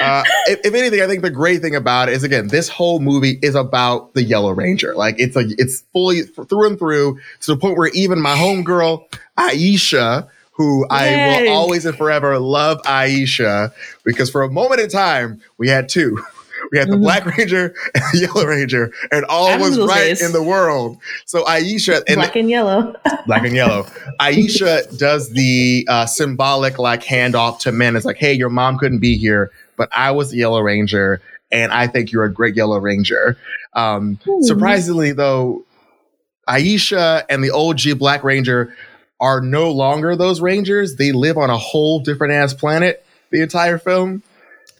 Uh, 0.00 0.22
if, 0.46 0.60
if 0.64 0.74
anything, 0.74 1.02
I 1.02 1.06
think 1.06 1.22
the 1.22 1.30
great 1.30 1.60
thing 1.60 1.74
about 1.74 2.08
it 2.08 2.12
is 2.14 2.22
again, 2.24 2.48
this 2.48 2.68
whole 2.70 3.00
movie 3.00 3.38
is 3.42 3.54
about 3.54 4.14
the 4.14 4.22
Yellow 4.22 4.52
Ranger. 4.52 4.94
Like 4.94 5.16
it's 5.18 5.36
like 5.36 5.46
it's 5.58 5.80
fully 5.92 6.22
through 6.22 6.66
and 6.68 6.78
through 6.78 7.18
to 7.40 7.52
the 7.54 7.56
point 7.58 7.76
where 7.76 7.88
even 7.88 8.20
my 8.20 8.34
homegirl 8.34 9.04
Aisha, 9.38 10.28
who 10.52 10.86
I 10.88 11.42
will 11.42 11.52
always 11.52 11.84
and 11.84 11.96
forever 11.96 12.38
love 12.38 12.80
Aisha, 12.82 13.72
because 14.04 14.30
for 14.30 14.42
a 14.42 14.50
moment 14.50 14.80
in 14.80 14.88
time 14.88 15.42
we 15.58 15.68
had 15.68 15.88
two. 15.88 16.22
We 16.72 16.78
had 16.78 16.88
the 16.88 16.96
Mhm. 16.96 17.00
Black 17.02 17.26
Ranger 17.38 17.74
and 17.94 18.02
the 18.12 18.18
Yellow 18.20 18.46
Ranger, 18.46 18.92
and 19.12 19.24
all 19.26 19.48
I 19.48 19.56
was 19.56 19.78
right 19.78 20.08
days. 20.08 20.22
in 20.22 20.32
the 20.32 20.42
world. 20.42 20.98
So 21.26 21.44
Aisha 21.44 22.02
and 22.06 22.16
Black 22.16 22.36
and 22.36 22.48
yellow. 22.50 22.94
black 23.26 23.44
and 23.44 23.54
yellow. 23.54 23.86
Aisha 24.20 24.96
does 24.98 25.30
the 25.30 25.86
uh, 25.88 26.06
symbolic 26.06 26.78
like 26.78 27.02
handoff 27.04 27.60
to 27.60 27.70
Minh. 27.70 27.96
It's 27.96 28.04
like, 28.06 28.16
hey, 28.16 28.32
your 28.32 28.50
mom 28.50 28.78
couldn't 28.78 29.00
be 29.00 29.16
here, 29.16 29.50
but 29.76 29.88
I 29.92 30.12
was 30.12 30.30
the 30.30 30.38
Yellow 30.38 30.60
Ranger, 30.60 31.20
and 31.52 31.72
I 31.72 31.86
think 31.86 32.12
you're 32.12 32.24
a 32.24 32.32
great 32.32 32.56
Yellow 32.56 32.78
Ranger. 32.78 33.36
Um, 33.74 34.18
Hmm. 34.24 34.42
surprisingly, 34.42 35.12
though, 35.12 35.64
Aisha 36.48 37.24
and 37.28 37.42
the 37.42 37.50
OG 37.50 37.94
Black 37.98 38.22
Ranger 38.24 38.74
are 39.20 39.40
no 39.40 39.70
longer 39.70 40.16
those 40.16 40.40
Rangers. 40.40 40.96
They 40.96 41.12
live 41.12 41.38
on 41.38 41.50
a 41.50 41.56
whole 41.56 42.00
different 42.00 42.34
ass 42.34 42.52
planet. 42.54 43.04
The 43.30 43.42
entire 43.42 43.78
film. 43.78 44.22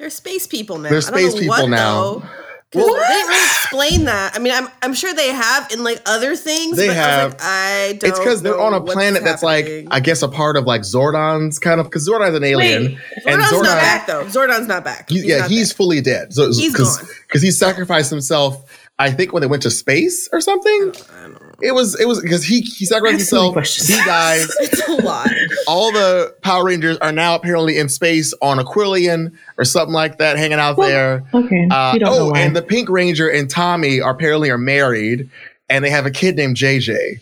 They're 0.05 0.11
space 0.11 0.47
people 0.47 0.77
now. 0.77 0.91
They're 0.91 0.99
I 0.99 1.01
don't 1.01 1.13
space 1.15 1.33
know 1.35 1.41
people 1.41 1.57
what, 1.57 1.69
now. 1.71 2.03
Though, 2.03 2.21
'Cause 2.21 2.83
they 2.85 2.91
didn't 2.93 3.29
really 3.29 3.45
explain 3.45 4.05
that. 4.05 4.33
I 4.35 4.39
mean, 4.39 4.53
I'm 4.53 4.69
I'm 4.83 4.93
sure 4.93 5.15
they 5.15 5.29
have 5.33 5.71
in 5.73 5.83
like 5.83 6.03
other 6.05 6.37
things. 6.37 6.77
They 6.77 6.89
but 6.89 6.97
I 6.97 7.01
have. 7.01 7.31
like, 7.33 7.41
I 7.43 7.93
don't. 8.01 8.11
It's 8.11 8.19
because 8.19 8.43
they're 8.43 8.61
on 8.61 8.75
a 8.75 8.83
planet 8.83 9.23
that's 9.25 9.41
happening. 9.41 9.87
like, 9.87 9.95
I 9.95 10.01
guess, 10.01 10.21
a 10.23 10.29
part 10.29 10.59
of 10.59 10.65
like 10.67 10.83
Zordon's 10.83 11.59
kind 11.59 11.81
of 11.81 11.87
because 11.87 12.07
Zordon's 12.07 12.35
an 12.37 12.45
alien. 12.45 12.83
Wait, 12.85 12.99
and 13.27 13.41
Zordon's 13.43 13.51
Zordon- 13.53 13.63
not 13.63 13.77
back 13.79 14.07
though. 14.07 14.25
Zordon's 14.25 14.67
not 14.67 14.85
back. 14.85 15.09
He's, 15.09 15.25
yeah, 15.25 15.39
not 15.39 15.51
he's 15.51 15.71
back. 15.71 15.77
fully 15.79 16.01
dead. 16.03 16.35
So 16.35 16.49
He's 16.53 16.75
gone. 16.75 17.07
because 17.27 17.41
he 17.41 17.51
sacrificed 17.51 18.11
himself. 18.11 18.69
I 18.99 19.11
think 19.11 19.33
when 19.33 19.41
they 19.41 19.49
went 19.49 19.63
to 19.65 19.71
space 19.71 20.29
or 20.33 20.41
something. 20.41 20.93
I 21.17 21.23
don't 21.23 21.33
know. 21.33 21.41
It 21.61 21.73
was 21.73 21.99
it 21.99 22.07
was 22.07 22.21
because 22.21 22.45
he 22.45 22.61
he 22.61 22.85
sacrificed 22.85 23.15
Ask 23.23 23.31
himself. 23.31 23.53
questions. 23.55 23.89
He 23.89 23.97
dies. 24.05 24.49
It's 24.61 24.89
a 24.89 24.93
lot. 25.03 25.29
All 25.67 25.91
the 25.93 26.35
Power 26.43 26.65
Rangers 26.65 26.97
are 26.99 27.11
now 27.13 27.35
apparently 27.35 27.79
in 27.79 27.89
space 27.89 28.33
on 28.43 28.59
Aquilion 28.59 29.33
or 29.59 29.65
something 29.65 29.93
like 29.95 30.19
that, 30.19 30.37
hanging 30.37 30.59
out 30.59 30.77
Well, 30.77 30.89
there. 30.89 31.25
Okay. 31.35 31.69
Uh, 31.71 31.99
don't 31.99 32.09
oh, 32.13 32.31
why. 32.31 32.41
and 32.41 32.55
the 32.55 32.63
Pink 32.63 32.89
Ranger 32.89 33.29
and 33.29 33.49
Tommy 33.51 34.01
are 34.01 34.13
apparently 34.13 34.51
are 34.51 34.59
married, 34.59 35.29
and 35.69 35.85
they 35.85 35.91
have 35.91 36.07
a 36.07 36.11
kid 36.11 36.37
named 36.37 36.57
JJ. 36.57 37.21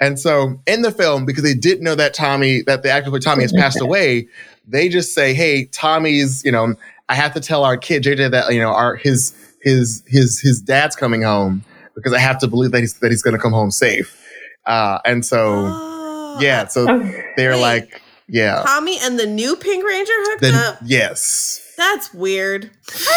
And 0.00 0.18
so 0.18 0.60
in 0.66 0.82
the 0.82 0.92
film, 0.92 1.24
because 1.24 1.42
they 1.42 1.54
didn't 1.54 1.84
know 1.84 1.94
that 1.94 2.14
Tommy, 2.14 2.62
that 2.62 2.82
the 2.82 2.90
actor 2.90 3.10
for 3.10 3.18
Tommy 3.18 3.42
has 3.42 3.52
passed 3.52 3.80
away, 3.80 4.28
they 4.66 4.88
just 4.88 5.14
say, 5.14 5.34
"Hey, 5.34 5.64
Tommy's, 5.66 6.44
you 6.44 6.52
know, 6.52 6.74
I 7.08 7.14
have 7.14 7.32
to 7.34 7.40
tell 7.40 7.64
our 7.64 7.76
kid 7.76 8.02
JJ 8.04 8.30
that 8.32 8.52
you 8.52 8.60
know 8.60 8.70
our 8.72 8.96
his 8.96 9.32
his 9.62 10.02
his 10.06 10.40
his 10.40 10.60
dad's 10.60 10.94
coming 10.96 11.22
home 11.22 11.64
because 11.94 12.12
I 12.12 12.18
have 12.18 12.38
to 12.40 12.46
believe 12.46 12.70
that 12.72 12.80
he's 12.80 12.94
that 13.00 13.10
he's 13.10 13.22
going 13.22 13.34
to 13.36 13.40
come 13.42 13.52
home 13.52 13.70
safe." 13.70 14.14
Uh, 14.66 14.98
and 15.04 15.24
so 15.24 15.64
Oh, 15.66 16.38
yeah, 16.42 16.66
so 16.66 16.88
Okay. 16.88 17.24
they're 17.36 17.52
Wait. 17.52 17.60
like, 17.60 18.02
yeah, 18.28 18.62
Tommy 18.66 18.98
and 19.00 19.18
the 19.18 19.26
new 19.26 19.56
Pink 19.56 19.84
Ranger 19.84 20.12
hooked 20.16 20.42
then 20.42 20.54
up. 20.54 20.78
yes, 20.84 21.74
That's 21.76 22.12
weird. 22.14 22.70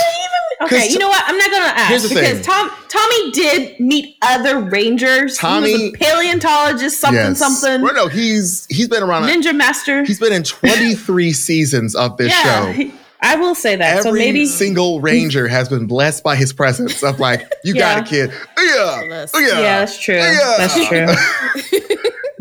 Okay, 0.63 0.77
'Cause 0.81 0.93
you 0.93 0.99
know 0.99 1.07
what? 1.07 1.23
I'm 1.25 1.35
not 1.39 1.49
gonna 1.49 1.85
Here's 1.87 2.03
ask 2.03 2.13
the 2.13 2.19
because 2.21 2.33
thing. 2.33 2.43
Tom 2.43 2.69
Tommy 2.87 3.31
did 3.31 3.79
meet 3.79 4.15
other 4.21 4.59
rangers. 4.59 5.35
he 5.35 5.41
Tommy- 5.41 5.71
was 5.73 5.81
a 5.81 5.91
paleontologist, 5.93 6.99
something 6.99 7.17
yes. 7.19 7.39
something, 7.39 7.81
Well, 7.81 7.95
no, 7.95 8.07
he's 8.07 8.67
he's 8.69 8.87
been 8.87 9.01
around. 9.01 9.23
ninja 9.23 9.55
master. 9.55 10.03
He's 10.05 10.19
been 10.19 10.31
in 10.33 10.43
23 10.43 11.33
seasons 11.33 11.95
of 11.95 12.15
this 12.17 12.29
yeah, 12.31 12.43
show. 12.65 12.71
he- 12.73 12.93
I 13.23 13.35
will 13.35 13.53
say 13.55 13.75
that. 13.75 13.97
Every 13.99 14.11
so 14.11 14.13
maybe 14.13 14.45
single 14.47 14.99
ranger 14.99 15.47
has 15.47 15.69
been 15.69 15.85
blessed 15.85 16.23
by 16.23 16.35
his 16.35 16.53
presence 16.53 17.03
of 17.03 17.19
like, 17.19 17.47
you 17.63 17.75
got 17.75 17.97
Yeah. 17.97 18.03
a 18.03 18.27
kid. 18.29 18.33
Yeah. 18.57 19.01
Yeah. 19.03 19.25
yeah, 19.39 19.61
that's 19.61 19.99
true. 19.99 20.15
Yeah. 20.15 20.55
That's 20.57 20.87
true. 20.87 21.87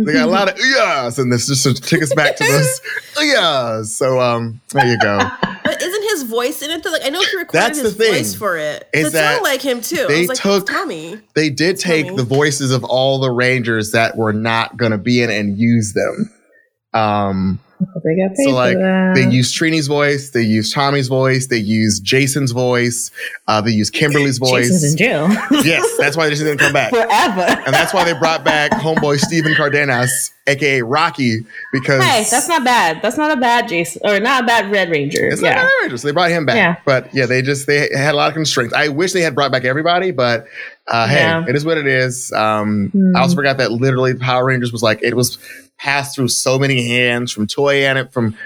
They 0.03 0.15
got 0.15 0.29
a 0.29 0.31
lot 0.31 0.49
of 0.49 0.57
yes, 0.59 1.19
and 1.19 1.31
this 1.31 1.47
just 1.47 1.63
to 1.65 1.75
take 1.75 2.03
us 2.03 2.15
back 2.15 2.37
to 2.37 2.45
this. 2.45 2.81
Yeah. 3.23 3.83
So 3.83 4.19
um, 4.19 4.63
there 4.73 4.87
you 4.87 4.99
go. 4.99 5.19
But 5.63 5.83
isn't 5.83 6.03
his 6.05 6.23
voice 6.23 6.63
in 6.63 6.71
it? 6.71 6.83
Though? 6.83 6.91
Like 6.91 7.03
I 7.05 7.11
know 7.11 7.21
he 7.21 7.37
recorded 7.37 7.53
That's 7.53 7.79
the 7.79 7.85
his 7.89 7.97
thing, 7.97 8.15
voice 8.15 8.35
for 8.35 8.57
it. 8.57 8.89
is 8.95 9.09
it 9.09 9.13
that 9.13 9.35
sounded 9.35 9.43
like 9.47 9.61
him 9.61 9.83
too. 9.83 10.07
they 10.09 10.17
I 10.17 10.21
was 10.21 10.29
like, 10.31 10.39
took- 10.39 10.67
Tommy. 10.67 11.21
They 11.35 11.51
did 11.51 11.79
take 11.79 12.07
Funny. 12.07 12.17
the 12.17 12.23
voices 12.25 12.71
of 12.73 12.83
all 12.85 13.19
the 13.21 13.31
rangers 13.31 13.91
that 13.93 14.17
were 14.17 14.33
not 14.33 14.79
going 14.79 14.93
to 14.93 14.99
be 14.99 15.21
in 15.23 15.29
and 15.31 15.59
use 15.59 15.93
them. 15.93 16.33
Um, 16.93 17.61
they 18.05 18.15
got 18.15 18.35
paid 18.37 18.45
so 18.45 18.51
like 18.51 18.77
they 19.15 19.27
used 19.31 19.57
Trini's 19.59 19.87
voice, 19.87 20.31
they 20.31 20.43
used 20.43 20.75
Tommy's 20.75 21.09
voice, 21.09 21.47
they 21.47 21.57
used 21.57 22.05
Jason's 22.05 22.51
voice, 22.53 23.11
uh, 23.49 23.63
they 23.63 23.71
used 23.71 23.95
Kimberly's 23.95 24.37
voice. 24.51 24.69
Jason's 24.69 24.93
in 24.93 24.99
jail 24.99 25.29
yes, 25.65 25.97
that's 25.97 26.15
why 26.15 26.29
Jason 26.29 26.45
didn't 26.47 26.61
come 26.61 26.75
back. 26.75 26.91
forever. 26.91 27.41
and 27.65 27.73
that's 27.73 27.95
why 27.95 28.05
they 28.05 28.13
brought 28.19 28.45
back 28.45 28.71
homeboy 28.73 29.19
Steven 29.19 29.55
Cardenas, 29.55 30.31
aka 30.47 30.83
Rocky, 30.83 31.39
because 31.73 32.05
Hey, 32.05 32.27
that's 32.31 32.49
not 32.49 32.65
bad. 32.65 33.01
That's 33.01 33.17
not 33.17 33.31
a 33.31 33.41
bad 33.41 33.67
Jason 33.69 34.03
or 34.05 34.21
not 34.21 34.43
a 34.45 34.47
bad 34.47 34.71
Red 34.71 34.91
Ranger. 34.91 35.29
it's 35.29 35.41
yeah. 35.41 35.55
not 35.55 35.65
outrageous. 35.65 36.03
They 36.03 36.11
brought 36.13 36.31
him 36.31 36.45
back, 36.45 36.57
Yeah. 36.57 36.77
but 36.85 37.15
yeah, 37.15 37.25
they 37.25 37.41
just 37.41 37.67
they 37.67 37.89
had 37.97 38.13
a 38.13 38.17
lot 38.17 38.29
of 38.29 38.35
constraints. 38.35 38.75
I 38.75 38.89
wish 38.89 39.13
they 39.15 39.23
had 39.23 39.35
brought 39.35 39.53
back 39.53 39.65
everybody, 39.65 40.11
but 40.11 40.47
uh, 40.87 41.07
hey, 41.07 41.15
Yeah. 41.21 41.45
it 41.49 41.57
is 41.57 41.65
what 41.65 41.79
it 41.79 41.87
is. 41.87 42.31
Um, 42.33 42.91
Hmm. 42.93 43.17
I 43.17 43.21
also 43.21 43.37
forgot 43.37 43.57
that 43.57 43.73
literally 43.73 44.15
Power 44.17 44.45
Rangers 44.45 44.71
was 44.71 44.83
like 44.83 45.03
it 45.03 45.15
was 45.17 45.39
passed 45.81 46.15
through 46.15 46.29
so 46.29 46.59
many 46.59 46.87
hands 46.89 47.33
from 47.33 47.47
Toei 47.47 47.83
and 47.83 48.11
from 48.13 48.37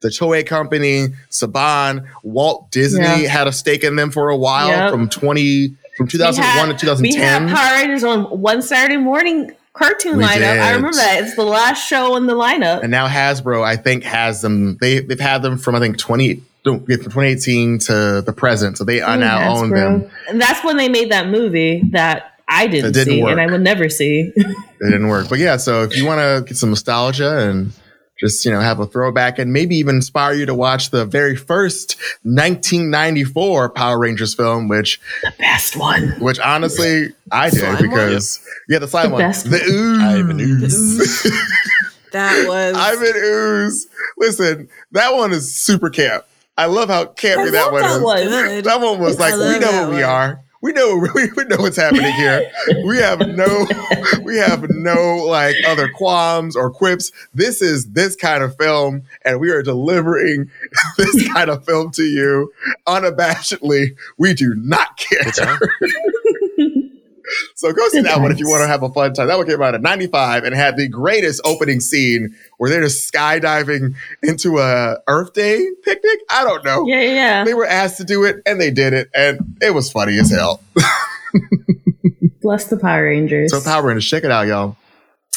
the 0.00 0.08
Toei 0.08 0.44
company, 0.46 1.08
Saban, 1.30 2.06
Walt 2.22 2.70
Disney 2.70 3.02
Yeah. 3.04 3.28
had 3.28 3.46
a 3.46 3.52
stake 3.52 3.84
in 3.84 3.96
them 3.96 4.10
for 4.10 4.28
a 4.30 4.36
while 4.36 4.68
Yep. 4.68 4.90
from 4.90 5.08
twenty 5.08 5.74
from 5.96 6.08
two 6.08 6.18
thousand 6.18 6.44
one 6.56 6.68
to 6.68 6.74
two 6.74 6.86
thousand 6.86 7.06
ten. 7.10 7.44
We 7.44 7.50
had. 7.50 7.56
Power 7.56 7.78
Rangers 7.80 8.04
on 8.04 8.24
one 8.40 8.62
Saturday 8.62 8.96
morning 8.96 9.52
cartoon 9.74 10.18
We 10.18 10.24
lineup. 10.24 10.60
I 10.60 10.72
remember 10.74 10.96
that. 10.96 11.22
It's 11.22 11.36
the 11.36 11.44
last 11.44 11.86
show 11.88 12.16
in 12.16 12.26
the 12.26 12.34
lineup. 12.34 12.82
And 12.82 12.90
now 12.90 13.06
Hasbro, 13.08 13.62
I 13.64 13.76
think, 13.76 14.02
has 14.04 14.40
them. 14.42 14.76
They 14.80 14.98
they've 15.00 15.20
had 15.20 15.42
them 15.42 15.56
from 15.58 15.74
I 15.76 15.80
think 15.80 15.98
twenty 15.98 16.42
from 16.64 16.84
2018 16.86 17.78
to 17.80 18.22
the 18.24 18.32
present. 18.32 18.78
So 18.78 18.84
they 18.84 19.00
are 19.00 19.16
Ooh, 19.16 19.20
now 19.20 19.56
own 19.56 19.70
them. 19.70 20.08
And 20.28 20.40
that's 20.40 20.62
when 20.64 20.76
they 20.76 20.88
made 20.88 21.10
that 21.10 21.28
movie 21.28 21.82
that 21.90 22.34
I 22.48 22.66
didn't, 22.68 22.92
didn't 22.92 23.14
see 23.14 23.22
work. 23.22 23.32
and 23.32 23.40
I 23.40 23.46
would 23.46 23.62
never 23.62 23.88
see. 23.88 24.32
It 24.82 24.90
didn't 24.90 25.08
work. 25.08 25.28
But 25.28 25.38
yeah, 25.38 25.56
so 25.56 25.82
if 25.84 25.96
you 25.96 26.04
want 26.04 26.18
to 26.20 26.44
get 26.46 26.56
some 26.56 26.70
nostalgia 26.70 27.48
and 27.48 27.72
just 28.20 28.44
you 28.44 28.50
know 28.52 28.60
have 28.60 28.78
a 28.80 28.86
throwback 28.86 29.38
and 29.38 29.52
maybe 29.52 29.76
even 29.76 29.96
inspire 29.96 30.32
you 30.34 30.46
to 30.46 30.54
watch 30.54 30.90
the 30.90 31.04
very 31.04 31.34
first 31.36 31.96
1994 32.24 33.70
Power 33.70 33.98
Rangers 33.98 34.34
film, 34.34 34.68
which 34.68 35.00
the 35.22 35.32
best 35.38 35.76
one. 35.76 36.08
which 36.20 36.38
honestly 36.40 37.08
I 37.30 37.50
did 37.50 37.60
Slime 37.60 37.72
one? 37.74 37.82
because 37.90 38.46
yeah, 38.68 38.78
the 38.78 38.88
slime 38.88 39.06
The 39.10 39.12
one, 39.14 39.20
best 39.22 39.44
the 39.50 39.58
one. 39.58 39.70
ooze. 39.70 40.02
Ivan 40.02 40.40
Ooze. 40.40 41.22
That 42.12 42.46
was. 42.48 42.74
Ivan 42.76 43.12
ooze. 43.16 43.86
Listen, 44.18 44.68
that 44.92 45.14
one 45.14 45.32
is 45.32 45.54
super 45.54 45.88
camp. 45.90 46.24
I 46.58 46.66
love 46.66 46.90
how 46.90 47.06
campy 47.06 47.48
I 47.48 47.50
that 47.50 47.62
love 47.64 47.72
one 47.72 47.82
that 47.82 47.96
is. 47.96 48.02
one. 48.02 48.26
good. 48.28 48.64
That 48.66 48.80
one 48.80 48.98
was 49.00 49.18
like, 49.18 49.32
we 49.32 49.38
know 49.38 49.58
that 49.72 49.80
what 49.82 49.88
we 49.88 50.02
one. 50.02 50.04
are. 50.04 50.40
We 50.62 50.72
know 50.72 50.96
we, 51.14 51.30
we 51.36 51.44
know 51.44 51.56
what's 51.58 51.76
happening 51.76 52.12
here. 52.12 52.50
We 52.86 52.96
have 52.98 53.20
no 53.28 53.66
we 54.22 54.36
have 54.38 54.70
no 54.70 55.16
like 55.16 55.56
other 55.66 55.90
qualms 55.90 56.56
or 56.56 56.70
quips. 56.70 57.12
This 57.34 57.60
is 57.60 57.90
this 57.90 58.16
kind 58.16 58.42
of 58.42 58.56
film, 58.56 59.02
and 59.24 59.40
we 59.40 59.50
are 59.50 59.62
delivering 59.62 60.50
this 60.96 61.28
kind 61.32 61.50
of 61.50 61.64
film 61.66 61.90
to 61.92 62.04
you 62.04 62.52
unabashedly. 62.86 63.96
We 64.16 64.32
do 64.32 64.54
not 64.54 64.96
care. 64.96 65.58
So 67.54 67.72
go 67.72 67.88
see 67.88 68.00
that 68.02 68.20
one 68.20 68.32
if 68.32 68.38
you 68.38 68.48
want 68.48 68.62
to 68.62 68.66
have 68.66 68.82
a 68.82 68.88
fun 68.90 69.14
time. 69.14 69.28
That 69.28 69.38
one 69.38 69.46
came 69.46 69.60
out 69.62 69.74
in 69.74 69.82
'95 69.82 70.44
and 70.44 70.54
had 70.54 70.76
the 70.76 70.88
greatest 70.88 71.40
opening 71.44 71.80
scene 71.80 72.34
where 72.58 72.70
they're 72.70 72.82
just 72.82 73.12
skydiving 73.12 73.94
into 74.22 74.58
a 74.58 74.98
Earth 75.08 75.32
Day 75.32 75.70
picnic. 75.82 76.20
I 76.30 76.44
don't 76.44 76.64
know. 76.64 76.86
Yeah, 76.86 77.00
yeah, 77.00 77.12
yeah. 77.12 77.44
They 77.44 77.54
were 77.54 77.66
asked 77.66 77.98
to 77.98 78.04
do 78.04 78.24
it 78.24 78.42
and 78.46 78.60
they 78.60 78.70
did 78.70 78.92
it, 78.92 79.10
and 79.14 79.56
it 79.60 79.74
was 79.74 79.90
funny 79.90 80.18
as 80.18 80.30
hell. 80.30 80.60
Bless 82.42 82.66
the 82.66 82.76
Power 82.76 83.04
Rangers. 83.04 83.52
So 83.52 83.60
Power 83.60 83.86
Rangers, 83.86 84.08
check 84.08 84.24
it 84.24 84.30
out, 84.30 84.46
y'all. 84.46 84.76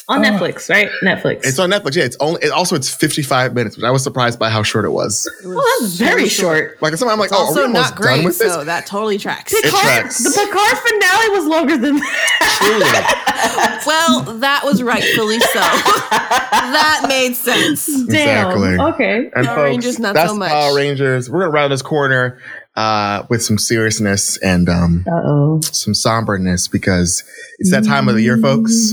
On 0.08 0.24
uh, 0.24 0.30
Netflix, 0.30 0.70
right? 0.70 0.90
Netflix. 1.02 1.48
It's 1.48 1.58
on 1.58 1.72
Netflix. 1.72 1.96
Yeah, 1.96 2.04
it's 2.04 2.18
only. 2.20 2.44
It 2.44 2.52
also, 2.52 2.76
it's 2.76 2.94
55 2.94 3.56
minutes, 3.56 3.76
which 3.76 3.84
I 3.84 3.90
was 3.90 4.04
surprised 4.04 4.38
by 4.38 4.52
how 4.52 4.62
short 4.62 4.86
it 4.86 4.92
was. 4.92 5.26
It 5.44 5.48
was 5.48 5.56
well, 5.56 5.66
that's 5.82 5.94
so 5.98 6.06
very 6.06 6.30
short. 6.30 6.80
Like, 6.80 6.94
sometimes 6.96 7.14
I'm 7.14 7.20
like, 7.20 7.32
It's 7.32 7.40
oh, 7.40 7.42
are 7.42 7.46
we 7.46 7.50
also 7.50 7.62
almost 7.64 7.92
not 7.92 8.00
great, 8.00 8.16
done 8.18 8.26
with 8.26 8.38
this? 8.38 8.54
so 8.54 8.64
that 8.64 8.86
totally 8.86 9.18
tracks. 9.18 9.52
It 9.52 9.64
Picard, 9.64 9.82
tracks. 9.82 10.24
the 10.24 10.30
Picard 10.30 10.78
finale 10.78 11.30
was 11.30 11.46
longer 11.48 11.78
than 11.78 11.96
that. 11.96 13.84
well, 13.88 14.22
that 14.38 14.64
was 14.64 14.84
rightfully 14.84 15.40
so. 15.40 15.60
that 15.60 17.06
made 17.08 17.36
sense. 17.36 17.88
Damn. 18.06 18.52
Exactly. 18.52 18.78
Okay. 18.94 19.32
And 19.36 19.46
Power 19.48 19.56
folks, 19.56 19.64
Rangers, 19.64 20.00
not 20.00 20.14
that's 20.14 20.30
so 20.30 20.38
much. 20.38 20.52
Power 20.52 20.76
Rangers. 20.76 21.32
We're 21.32 21.40
gonna 21.42 21.52
round 21.52 21.74
this 21.74 21.82
corner 21.82 22.40
uh, 22.76 23.24
with 23.30 23.42
some 23.44 23.58
seriousness 23.58 24.38
and 24.38 24.68
um, 24.70 25.04
Uh 25.08 25.22
oh. 25.24 25.60
some 25.62 25.94
somberness 25.94 26.68
because 26.70 27.24
it's 27.60 27.72
that 27.72 27.86
time 27.86 28.10
of 28.10 28.16
the 28.16 28.22
year, 28.22 28.38
folks. 28.38 28.92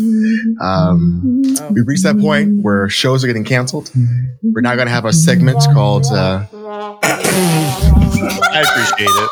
Um, 0.60 1.42
we 1.72 1.80
reached 1.82 2.04
that 2.04 2.18
point 2.20 2.62
where 2.62 2.88
shows 2.88 3.24
are 3.24 3.26
getting 3.26 3.42
canceled. 3.44 3.90
We're 4.42 4.60
now 4.60 4.76
gonna 4.76 4.90
have 4.90 5.04
a 5.04 5.12
segment 5.12 5.58
called. 5.72 6.06
Uh, 6.06 6.46
I 6.54 8.60
appreciate 8.60 9.10
it. 9.10 9.30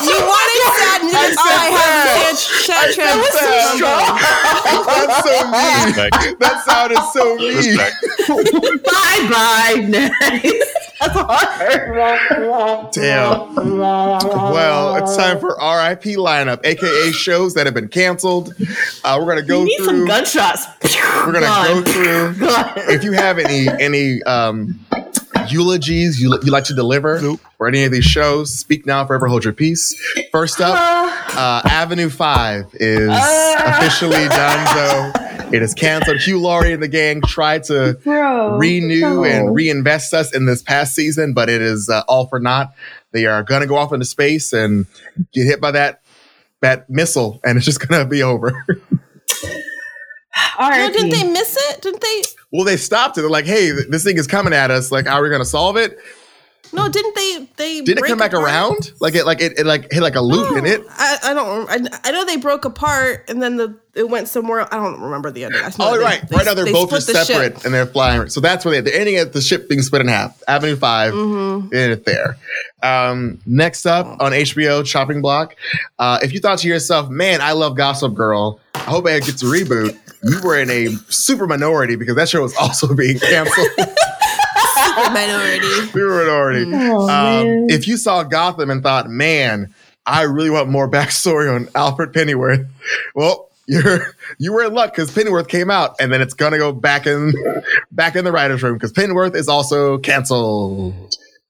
You 0.00 0.14
wanted 0.14 0.62
sad 0.78 1.02
music. 1.02 1.18
That's 1.18 1.38
all 1.38 1.48
I 1.48 1.50
have 1.74 2.32
is 2.32 2.38
sad, 2.38 2.94
sad 2.94 3.08
That 3.08 3.16
was 3.18 3.34
so 3.34 3.48
trans- 3.78 4.86
That's 4.86 5.18
so 5.26 5.34
mean. 5.50 5.86
Respect. 5.88 6.14
That 6.38 6.56
sounded 6.64 7.02
so 7.12 7.24
mean. 7.36 7.76
Bye 8.84 9.22
bye. 9.28 9.76
Nice. 9.88 10.68
That's 11.00 11.14
hard. 11.14 12.92
Damn. 12.92 13.54
Well, 13.54 14.96
it's 14.96 15.16
time 15.16 15.38
for 15.38 15.50
RIP 15.50 16.16
lineup, 16.16 16.64
aka 16.64 17.12
shows 17.12 17.54
that 17.54 17.66
have 17.66 17.74
been 17.74 17.88
canceled. 17.88 18.54
Uh, 19.04 19.16
we're 19.20 19.26
gonna 19.26 19.42
go 19.42 19.60
you 19.60 19.66
need 19.66 19.76
through. 19.78 19.86
some 19.86 20.06
gunshots. 20.06 20.66
We're 21.26 21.32
gonna 21.32 21.46
Gone. 21.46 21.84
go 21.84 21.92
through. 21.92 22.34
Gone. 22.38 22.72
If 22.90 23.04
you 23.04 23.12
have 23.12 23.38
any 23.38 23.68
any 23.68 24.22
um, 24.24 24.78
eulogies 25.52 26.20
you 26.20 26.38
you 26.42 26.50
like 26.50 26.64
to 26.64 26.74
deliver 26.74 27.20
Nope. 27.20 27.40
for 27.56 27.66
any 27.68 27.84
of 27.84 27.92
these 27.92 28.04
shows, 28.04 28.54
speak 28.54 28.86
now, 28.86 29.04
forever 29.06 29.26
hold 29.26 29.44
your 29.44 29.52
peace. 29.52 29.94
First 30.32 30.60
up, 30.60 30.74
uh, 31.36 31.62
Avenue 31.68 32.08
Five 32.10 32.66
is 32.74 33.08
Uh. 33.10 33.54
officially 33.78 34.28
done. 34.28 34.66
So 34.74 35.48
it 35.52 35.62
is 35.62 35.74
canceled. 35.74 36.18
Hugh 36.18 36.38
Laurie 36.40 36.72
and 36.72 36.82
the 36.82 36.88
gang 36.88 37.22
tried 37.22 37.64
to 37.64 37.98
Bro. 38.04 38.58
renew 38.58 39.00
no. 39.00 39.24
and 39.24 39.54
reinvest 39.54 40.12
us 40.14 40.34
in 40.34 40.46
this 40.46 40.62
past 40.62 40.94
season, 40.94 41.32
but 41.34 41.48
it 41.48 41.62
is 41.62 41.88
uh, 41.88 42.02
all 42.08 42.26
for 42.26 42.38
naught. 42.38 42.72
They 43.12 43.24
are 43.26 43.42
going 43.42 43.62
to 43.62 43.66
go 43.66 43.76
off 43.76 43.92
into 43.92 44.04
space 44.04 44.52
and 44.52 44.86
get 45.32 45.44
hit 45.46 45.60
by 45.60 45.70
that 45.70 46.02
that 46.60 46.90
missile, 46.90 47.40
and 47.44 47.56
it's 47.56 47.64
just 47.64 47.86
going 47.86 48.02
to 48.02 48.08
be 48.08 48.22
over. 48.22 48.66
All 50.58 50.70
No, 50.70 50.90
didn't 50.92 51.10
they 51.10 51.24
miss 51.24 51.56
it? 51.70 51.82
Didn't 51.82 52.00
they? 52.00 52.22
Well, 52.52 52.64
they 52.64 52.76
stopped 52.76 53.18
it. 53.18 53.22
They're 53.22 53.30
like, 53.30 53.46
"Hey, 53.46 53.70
this 53.88 54.04
thing 54.04 54.16
is 54.18 54.26
coming 54.26 54.52
at 54.52 54.70
us. 54.70 54.90
Like, 54.92 55.06
how 55.06 55.16
are 55.18 55.22
we 55.22 55.28
going 55.28 55.40
to 55.42 55.44
solve 55.48 55.76
it?" 55.76 55.98
No, 56.70 56.86
didn't 56.86 57.14
they? 57.14 57.48
They 57.56 57.80
Did 57.80 57.96
it 57.96 58.04
come 58.04 58.18
back 58.18 58.32
apart? 58.34 58.44
around? 58.44 58.92
Like 59.00 59.14
it, 59.14 59.24
like 59.24 59.40
it, 59.40 59.58
it 59.58 59.64
like 59.64 59.90
hit 59.90 60.02
like 60.02 60.16
a 60.16 60.20
loop 60.20 60.54
in 60.58 60.66
it. 60.66 60.82
I, 60.90 61.16
I 61.24 61.32
don't. 61.34 61.66
I, 61.70 61.98
I 62.04 62.10
know 62.10 62.26
they 62.26 62.36
broke 62.36 62.66
apart 62.66 63.24
and 63.28 63.40
then 63.42 63.56
the 63.56 63.74
it 63.94 64.06
went 64.10 64.28
somewhere. 64.28 64.62
I 64.72 64.76
don't 64.76 65.00
remember 65.00 65.30
the 65.30 65.44
ending. 65.44 65.62
I 65.62 65.64
just 65.68 65.78
know 65.78 65.88
Oh, 65.94 65.96
they- 65.96 66.04
right. 66.04 66.28
they- 66.28 66.36
right 66.36 66.44
now 66.44 66.52
they're 66.52 66.66
they 66.66 66.72
both 66.72 66.90
just 66.90 67.06
the 67.06 67.14
ship. 67.14 67.26
separate 67.26 67.64
and 67.64 67.72
they're 67.72 67.86
flying. 67.86 68.28
So 68.28 68.40
that's 68.40 68.66
where 68.66 68.82
they, 68.82 68.90
they're 68.90 69.00
ending 69.00 69.16
at 69.16 69.32
the 69.32 69.40
ship 69.40 69.66
being 69.66 69.80
split 69.80 70.02
in 70.02 70.08
half. 70.08 70.42
Avenue 70.46 70.76
5 70.76 71.14
Mhm. 71.14 71.72
in 71.72 71.90
it 71.90 72.04
there. 72.04 72.36
Um, 72.82 73.40
next 73.46 73.86
up 73.86 74.06
on 74.20 74.32
HBO 74.32 74.84
Chopping 74.84 75.22
Block. 75.22 75.56
Uh, 75.98 76.18
if 76.22 76.34
you 76.34 76.38
thought 76.40 76.58
to 76.58 76.68
yourself, 76.68 77.08
man, 77.08 77.40
I 77.40 77.52
love 77.52 77.76
Gossip 77.78 78.12
Girl. 78.12 78.60
I 78.74 78.80
hope 78.80 79.06
it 79.08 79.24
gets 79.24 79.42
a 79.42 79.46
reboot. 79.46 79.96
You 80.22 80.40
were 80.42 80.58
in 80.58 80.70
a 80.70 80.88
super 81.08 81.46
minority 81.46 81.96
because 81.96 82.16
that 82.16 82.28
show 82.28 82.42
was 82.42 82.56
also 82.56 82.94
being 82.96 83.18
canceled. 83.18 83.68
Super 83.78 85.10
minority. 85.10 85.90
we 85.94 86.02
were 86.02 86.20
minority. 86.24 86.70
Oh, 86.74 87.08
Um, 87.08 87.66
if 87.70 87.86
you 87.88 87.96
saw 87.96 88.22
Gotham 88.22 88.70
and 88.70 88.82
thought, 88.82 89.08
man, 89.08 89.72
I 90.06 90.22
really 90.22 90.50
want 90.50 90.68
more 90.68 90.88
backstory 90.90 91.54
on 91.54 91.68
Alfred 91.74 92.12
Pennyworth, 92.12 92.66
well, 93.14 93.48
you're 93.66 94.14
you 94.38 94.52
were 94.52 94.64
in 94.64 94.72
luck 94.72 94.92
because 94.92 95.10
Pennyworth 95.10 95.48
came 95.48 95.70
out, 95.70 95.96
and 96.00 96.10
then 96.10 96.22
it's 96.22 96.32
gonna 96.34 96.56
go 96.58 96.72
back 96.72 97.06
in 97.06 97.34
back 97.92 98.16
in 98.16 98.24
the 98.24 98.32
writers' 98.32 98.62
room 98.62 98.74
because 98.74 98.92
Pennyworth 98.92 99.34
is 99.34 99.46
also 99.48 99.98
canceled. 99.98 100.94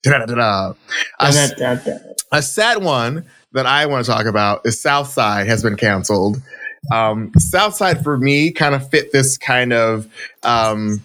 Da-da-da-da. 0.03 0.75
A, 1.21 1.33
Da, 1.33 1.47
da, 1.49 1.55
da, 1.57 1.75
da. 1.85 1.97
a 2.33 2.43
sad 2.43 2.83
one 2.83 3.27
that 3.53 3.67
I 3.67 3.87
want 3.87 4.05
to 4.05 4.11
talk 4.11 4.27
about 4.27 4.63
is 4.65 4.81
Southside 4.81 5.47
has 5.49 5.63
been 5.63 5.77
canceled. 5.77 6.41
Um, 6.93 7.33
Southside 7.39 8.03
for 8.03 8.17
me 8.19 8.51
kind 8.53 8.75
of 8.75 8.89
fit 8.91 9.13
this 9.13 9.37
kind 9.39 9.73
of 9.73 10.07
um, 10.43 11.03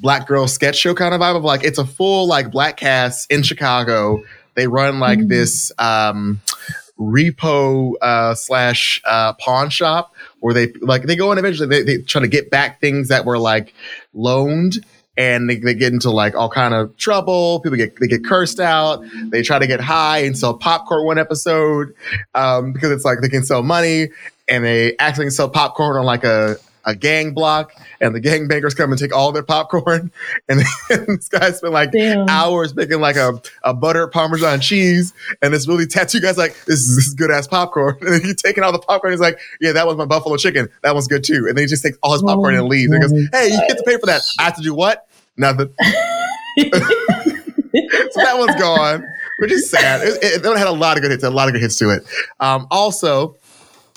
black 0.00 0.26
girl 0.26 0.46
sketch 0.46 0.76
show 0.76 0.94
kind 0.94 1.14
of 1.14 1.20
vibe 1.20 1.36
of 1.36 1.44
like 1.44 1.64
it's 1.64 1.78
a 1.78 1.86
full 1.86 2.26
like 2.26 2.50
black 2.50 2.76
cast 2.76 3.30
in 3.30 3.42
Chicago. 3.42 4.22
They 4.54 4.66
run 4.66 4.98
like 5.00 5.18
Mhm. 5.20 5.28
this 5.28 5.72
um, 5.78 6.40
repo 6.98 7.94
uh, 8.00 8.34
slash 8.34 9.00
uh, 9.04 9.32
pawn 9.34 9.70
shop 9.70 10.14
where 10.40 10.54
they 10.54 10.72
like 10.80 11.02
they 11.04 11.16
go 11.16 11.32
in 11.32 11.38
eventually 11.38 11.68
they, 11.68 11.82
they 11.82 12.02
try 12.02 12.20
to 12.20 12.28
get 12.28 12.50
back 12.50 12.80
things 12.80 13.08
that 13.08 13.24
were 13.24 13.38
like 13.38 13.74
loaned 14.12 14.84
and 15.16 15.48
they, 15.48 15.56
they 15.56 15.74
get 15.74 15.92
into 15.92 16.10
like 16.10 16.34
all 16.34 16.48
kind 16.50 16.74
of 16.74 16.96
trouble 16.96 17.60
people 17.60 17.76
get 17.76 17.96
they 18.00 18.06
get 18.06 18.24
cursed 18.24 18.60
out 18.60 19.02
they 19.30 19.42
try 19.42 19.58
to 19.58 19.66
get 19.66 19.80
high 19.80 20.18
and 20.18 20.38
sell 20.38 20.54
popcorn 20.54 21.04
one 21.04 21.18
episode 21.18 21.94
um, 22.34 22.72
because 22.72 22.90
it's 22.90 23.04
like 23.04 23.20
they 23.20 23.28
can 23.28 23.44
sell 23.44 23.62
money 23.62 24.08
and 24.52 24.64
they 24.64 24.94
accidentally 24.98 25.30
sell 25.30 25.48
popcorn 25.48 25.96
on 25.96 26.04
like 26.04 26.24
a 26.24 26.56
a 26.84 26.96
gang 26.96 27.32
block 27.32 27.72
and 28.00 28.12
the 28.12 28.20
gangbangers 28.20 28.76
come 28.76 28.90
and 28.90 28.98
take 28.98 29.14
all 29.14 29.30
their 29.30 29.44
popcorn 29.44 30.10
and, 30.48 30.64
this 30.88 31.28
guy 31.28 31.52
spent 31.52 31.72
like 31.72 31.92
Damn. 31.92 32.28
hours 32.28 32.74
making 32.74 33.00
like 33.00 33.14
a, 33.14 33.40
a 33.62 33.72
butter 33.72 34.08
parmesan 34.08 34.60
cheese 34.60 35.14
and 35.40 35.54
this 35.54 35.68
really 35.68 35.86
tattoo 35.86 36.20
guy's 36.20 36.36
like 36.36 36.52
this 36.64 36.80
is, 36.80 36.96
this 36.96 37.06
is 37.06 37.14
good 37.14 37.30
ass 37.30 37.46
popcorn. 37.46 37.96
And 38.02 38.14
then 38.14 38.20
he's 38.20 38.42
taking 38.42 38.64
all 38.64 38.72
the 38.72 38.80
popcorn 38.80 39.12
he's 39.12 39.20
like 39.20 39.38
yeah 39.60 39.72
that 39.72 39.86
was 39.86 39.96
my 39.96 40.06
buffalo 40.06 40.36
chicken. 40.36 40.68
That 40.82 40.94
one's 40.94 41.06
good 41.06 41.24
too. 41.24 41.46
And 41.48 41.56
then 41.56 41.62
he 41.62 41.66
just 41.66 41.84
takes 41.84 41.96
all 42.02 42.12
his 42.12 42.22
popcorn 42.22 42.56
Oh 42.56 42.58
and 42.58 42.68
leaves. 42.68 42.92
And 42.92 43.02
he 43.02 43.08
goes 43.08 43.28
hey 43.32 43.48
you 43.48 43.58
get 43.68 43.78
to 43.78 43.84
pay 43.84 43.96
for 43.96 44.06
that. 44.06 44.22
i 44.40 44.42
have 44.42 44.56
to 44.56 44.62
do 44.62 44.74
what? 44.74 45.08
Nothing. 45.36 45.72
So 48.10 48.20
that 48.20 48.38
one's 48.38 48.54
gone 48.60 49.02
which 49.42 49.50
is 49.50 49.68
sad. 49.68 50.06
It, 50.06 50.22
it, 50.22 50.46
it 50.46 50.58
had 50.58 50.68
a 50.68 50.72
lot 50.72 50.96
of 50.96 51.02
good 51.02 51.10
hits 51.10 51.24
a 51.24 51.30
lot 51.30 51.48
of 51.48 51.54
good 51.54 51.62
hits 51.62 51.76
to 51.78 51.90
it. 51.90 52.04
Um, 52.38 52.68
also 52.70 53.36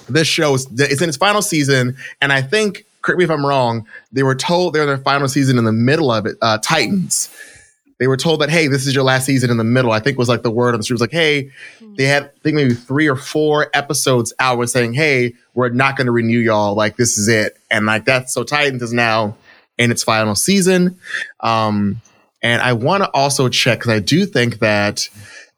this 0.07 0.27
show 0.27 0.53
is 0.55 0.67
it's 0.79 1.01
in 1.01 1.09
its 1.09 1.17
final 1.17 1.41
season 1.41 1.95
and 2.21 2.31
i 2.31 2.41
think 2.41 2.85
correct 3.01 3.17
me 3.17 3.23
if 3.23 3.31
i'm 3.31 3.45
wrong 3.45 3.85
they 4.11 4.23
were 4.23 4.35
told 4.35 4.73
they're 4.73 4.83
in 4.83 4.87
their 4.87 4.97
final 4.97 5.27
season 5.27 5.57
in 5.57 5.65
the 5.65 5.71
middle 5.71 6.11
of 6.11 6.25
it 6.25 6.37
uh, 6.41 6.57
titans. 6.61 7.29
They 7.97 8.07
were 8.07 8.17
told 8.17 8.41
that 8.41 8.49
hey 8.49 8.67
this 8.67 8.85
is 8.87 8.93
your 8.93 9.05
last 9.05 9.25
season 9.25 9.49
in 9.49 9.57
the 9.57 9.63
middle 9.63 9.91
i 9.91 9.99
think 9.99 10.17
was 10.17 10.27
like 10.27 10.43
the 10.43 10.51
word 10.51 10.73
on 10.73 10.79
the 10.79 10.83
street 10.83 10.95
was 10.95 11.01
like 11.01 11.11
hey 11.11 11.51
they 11.95 12.03
had 12.03 12.23
i 12.23 12.39
think 12.43 12.55
maybe 12.55 12.73
three 12.73 13.07
or 13.07 13.15
four 13.15 13.69
episodes 13.73 14.33
out 14.37 14.57
was 14.57 14.71
saying 14.71 14.93
hey 14.93 15.33
we're 15.53 15.69
not 15.69 15.95
going 15.95 16.05
to 16.05 16.11
renew 16.11 16.39
y'all 16.39 16.75
like 16.75 16.97
this 16.97 17.17
is 17.17 17.27
it. 17.27 17.57
And 17.71 17.85
like 17.85 18.05
that's 18.05 18.33
so 18.33 18.43
titans 18.43 18.81
is 18.81 18.91
now 18.93 19.37
in 19.77 19.91
its 19.91 20.03
final 20.03 20.35
season. 20.35 20.99
Um 21.39 22.01
and 22.41 22.61
i 22.61 22.73
want 22.73 23.03
to 23.03 23.09
also 23.11 23.49
check 23.49 23.79
because 23.79 23.91
i 23.91 23.99
do 23.99 24.25
think 24.25 24.59
that 24.59 25.09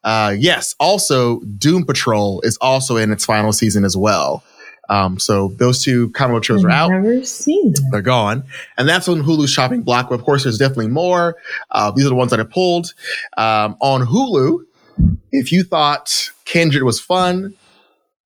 uh 0.08 0.34
yes 0.38 0.74
also 0.80 1.40
doom 1.58 1.84
patrol 1.86 2.40
is 2.42 2.58
also 2.62 2.98
in 2.98 3.12
its 3.12 3.26
final 3.26 3.52
season 3.52 3.84
as 3.84 3.96
well 3.98 4.42
um 4.90 5.20
so 5.20 5.50
those 5.60 5.84
two 5.84 6.10
comic 6.12 6.36
book 6.36 6.44
shows 6.46 6.64
are 6.64 6.70
out 6.70 6.90
Never 6.92 7.24
seen 7.26 7.74
that. 7.74 7.90
they're 7.92 8.02
gone. 8.02 8.44
And 8.78 8.88
that's 8.88 9.08
on 9.10 9.22
Hulu's 9.22 9.50
shopping 9.52 9.82
block. 9.82 10.08
But 10.10 10.16
of 10.20 10.24
course, 10.24 10.44
there's 10.44 10.58
definitely 10.58 10.88
more. 10.88 11.36
Uh, 11.70 11.92
these 11.92 12.06
are 12.06 12.10
the 12.10 12.16
ones 12.16 12.32
that 12.32 12.40
I 12.40 12.44
pulled. 12.44 12.94
Um, 13.36 13.76
on 13.82 14.06
Hulu, 14.08 14.64
if 15.34 15.52
you 15.52 15.64
thought 15.66 16.32
Kindred 16.46 16.84
was 16.84 17.02
fun 17.02 17.54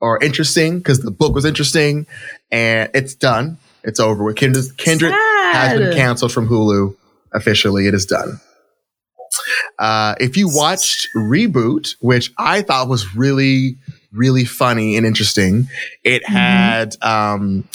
or 0.02 0.24
interesting, 0.24 0.78
because 0.78 1.00
the 1.00 1.10
book 1.10 1.34
was 1.34 1.46
interesting, 1.46 2.06
and 2.52 2.92
it's 2.94 3.16
done, 3.16 3.58
it's 3.84 4.00
over 4.00 4.24
with. 4.24 4.36
Kindred, 4.36 4.66
Kindred 4.78 5.14
has 5.14 5.80
been 5.80 5.96
canceled 5.98 6.32
from 6.32 6.48
Hulu 6.48 6.96
officially. 7.34 7.88
It 7.88 7.96
is 7.96 8.06
done. 8.06 8.40
Uh, 9.80 10.16
if 10.20 10.38
you 10.38 10.48
watched 10.54 11.08
Reboot, 11.16 11.96
which 12.02 12.32
I 12.38 12.62
thought 12.62 12.88
was 12.88 13.16
really, 13.16 13.78
really 14.12 14.46
funny 14.46 14.98
and 14.98 15.06
interesting, 15.06 15.68
it 16.04 16.28
had 16.28 16.96
um, 17.02 17.68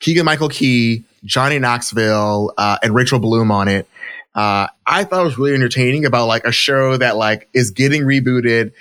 Keegan 0.00 0.24
Michael 0.24 0.48
Key, 0.48 1.04
Johnny 1.24 1.58
Knoxville, 1.58 2.52
uh, 2.56 2.78
and 2.82 2.94
Rachel 2.94 3.18
Bloom 3.18 3.50
on 3.50 3.68
it. 3.68 3.86
Uh, 4.34 4.68
I 4.86 5.04
thought 5.04 5.22
it 5.22 5.24
was 5.24 5.38
really 5.38 5.54
entertaining 5.54 6.04
about 6.04 6.26
like 6.26 6.44
a 6.44 6.52
show 6.52 6.96
that 6.96 7.16
like 7.16 7.48
is 7.52 7.72
getting 7.72 8.02
rebooted, 8.02 8.72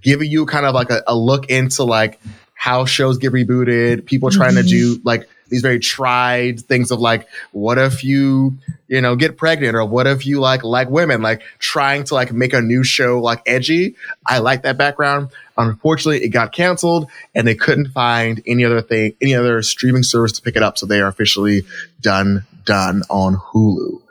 giving 0.00 0.30
you 0.30 0.46
kind 0.46 0.66
of 0.66 0.74
like 0.74 0.90
a, 0.90 1.02
a 1.06 1.14
look 1.16 1.48
into 1.48 1.84
like 1.84 2.18
how 2.54 2.84
shows 2.86 3.18
get 3.18 3.32
rebooted, 3.32 4.04
people 4.04 4.30
trying 4.30 4.56
to 4.56 4.62
Mhm. 4.62 4.68
do 4.68 5.00
like 5.04 5.28
these 5.48 5.62
very 5.62 5.78
tried 5.78 6.60
things 6.60 6.90
of 6.90 7.00
like, 7.00 7.28
what 7.52 7.78
if 7.78 8.04
you, 8.04 8.56
you 8.88 9.00
know, 9.00 9.16
get 9.16 9.36
pregnant 9.36 9.74
or 9.74 9.84
what 9.84 10.06
if 10.06 10.26
you 10.26 10.40
like 10.40 10.64
like 10.64 10.90
women, 10.90 11.22
like 11.22 11.42
trying 11.58 12.04
to 12.04 12.14
like 12.14 12.32
make 12.32 12.52
a 12.52 12.60
new 12.60 12.82
show 12.84 13.20
like 13.20 13.42
edgy. 13.46 13.96
I 14.26 14.38
like 14.38 14.62
that 14.62 14.78
background. 14.78 15.30
Unfortunately, 15.58 16.24
it 16.24 16.28
got 16.28 16.52
canceled 16.52 17.08
and 17.34 17.46
they 17.46 17.54
couldn't 17.54 17.88
find 17.88 18.42
any 18.46 18.64
other 18.64 18.82
thing, 18.82 19.14
any 19.20 19.34
other 19.34 19.62
streaming 19.62 20.02
service 20.02 20.32
to 20.32 20.42
pick 20.42 20.56
it 20.56 20.62
up. 20.62 20.78
So 20.78 20.86
they 20.86 21.00
are 21.00 21.08
officially 21.08 21.64
done, 22.00 22.44
done 22.64 23.02
on 23.08 23.36
Hulu. 23.36 24.02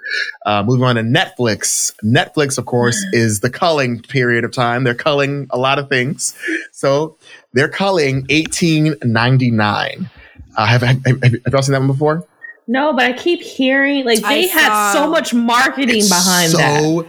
Uh, 0.45 0.63
moving 0.63 0.83
on 0.83 0.95
to 0.95 1.01
Netflix. 1.01 1.93
Netflix, 2.03 2.57
of 2.57 2.65
course, 2.65 3.03
is 3.11 3.39
the 3.39 3.49
culling 3.49 4.01
period 4.01 4.43
of 4.43 4.51
time. 4.51 4.83
They're 4.83 4.93
culling 4.93 5.47
a 5.49 5.57
lot 5.57 5.79
of 5.79 5.89
things. 5.89 6.35
So 6.71 7.17
they're 7.53 7.69
culling 7.69 8.25
1899. 8.29 10.09
Uh, 10.55 10.65
have, 10.65 10.81
have, 10.81 11.03
have, 11.05 11.21
have 11.21 11.33
y'all 11.51 11.61
seen 11.61 11.73
that 11.73 11.79
one 11.79 11.87
before? 11.87 12.25
No, 12.67 12.93
but 12.93 13.03
I 13.05 13.13
keep 13.13 13.41
hearing 13.41 14.05
like 14.05 14.23
I 14.23 14.33
they 14.35 14.47
had 14.47 14.67
saw- 14.69 14.93
so 14.93 15.09
much 15.09 15.33
marketing 15.33 15.97
It's 15.97 16.09
behind 16.09 16.51
so 16.51 16.57
that. 16.57 16.79
So 16.81 17.07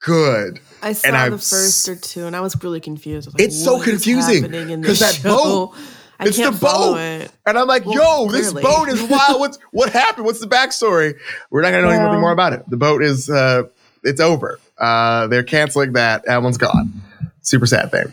good. 0.00 0.60
I 0.82 0.92
saw 0.92 1.08
And 1.08 1.16
the 1.16 1.20
I've 1.36 1.40
first 1.42 1.88
or 1.88 1.96
two, 1.96 2.26
and 2.26 2.36
I 2.36 2.40
was 2.40 2.62
really 2.62 2.80
confused. 2.80 3.26
Was 3.26 3.34
like, 3.34 3.42
It's 3.42 3.62
so 3.62 3.80
confusing, 3.80 4.42
happening 4.42 4.70
in 4.70 4.82
'cause 4.82 4.98
this 5.00 5.22
that 5.22 5.28
boat. 5.28 5.72
I 6.20 6.26
it's 6.26 6.36
can't 6.36 6.54
the 6.54 6.60
boat, 6.60 6.96
it. 6.98 7.32
and 7.44 7.58
I'm 7.58 7.66
like, 7.66 7.84
Well, 7.86 8.26
yo, 8.26 8.30
this 8.30 8.52
boat 8.52 8.88
is 8.88 9.02
wild. 9.02 9.40
What's 9.40 9.58
what 9.72 9.90
happened? 9.92 10.26
What's 10.26 10.38
the 10.40 10.46
backstory? 10.46 11.14
We're 11.50 11.62
not 11.62 11.70
gonna 11.72 11.82
know 11.82 11.88
anything 11.90 12.20
more 12.20 12.30
about 12.32 12.52
it. 12.52 12.62
The 12.68 12.76
boat 12.76 13.02
is 13.02 13.28
uh 13.28 13.64
it's 14.04 14.20
over. 14.20 14.60
Uh 14.78 15.26
they're 15.26 15.42
canceling 15.42 15.94
that. 15.94 16.24
That 16.26 16.42
one's 16.42 16.58
gone. 16.58 16.92
Super 17.40 17.66
sad 17.66 17.90
thing. 17.90 18.12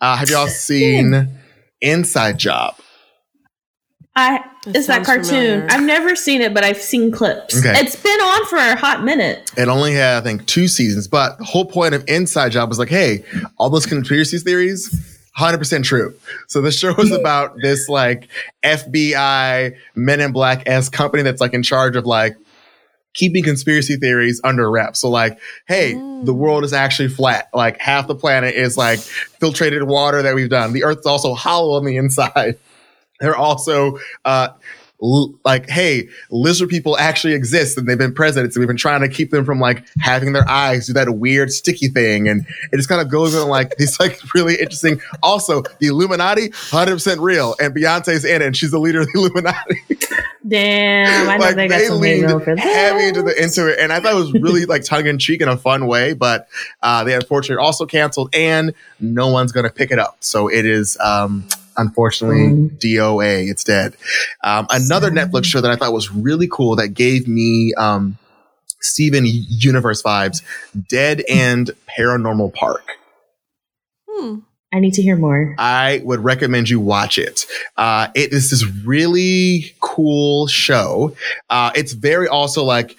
Uh 0.00 0.16
have 0.16 0.30
y'all 0.30 0.46
seen 0.46 1.28
Inside 1.82 2.38
Job? 2.38 2.76
I 4.16 4.44
That 4.66 4.76
it's 4.76 4.86
that 4.86 5.04
cartoon. 5.04 5.24
familiar. 5.24 5.66
I've 5.70 5.82
never 5.82 6.14
seen 6.14 6.40
it, 6.40 6.54
but 6.54 6.62
I've 6.64 6.80
seen 6.80 7.10
clips. 7.10 7.58
Okay. 7.58 7.78
It's 7.80 7.96
been 7.96 8.20
on 8.20 8.46
for 8.46 8.56
a 8.56 8.76
hot 8.76 9.02
minute. 9.04 9.50
It 9.56 9.68
only 9.68 9.94
had, 9.94 10.18
I 10.18 10.20
think, 10.20 10.46
two 10.46 10.68
seasons, 10.68 11.08
but 11.08 11.36
the 11.38 11.44
whole 11.44 11.64
point 11.64 11.94
of 11.94 12.04
Inside 12.08 12.52
Job 12.52 12.68
was 12.68 12.78
like, 12.78 12.88
hey, 12.88 13.24
all 13.58 13.70
those 13.70 13.86
conspiracy 13.86 14.38
theories, 14.38 14.88
100% 15.36 15.82
true. 15.84 16.14
So 16.46 16.60
the 16.62 16.70
show 16.70 16.94
is 17.00 17.10
about 17.10 17.56
this 17.60 17.88
like 17.88 18.28
FBI 18.62 19.74
Men 19.96 20.20
in 20.20 20.32
Black 20.32 20.62
S 20.66 20.88
company 20.88 21.22
that's 21.24 21.40
like 21.40 21.52
in 21.54 21.62
charge 21.64 21.96
of 21.96 22.06
like 22.06 22.36
keeping 23.14 23.42
conspiracy 23.44 23.96
theories 23.96 24.40
under 24.44 24.70
wraps. 24.70 25.00
So 25.00 25.08
like, 25.10 25.38
hey, 25.66 25.94
Mm. 25.94 26.24
the 26.24 26.34
world 26.34 26.64
is 26.64 26.72
actually 26.72 27.08
flat. 27.08 27.48
Like 27.52 27.80
half 27.80 28.06
the 28.06 28.14
planet 28.14 28.54
is 28.54 28.76
like 28.76 28.98
filtrated 29.00 29.86
water 29.86 30.22
that 30.22 30.34
we've 30.34 30.48
done. 30.48 30.72
The 30.72 30.84
earth's 30.84 31.06
also 31.06 31.34
hollow 31.34 31.76
on 31.76 31.84
the 31.84 31.96
inside. 31.96 32.56
They're 33.20 33.36
also 33.36 33.98
uh 34.24 34.48
l- 35.02 35.34
like, 35.44 35.68
hey, 35.68 36.08
lizard 36.30 36.68
people 36.68 36.96
actually 36.98 37.34
exist 37.34 37.76
and 37.76 37.86
they've 37.86 37.98
been 37.98 38.14
present. 38.14 38.52
So 38.52 38.60
we've 38.60 38.68
been 38.68 38.76
trying 38.76 39.02
to 39.02 39.08
keep 39.08 39.30
them 39.30 39.44
from 39.44 39.60
like 39.60 39.86
having 39.98 40.32
their 40.32 40.48
eyes 40.48 40.86
do 40.86 40.92
that 40.94 41.14
weird 41.16 41.52
sticky 41.52 41.88
thing. 41.88 42.28
And 42.28 42.46
it 42.72 42.76
just 42.76 42.88
kind 42.88 43.00
of 43.00 43.10
goes 43.10 43.34
in 43.34 43.46
like 43.48 43.76
these 43.78 44.00
like 44.00 44.18
really 44.34 44.54
interesting. 44.54 45.00
Also, 45.22 45.62
the 45.78 45.88
Illuminati, 45.88 46.48
100% 46.48 47.20
real. 47.20 47.54
And 47.60 47.74
Beyonce's 47.74 48.24
in 48.24 48.42
it 48.42 48.46
and 48.46 48.56
she's 48.56 48.70
the 48.70 48.78
leader 48.80 49.00
of 49.00 49.06
the 49.12 49.18
Illuminati. 49.18 49.82
Damn, 50.46 51.30
I 51.30 51.36
know 51.38 51.44
like 51.44 51.56
they 51.56 51.68
got 51.68 51.78
they 51.78 51.86
some 51.86 52.00
leaned 52.00 52.58
heavy 52.58 53.08
into 53.08 53.22
the 53.22 53.42
into 53.42 53.66
it. 53.66 53.78
And 53.78 53.90
I 53.90 54.00
thought 54.00 54.12
it 54.12 54.16
was 54.16 54.32
really 54.34 54.66
like 54.66 54.84
tongue 54.84 55.06
in 55.06 55.18
cheek 55.18 55.40
in 55.40 55.48
a 55.48 55.56
fun 55.56 55.86
way. 55.86 56.12
But 56.12 56.48
uh, 56.82 57.02
they 57.04 57.14
unfortunately 57.14 57.64
also 57.64 57.86
canceled 57.86 58.34
and 58.34 58.74
no 59.00 59.28
one's 59.28 59.52
going 59.52 59.64
to 59.64 59.72
pick 59.72 59.90
it 59.90 59.98
up. 59.98 60.18
So 60.20 60.48
it 60.48 60.66
is. 60.66 60.98
Um, 60.98 61.48
Unfortunately, 61.76 62.38
Mm. 62.48 62.78
DOA, 62.80 63.48
it's 63.50 63.64
dead. 63.64 63.94
Um, 64.42 64.66
another 64.70 65.08
Sad. 65.14 65.30
Netflix 65.30 65.44
show 65.46 65.60
that 65.60 65.70
I 65.70 65.76
thought 65.76 65.92
was 65.92 66.10
really 66.10 66.48
cool 66.50 66.76
that 66.76 66.88
gave 66.88 67.26
me 67.28 67.72
um, 67.76 68.16
Steven 68.80 69.24
Universe 69.26 70.02
vibes 70.02 70.42
Dead 70.88 71.22
End 71.28 71.70
Paranormal 71.98 72.52
Park. 72.54 72.82
Hmm. 74.08 74.38
I 74.72 74.80
need 74.80 74.94
to 74.94 75.02
hear 75.02 75.16
more. 75.16 75.54
I 75.56 76.02
would 76.04 76.24
recommend 76.24 76.68
you 76.68 76.80
watch 76.80 77.16
it. 77.16 77.46
Uh, 77.76 78.08
it 78.16 78.32
is 78.32 78.50
this 78.50 78.64
really 78.84 79.72
cool 79.80 80.48
show. 80.48 81.14
Uh, 81.48 81.70
it's 81.76 81.92
very 81.92 82.26
also 82.26 82.64
like 82.64 82.96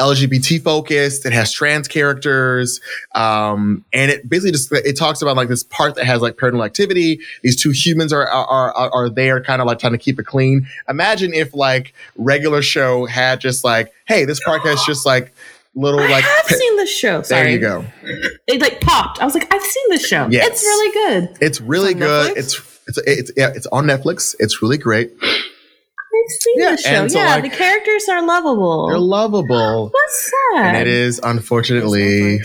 LGBT 0.00 0.62
focused. 0.62 1.26
It 1.26 1.32
has 1.32 1.52
trans 1.52 1.86
characters, 1.88 2.80
um, 3.14 3.84
and 3.92 4.10
it 4.10 4.28
basically 4.28 4.52
just 4.52 4.72
it 4.72 4.96
talks 4.98 5.22
about 5.22 5.36
like 5.36 5.48
this 5.48 5.62
part 5.62 5.94
that 5.96 6.06
has 6.06 6.22
like 6.22 6.36
paranormal 6.36 6.64
activity. 6.64 7.20
These 7.42 7.62
two 7.62 7.70
humans 7.70 8.12
are 8.12 8.26
are 8.26 8.72
are, 8.72 8.90
are 8.92 9.08
there, 9.08 9.42
kind 9.42 9.60
of 9.60 9.66
like 9.66 9.78
trying 9.78 9.92
to 9.92 9.98
keep 9.98 10.18
it 10.18 10.24
clean. 10.26 10.66
Imagine 10.88 11.34
if 11.34 11.54
like 11.54 11.92
regular 12.16 12.62
show 12.62 13.04
had 13.06 13.40
just 13.40 13.62
like, 13.62 13.92
hey, 14.06 14.24
this 14.24 14.40
park 14.44 14.62
has 14.64 14.82
just 14.84 15.04
like 15.06 15.32
little 15.74 16.00
like 16.00 16.24
I've 16.24 16.46
pa- 16.46 16.54
seen 16.54 16.76
the 16.78 16.86
show. 16.86 17.22
Sorry. 17.22 17.42
there 17.42 17.52
you 17.52 17.58
go. 17.60 17.84
It 18.46 18.60
like 18.60 18.80
popped. 18.80 19.20
I 19.20 19.24
was 19.24 19.34
like, 19.34 19.52
I've 19.52 19.62
seen 19.62 19.84
this 19.90 20.06
show. 20.06 20.26
Yes. 20.30 20.48
It's 20.48 20.62
really 20.62 20.92
good. 20.92 21.38
It's 21.40 21.60
really 21.60 21.90
It's 21.92 22.00
good. 22.00 22.34
Netflix? 22.34 22.38
It's 22.38 22.80
it's 22.88 22.98
it's 23.06 23.32
yeah, 23.36 23.52
it's 23.54 23.66
on 23.66 23.84
Netflix. 23.86 24.34
It's 24.40 24.62
really 24.62 24.78
great. 24.78 25.12
I've 26.12 26.30
seen 26.30 26.54
Yeah, 26.56 26.70
the 26.72 26.76
show. 26.76 26.88
and 26.90 27.12
so, 27.12 27.18
yeah, 27.18 27.34
like, 27.36 27.42
the 27.44 27.50
characters 27.56 28.08
are 28.08 28.24
lovable. 28.26 28.88
They're 28.88 28.98
lovable. 28.98 29.92
That's 29.94 30.30
sad. 30.54 30.66
and 30.66 30.76
it 30.76 30.86
is 30.88 31.20
unfortunately 31.22 32.40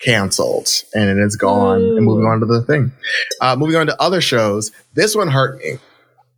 canceled 0.00 0.68
and 0.94 1.08
it 1.08 1.22
is 1.24 1.36
gone 1.36 1.80
and 1.80 2.04
moving 2.04 2.26
on 2.26 2.40
to 2.40 2.46
the 2.46 2.60
thing 2.62 2.92
uh, 3.40 3.56
moving 3.56 3.76
on 3.76 3.86
to 3.86 4.02
other 4.02 4.20
shows 4.20 4.70
this 4.92 5.14
one 5.16 5.28
hurt 5.28 5.56
me 5.58 5.78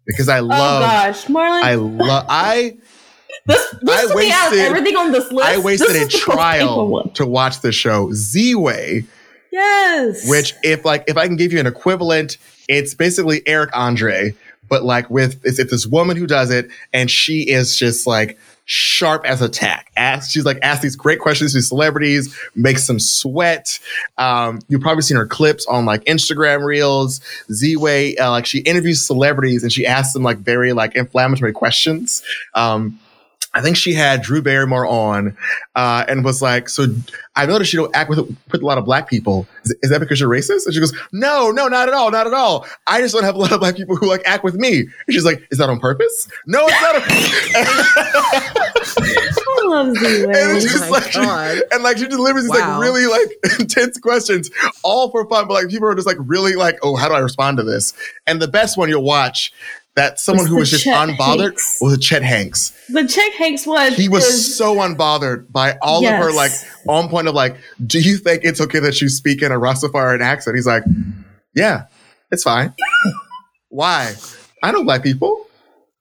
because 0.07 0.29
i 0.29 0.39
love. 0.39 0.59
Oh 0.59 0.81
love 0.81 0.83
gosh, 0.83 1.25
Marlon. 1.27 1.63
i 1.65 1.75
love 1.75 2.27
i 2.29 2.77
this 3.47 3.75
this 3.83 4.05
I 4.05 4.13
to 4.13 4.17
me 4.17 4.31
out 4.31 4.47
of 4.47 4.53
wasted- 4.53 4.59
everything 4.71 4.97
on 4.97 5.11
this 5.11 5.33
list. 5.33 5.49
i 5.49 5.59
wasted 5.59 5.89
this 5.89 5.97
a 5.97 6.01
is 6.07 6.13
the 6.13 6.29
most 6.29 6.39
painful 6.53 7.01
trial 7.01 7.11
to 7.15 7.27
watch 7.27 7.61
the 7.61 7.73
show 7.73 8.09
Ziwe 8.11 9.05
Yes. 9.51 10.29
which 10.29 10.55
if 10.63 10.85
like 10.85 11.03
if 11.09 11.17
i 11.17 11.27
can 11.27 11.35
give 11.37 11.53
you 11.53 11.59
an 11.59 11.67
equivalent 11.67 12.37
it's 12.69 12.95
basically 12.95 13.43
eric 13.49 13.71
andre 13.75 14.33
but 14.69 14.85
like 14.85 15.09
with 15.11 15.41
it's, 15.45 15.59
it's 15.59 15.71
this 15.71 15.87
woman 15.87 16.17
who 16.17 16.27
does 16.27 16.51
it 16.51 16.69
and 16.93 17.11
she 17.11 17.43
is 17.49 17.77
just 17.77 18.07
like 18.07 18.39
sharp 18.65 19.25
as 19.25 19.41
a 19.43 19.49
tack 19.49 19.93
ask 19.97 20.31
she's 20.31 20.45
like 20.45 20.59
ask 20.63 20.83
these 20.83 20.97
great 20.97 21.21
questions 21.21 21.53
to 21.53 21.63
celebrities 21.63 22.37
makes 22.55 22.87
them 22.87 22.99
sweat. 22.99 23.79
Um 24.19 24.61
you've 24.69 24.81
probably 24.81 25.03
seen 25.03 25.17
her 25.17 25.27
clips 25.27 25.67
on 25.67 25.87
like 25.87 26.05
instagram 26.05 26.65
reels 26.65 27.21
Ziwe 27.51 28.19
uh, 28.21 28.31
like 28.31 28.47
she 28.47 28.59
interviews 28.61 29.07
celebrities 29.07 29.63
and 29.63 29.73
she 29.73 29.87
asks 29.87 30.13
them 30.13 30.23
like 30.23 30.39
very 30.39 30.73
like 30.73 30.97
inflammatory 30.97 31.53
questions. 31.53 32.23
Um 32.55 32.99
I 33.57 33.63
think 33.63 33.77
she 33.79 33.95
had 33.95 34.21
Drew 34.21 34.43
Barrymore 34.43 34.87
on 34.87 35.35
uh, 35.75 36.05
and 36.09 36.23
was 36.23 36.43
like, 36.43 36.69
"So 36.69 36.87
I 37.35 37.47
noticed 37.47 37.73
you 37.73 37.81
don't 37.81 37.97
act 37.97 38.11
with 38.11 38.19
with 38.53 38.61
a 38.63 38.67
lot 38.67 38.77
of 38.77 38.85
black 38.85 39.09
people. 39.09 39.47
Is, 39.65 39.75
is 39.83 39.91
that 39.91 40.01
because 40.01 40.21
you're 40.21 40.29
racist?" 40.29 40.67
And 40.67 40.75
she 40.75 40.81
goes, 40.81 40.95
"No, 41.13 41.51
no, 41.51 41.67
not 41.67 41.89
at 41.89 41.95
all, 41.95 42.11
not 42.11 42.27
at 42.27 42.35
all. 42.35 42.67
I 42.87 43.01
just 43.01 43.15
don't 43.15 43.25
have 43.25 43.35
a 43.35 43.39
lot 43.39 43.53
of 43.53 43.61
black 43.61 43.75
people 43.77 43.97
who 43.97 44.07
like 44.07 44.21
act 44.27 44.45
with 44.45 44.57
me." 44.57 44.81
And 44.81 44.91
she's 45.11 45.25
like, 45.25 45.43
"Is 45.51 45.57
that 45.57 45.71
on 45.71 45.81
purpose?" 45.81 46.29
No, 46.47 46.67
it's 46.69 46.83
not. 46.83 48.07
I 49.49 49.63
love 49.69 49.97
Z 49.97 50.25
and 50.25 50.33
it's 50.35 50.65
just 50.65 50.81
my 50.81 50.89
like, 50.91 51.11
she, 51.11 51.21
and 51.73 51.83
like 51.83 51.99
she 51.99 52.07
delivers 52.07 52.43
these 52.45 52.51
Wow. 52.51 52.79
like 52.79 52.81
really 52.81 53.07
like 53.07 53.37
intense 53.61 53.99
questions, 53.99 54.51
all 54.83 55.11
for 55.11 55.27
fun. 55.29 55.49
But 55.49 55.55
like 55.55 55.69
people 55.69 55.89
are 55.89 55.95
just 55.95 56.07
like 56.07 56.19
really 56.21 56.55
like, 56.57 56.77
"Oh, 56.83 56.95
how 56.97 57.09
do 57.09 57.15
I 57.15 57.21
respond 57.21 57.57
to 57.59 57.63
this?" 57.63 57.95
And 58.27 58.41
the 58.41 58.49
best 58.49 58.77
one 58.77 58.89
you'll 58.89 59.03
watch. 59.03 59.53
That 59.97 60.21
someone 60.21 60.45
Was 60.45 60.51
who 60.51 60.57
was 60.59 60.71
just 60.71 60.85
Chet 60.85 61.09
unbothered 61.09 61.41
Hanks. 61.53 61.79
was 61.81 61.99
Chet 61.99 62.23
Hanks. 62.23 62.73
The 62.91 63.09
Chet 63.09 63.33
Hanks 63.33 63.67
was 63.67 63.97
he 63.97 64.09
was 64.11 64.25
is- 64.27 64.57
so 64.57 64.77
unbothered 64.77 65.51
by 65.51 65.79
all 65.81 66.07
of 66.07 66.15
her 66.15 66.33
like 66.33 66.53
on 66.87 67.09
point 67.09 67.29
of 67.29 67.35
like 67.35 67.57
do 67.85 67.99
you 67.99 68.19
think 68.19 68.45
it's 68.45 68.61
okay 68.61 68.79
that 68.79 69.01
you 69.01 69.09
speak 69.09 69.41
in 69.43 69.51
a 69.53 69.57
rastafarian 69.59 70.21
accent? 70.21 70.55
He's 70.55 70.67
like 70.67 70.83
yeah 71.55 71.87
it's 72.31 72.43
fine. 72.43 72.75
Why? 73.69 74.15
I 74.63 74.71
know 74.73 74.85
black 74.85 75.03
people. 75.03 75.47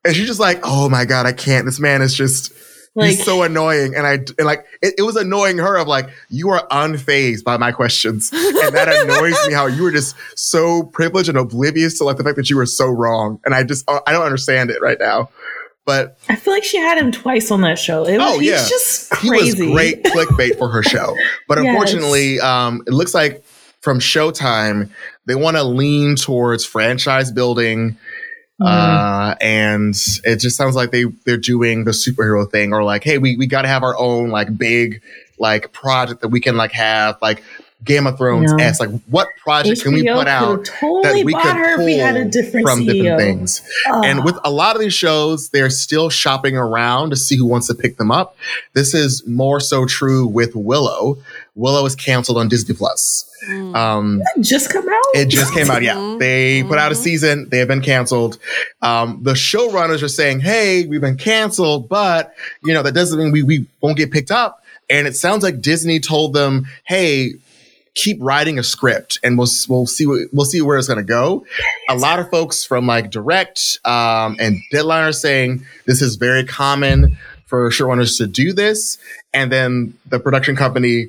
And 0.04 0.16
she's 0.16 0.28
just 0.28 0.40
like 0.40 0.60
oh 0.64 0.90
my 0.90 1.06
god 1.06 1.26
i 1.26 1.32
can't. 1.32 1.66
This 1.66 1.80
man 1.80 2.02
is 2.02 2.14
just 2.14 2.52
like 2.96 3.10
he's 3.10 3.24
so 3.26 3.44
annoying 3.44 3.94
and 3.96 4.08
i 4.08 4.14
and 4.14 4.46
like 4.46 4.66
it, 4.82 4.96
it 4.98 5.02
was 5.04 5.16
annoying 5.16 5.58
her 5.58 5.78
of 5.78 5.88
like 5.88 6.10
you 6.30 6.50
are 6.50 6.66
unfazed 6.70 7.44
by 7.44 7.58
my 7.58 7.72
questions 7.72 8.32
and 8.34 8.74
that 8.76 8.88
annoys 8.88 9.36
me 9.48 9.54
how 9.54 9.66
you 9.68 9.84
were 9.84 9.92
just 9.92 10.16
so 10.36 10.84
privileged 10.84 11.30
and 11.30 11.38
oblivious 11.38 11.98
to 11.98 12.04
like 12.06 12.18
the 12.18 12.24
fact 12.24 12.38
that 12.38 12.50
you 12.50 12.56
were 12.56 12.66
so 12.66 12.88
wrong 12.88 13.40
and 13.46 13.54
i 13.54 13.64
just 13.64 13.84
i 13.90 14.12
don't 14.12 14.24
understand 14.26 14.70
it 14.70 14.82
right 14.82 14.98
now 15.00 15.30
but 15.86 16.18
I 16.30 16.36
feel 16.36 16.52
like 16.52 16.64
she 16.64 16.78
had 16.78 16.98
him 16.98 17.12
twice 17.12 17.52
on 17.52 17.62
that 17.62 17.78
show. 17.78 18.06
It 18.08 18.18
was, 18.18 18.28
Oh, 18.34 18.40
he's 18.40 18.50
yeah. 18.50 18.66
just 18.68 19.16
he 19.18 19.30
was 19.30 19.54
great 19.54 20.04
clickbait 20.04 20.58
for 20.58 20.68
her 20.68 20.82
show. 20.82 21.16
But 21.48 21.58
Yes. 21.62 21.68
unfortunately, 21.68 22.40
um, 22.40 22.82
it 22.88 22.92
looks 22.92 23.14
like 23.14 23.44
from 23.82 24.00
Showtime, 24.00 24.90
they 25.28 25.36
want 25.36 25.58
to 25.58 25.64
lean 25.64 26.16
towards 26.16 26.66
franchise 26.66 27.32
building. 27.32 28.00
Mm. 28.62 28.66
Uh, 28.68 29.36
and 29.42 29.96
it 30.24 30.38
just 30.38 30.56
sounds 30.56 30.76
like 30.76 30.92
they, 30.92 31.04
they're 31.26 31.38
doing 31.38 31.84
the 31.84 31.92
superhero 31.92 32.50
thing 32.50 32.74
or 32.74 32.84
like, 32.84 33.04
hey, 33.04 33.18
we, 33.18 33.36
we 33.36 33.48
got 33.48 33.64
to 33.64 33.68
have 33.68 33.84
our 33.84 33.98
own 33.98 34.30
like 34.30 34.58
big 34.58 35.02
like 35.38 35.74
project 35.74 36.22
that 36.22 36.30
we 36.30 36.40
can 36.40 36.56
like 36.56 36.72
have 36.72 37.22
like 37.22 37.44
Game 37.84 38.08
of 38.08 38.18
Thrones 38.18 38.52
No. 38.54 38.64
as 38.64 38.80
like 38.80 38.90
what 39.08 39.28
project 39.44 39.84
can 39.84 39.94
we 39.94 40.04
put 40.04 40.28
out 40.28 40.66
totally 40.66 41.22
that 41.22 41.26
we 41.26 41.34
could 41.34 41.56
her 41.56 41.80
if 41.80 41.86
we 41.86 41.98
had 41.98 42.16
a 42.16 42.22
pull 42.22 42.30
different 42.32 42.68
from 42.68 42.80
CEO. 42.80 42.94
different 42.94 43.20
things. 43.20 43.62
And 43.88 44.24
with 44.24 44.38
a 44.44 44.50
lot 44.50 44.76
of 44.76 44.82
these 44.82 44.94
shows, 44.94 45.50
they're 45.50 45.70
still 45.70 46.10
shopping 46.10 46.58
around 46.58 47.12
to 47.12 47.16
see 47.16 47.36
who 47.38 47.46
wants 47.46 47.68
to 47.68 47.76
pick 47.76 47.98
them 47.98 48.10
up. 48.10 48.38
This 48.74 48.94
is 48.94 49.26
more 49.28 49.60
so 49.60 49.86
true 49.86 50.26
with 50.26 50.56
Willow. 50.56 51.18
Willow 51.56 51.86
is 51.86 51.96
canceled 51.96 52.38
on 52.38 52.48
Disney 52.50 52.76
Plus. 52.76 53.30
Mm. 53.50 53.76
Um, 53.76 54.22
just 54.42 54.70
come 54.72 54.88
out. 54.88 55.04
it 55.14 55.28
just 55.30 55.54
came 55.54 55.70
out. 55.72 55.82
Yeah, 55.84 55.96
Mhm. 55.96 56.20
they 56.20 56.64
put 56.64 56.78
out 56.78 56.92
a 56.92 56.96
Mhm. 56.96 57.00
season. 57.04 57.48
They 57.50 57.60
have 57.60 57.68
been 57.68 57.82
canceled. 57.82 58.38
Um, 58.82 59.20
the 59.22 59.34
showrunners 59.34 60.02
are 60.04 60.08
saying, 60.10 60.42
"Hey, 60.42 60.86
we've 60.86 61.02
been 61.02 61.18
canceled, 61.18 61.88
but 61.88 62.34
you 62.64 62.74
know 62.74 62.84
that 62.84 62.94
doesn't 62.94 63.18
mean 63.20 63.32
we 63.32 63.44
we 63.44 63.66
won't 63.82 63.98
get 63.98 64.12
picked 64.12 64.32
up." 64.32 64.64
And 64.90 65.08
it 65.08 65.16
sounds 65.16 65.44
like 65.44 65.62
Disney 65.62 66.00
told 66.00 66.34
them, 66.34 66.68
"Hey." 66.86 67.34
Keep 67.98 68.18
writing 68.20 68.60
a 68.60 68.64
script, 68.64 69.20
and 69.24 69.38
we'll 69.38 69.48
we'll 69.70 69.88
see 69.88 70.06
what, 70.06 70.20
we'll 70.34 70.46
see 70.46 70.60
where 70.62 70.78
it's 70.78 70.86
going 70.90 70.98
to 71.00 71.04
go. 71.06 71.46
A 71.90 71.96
lot 71.96 72.20
of 72.20 72.30
folks 72.30 72.62
from 72.66 72.86
like 72.86 73.10
Direct 73.10 73.80
um, 73.86 74.36
and 74.38 74.58
Deadline 74.70 75.06
are 75.06 75.14
saying 75.14 75.66
this 75.86 76.02
is 76.02 76.18
very 76.18 76.44
common 76.44 77.18
for 77.46 77.70
showrunners 77.70 78.18
to 78.18 78.28
do 78.28 78.52
this, 78.52 78.98
and 79.34 79.50
then 79.50 79.94
the 80.10 80.20
production 80.20 80.58
company 80.58 81.08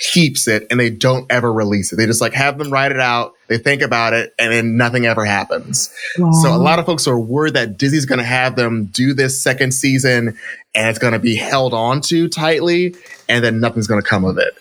keeps 0.00 0.48
it 0.48 0.66
and 0.70 0.80
they 0.80 0.90
don't 0.90 1.30
ever 1.30 1.52
release 1.52 1.92
it. 1.92 1.96
They 1.96 2.06
just 2.06 2.20
like 2.20 2.32
have 2.32 2.58
them 2.58 2.72
write 2.72 2.90
it 2.90 2.98
out, 2.98 3.34
they 3.48 3.58
think 3.58 3.82
about 3.82 4.14
it, 4.14 4.34
and 4.38 4.50
then 4.50 4.76
nothing 4.76 5.04
ever 5.04 5.24
happens. 5.24 5.94
So 6.16 6.54
a 6.54 6.56
lot 6.56 6.78
of 6.78 6.86
folks 6.86 7.06
are 7.06 7.18
worried 7.18 7.54
that 7.54 7.76
Disney's 7.76 8.06
going 8.06 8.18
to 8.18 8.24
have 8.24 8.56
them 8.56 8.86
do 8.86 9.12
this 9.12 9.42
second 9.42 9.72
season 9.72 10.38
and 10.74 10.88
it's 10.88 10.98
going 10.98 11.12
to 11.12 11.18
be 11.18 11.36
held 11.36 11.74
on 11.74 12.00
to 12.02 12.28
tightly 12.28 12.94
and 13.28 13.44
then 13.44 13.60
nothing's 13.60 13.86
going 13.86 14.00
to 14.00 14.08
come 14.08 14.24
of 14.24 14.38
it. 14.38 14.54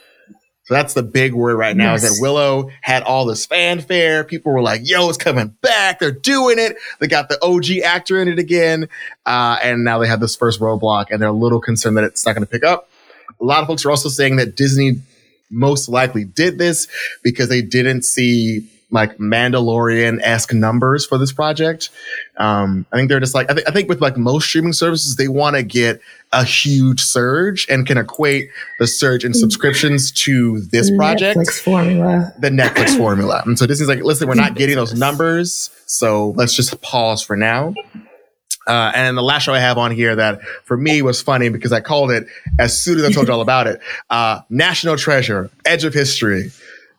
So 0.66 0.76
that's 0.76 0.94
the 0.94 1.02
big 1.02 1.34
worry 1.34 1.56
right 1.56 1.76
now 1.76 1.96
is 1.96 2.04
that 2.04 2.22
Willow 2.22 2.70
had 2.82 3.02
all 3.02 3.26
this 3.26 3.48
fanfare. 3.48 4.24
People 4.24 4.54
were 4.54 4.62
like, 4.62 4.82
yo, 4.84 5.10
it's 5.10 5.18
coming 5.18 5.48
back. 5.62 5.98
They're 5.98 6.12
doing 6.12 6.60
it. 6.60 6.78
They 7.00 7.08
got 7.08 7.28
the 7.28 7.44
OG 7.44 7.80
actor 7.84 8.22
in 8.22 8.28
it 8.28 8.38
again. 8.38 8.88
Uh, 9.26 9.58
and 9.64 9.84
now 9.84 9.98
they 9.98 10.08
have 10.08 10.20
this 10.20 10.36
first 10.36 10.60
roadblock 10.60 11.08
and 11.10 11.20
they're 11.20 11.30
a 11.30 11.34
little 11.34 11.60
concerned 11.60 11.98
that 11.98 12.04
it's 12.04 12.24
not 12.24 12.36
going 12.36 12.46
to 12.46 12.52
pick 12.52 12.64
up. 12.64 12.88
A 13.42 13.44
lot 13.44 13.62
of 13.62 13.68
folks 13.68 13.84
are 13.84 13.90
also 13.90 14.10
saying 14.10 14.36
that 14.36 14.56
Disney 14.56 15.02
most 15.50 15.90
likely 15.90 16.24
did 16.24 16.58
this 16.58 16.88
because 17.24 17.50
they 17.50 17.62
didn't 17.62 18.04
see 18.04 18.70
like 18.92 19.18
Mandalorian 19.18 20.20
esque 20.22 20.54
numbers 20.54 21.06
for 21.06 21.18
this 21.18 21.32
project. 21.32 21.90
Um, 22.38 22.86
I 22.92 22.98
think 22.98 23.10
they're 23.10 23.20
just 23.20 23.36
like 23.36 23.50
I, 23.50 23.54
th- 23.54 23.68
I 23.68 23.72
think 23.72 23.88
with 23.88 24.02
like 24.02 24.18
most 24.18 24.48
streaming 24.48 24.74
services, 24.74 25.16
they 25.16 25.28
want 25.28 25.56
to 25.56 25.64
get 25.64 26.02
a 26.32 26.44
huge 26.44 27.02
surge 27.02 27.68
and 27.70 27.86
can 27.86 27.98
equate 27.98 28.50
the 28.80 28.88
surge 28.88 29.24
in 29.24 29.34
subscriptions 29.34 30.12
to 30.12 30.62
this 30.62 30.90
project 30.96 31.38
Netflix 31.38 31.60
formula. 31.60 32.34
the 32.40 32.50
Netflix 32.50 32.98
formula. 32.98 33.44
And 33.46 33.58
so 33.58 33.68
Disney's 33.68 33.90
like, 33.90 34.04
listen, 34.04 34.28
we're 34.28 34.36
not 34.36 34.56
getting 34.56 34.76
those 34.76 34.94
numbers, 34.94 35.70
so 35.86 36.32
let's 36.32 36.56
just 36.56 36.82
pause 36.82 37.22
for 37.22 37.36
now. 37.36 37.74
Uh, 38.68 38.92
and 38.94 39.18
the 39.18 39.24
last 39.24 39.44
show 39.44 39.54
I 39.54 39.60
have 39.60 39.78
on 39.78 39.92
here 39.92 40.16
that 40.16 40.42
for 40.64 40.78
me 40.78 41.02
was 41.02 41.22
funny 41.22 41.50
because 41.50 41.72
I 41.72 41.82
called 41.82 42.12
it 42.12 42.28
as 42.60 42.82
soon 42.82 43.00
as 43.00 43.06
I 43.06 43.12
told 43.12 43.28
you 43.28 43.34
all 43.34 43.42
about 43.42 43.68
it. 43.68 43.82
Uh, 44.10 44.42
National 44.50 44.98
Treasure, 44.98 45.52
Edge 45.66 45.84
of 45.84 45.94
History, 45.94 46.52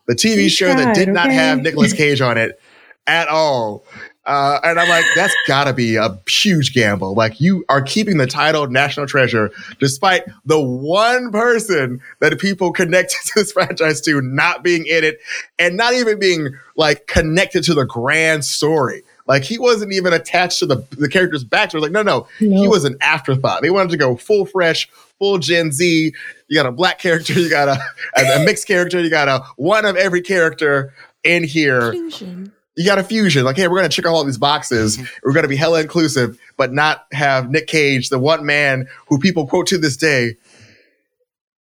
the 0.07 0.15
TV 0.15 0.49
show 0.49 0.73
that 0.73 0.95
did 0.95 1.09
not 1.09 1.27
okay? 1.27 1.35
have 1.35 1.61
Nicolas 1.61 1.93
Cage 1.93 2.21
on 2.21 2.39
it 2.39 2.61
at 3.07 3.29
all. 3.29 3.85
Uh, 4.27 4.61
and 4.63 4.79
I'm 4.79 4.89
like, 4.89 5.05
that's 5.17 5.35
gotta 5.49 5.73
be 5.73 5.97
a 5.97 6.17
huge 6.29 6.73
gamble. 6.73 7.15
Like, 7.15 7.41
you 7.41 7.65
are 7.69 7.83
keeping 7.83 8.19
the 8.19 8.27
title 8.27 8.69
National 8.69 9.07
Treasure 9.07 9.51
despite 9.81 10.23
the 10.45 10.61
one 10.61 11.33
person 11.33 12.01
that 12.21 12.39
people 12.39 12.73
connected 12.73 13.17
to 13.27 13.33
this 13.37 13.53
franchise 13.53 14.01
to 14.03 14.21
not 14.21 14.63
being 14.63 14.87
in 14.87 15.05
it 15.05 15.19
and 15.59 15.77
not 15.77 15.95
even 15.95 16.19
being 16.19 16.51
like 16.77 17.07
connected 17.07 17.65
to 17.65 17.75
the 17.75 17.85
grand 17.85 18.45
story. 18.45 19.03
Like, 19.31 19.45
he 19.45 19.61
wasn't 19.61 19.93
even 19.93 20.13
attached 20.13 20.59
to 20.59 20.67
the, 20.67 20.85
the 20.99 21.09
character's 21.09 21.45
backstory. 21.45 21.81
Like, 21.81 21.93
no, 21.93 22.03
no, 22.03 22.27
he 22.41 22.67
was 22.67 22.85
an 22.85 22.97
afterthought. 23.01 23.63
They 23.63 23.71
wanted 23.71 23.91
to 23.91 23.97
go 23.97 24.17
full 24.17 24.45
fresh, 24.45 24.91
full 25.21 25.39
Gen 25.39 25.71
Z. 25.71 26.13
You 26.49 26.57
got 26.57 26.67
a 26.67 26.73
black 26.73 26.99
character, 26.99 27.35
you 27.35 27.49
got 27.49 27.69
a, 27.69 27.81
a, 28.17 28.41
a 28.41 28.45
mixed 28.45 28.67
character, 28.67 28.99
you 28.99 29.09
got 29.09 29.29
a 29.29 29.45
one 29.55 29.85
of 29.85 29.95
every 29.95 30.21
character 30.21 30.93
in 31.23 31.45
here 31.45 31.93
Fusion. 31.93 32.51
you 32.75 32.85
got 32.85 32.99
a 32.99 33.05
fusion. 33.05 33.45
Like, 33.45 33.55
hey, 33.55 33.69
we're 33.69 33.77
gonna 33.77 33.89
check 33.89 34.05
all 34.05 34.25
these 34.25 34.37
boxes. 34.37 34.97
Mm-hmm. 34.97 35.07
We're 35.23 35.33
gonna 35.33 35.47
be 35.47 35.55
hella 35.55 35.81
inclusive, 35.81 36.37
but 36.57 36.73
not 36.73 37.07
have 37.13 37.51
Nick 37.51 37.69
Cage, 37.69 38.09
the 38.09 38.19
one 38.19 38.45
man 38.45 38.89
who 39.07 39.21
people 39.21 39.47
quote 39.47 39.69
to 39.69 39.79
this 39.79 39.97
day. 39.97 40.39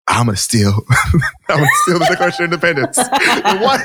I'm 0.07 0.27
gonna 0.27 0.37
steal. 0.37 0.73
I'm 1.49 1.59
gonna 1.59 1.67
steal 1.83 1.99
the 1.99 2.07
Declaration 2.07 2.45
of 2.45 2.53
Independence. 2.53 2.97
The 2.97 3.59
one, 3.63 3.81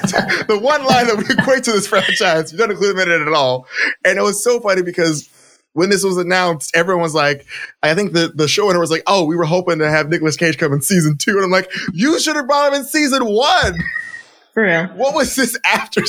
the 0.48 0.60
one 0.60 0.84
line 0.86 1.08
that 1.08 1.18
we 1.18 1.24
equate 1.30 1.64
to 1.66 1.72
this 1.72 1.88
franchise, 1.88 2.52
you 2.52 2.58
don't 2.58 2.72
include 2.72 2.98
him 2.98 3.08
in 3.08 3.22
it 3.22 3.28
at 3.28 3.34
all. 3.34 3.68
And 4.04 4.20
it 4.20 4.22
was 4.22 4.44
so 4.44 4.60
funny 4.60 4.82
because 4.82 5.30
when 5.74 5.90
this 5.90 6.04
was 6.04 6.18
announced, 6.18 6.76
everyone 6.76 7.04
was 7.04 7.14
like, 7.14 7.46
I 7.84 7.94
think 7.94 8.14
the, 8.14 8.32
the 8.36 8.46
showrunner 8.46 8.80
was 8.80 8.92
like, 8.92 9.04
oh, 9.08 9.24
we 9.24 9.36
were 9.36 9.46
hoping 9.46 9.80
to 9.80 9.90
have 9.90 10.10
Nicolas 10.10 10.36
Cage 10.36 10.58
come 10.58 10.74
in 10.74 10.82
season 10.82 11.18
two. 11.18 11.36
And 11.36 11.46
I'm 11.46 11.52
like, 11.52 11.72
you 11.94 12.20
should 12.20 12.36
have 12.36 12.48
brought 12.48 12.74
him 12.74 12.82
in 12.82 12.86
season 12.86 13.26
one. 13.26 13.78
For 14.54 14.64
real. 14.64 14.88
What 14.88 15.14
was 15.14 15.36
this 15.36 15.58
after? 15.64 16.04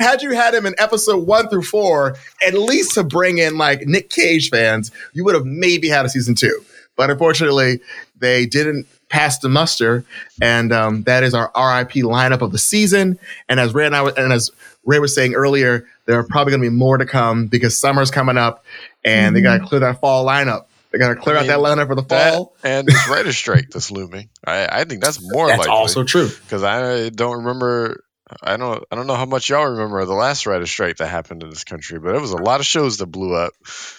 Had 0.00 0.22
you 0.22 0.30
had 0.32 0.54
him 0.54 0.66
in 0.66 0.74
episode 0.78 1.26
one 1.26 1.48
through 1.48 1.62
four, 1.62 2.16
at 2.44 2.54
least 2.54 2.94
to 2.94 3.04
bring 3.04 3.38
in 3.38 3.56
like 3.58 3.86
Nick 3.86 4.10
Cage 4.10 4.50
fans, 4.50 4.90
you 5.12 5.24
would 5.24 5.34
have 5.34 5.44
maybe 5.44 5.88
had 5.88 6.06
a 6.06 6.08
season 6.08 6.34
two. 6.34 6.64
But 6.96 7.10
unfortunately, 7.10 7.80
they 8.18 8.46
didn't 8.46 8.86
pass 9.14 9.38
the 9.38 9.48
muster, 9.48 10.04
and 10.42 10.72
um, 10.72 11.02
that 11.04 11.22
is 11.22 11.34
our 11.34 11.46
RIP 11.54 11.92
lineup 12.04 12.42
of 12.42 12.50
the 12.52 12.58
season. 12.58 13.18
And 13.48 13.60
as 13.60 13.72
Ray 13.74 13.86
and 13.86 13.94
I 13.94 14.02
were- 14.02 14.14
and 14.16 14.32
as 14.32 14.50
Ray 14.84 14.98
was 14.98 15.14
saying 15.14 15.34
earlier, 15.34 15.86
there 16.06 16.18
are 16.18 16.24
probably 16.24 16.50
going 16.50 16.62
to 16.62 16.70
be 16.70 16.74
more 16.76 16.98
to 16.98 17.06
come 17.06 17.46
because 17.46 17.78
summer's 17.78 18.10
coming 18.10 18.36
up, 18.36 18.64
and 19.04 19.34
they 19.36 19.40
got 19.40 19.58
to 19.58 19.64
clear 19.66 19.80
that 19.80 20.00
fall 20.00 20.26
lineup. 20.26 20.66
They 20.90 20.98
got 20.98 21.08
to 21.08 21.16
clear 21.16 21.36
I 21.36 21.40
out 21.40 21.46
that 21.46 21.58
lineup 21.58 21.86
for 21.88 21.94
the 21.94 22.02
fall. 22.02 22.54
and 22.62 22.86
this 22.86 23.08
writer's 23.08 23.36
strike 23.36 23.68
that's 23.70 23.90
looming. 23.90 24.28
I, 24.44 24.68
I 24.80 24.84
think 24.84 25.00
that's 25.02 25.18
more 25.32 25.46
That's 25.48 25.58
likely. 25.58 25.72
also 25.74 26.04
true. 26.04 26.28
because 26.28 26.62
I 26.64 27.08
don't 27.08 27.38
remember. 27.44 28.04
I 28.42 28.56
don't. 28.56 28.82
I 28.90 28.96
don't 28.96 29.06
know 29.06 29.14
how 29.16 29.26
much 29.26 29.48
y'all 29.50 29.64
remember 29.66 30.04
the 30.06 30.12
last 30.14 30.46
writer 30.46 30.66
strike 30.66 30.96
that 30.96 31.06
happened 31.08 31.42
in 31.42 31.50
this 31.50 31.64
country, 31.64 31.98
but 32.00 32.14
it 32.14 32.20
was 32.20 32.32
a 32.32 32.36
lot 32.36 32.58
of 32.60 32.66
shows 32.66 32.98
that 32.98 33.06
blew 33.06 33.34
up 33.34 33.52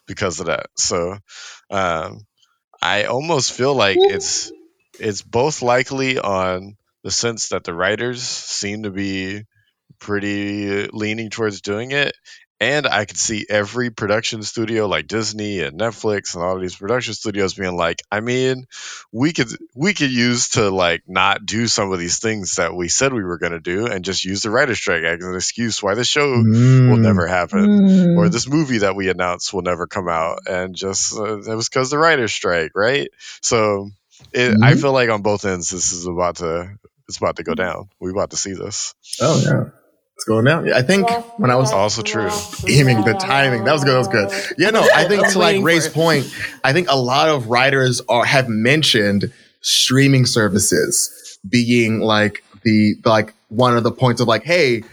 because 0.07 0.39
of 0.39 0.47
that. 0.47 0.67
So, 0.75 1.17
um, 1.69 2.25
I 2.81 3.05
almost 3.05 3.51
feel 3.53 3.73
like 3.75 3.97
it's 3.99 4.51
it's 4.99 5.21
both 5.21 5.61
likely 5.61 6.19
on 6.19 6.75
the 7.03 7.11
sense 7.11 7.49
that 7.49 7.63
the 7.63 7.73
writers 7.73 8.21
seem 8.23 8.83
to 8.83 8.91
be 8.91 9.43
pretty 9.99 10.87
leaning 10.87 11.29
towards 11.29 11.61
doing 11.61 11.91
it. 11.91 12.15
And 12.61 12.87
I 12.87 13.03
could 13.03 13.17
see 13.17 13.45
every 13.49 13.89
production 13.89 14.41
studio 14.41 14.87
like 14.87 15.07
Disney 15.07 15.59
and 15.59 15.77
Netflix 15.77 16.33
and 16.35 16.43
all 16.43 16.55
of 16.55 16.61
these 16.61 16.77
production 16.77 17.13
studios 17.13 17.53
being 17.53 17.75
like, 17.75 18.01
I 18.09 18.21
mean, 18.21 18.65
we 19.11 19.33
could 19.33 19.49
we 19.75 19.93
could 19.93 20.09
use 20.11 20.49
to 20.51 20.69
like 20.69 21.03
not 21.05 21.45
do 21.45 21.67
some 21.67 21.91
of 21.91 21.99
these 21.99 22.19
things 22.19 22.55
that 22.55 22.73
we 22.73 22.87
said 22.87 23.11
we 23.11 23.25
were 23.25 23.39
going 23.39 23.51
to 23.51 23.59
do 23.59 23.87
and 23.87 24.05
just 24.05 24.23
use 24.23 24.41
the 24.41 24.49
writer's 24.51 24.77
strike 24.77 25.03
as 25.03 25.21
an 25.23 25.35
excuse 25.35 25.83
why 25.83 25.95
the 25.95 26.05
show 26.05 26.31
will 26.31 26.45
Mm. 26.45 27.01
never 27.01 27.27
happen 27.27 27.65
Mm. 27.67 28.17
or 28.17 28.29
this 28.29 28.47
movie 28.47 28.79
that 28.79 28.95
we 28.95 29.09
announced 29.09 29.53
will 29.53 29.61
never 29.61 29.85
come 29.85 30.07
out 30.07 30.39
and 30.47 30.75
just 30.75 31.13
uh, 31.17 31.39
it 31.41 31.55
was 31.55 31.67
because 31.67 31.89
the 31.89 31.97
writer's 31.97 32.31
strike 32.33 32.71
right 32.73 33.09
so 33.41 33.89
it, 34.33 34.55
i 34.63 34.73
Mhm. 34.73 34.81
feel 34.81 34.91
like 34.93 35.09
on 35.09 35.21
both 35.21 35.45
ends 35.45 35.69
this 35.69 35.91
is 35.91 36.05
about 36.07 36.37
to 36.37 36.69
it's 37.07 37.17
about 37.17 37.35
to 37.37 37.43
go 37.43 37.53
down 37.53 37.89
we're 37.99 38.11
about 38.11 38.31
to 38.31 38.37
see 38.37 38.53
this 38.53 38.93
Oh 39.21 39.41
yeah, 39.43 39.69
it's 40.15 40.23
going 40.25 40.45
down. 40.45 40.71
I 40.73 40.81
think 40.81 41.09
when 41.37 41.51
I 41.51 41.55
was 41.55 41.71
also 41.71 42.01
true 42.01 42.29
aiming 42.67 43.03
the 43.03 43.13
timing, 43.13 43.65
that 43.65 43.73
was 43.73 43.83
good. 43.83 43.93
That 43.93 43.97
was 43.97 44.07
good. 44.07 44.55
Yeah, 44.57 44.69
no, 44.71 44.81
I 44.95 45.07
think 45.07 45.23
I 45.23 45.29
to 45.33 45.39
like 45.39 45.47
waiting 45.55 45.63
Ray's 45.63 45.87
point, 45.89 46.33
I 46.63 46.71
think 46.73 46.87
a 46.89 46.95
lot 46.97 47.27
of 47.29 47.47
writers 47.49 48.01
are 48.09 48.23
have 48.25 48.47
mentioned 48.49 49.31
streaming 49.61 50.25
services 50.25 51.37
being 51.47 51.99
like 51.99 52.43
the 52.63 52.95
like 53.05 53.33
one 53.49 53.75
of 53.77 53.83
the 53.83 53.91
points 53.91 54.21
of 54.21 54.27
like, 54.27 54.43
hey. 54.43 54.83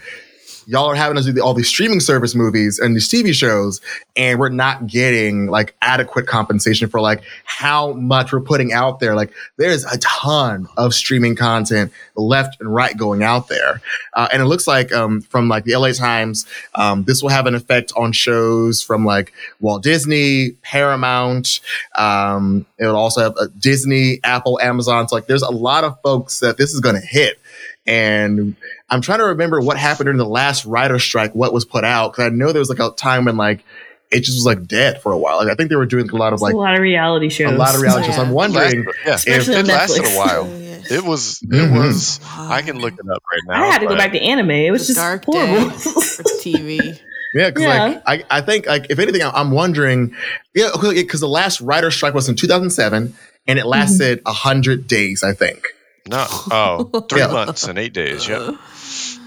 Y'all 0.65 0.85
are 0.85 0.95
having 0.95 1.17
us 1.17 1.25
do 1.25 1.41
all 1.41 1.53
these 1.53 1.67
streaming 1.67 1.99
service 1.99 2.35
movies 2.35 2.79
and 2.79 2.95
these 2.95 3.09
TV 3.09 3.33
shows, 3.33 3.81
and 4.15 4.39
we're 4.39 4.49
not 4.49 4.87
getting 4.87 5.47
like 5.47 5.75
adequate 5.81 6.27
compensation 6.27 6.89
for 6.89 7.01
like 7.01 7.21
how 7.45 7.93
much 7.93 8.31
we're 8.31 8.41
putting 8.41 8.73
out 8.73 8.99
there. 8.99 9.15
Like, 9.15 9.33
there's 9.57 9.85
a 9.85 9.97
ton 9.99 10.67
of 10.77 10.93
streaming 10.93 11.35
content 11.35 11.91
left 12.15 12.59
and 12.59 12.73
right 12.73 12.95
going 12.95 13.23
out 13.23 13.47
there, 13.47 13.81
uh, 14.13 14.27
and 14.31 14.41
it 14.41 14.45
looks 14.45 14.67
like 14.67 14.91
um, 14.91 15.21
from 15.21 15.49
like 15.49 15.63
the 15.63 15.75
LA 15.75 15.91
Times, 15.91 16.45
um, 16.75 17.03
this 17.03 17.21
will 17.21 17.29
have 17.29 17.45
an 17.45 17.55
effect 17.55 17.91
on 17.95 18.11
shows 18.11 18.81
from 18.81 19.05
like 19.05 19.33
Walt 19.59 19.83
Disney, 19.83 20.51
Paramount. 20.61 21.59
Um, 21.95 22.65
it'll 22.77 22.95
also 22.95 23.21
have 23.21 23.33
uh, 23.39 23.47
Disney, 23.57 24.19
Apple, 24.23 24.59
Amazon. 24.59 25.07
So 25.07 25.15
like, 25.15 25.27
there's 25.27 25.41
a 25.41 25.51
lot 25.51 25.83
of 25.83 25.99
folks 26.01 26.39
that 26.39 26.57
this 26.57 26.73
is 26.73 26.79
going 26.79 26.95
to 26.95 27.05
hit. 27.05 27.39
And 27.85 28.55
I'm 28.93 29.01
trying 29.01 29.19
to 29.19 29.25
remember 29.25 29.59
what 29.59 29.77
happened 29.77 30.05
during 30.05 30.17
the 30.17 30.25
last 30.25 30.65
writer 30.65 30.99
strike, 30.99 31.33
what 31.33 31.51
was 31.53 31.65
put 31.65 31.83
out. 31.83 32.13
Cause 32.13 32.25
I 32.25 32.29
know 32.29 32.51
there 32.51 32.59
was 32.59 32.69
like 32.69 32.79
a 32.79 32.91
time 32.95 33.25
when 33.25 33.37
like 33.37 33.63
it 34.11 34.19
just 34.21 34.37
was 34.37 34.45
like 34.45 34.67
dead 34.67 35.01
for 35.01 35.11
a 35.11 35.17
while. 35.17 35.37
Like 35.37 35.47
I 35.49 35.55
think 35.55 35.69
they 35.69 35.75
were 35.75 35.85
doing 35.87 36.09
a 36.09 36.15
lot 36.15 36.33
of 36.33 36.41
like 36.41 36.53
a 36.53 36.57
lot 36.57 36.75
of 36.75 36.81
reality 36.81 37.29
shows, 37.29 37.51
a 37.53 37.57
lot 37.57 37.73
of 37.75 37.81
reality 37.81 38.07
shows. 38.07 38.19
I'm 38.19 38.29
wondering 38.31 38.85
yeah 39.05 39.15
Especially 39.15 39.55
it 39.55 39.65
lasted 39.67 40.05
a 40.05 40.09
while 40.17 40.47
Yeah. 40.63 40.97
It 40.97 41.03
was. 41.05 41.41
It 41.41 41.47
Mhm. 41.49 41.77
was. 41.77 42.19
I 42.27 42.61
can 42.61 42.77
look 42.79 42.93
it 42.93 42.99
up 43.09 43.23
right 43.31 43.41
now. 43.47 43.63
I 43.63 43.67
had 43.67 43.79
to 43.79 43.87
go 43.87 43.95
back 43.95 44.11
to 44.11 44.21
anime. 44.21 44.51
It 44.51 44.69
was 44.71 44.85
just 44.85 44.97
dark 44.99 45.23
horrible. 45.25 45.69
for 45.71 46.23
TV. 46.41 46.99
Yeah, 47.35 47.49
because 47.49 47.63
Yeah. 47.63 47.83
like 47.85 48.03
I, 48.05 48.23
I 48.29 48.41
think 48.41 48.67
like 48.67 48.87
if 48.91 48.99
anything, 48.99 49.23
I'm 49.23 49.49
wondering, 49.49 50.13
yeah, 50.53 50.69
because 50.79 51.19
the 51.19 51.27
last 51.27 51.61
writer 51.61 51.89
strike 51.89 52.13
was 52.13 52.29
in 52.29 52.35
2007 52.35 53.15
and 53.47 53.57
it 53.59 53.65
lasted 53.65 54.21
a 54.27 54.31
hundred 54.33 54.87
days, 54.87 55.23
I 55.23 55.33
think. 55.33 55.65
No. 56.07 56.25
Oh, 56.29 57.05
three 57.09 57.21
Yeah. 57.21 57.27
months 57.31 57.63
and 57.63 57.79
eight 57.79 57.93
days. 57.93 58.27
Yeah. 58.27 58.51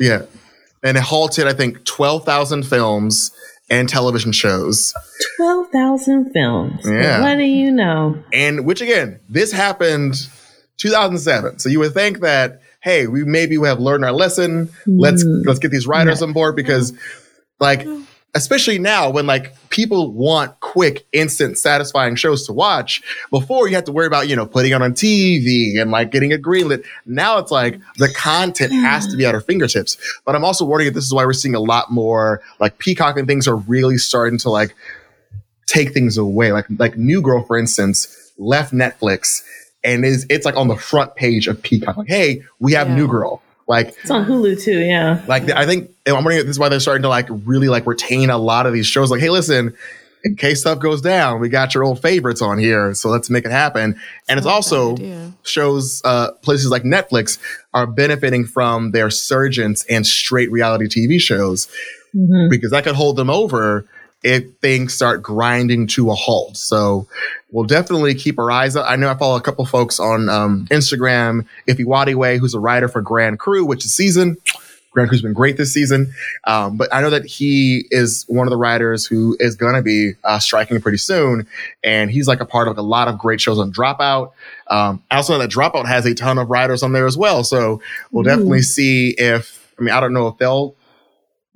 Yeah, 0.01 0.23
and 0.82 0.97
it 0.97 1.02
halted, 1.02 1.47
I 1.47 1.52
think, 1.52 1.85
12,000 1.85 2.64
films 2.64 3.32
and 3.68 3.89
television 3.89 4.31
shows. 4.32 4.94
Twelve 5.36 5.68
thousand 5.70 6.31
films. 6.32 6.81
Yeah. 6.85 7.20
What 7.20 7.36
do 7.36 7.43
you 7.44 7.73
know? 7.73 8.23
And 8.32 8.64
which 8.64 8.81
again, 8.81 9.18
this 9.28 9.51
happened 9.51 10.14
2007. 10.78 11.59
So 11.59 11.68
you 11.68 11.78
would 11.81 11.94
think 11.94 12.20
that 12.20 12.60
hey, 12.82 13.09
we 13.09 13.24
maybe 13.24 13.59
we 13.59 13.66
have 13.66 13.81
learned 13.81 14.05
our 14.05 14.12
lesson. 14.12 14.70
Let's 14.86 15.24
Mm. 15.24 15.43
let's 15.47 15.59
get 15.59 15.73
these 15.73 15.86
writers 15.86 16.23
on 16.23 16.32
board 16.32 16.55
because 16.55 16.93
like 17.59 17.85
especially 18.35 18.78
now 18.78 19.10
when 19.10 19.27
like 19.27 19.52
people 19.70 20.12
want 20.12 20.52
quick 20.77 21.07
instant 21.12 21.57
satisfying 21.57 22.15
shows 22.16 22.44
to 22.47 22.53
watch 22.53 23.01
before 23.31 23.66
you 23.66 23.74
had 23.74 23.86
to 23.86 23.93
worry 23.93 24.07
about 24.07 24.28
you 24.28 24.36
know 24.36 24.44
putting 24.44 24.73
it 24.73 24.82
on 24.82 24.93
tv 24.93 25.81
and 25.81 25.90
like 25.90 26.11
getting 26.11 26.35
a 26.35 26.36
greenlit 26.36 26.85
now 27.07 27.39
it's 27.39 27.51
like 27.51 27.81
the 27.97 28.11
content 28.12 28.70
has 28.74 29.07
to 29.07 29.16
be 29.16 29.24
at 29.24 29.35
our 29.35 29.40
fingertips 29.40 29.97
but 30.27 30.35
i'm 30.35 30.44
also 30.44 30.66
worried 30.66 30.85
that 30.85 30.90
this 30.93 31.05
is 31.05 31.15
why 31.15 31.24
we're 31.24 31.32
seeing 31.32 31.55
a 31.55 31.61
lot 31.61 31.90
more 31.90 32.43
like 32.61 32.77
peacock 32.77 33.16
and 33.16 33.27
things 33.27 33.48
are 33.48 33.57
really 33.57 33.97
starting 33.97 34.39
to 34.39 34.51
like 34.51 34.74
take 35.66 35.94
things 35.94 36.19
away 36.19 36.53
like 36.53 36.66
like 36.78 36.97
new 36.98 37.23
girl 37.23 37.43
for 37.43 37.57
instance 37.57 38.32
left 38.36 38.74
netflix 38.74 39.43
and 39.82 40.05
is 40.05 40.27
it's 40.28 40.44
like 40.44 40.57
on 40.57 40.69
the 40.69 40.77
front 40.77 41.15
page 41.16 41.48
of 41.48 41.62
peacock 41.62 41.97
like 41.97 42.09
hey 42.09 42.43
we 42.59 42.73
have 42.74 42.89
Yeah. 42.89 42.97
new 42.97 43.09
girl 43.09 43.40
like 43.69 43.89
It's 44.03 44.11
on 44.12 44.24
Hulu 44.27 44.62
too. 44.62 44.78
Yeah. 44.78 45.24
like 45.27 45.51
I 45.51 45.66
think 45.66 45.90
I'm 46.07 46.15
wondering 46.15 46.39
if 46.39 46.44
this 46.44 46.55
is 46.55 46.59
why 46.61 46.69
they're 46.69 46.78
starting 46.78 47.03
to 47.03 47.09
like 47.09 47.27
really 47.31 47.69
like 47.69 47.85
retain 47.85 48.31
a 48.31 48.39
lot 48.39 48.65
of 48.66 48.73
these 48.73 48.86
shows. 48.86 49.11
Like, 49.11 49.20
hey, 49.20 49.28
listen, 49.31 49.74
in 50.27 50.35
case 50.36 50.61
stuff 50.61 50.78
goes 50.81 51.01
down, 51.01 51.40
we 51.40 51.48
got 51.48 51.73
your 51.74 51.85
old 51.85 52.03
favorites 52.03 52.43
on 52.43 52.59
here, 52.59 52.93
so 52.94 53.09
let's 53.09 53.31
make 53.31 53.44
it 53.44 53.51
happen. 53.53 53.98
And 54.28 54.39
it's 54.39 54.44
Not 54.44 54.51
a 54.51 54.51
bad 54.51 54.55
also 54.55 54.97
shows 55.44 56.03
uh, 56.05 56.32
places 56.43 56.69
like 56.70 56.82
Netflix 56.82 57.39
are 57.73 57.86
benefiting 57.86 58.44
from 58.44 58.90
their 58.90 59.09
surgence 59.11 59.85
and 59.89 60.05
straight 60.07 60.51
reality 60.51 60.89
TV 60.89 61.20
shows 61.20 61.69
Mhm. 62.15 62.51
because 62.51 62.70
that 62.73 62.82
could 62.85 62.94
hold 62.97 63.16
them 63.16 63.31
over 63.31 63.85
if 64.24 64.44
things 64.61 64.93
start 64.94 65.23
grinding 65.23 65.86
to 65.86 66.11
a 66.11 66.15
halt. 66.15 66.57
So 66.57 67.07
we'll 67.53 67.66
definitely 67.66 68.15
keep 68.15 68.39
our 68.40 68.51
eyes 68.51 68.74
up. 68.74 68.86
I 68.89 68.97
know 68.97 69.09
I 69.11 69.15
follow 69.15 69.36
a 69.36 69.40
couple 69.40 69.65
folks 69.66 70.01
on 70.01 70.28
um, 70.28 70.66
Instagram, 70.70 71.44
Ify 71.69 71.85
Nwadiwe, 71.85 72.39
who's 72.39 72.55
a 72.55 72.59
writer 72.59 72.89
for 72.89 73.01
Grand 73.03 73.39
Crew, 73.39 73.65
which 73.65 73.85
is 73.85 73.94
season. 73.94 74.36
Grand 74.97 75.10
Crew's 75.10 75.20
been 75.20 75.35
great 75.35 75.59
this 75.59 75.74
season. 75.74 76.14
Um, 76.44 76.78
but 76.78 76.89
I 76.90 77.02
know 77.02 77.10
that 77.10 77.27
he 77.27 77.85
is 77.90 78.24
one 78.28 78.47
of 78.47 78.51
the 78.51 78.56
writers 78.56 79.05
who 79.05 79.36
is 79.39 79.55
going 79.55 79.74
to 79.74 79.82
be 79.82 80.12
uh, 80.24 80.39
striking 80.39 80.81
pretty 80.81 80.97
soon. 80.97 81.47
And 81.85 82.10
he's 82.10 82.27
like 82.27 82.40
a 82.40 82.47
part 82.47 82.66
of 82.66 82.78
like, 82.78 82.82
a 82.82 82.86
lot 82.86 83.06
of 83.06 83.18
great 83.18 83.39
shows 83.39 83.59
on 83.59 83.70
Dropout. 83.70 84.32
Um, 84.68 85.02
I 85.10 85.16
also 85.16 85.35
know 85.35 85.40
that 85.40 85.51
Dropout 85.51 85.85
has 85.85 86.06
a 86.06 86.14
ton 86.14 86.39
of 86.39 86.48
writers 86.48 86.82
on 86.82 86.93
there 86.93 87.06
as 87.06 87.14
well. 87.14 87.44
So 87.44 87.82
we'll 88.10 88.27
Ooh. 88.27 88.31
definitely 88.31 88.62
see 88.62 89.14
if, 89.18 89.70
I 89.78 89.82
mean, 89.82 89.93
I 89.93 90.01
don't 90.01 90.14
know 90.14 90.28
if 90.28 90.39
they'll 90.39 90.74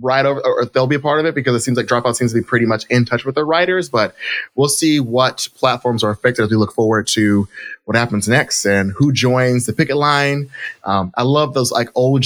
write 0.01 0.27
over 0.27 0.41
or 0.45 0.65
they'll 0.67 0.87
be 0.87 0.97
a 0.97 1.01
part 1.01 1.21
of 1.21 1.27
it 1.27 1.35
because 1.35 1.55
it 1.55 1.61
seems 1.61 1.77
like 1.77 1.87
Dropout 1.87 2.15
seems 2.17 2.33
to 2.33 2.41
be 2.41 2.45
pretty 2.45 2.67
much 2.67 2.85
in 2.91 3.05
touch 3.05 3.25
with 3.25 3.35
their 3.35 3.45
writers, 3.45 3.89
but 3.89 4.15
we'll 4.55 4.69
see 4.69 5.01
what 5.01 5.47
platforms 5.55 6.03
are 6.03 6.11
affected 6.11 6.43
as 6.45 6.51
we 6.51 6.57
look 6.57 6.73
forward 6.73 7.07
to 7.09 7.49
what 7.85 7.97
happens 7.97 8.29
next 8.29 8.65
and 8.65 8.93
who 8.97 9.13
joins 9.13 9.67
the 9.67 9.73
picket 9.73 9.97
line. 9.97 10.51
Um, 10.85 11.13
I 11.17 11.23
love 11.23 11.55
those 11.55 11.71
like 11.73 11.89
OG, 11.97 12.25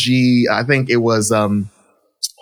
I 0.51 0.63
think 0.67 0.91
it 0.91 0.99
was 0.99 1.33
um 1.33 1.71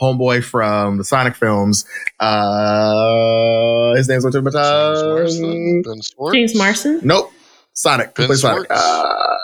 homeboy 0.00 0.42
from 0.42 0.98
the 0.98 1.04
Sonic 1.04 1.36
films. 1.36 1.84
Uh 2.20 3.94
his 3.94 4.08
name's 4.08 4.24
what's 4.24 4.34
James 4.34 4.54
Marsden, 4.54 5.82
Ben 5.82 6.00
Schwartz. 6.02 6.34
James 6.36 6.54
Marson. 6.56 7.00
Nope. 7.02 7.32
Sonic. 7.74 8.16
Who 8.16 8.28
Ben 8.28 8.36
Sonic? 8.36 8.66
Uh, 8.70 9.36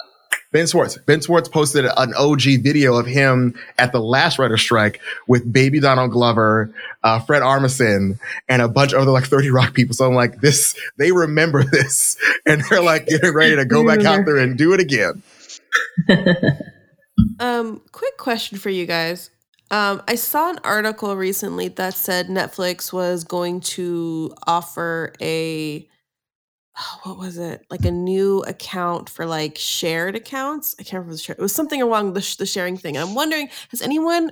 ben 0.52 0.66
Schwartz. 0.66 0.98
Ben 0.98 1.20
Schwartz 1.20 1.48
posted 1.48 1.84
an 1.84 2.14
OG 2.14 2.42
video 2.62 2.96
of 2.96 3.06
him 3.06 3.54
at 3.78 3.92
the 3.92 4.00
last 4.00 4.38
writer 4.38 4.56
strike 4.56 5.00
with 5.26 5.52
baby 5.52 5.80
Donald 5.80 6.10
Glover, 6.10 6.72
uh, 7.02 7.20
Fred 7.20 7.42
Armisen, 7.42 8.18
and 8.48 8.62
a 8.62 8.68
bunch 8.68 8.92
of 8.92 9.00
other 9.00 9.10
like 9.10 9.24
30 9.24 9.50
Rock 9.50 9.74
people. 9.74 9.94
So 9.94 10.06
I'm 10.06 10.14
like, 10.14 10.40
this, 10.40 10.74
they 10.96 11.12
remember 11.12 11.64
this. 11.70 12.16
And 12.46 12.62
they're 12.68 12.82
like 12.82 13.06
getting 13.06 13.34
ready 13.34 13.56
to 13.56 13.64
go 13.64 13.86
back 13.86 14.04
out 14.04 14.24
there 14.24 14.38
and 14.38 14.56
do 14.56 14.72
it 14.72 14.80
again. 14.80 15.22
Um, 17.40 17.80
quick 17.92 18.16
question 18.16 18.58
for 18.58 18.70
you 18.70 18.86
guys. 18.86 19.30
Um, 19.70 20.02
I 20.08 20.14
saw 20.14 20.50
an 20.50 20.58
article 20.64 21.14
recently 21.16 21.68
that 21.68 21.94
said 21.94 22.28
Netflix 22.28 22.92
was 22.92 23.24
going 23.24 23.60
to 23.60 24.34
offer 24.46 25.12
a 25.20 25.86
what 27.02 27.18
was 27.18 27.38
it 27.38 27.64
like 27.70 27.84
a 27.84 27.90
new 27.90 28.40
account 28.42 29.08
for 29.08 29.26
like 29.26 29.58
shared 29.58 30.14
accounts? 30.16 30.74
I 30.78 30.82
can't 30.82 30.94
remember 30.94 31.12
the 31.12 31.18
share. 31.18 31.36
It 31.38 31.42
was 31.42 31.54
something 31.54 31.82
along 31.82 32.12
the, 32.14 32.20
sh- 32.20 32.36
the 32.36 32.46
sharing 32.46 32.76
thing. 32.76 32.96
I'm 32.96 33.14
wondering, 33.14 33.48
has 33.70 33.82
anyone 33.82 34.30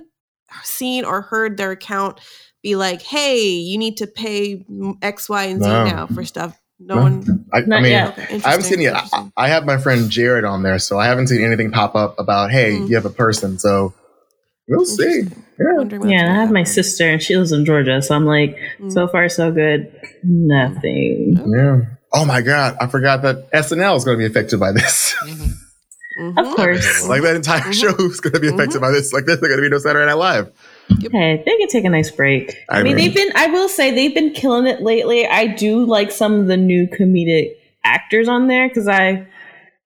seen 0.63 1.05
or 1.05 1.21
heard 1.21 1.57
their 1.57 1.71
account 1.71 2.19
be 2.63 2.75
like, 2.75 3.01
"Hey, 3.01 3.41
you 3.41 3.77
need 3.77 3.97
to 3.97 4.07
pay 4.07 4.65
X, 5.01 5.29
Y, 5.29 5.43
and 5.45 5.61
Z 5.61 5.67
No. 5.69 5.83
now 5.85 6.07
for 6.07 6.23
stuff"? 6.25 6.57
No, 6.79 6.95
No. 6.95 7.01
one. 7.01 7.45
I, 7.53 7.57
I 7.57 7.61
Not 7.61 7.81
mean, 7.81 7.91
yet. 7.91 8.09
Okay, 8.17 8.41
I 8.43 8.49
haven't 8.51 8.65
seen 8.65 8.79
it 8.79 8.83
yet. 8.83 8.95
I. 9.13 9.31
I 9.35 9.47
have 9.49 9.65
my 9.65 9.77
friend 9.77 10.09
Jared 10.09 10.43
on 10.45 10.63
there, 10.63 10.77
so 10.79 10.97
I 10.99 11.05
haven't 11.07 11.27
seen 11.27 11.43
anything 11.43 11.71
pop 11.71 11.95
up 11.95 12.19
about, 12.19 12.51
hey, 12.51 12.77
Hmm. 12.77 12.85
you 12.85 12.95
have 12.95 13.05
a 13.05 13.09
person. 13.09 13.57
So 13.59 13.93
we'll 14.67 14.85
see. 14.85 15.23
Yeah. 15.59 15.97
Yeah, 16.03 16.31
I 16.31 16.35
have 16.35 16.51
my 16.51 16.63
sister, 16.63 17.09
and 17.09 17.21
she 17.21 17.35
lives 17.35 17.51
in 17.51 17.65
Georgia, 17.65 18.01
so 18.01 18.15
I'm 18.15 18.25
like, 18.25 18.57
Mm. 18.79 18.91
so 18.91 19.07
far 19.07 19.27
so 19.27 19.51
good. 19.51 19.91
Nothing. 20.23 21.35
Yeah. 21.47 21.81
Oh 22.13 22.25
my 22.25 22.41
God. 22.41 22.77
I 22.79 22.87
forgot 22.87 23.21
that 23.23 23.51
SNL 23.51 23.95
is 23.97 24.03
going 24.05 24.17
to 24.17 24.19
be 24.19 24.25
affected 24.25 24.59
by 24.59 24.71
this. 24.71 25.15
Mhm. 26.19 26.35
Of 26.35 26.55
course. 26.55 27.07
like 27.07 27.21
that 27.21 27.35
entire 27.35 27.61
Mhm. 27.61 27.73
show 27.79 27.95
is 28.07 28.19
going 28.21 28.33
to 28.33 28.39
be 28.39 28.47
affected 28.47 28.79
Mhm. 28.79 28.81
by 28.81 28.89
this. 28.89 29.13
Like 29.13 29.25
this, 29.27 29.39
there's 29.39 29.49
going 29.51 29.59
to 29.59 29.61
be 29.61 29.69
no 29.69 29.77
Saturday 29.77 30.07
Night 30.07 30.13
Live. 30.17 30.49
Hey, 31.11 31.43
they 31.45 31.57
can 31.57 31.67
take 31.67 31.85
a 31.85 31.89
nice 31.91 32.09
break. 32.09 32.55
I, 32.69 32.79
I 32.79 32.81
mean, 32.81 32.95
mean- 32.95 33.05
they've 33.05 33.13
been, 33.13 33.29
I 33.35 33.45
will 33.47 33.69
say, 33.69 33.91
they've 33.93 34.15
been 34.15 34.31
killing 34.33 34.65
it 34.65 34.81
lately. 34.81 35.27
I 35.27 35.45
do 35.45 35.85
like 35.85 36.09
some 36.11 36.33
of 36.39 36.47
the 36.47 36.57
new 36.57 36.87
comedic 36.87 37.51
actors 37.83 38.27
on 38.27 38.47
there 38.47 38.67
because 38.67 38.87
I, 38.87 39.27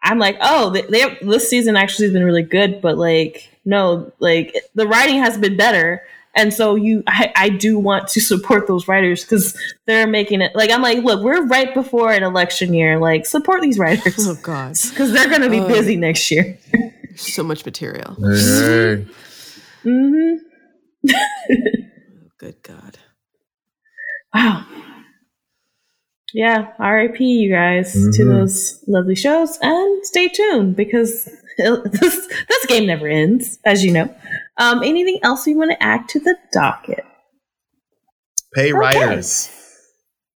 I'm 0.02 0.20
like, 0.20 0.38
oh, 0.40 0.70
they, 0.70 0.84
they 0.84 1.00
have, 1.02 1.18
this 1.22 1.50
season 1.50 1.76
actually 1.76 2.06
has 2.06 2.14
been 2.14 2.24
really 2.24 2.44
good, 2.44 2.80
but 2.82 2.98
like, 2.98 3.50
no, 3.66 4.14
like 4.20 4.56
the 4.74 4.88
writing 4.88 5.18
has 5.18 5.38
been 5.38 5.58
better. 5.58 6.02
And 6.36 6.54
so 6.54 6.76
you, 6.76 7.04
I, 7.08 7.32
I 7.36 7.50
do 7.50 7.78
want 7.78 8.08
to 8.10 8.22
support 8.22 8.66
those 8.68 8.88
writers 8.88 9.24
because 9.24 9.58
they're 9.86 10.08
making 10.08 10.42
it 10.42 10.52
like 10.56 10.72
I'm 10.72 10.82
like, 10.82 11.00
look, 11.04 11.22
we're 11.24 11.46
right 11.48 11.74
before 11.74 12.12
an 12.12 12.24
election 12.24 12.74
year. 12.74 13.00
Like, 13.00 13.26
support 13.26 13.62
these 13.62 13.78
writers 13.78 14.16
Oh 14.28 14.36
God, 14.42 14.78
because 14.90 15.12
they're 15.12 15.28
going 15.30 15.42
to 15.42 15.50
be 15.50 15.60
Oh. 15.60 15.68
busy 15.68 15.98
next 15.98 16.32
year. 16.32 16.58
so 17.16 17.44
much 17.44 17.66
material. 17.66 18.16
Hey. 18.16 19.06
hmm 19.84 20.34
Good 22.38 22.62
God. 22.64 22.98
Wow. 24.34 24.66
Yeah, 26.34 26.72
RIP, 26.80 27.20
you 27.20 27.52
guys, 27.52 27.92
to 27.94 28.24
Mhm. 28.24 28.30
those 28.30 28.82
lovely 28.88 29.16
shows. 29.16 29.60
And 29.62 30.06
stay 30.06 30.30
tuned 30.30 30.78
because 30.78 31.28
this, 31.58 32.28
this 32.50 32.66
game 32.68 32.88
never 32.88 33.08
ends, 33.08 33.60
as 33.66 33.84
you 33.84 33.92
know. 33.92 34.14
Um, 34.58 34.84
anything 34.84 35.20
else 35.24 35.48
you 35.48 35.58
want 35.58 35.72
to 35.72 35.84
add 35.84 36.08
to 36.10 36.20
the 36.20 36.36
docket? 36.52 37.06
Pay 38.54 38.74
writers. 38.74 39.50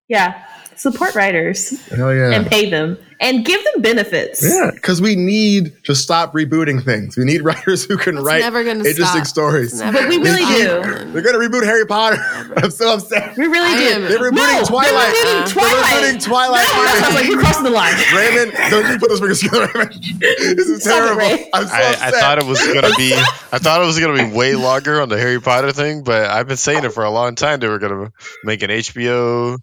Yeah, 0.07 0.44
support 0.77 1.15
writers 1.15 1.79
Hell 1.89 2.13
yeah. 2.13 2.31
and 2.31 2.45
pay 2.47 2.69
them 2.69 2.97
and 3.21 3.45
give 3.45 3.63
them 3.63 3.81
benefits. 3.81 4.43
yeah, 4.43 4.71
because 4.73 5.01
we 5.01 5.15
need 5.15 5.71
to 5.85 5.95
stop 5.95 6.33
rebooting 6.33 6.83
things. 6.83 7.15
We 7.15 7.23
need 7.23 7.41
writers 7.45 7.85
who 7.85 7.95
can 7.97 8.17
It's 8.17 8.25
write 8.25 8.39
never 8.41 8.61
gonna 8.65 8.79
interesting 8.83 9.23
stop. 9.23 9.27
stories. 9.27 9.79
Never 9.79 9.99
But 9.99 10.09
we 10.09 10.17
really 10.17 10.43
do. 10.45 11.11
They're 11.13 11.21
going 11.21 11.39
to 11.39 11.39
reboot 11.49 11.63
Harry 11.63 11.85
Potter. 11.85 12.17
I'm 12.57 12.71
so 12.71 12.93
upset. 12.95 13.37
We 13.37 13.45
really 13.47 13.69
I 13.73 13.77
do. 13.79 13.85
am- 13.95 14.01
They're 14.03 14.19
rebooting 14.19 14.59
no, 14.59 14.65
Twilight. 14.65 15.13
They're 15.13 15.43
rebooting 15.43 15.43
Uh, 15.43 15.47
Twilight. 15.47 15.91
They're 15.91 16.13
rebooting 16.13 16.23
Twilight. 16.23 16.67
No, 16.75 16.83
that 16.83 16.99
sounds 17.03 17.15
like 17.15 17.27
you're 17.27 17.39
crossing 17.39 17.63
the 17.63 17.69
line. 17.69 17.93
Raymond, 18.13 18.51
don't 18.69 18.91
you 18.91 18.99
put 18.99 19.07
those 19.09 19.19
fingers 19.19 19.39
together, 19.39 19.69
Raymond. 19.73 19.93
This 20.55 20.67
is 20.67 20.83
Stop 20.83 21.03
it, 21.03 21.15
terrible. 21.17 21.45
I'm 21.53 21.67
so 21.67 21.73
I, 21.73 21.95
I 22.07 22.11
thought 22.11 22.37
it 22.39 22.45
was 22.45 22.59
gonna 22.67 22.91
be. 22.97 23.13
I 23.13 23.59
thought 23.59 23.81
it 23.81 23.85
was 23.85 23.97
gonna 23.99 24.21
be 24.29 24.35
way 24.35 24.55
longer 24.55 25.01
on 25.01 25.07
the 25.09 25.17
Harry 25.17 25.39
Potter 25.39 25.71
thing, 25.71 26.03
but 26.03 26.29
I've 26.29 26.47
been 26.47 26.57
saying 26.57 26.83
it 26.83 26.91
for 26.93 27.03
a 27.05 27.09
long 27.09 27.35
time. 27.35 27.59
They 27.61 27.67
were 27.69 27.79
gonna 27.79 28.11
make 28.43 28.61
an 28.63 28.69
HBO. 28.71 29.57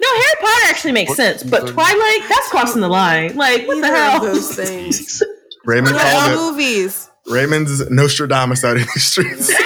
No, 0.00 0.08
Harry 0.08 0.34
Potter 0.40 0.64
actually 0.68 0.92
makes 0.92 1.10
What- 1.10 1.16
sense, 1.16 1.42
but 1.42 1.66
Twilight, 1.68 2.20
that's 2.28 2.48
crossing 2.48 2.80
the 2.80 2.88
line. 2.88 3.36
Like, 3.36 3.66
what 3.66 3.80
the 3.80 3.86
hell? 3.88 4.16
of 4.26 4.32
those 4.34 4.54
things. 4.54 5.22
Raymond 5.64 5.96
They're 5.96 6.14
all 6.16 6.30
it. 6.32 6.36
movies. 6.52 7.08
Raymond's 7.26 7.88
Nostradamus 7.88 8.64
out 8.64 8.76
in 8.76 8.82
the 8.94 9.00
streets. 9.00 9.48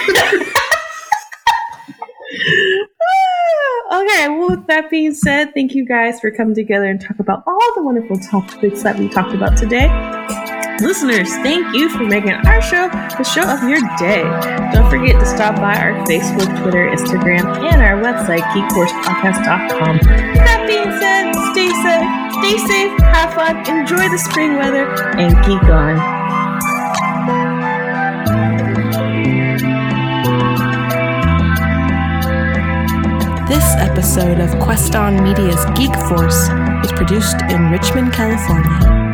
okay, 3.93 4.29
well, 4.29 4.51
with 4.51 4.67
that 4.67 4.91
being 4.91 5.15
said, 5.15 5.53
thank 5.55 5.75
you 5.75 5.87
guys 5.87 6.21
for 6.21 6.31
coming 6.31 6.55
together 6.55 6.85
and 6.87 7.01
talk 7.01 7.19
about 7.19 7.43
all 7.47 7.73
the 7.75 7.83
wonderful 7.83 8.19
topics 8.19 8.83
that 8.83 8.99
we 8.99 9.09
talked 9.09 9.35
about 9.35 9.57
today. 9.57 9.87
Listeners, 10.81 11.29
thank 11.37 11.75
you 11.75 11.89
for 11.89 12.05
making 12.05 12.33
our 12.33 12.61
show 12.61 12.89
the 12.89 13.25
show 13.25 13.43
of 13.49 13.63
your 13.69 13.81
day. 13.99 14.23
Don't 14.73 14.91
forget 14.91 15.19
to 15.19 15.27
stop 15.27 15.57
by 15.57 15.75
our 15.75 15.93
Facebook, 16.05 16.53
Twitter, 16.63 16.89
Instagram, 16.91 17.47
and 17.73 17.81
our 17.81 17.97
website, 18.03 18.43
geekforcepodcast.com. 18.53 19.99
That 20.37 20.65
being 20.69 20.93
said, 21.01 21.33
stay 21.53 21.71
safe, 21.81 22.09
stay 22.37 22.59
safe, 22.69 22.99
have 23.01 23.33
fun, 23.33 23.57
enjoy 23.67 24.09
the 24.11 24.19
spring 24.19 24.57
weather, 24.57 24.87
and 25.17 25.35
geek 25.47 25.65
on. 25.71 25.97
This 33.49 33.65
episode 33.79 34.41
of 34.41 34.51
Queston 34.61 35.23
Media's 35.23 35.65
Geek 35.75 35.95
Force 36.09 36.51
was 36.83 36.93
produced 36.93 37.41
in 37.49 37.71
Richmond, 37.71 38.13
California. 38.13 39.06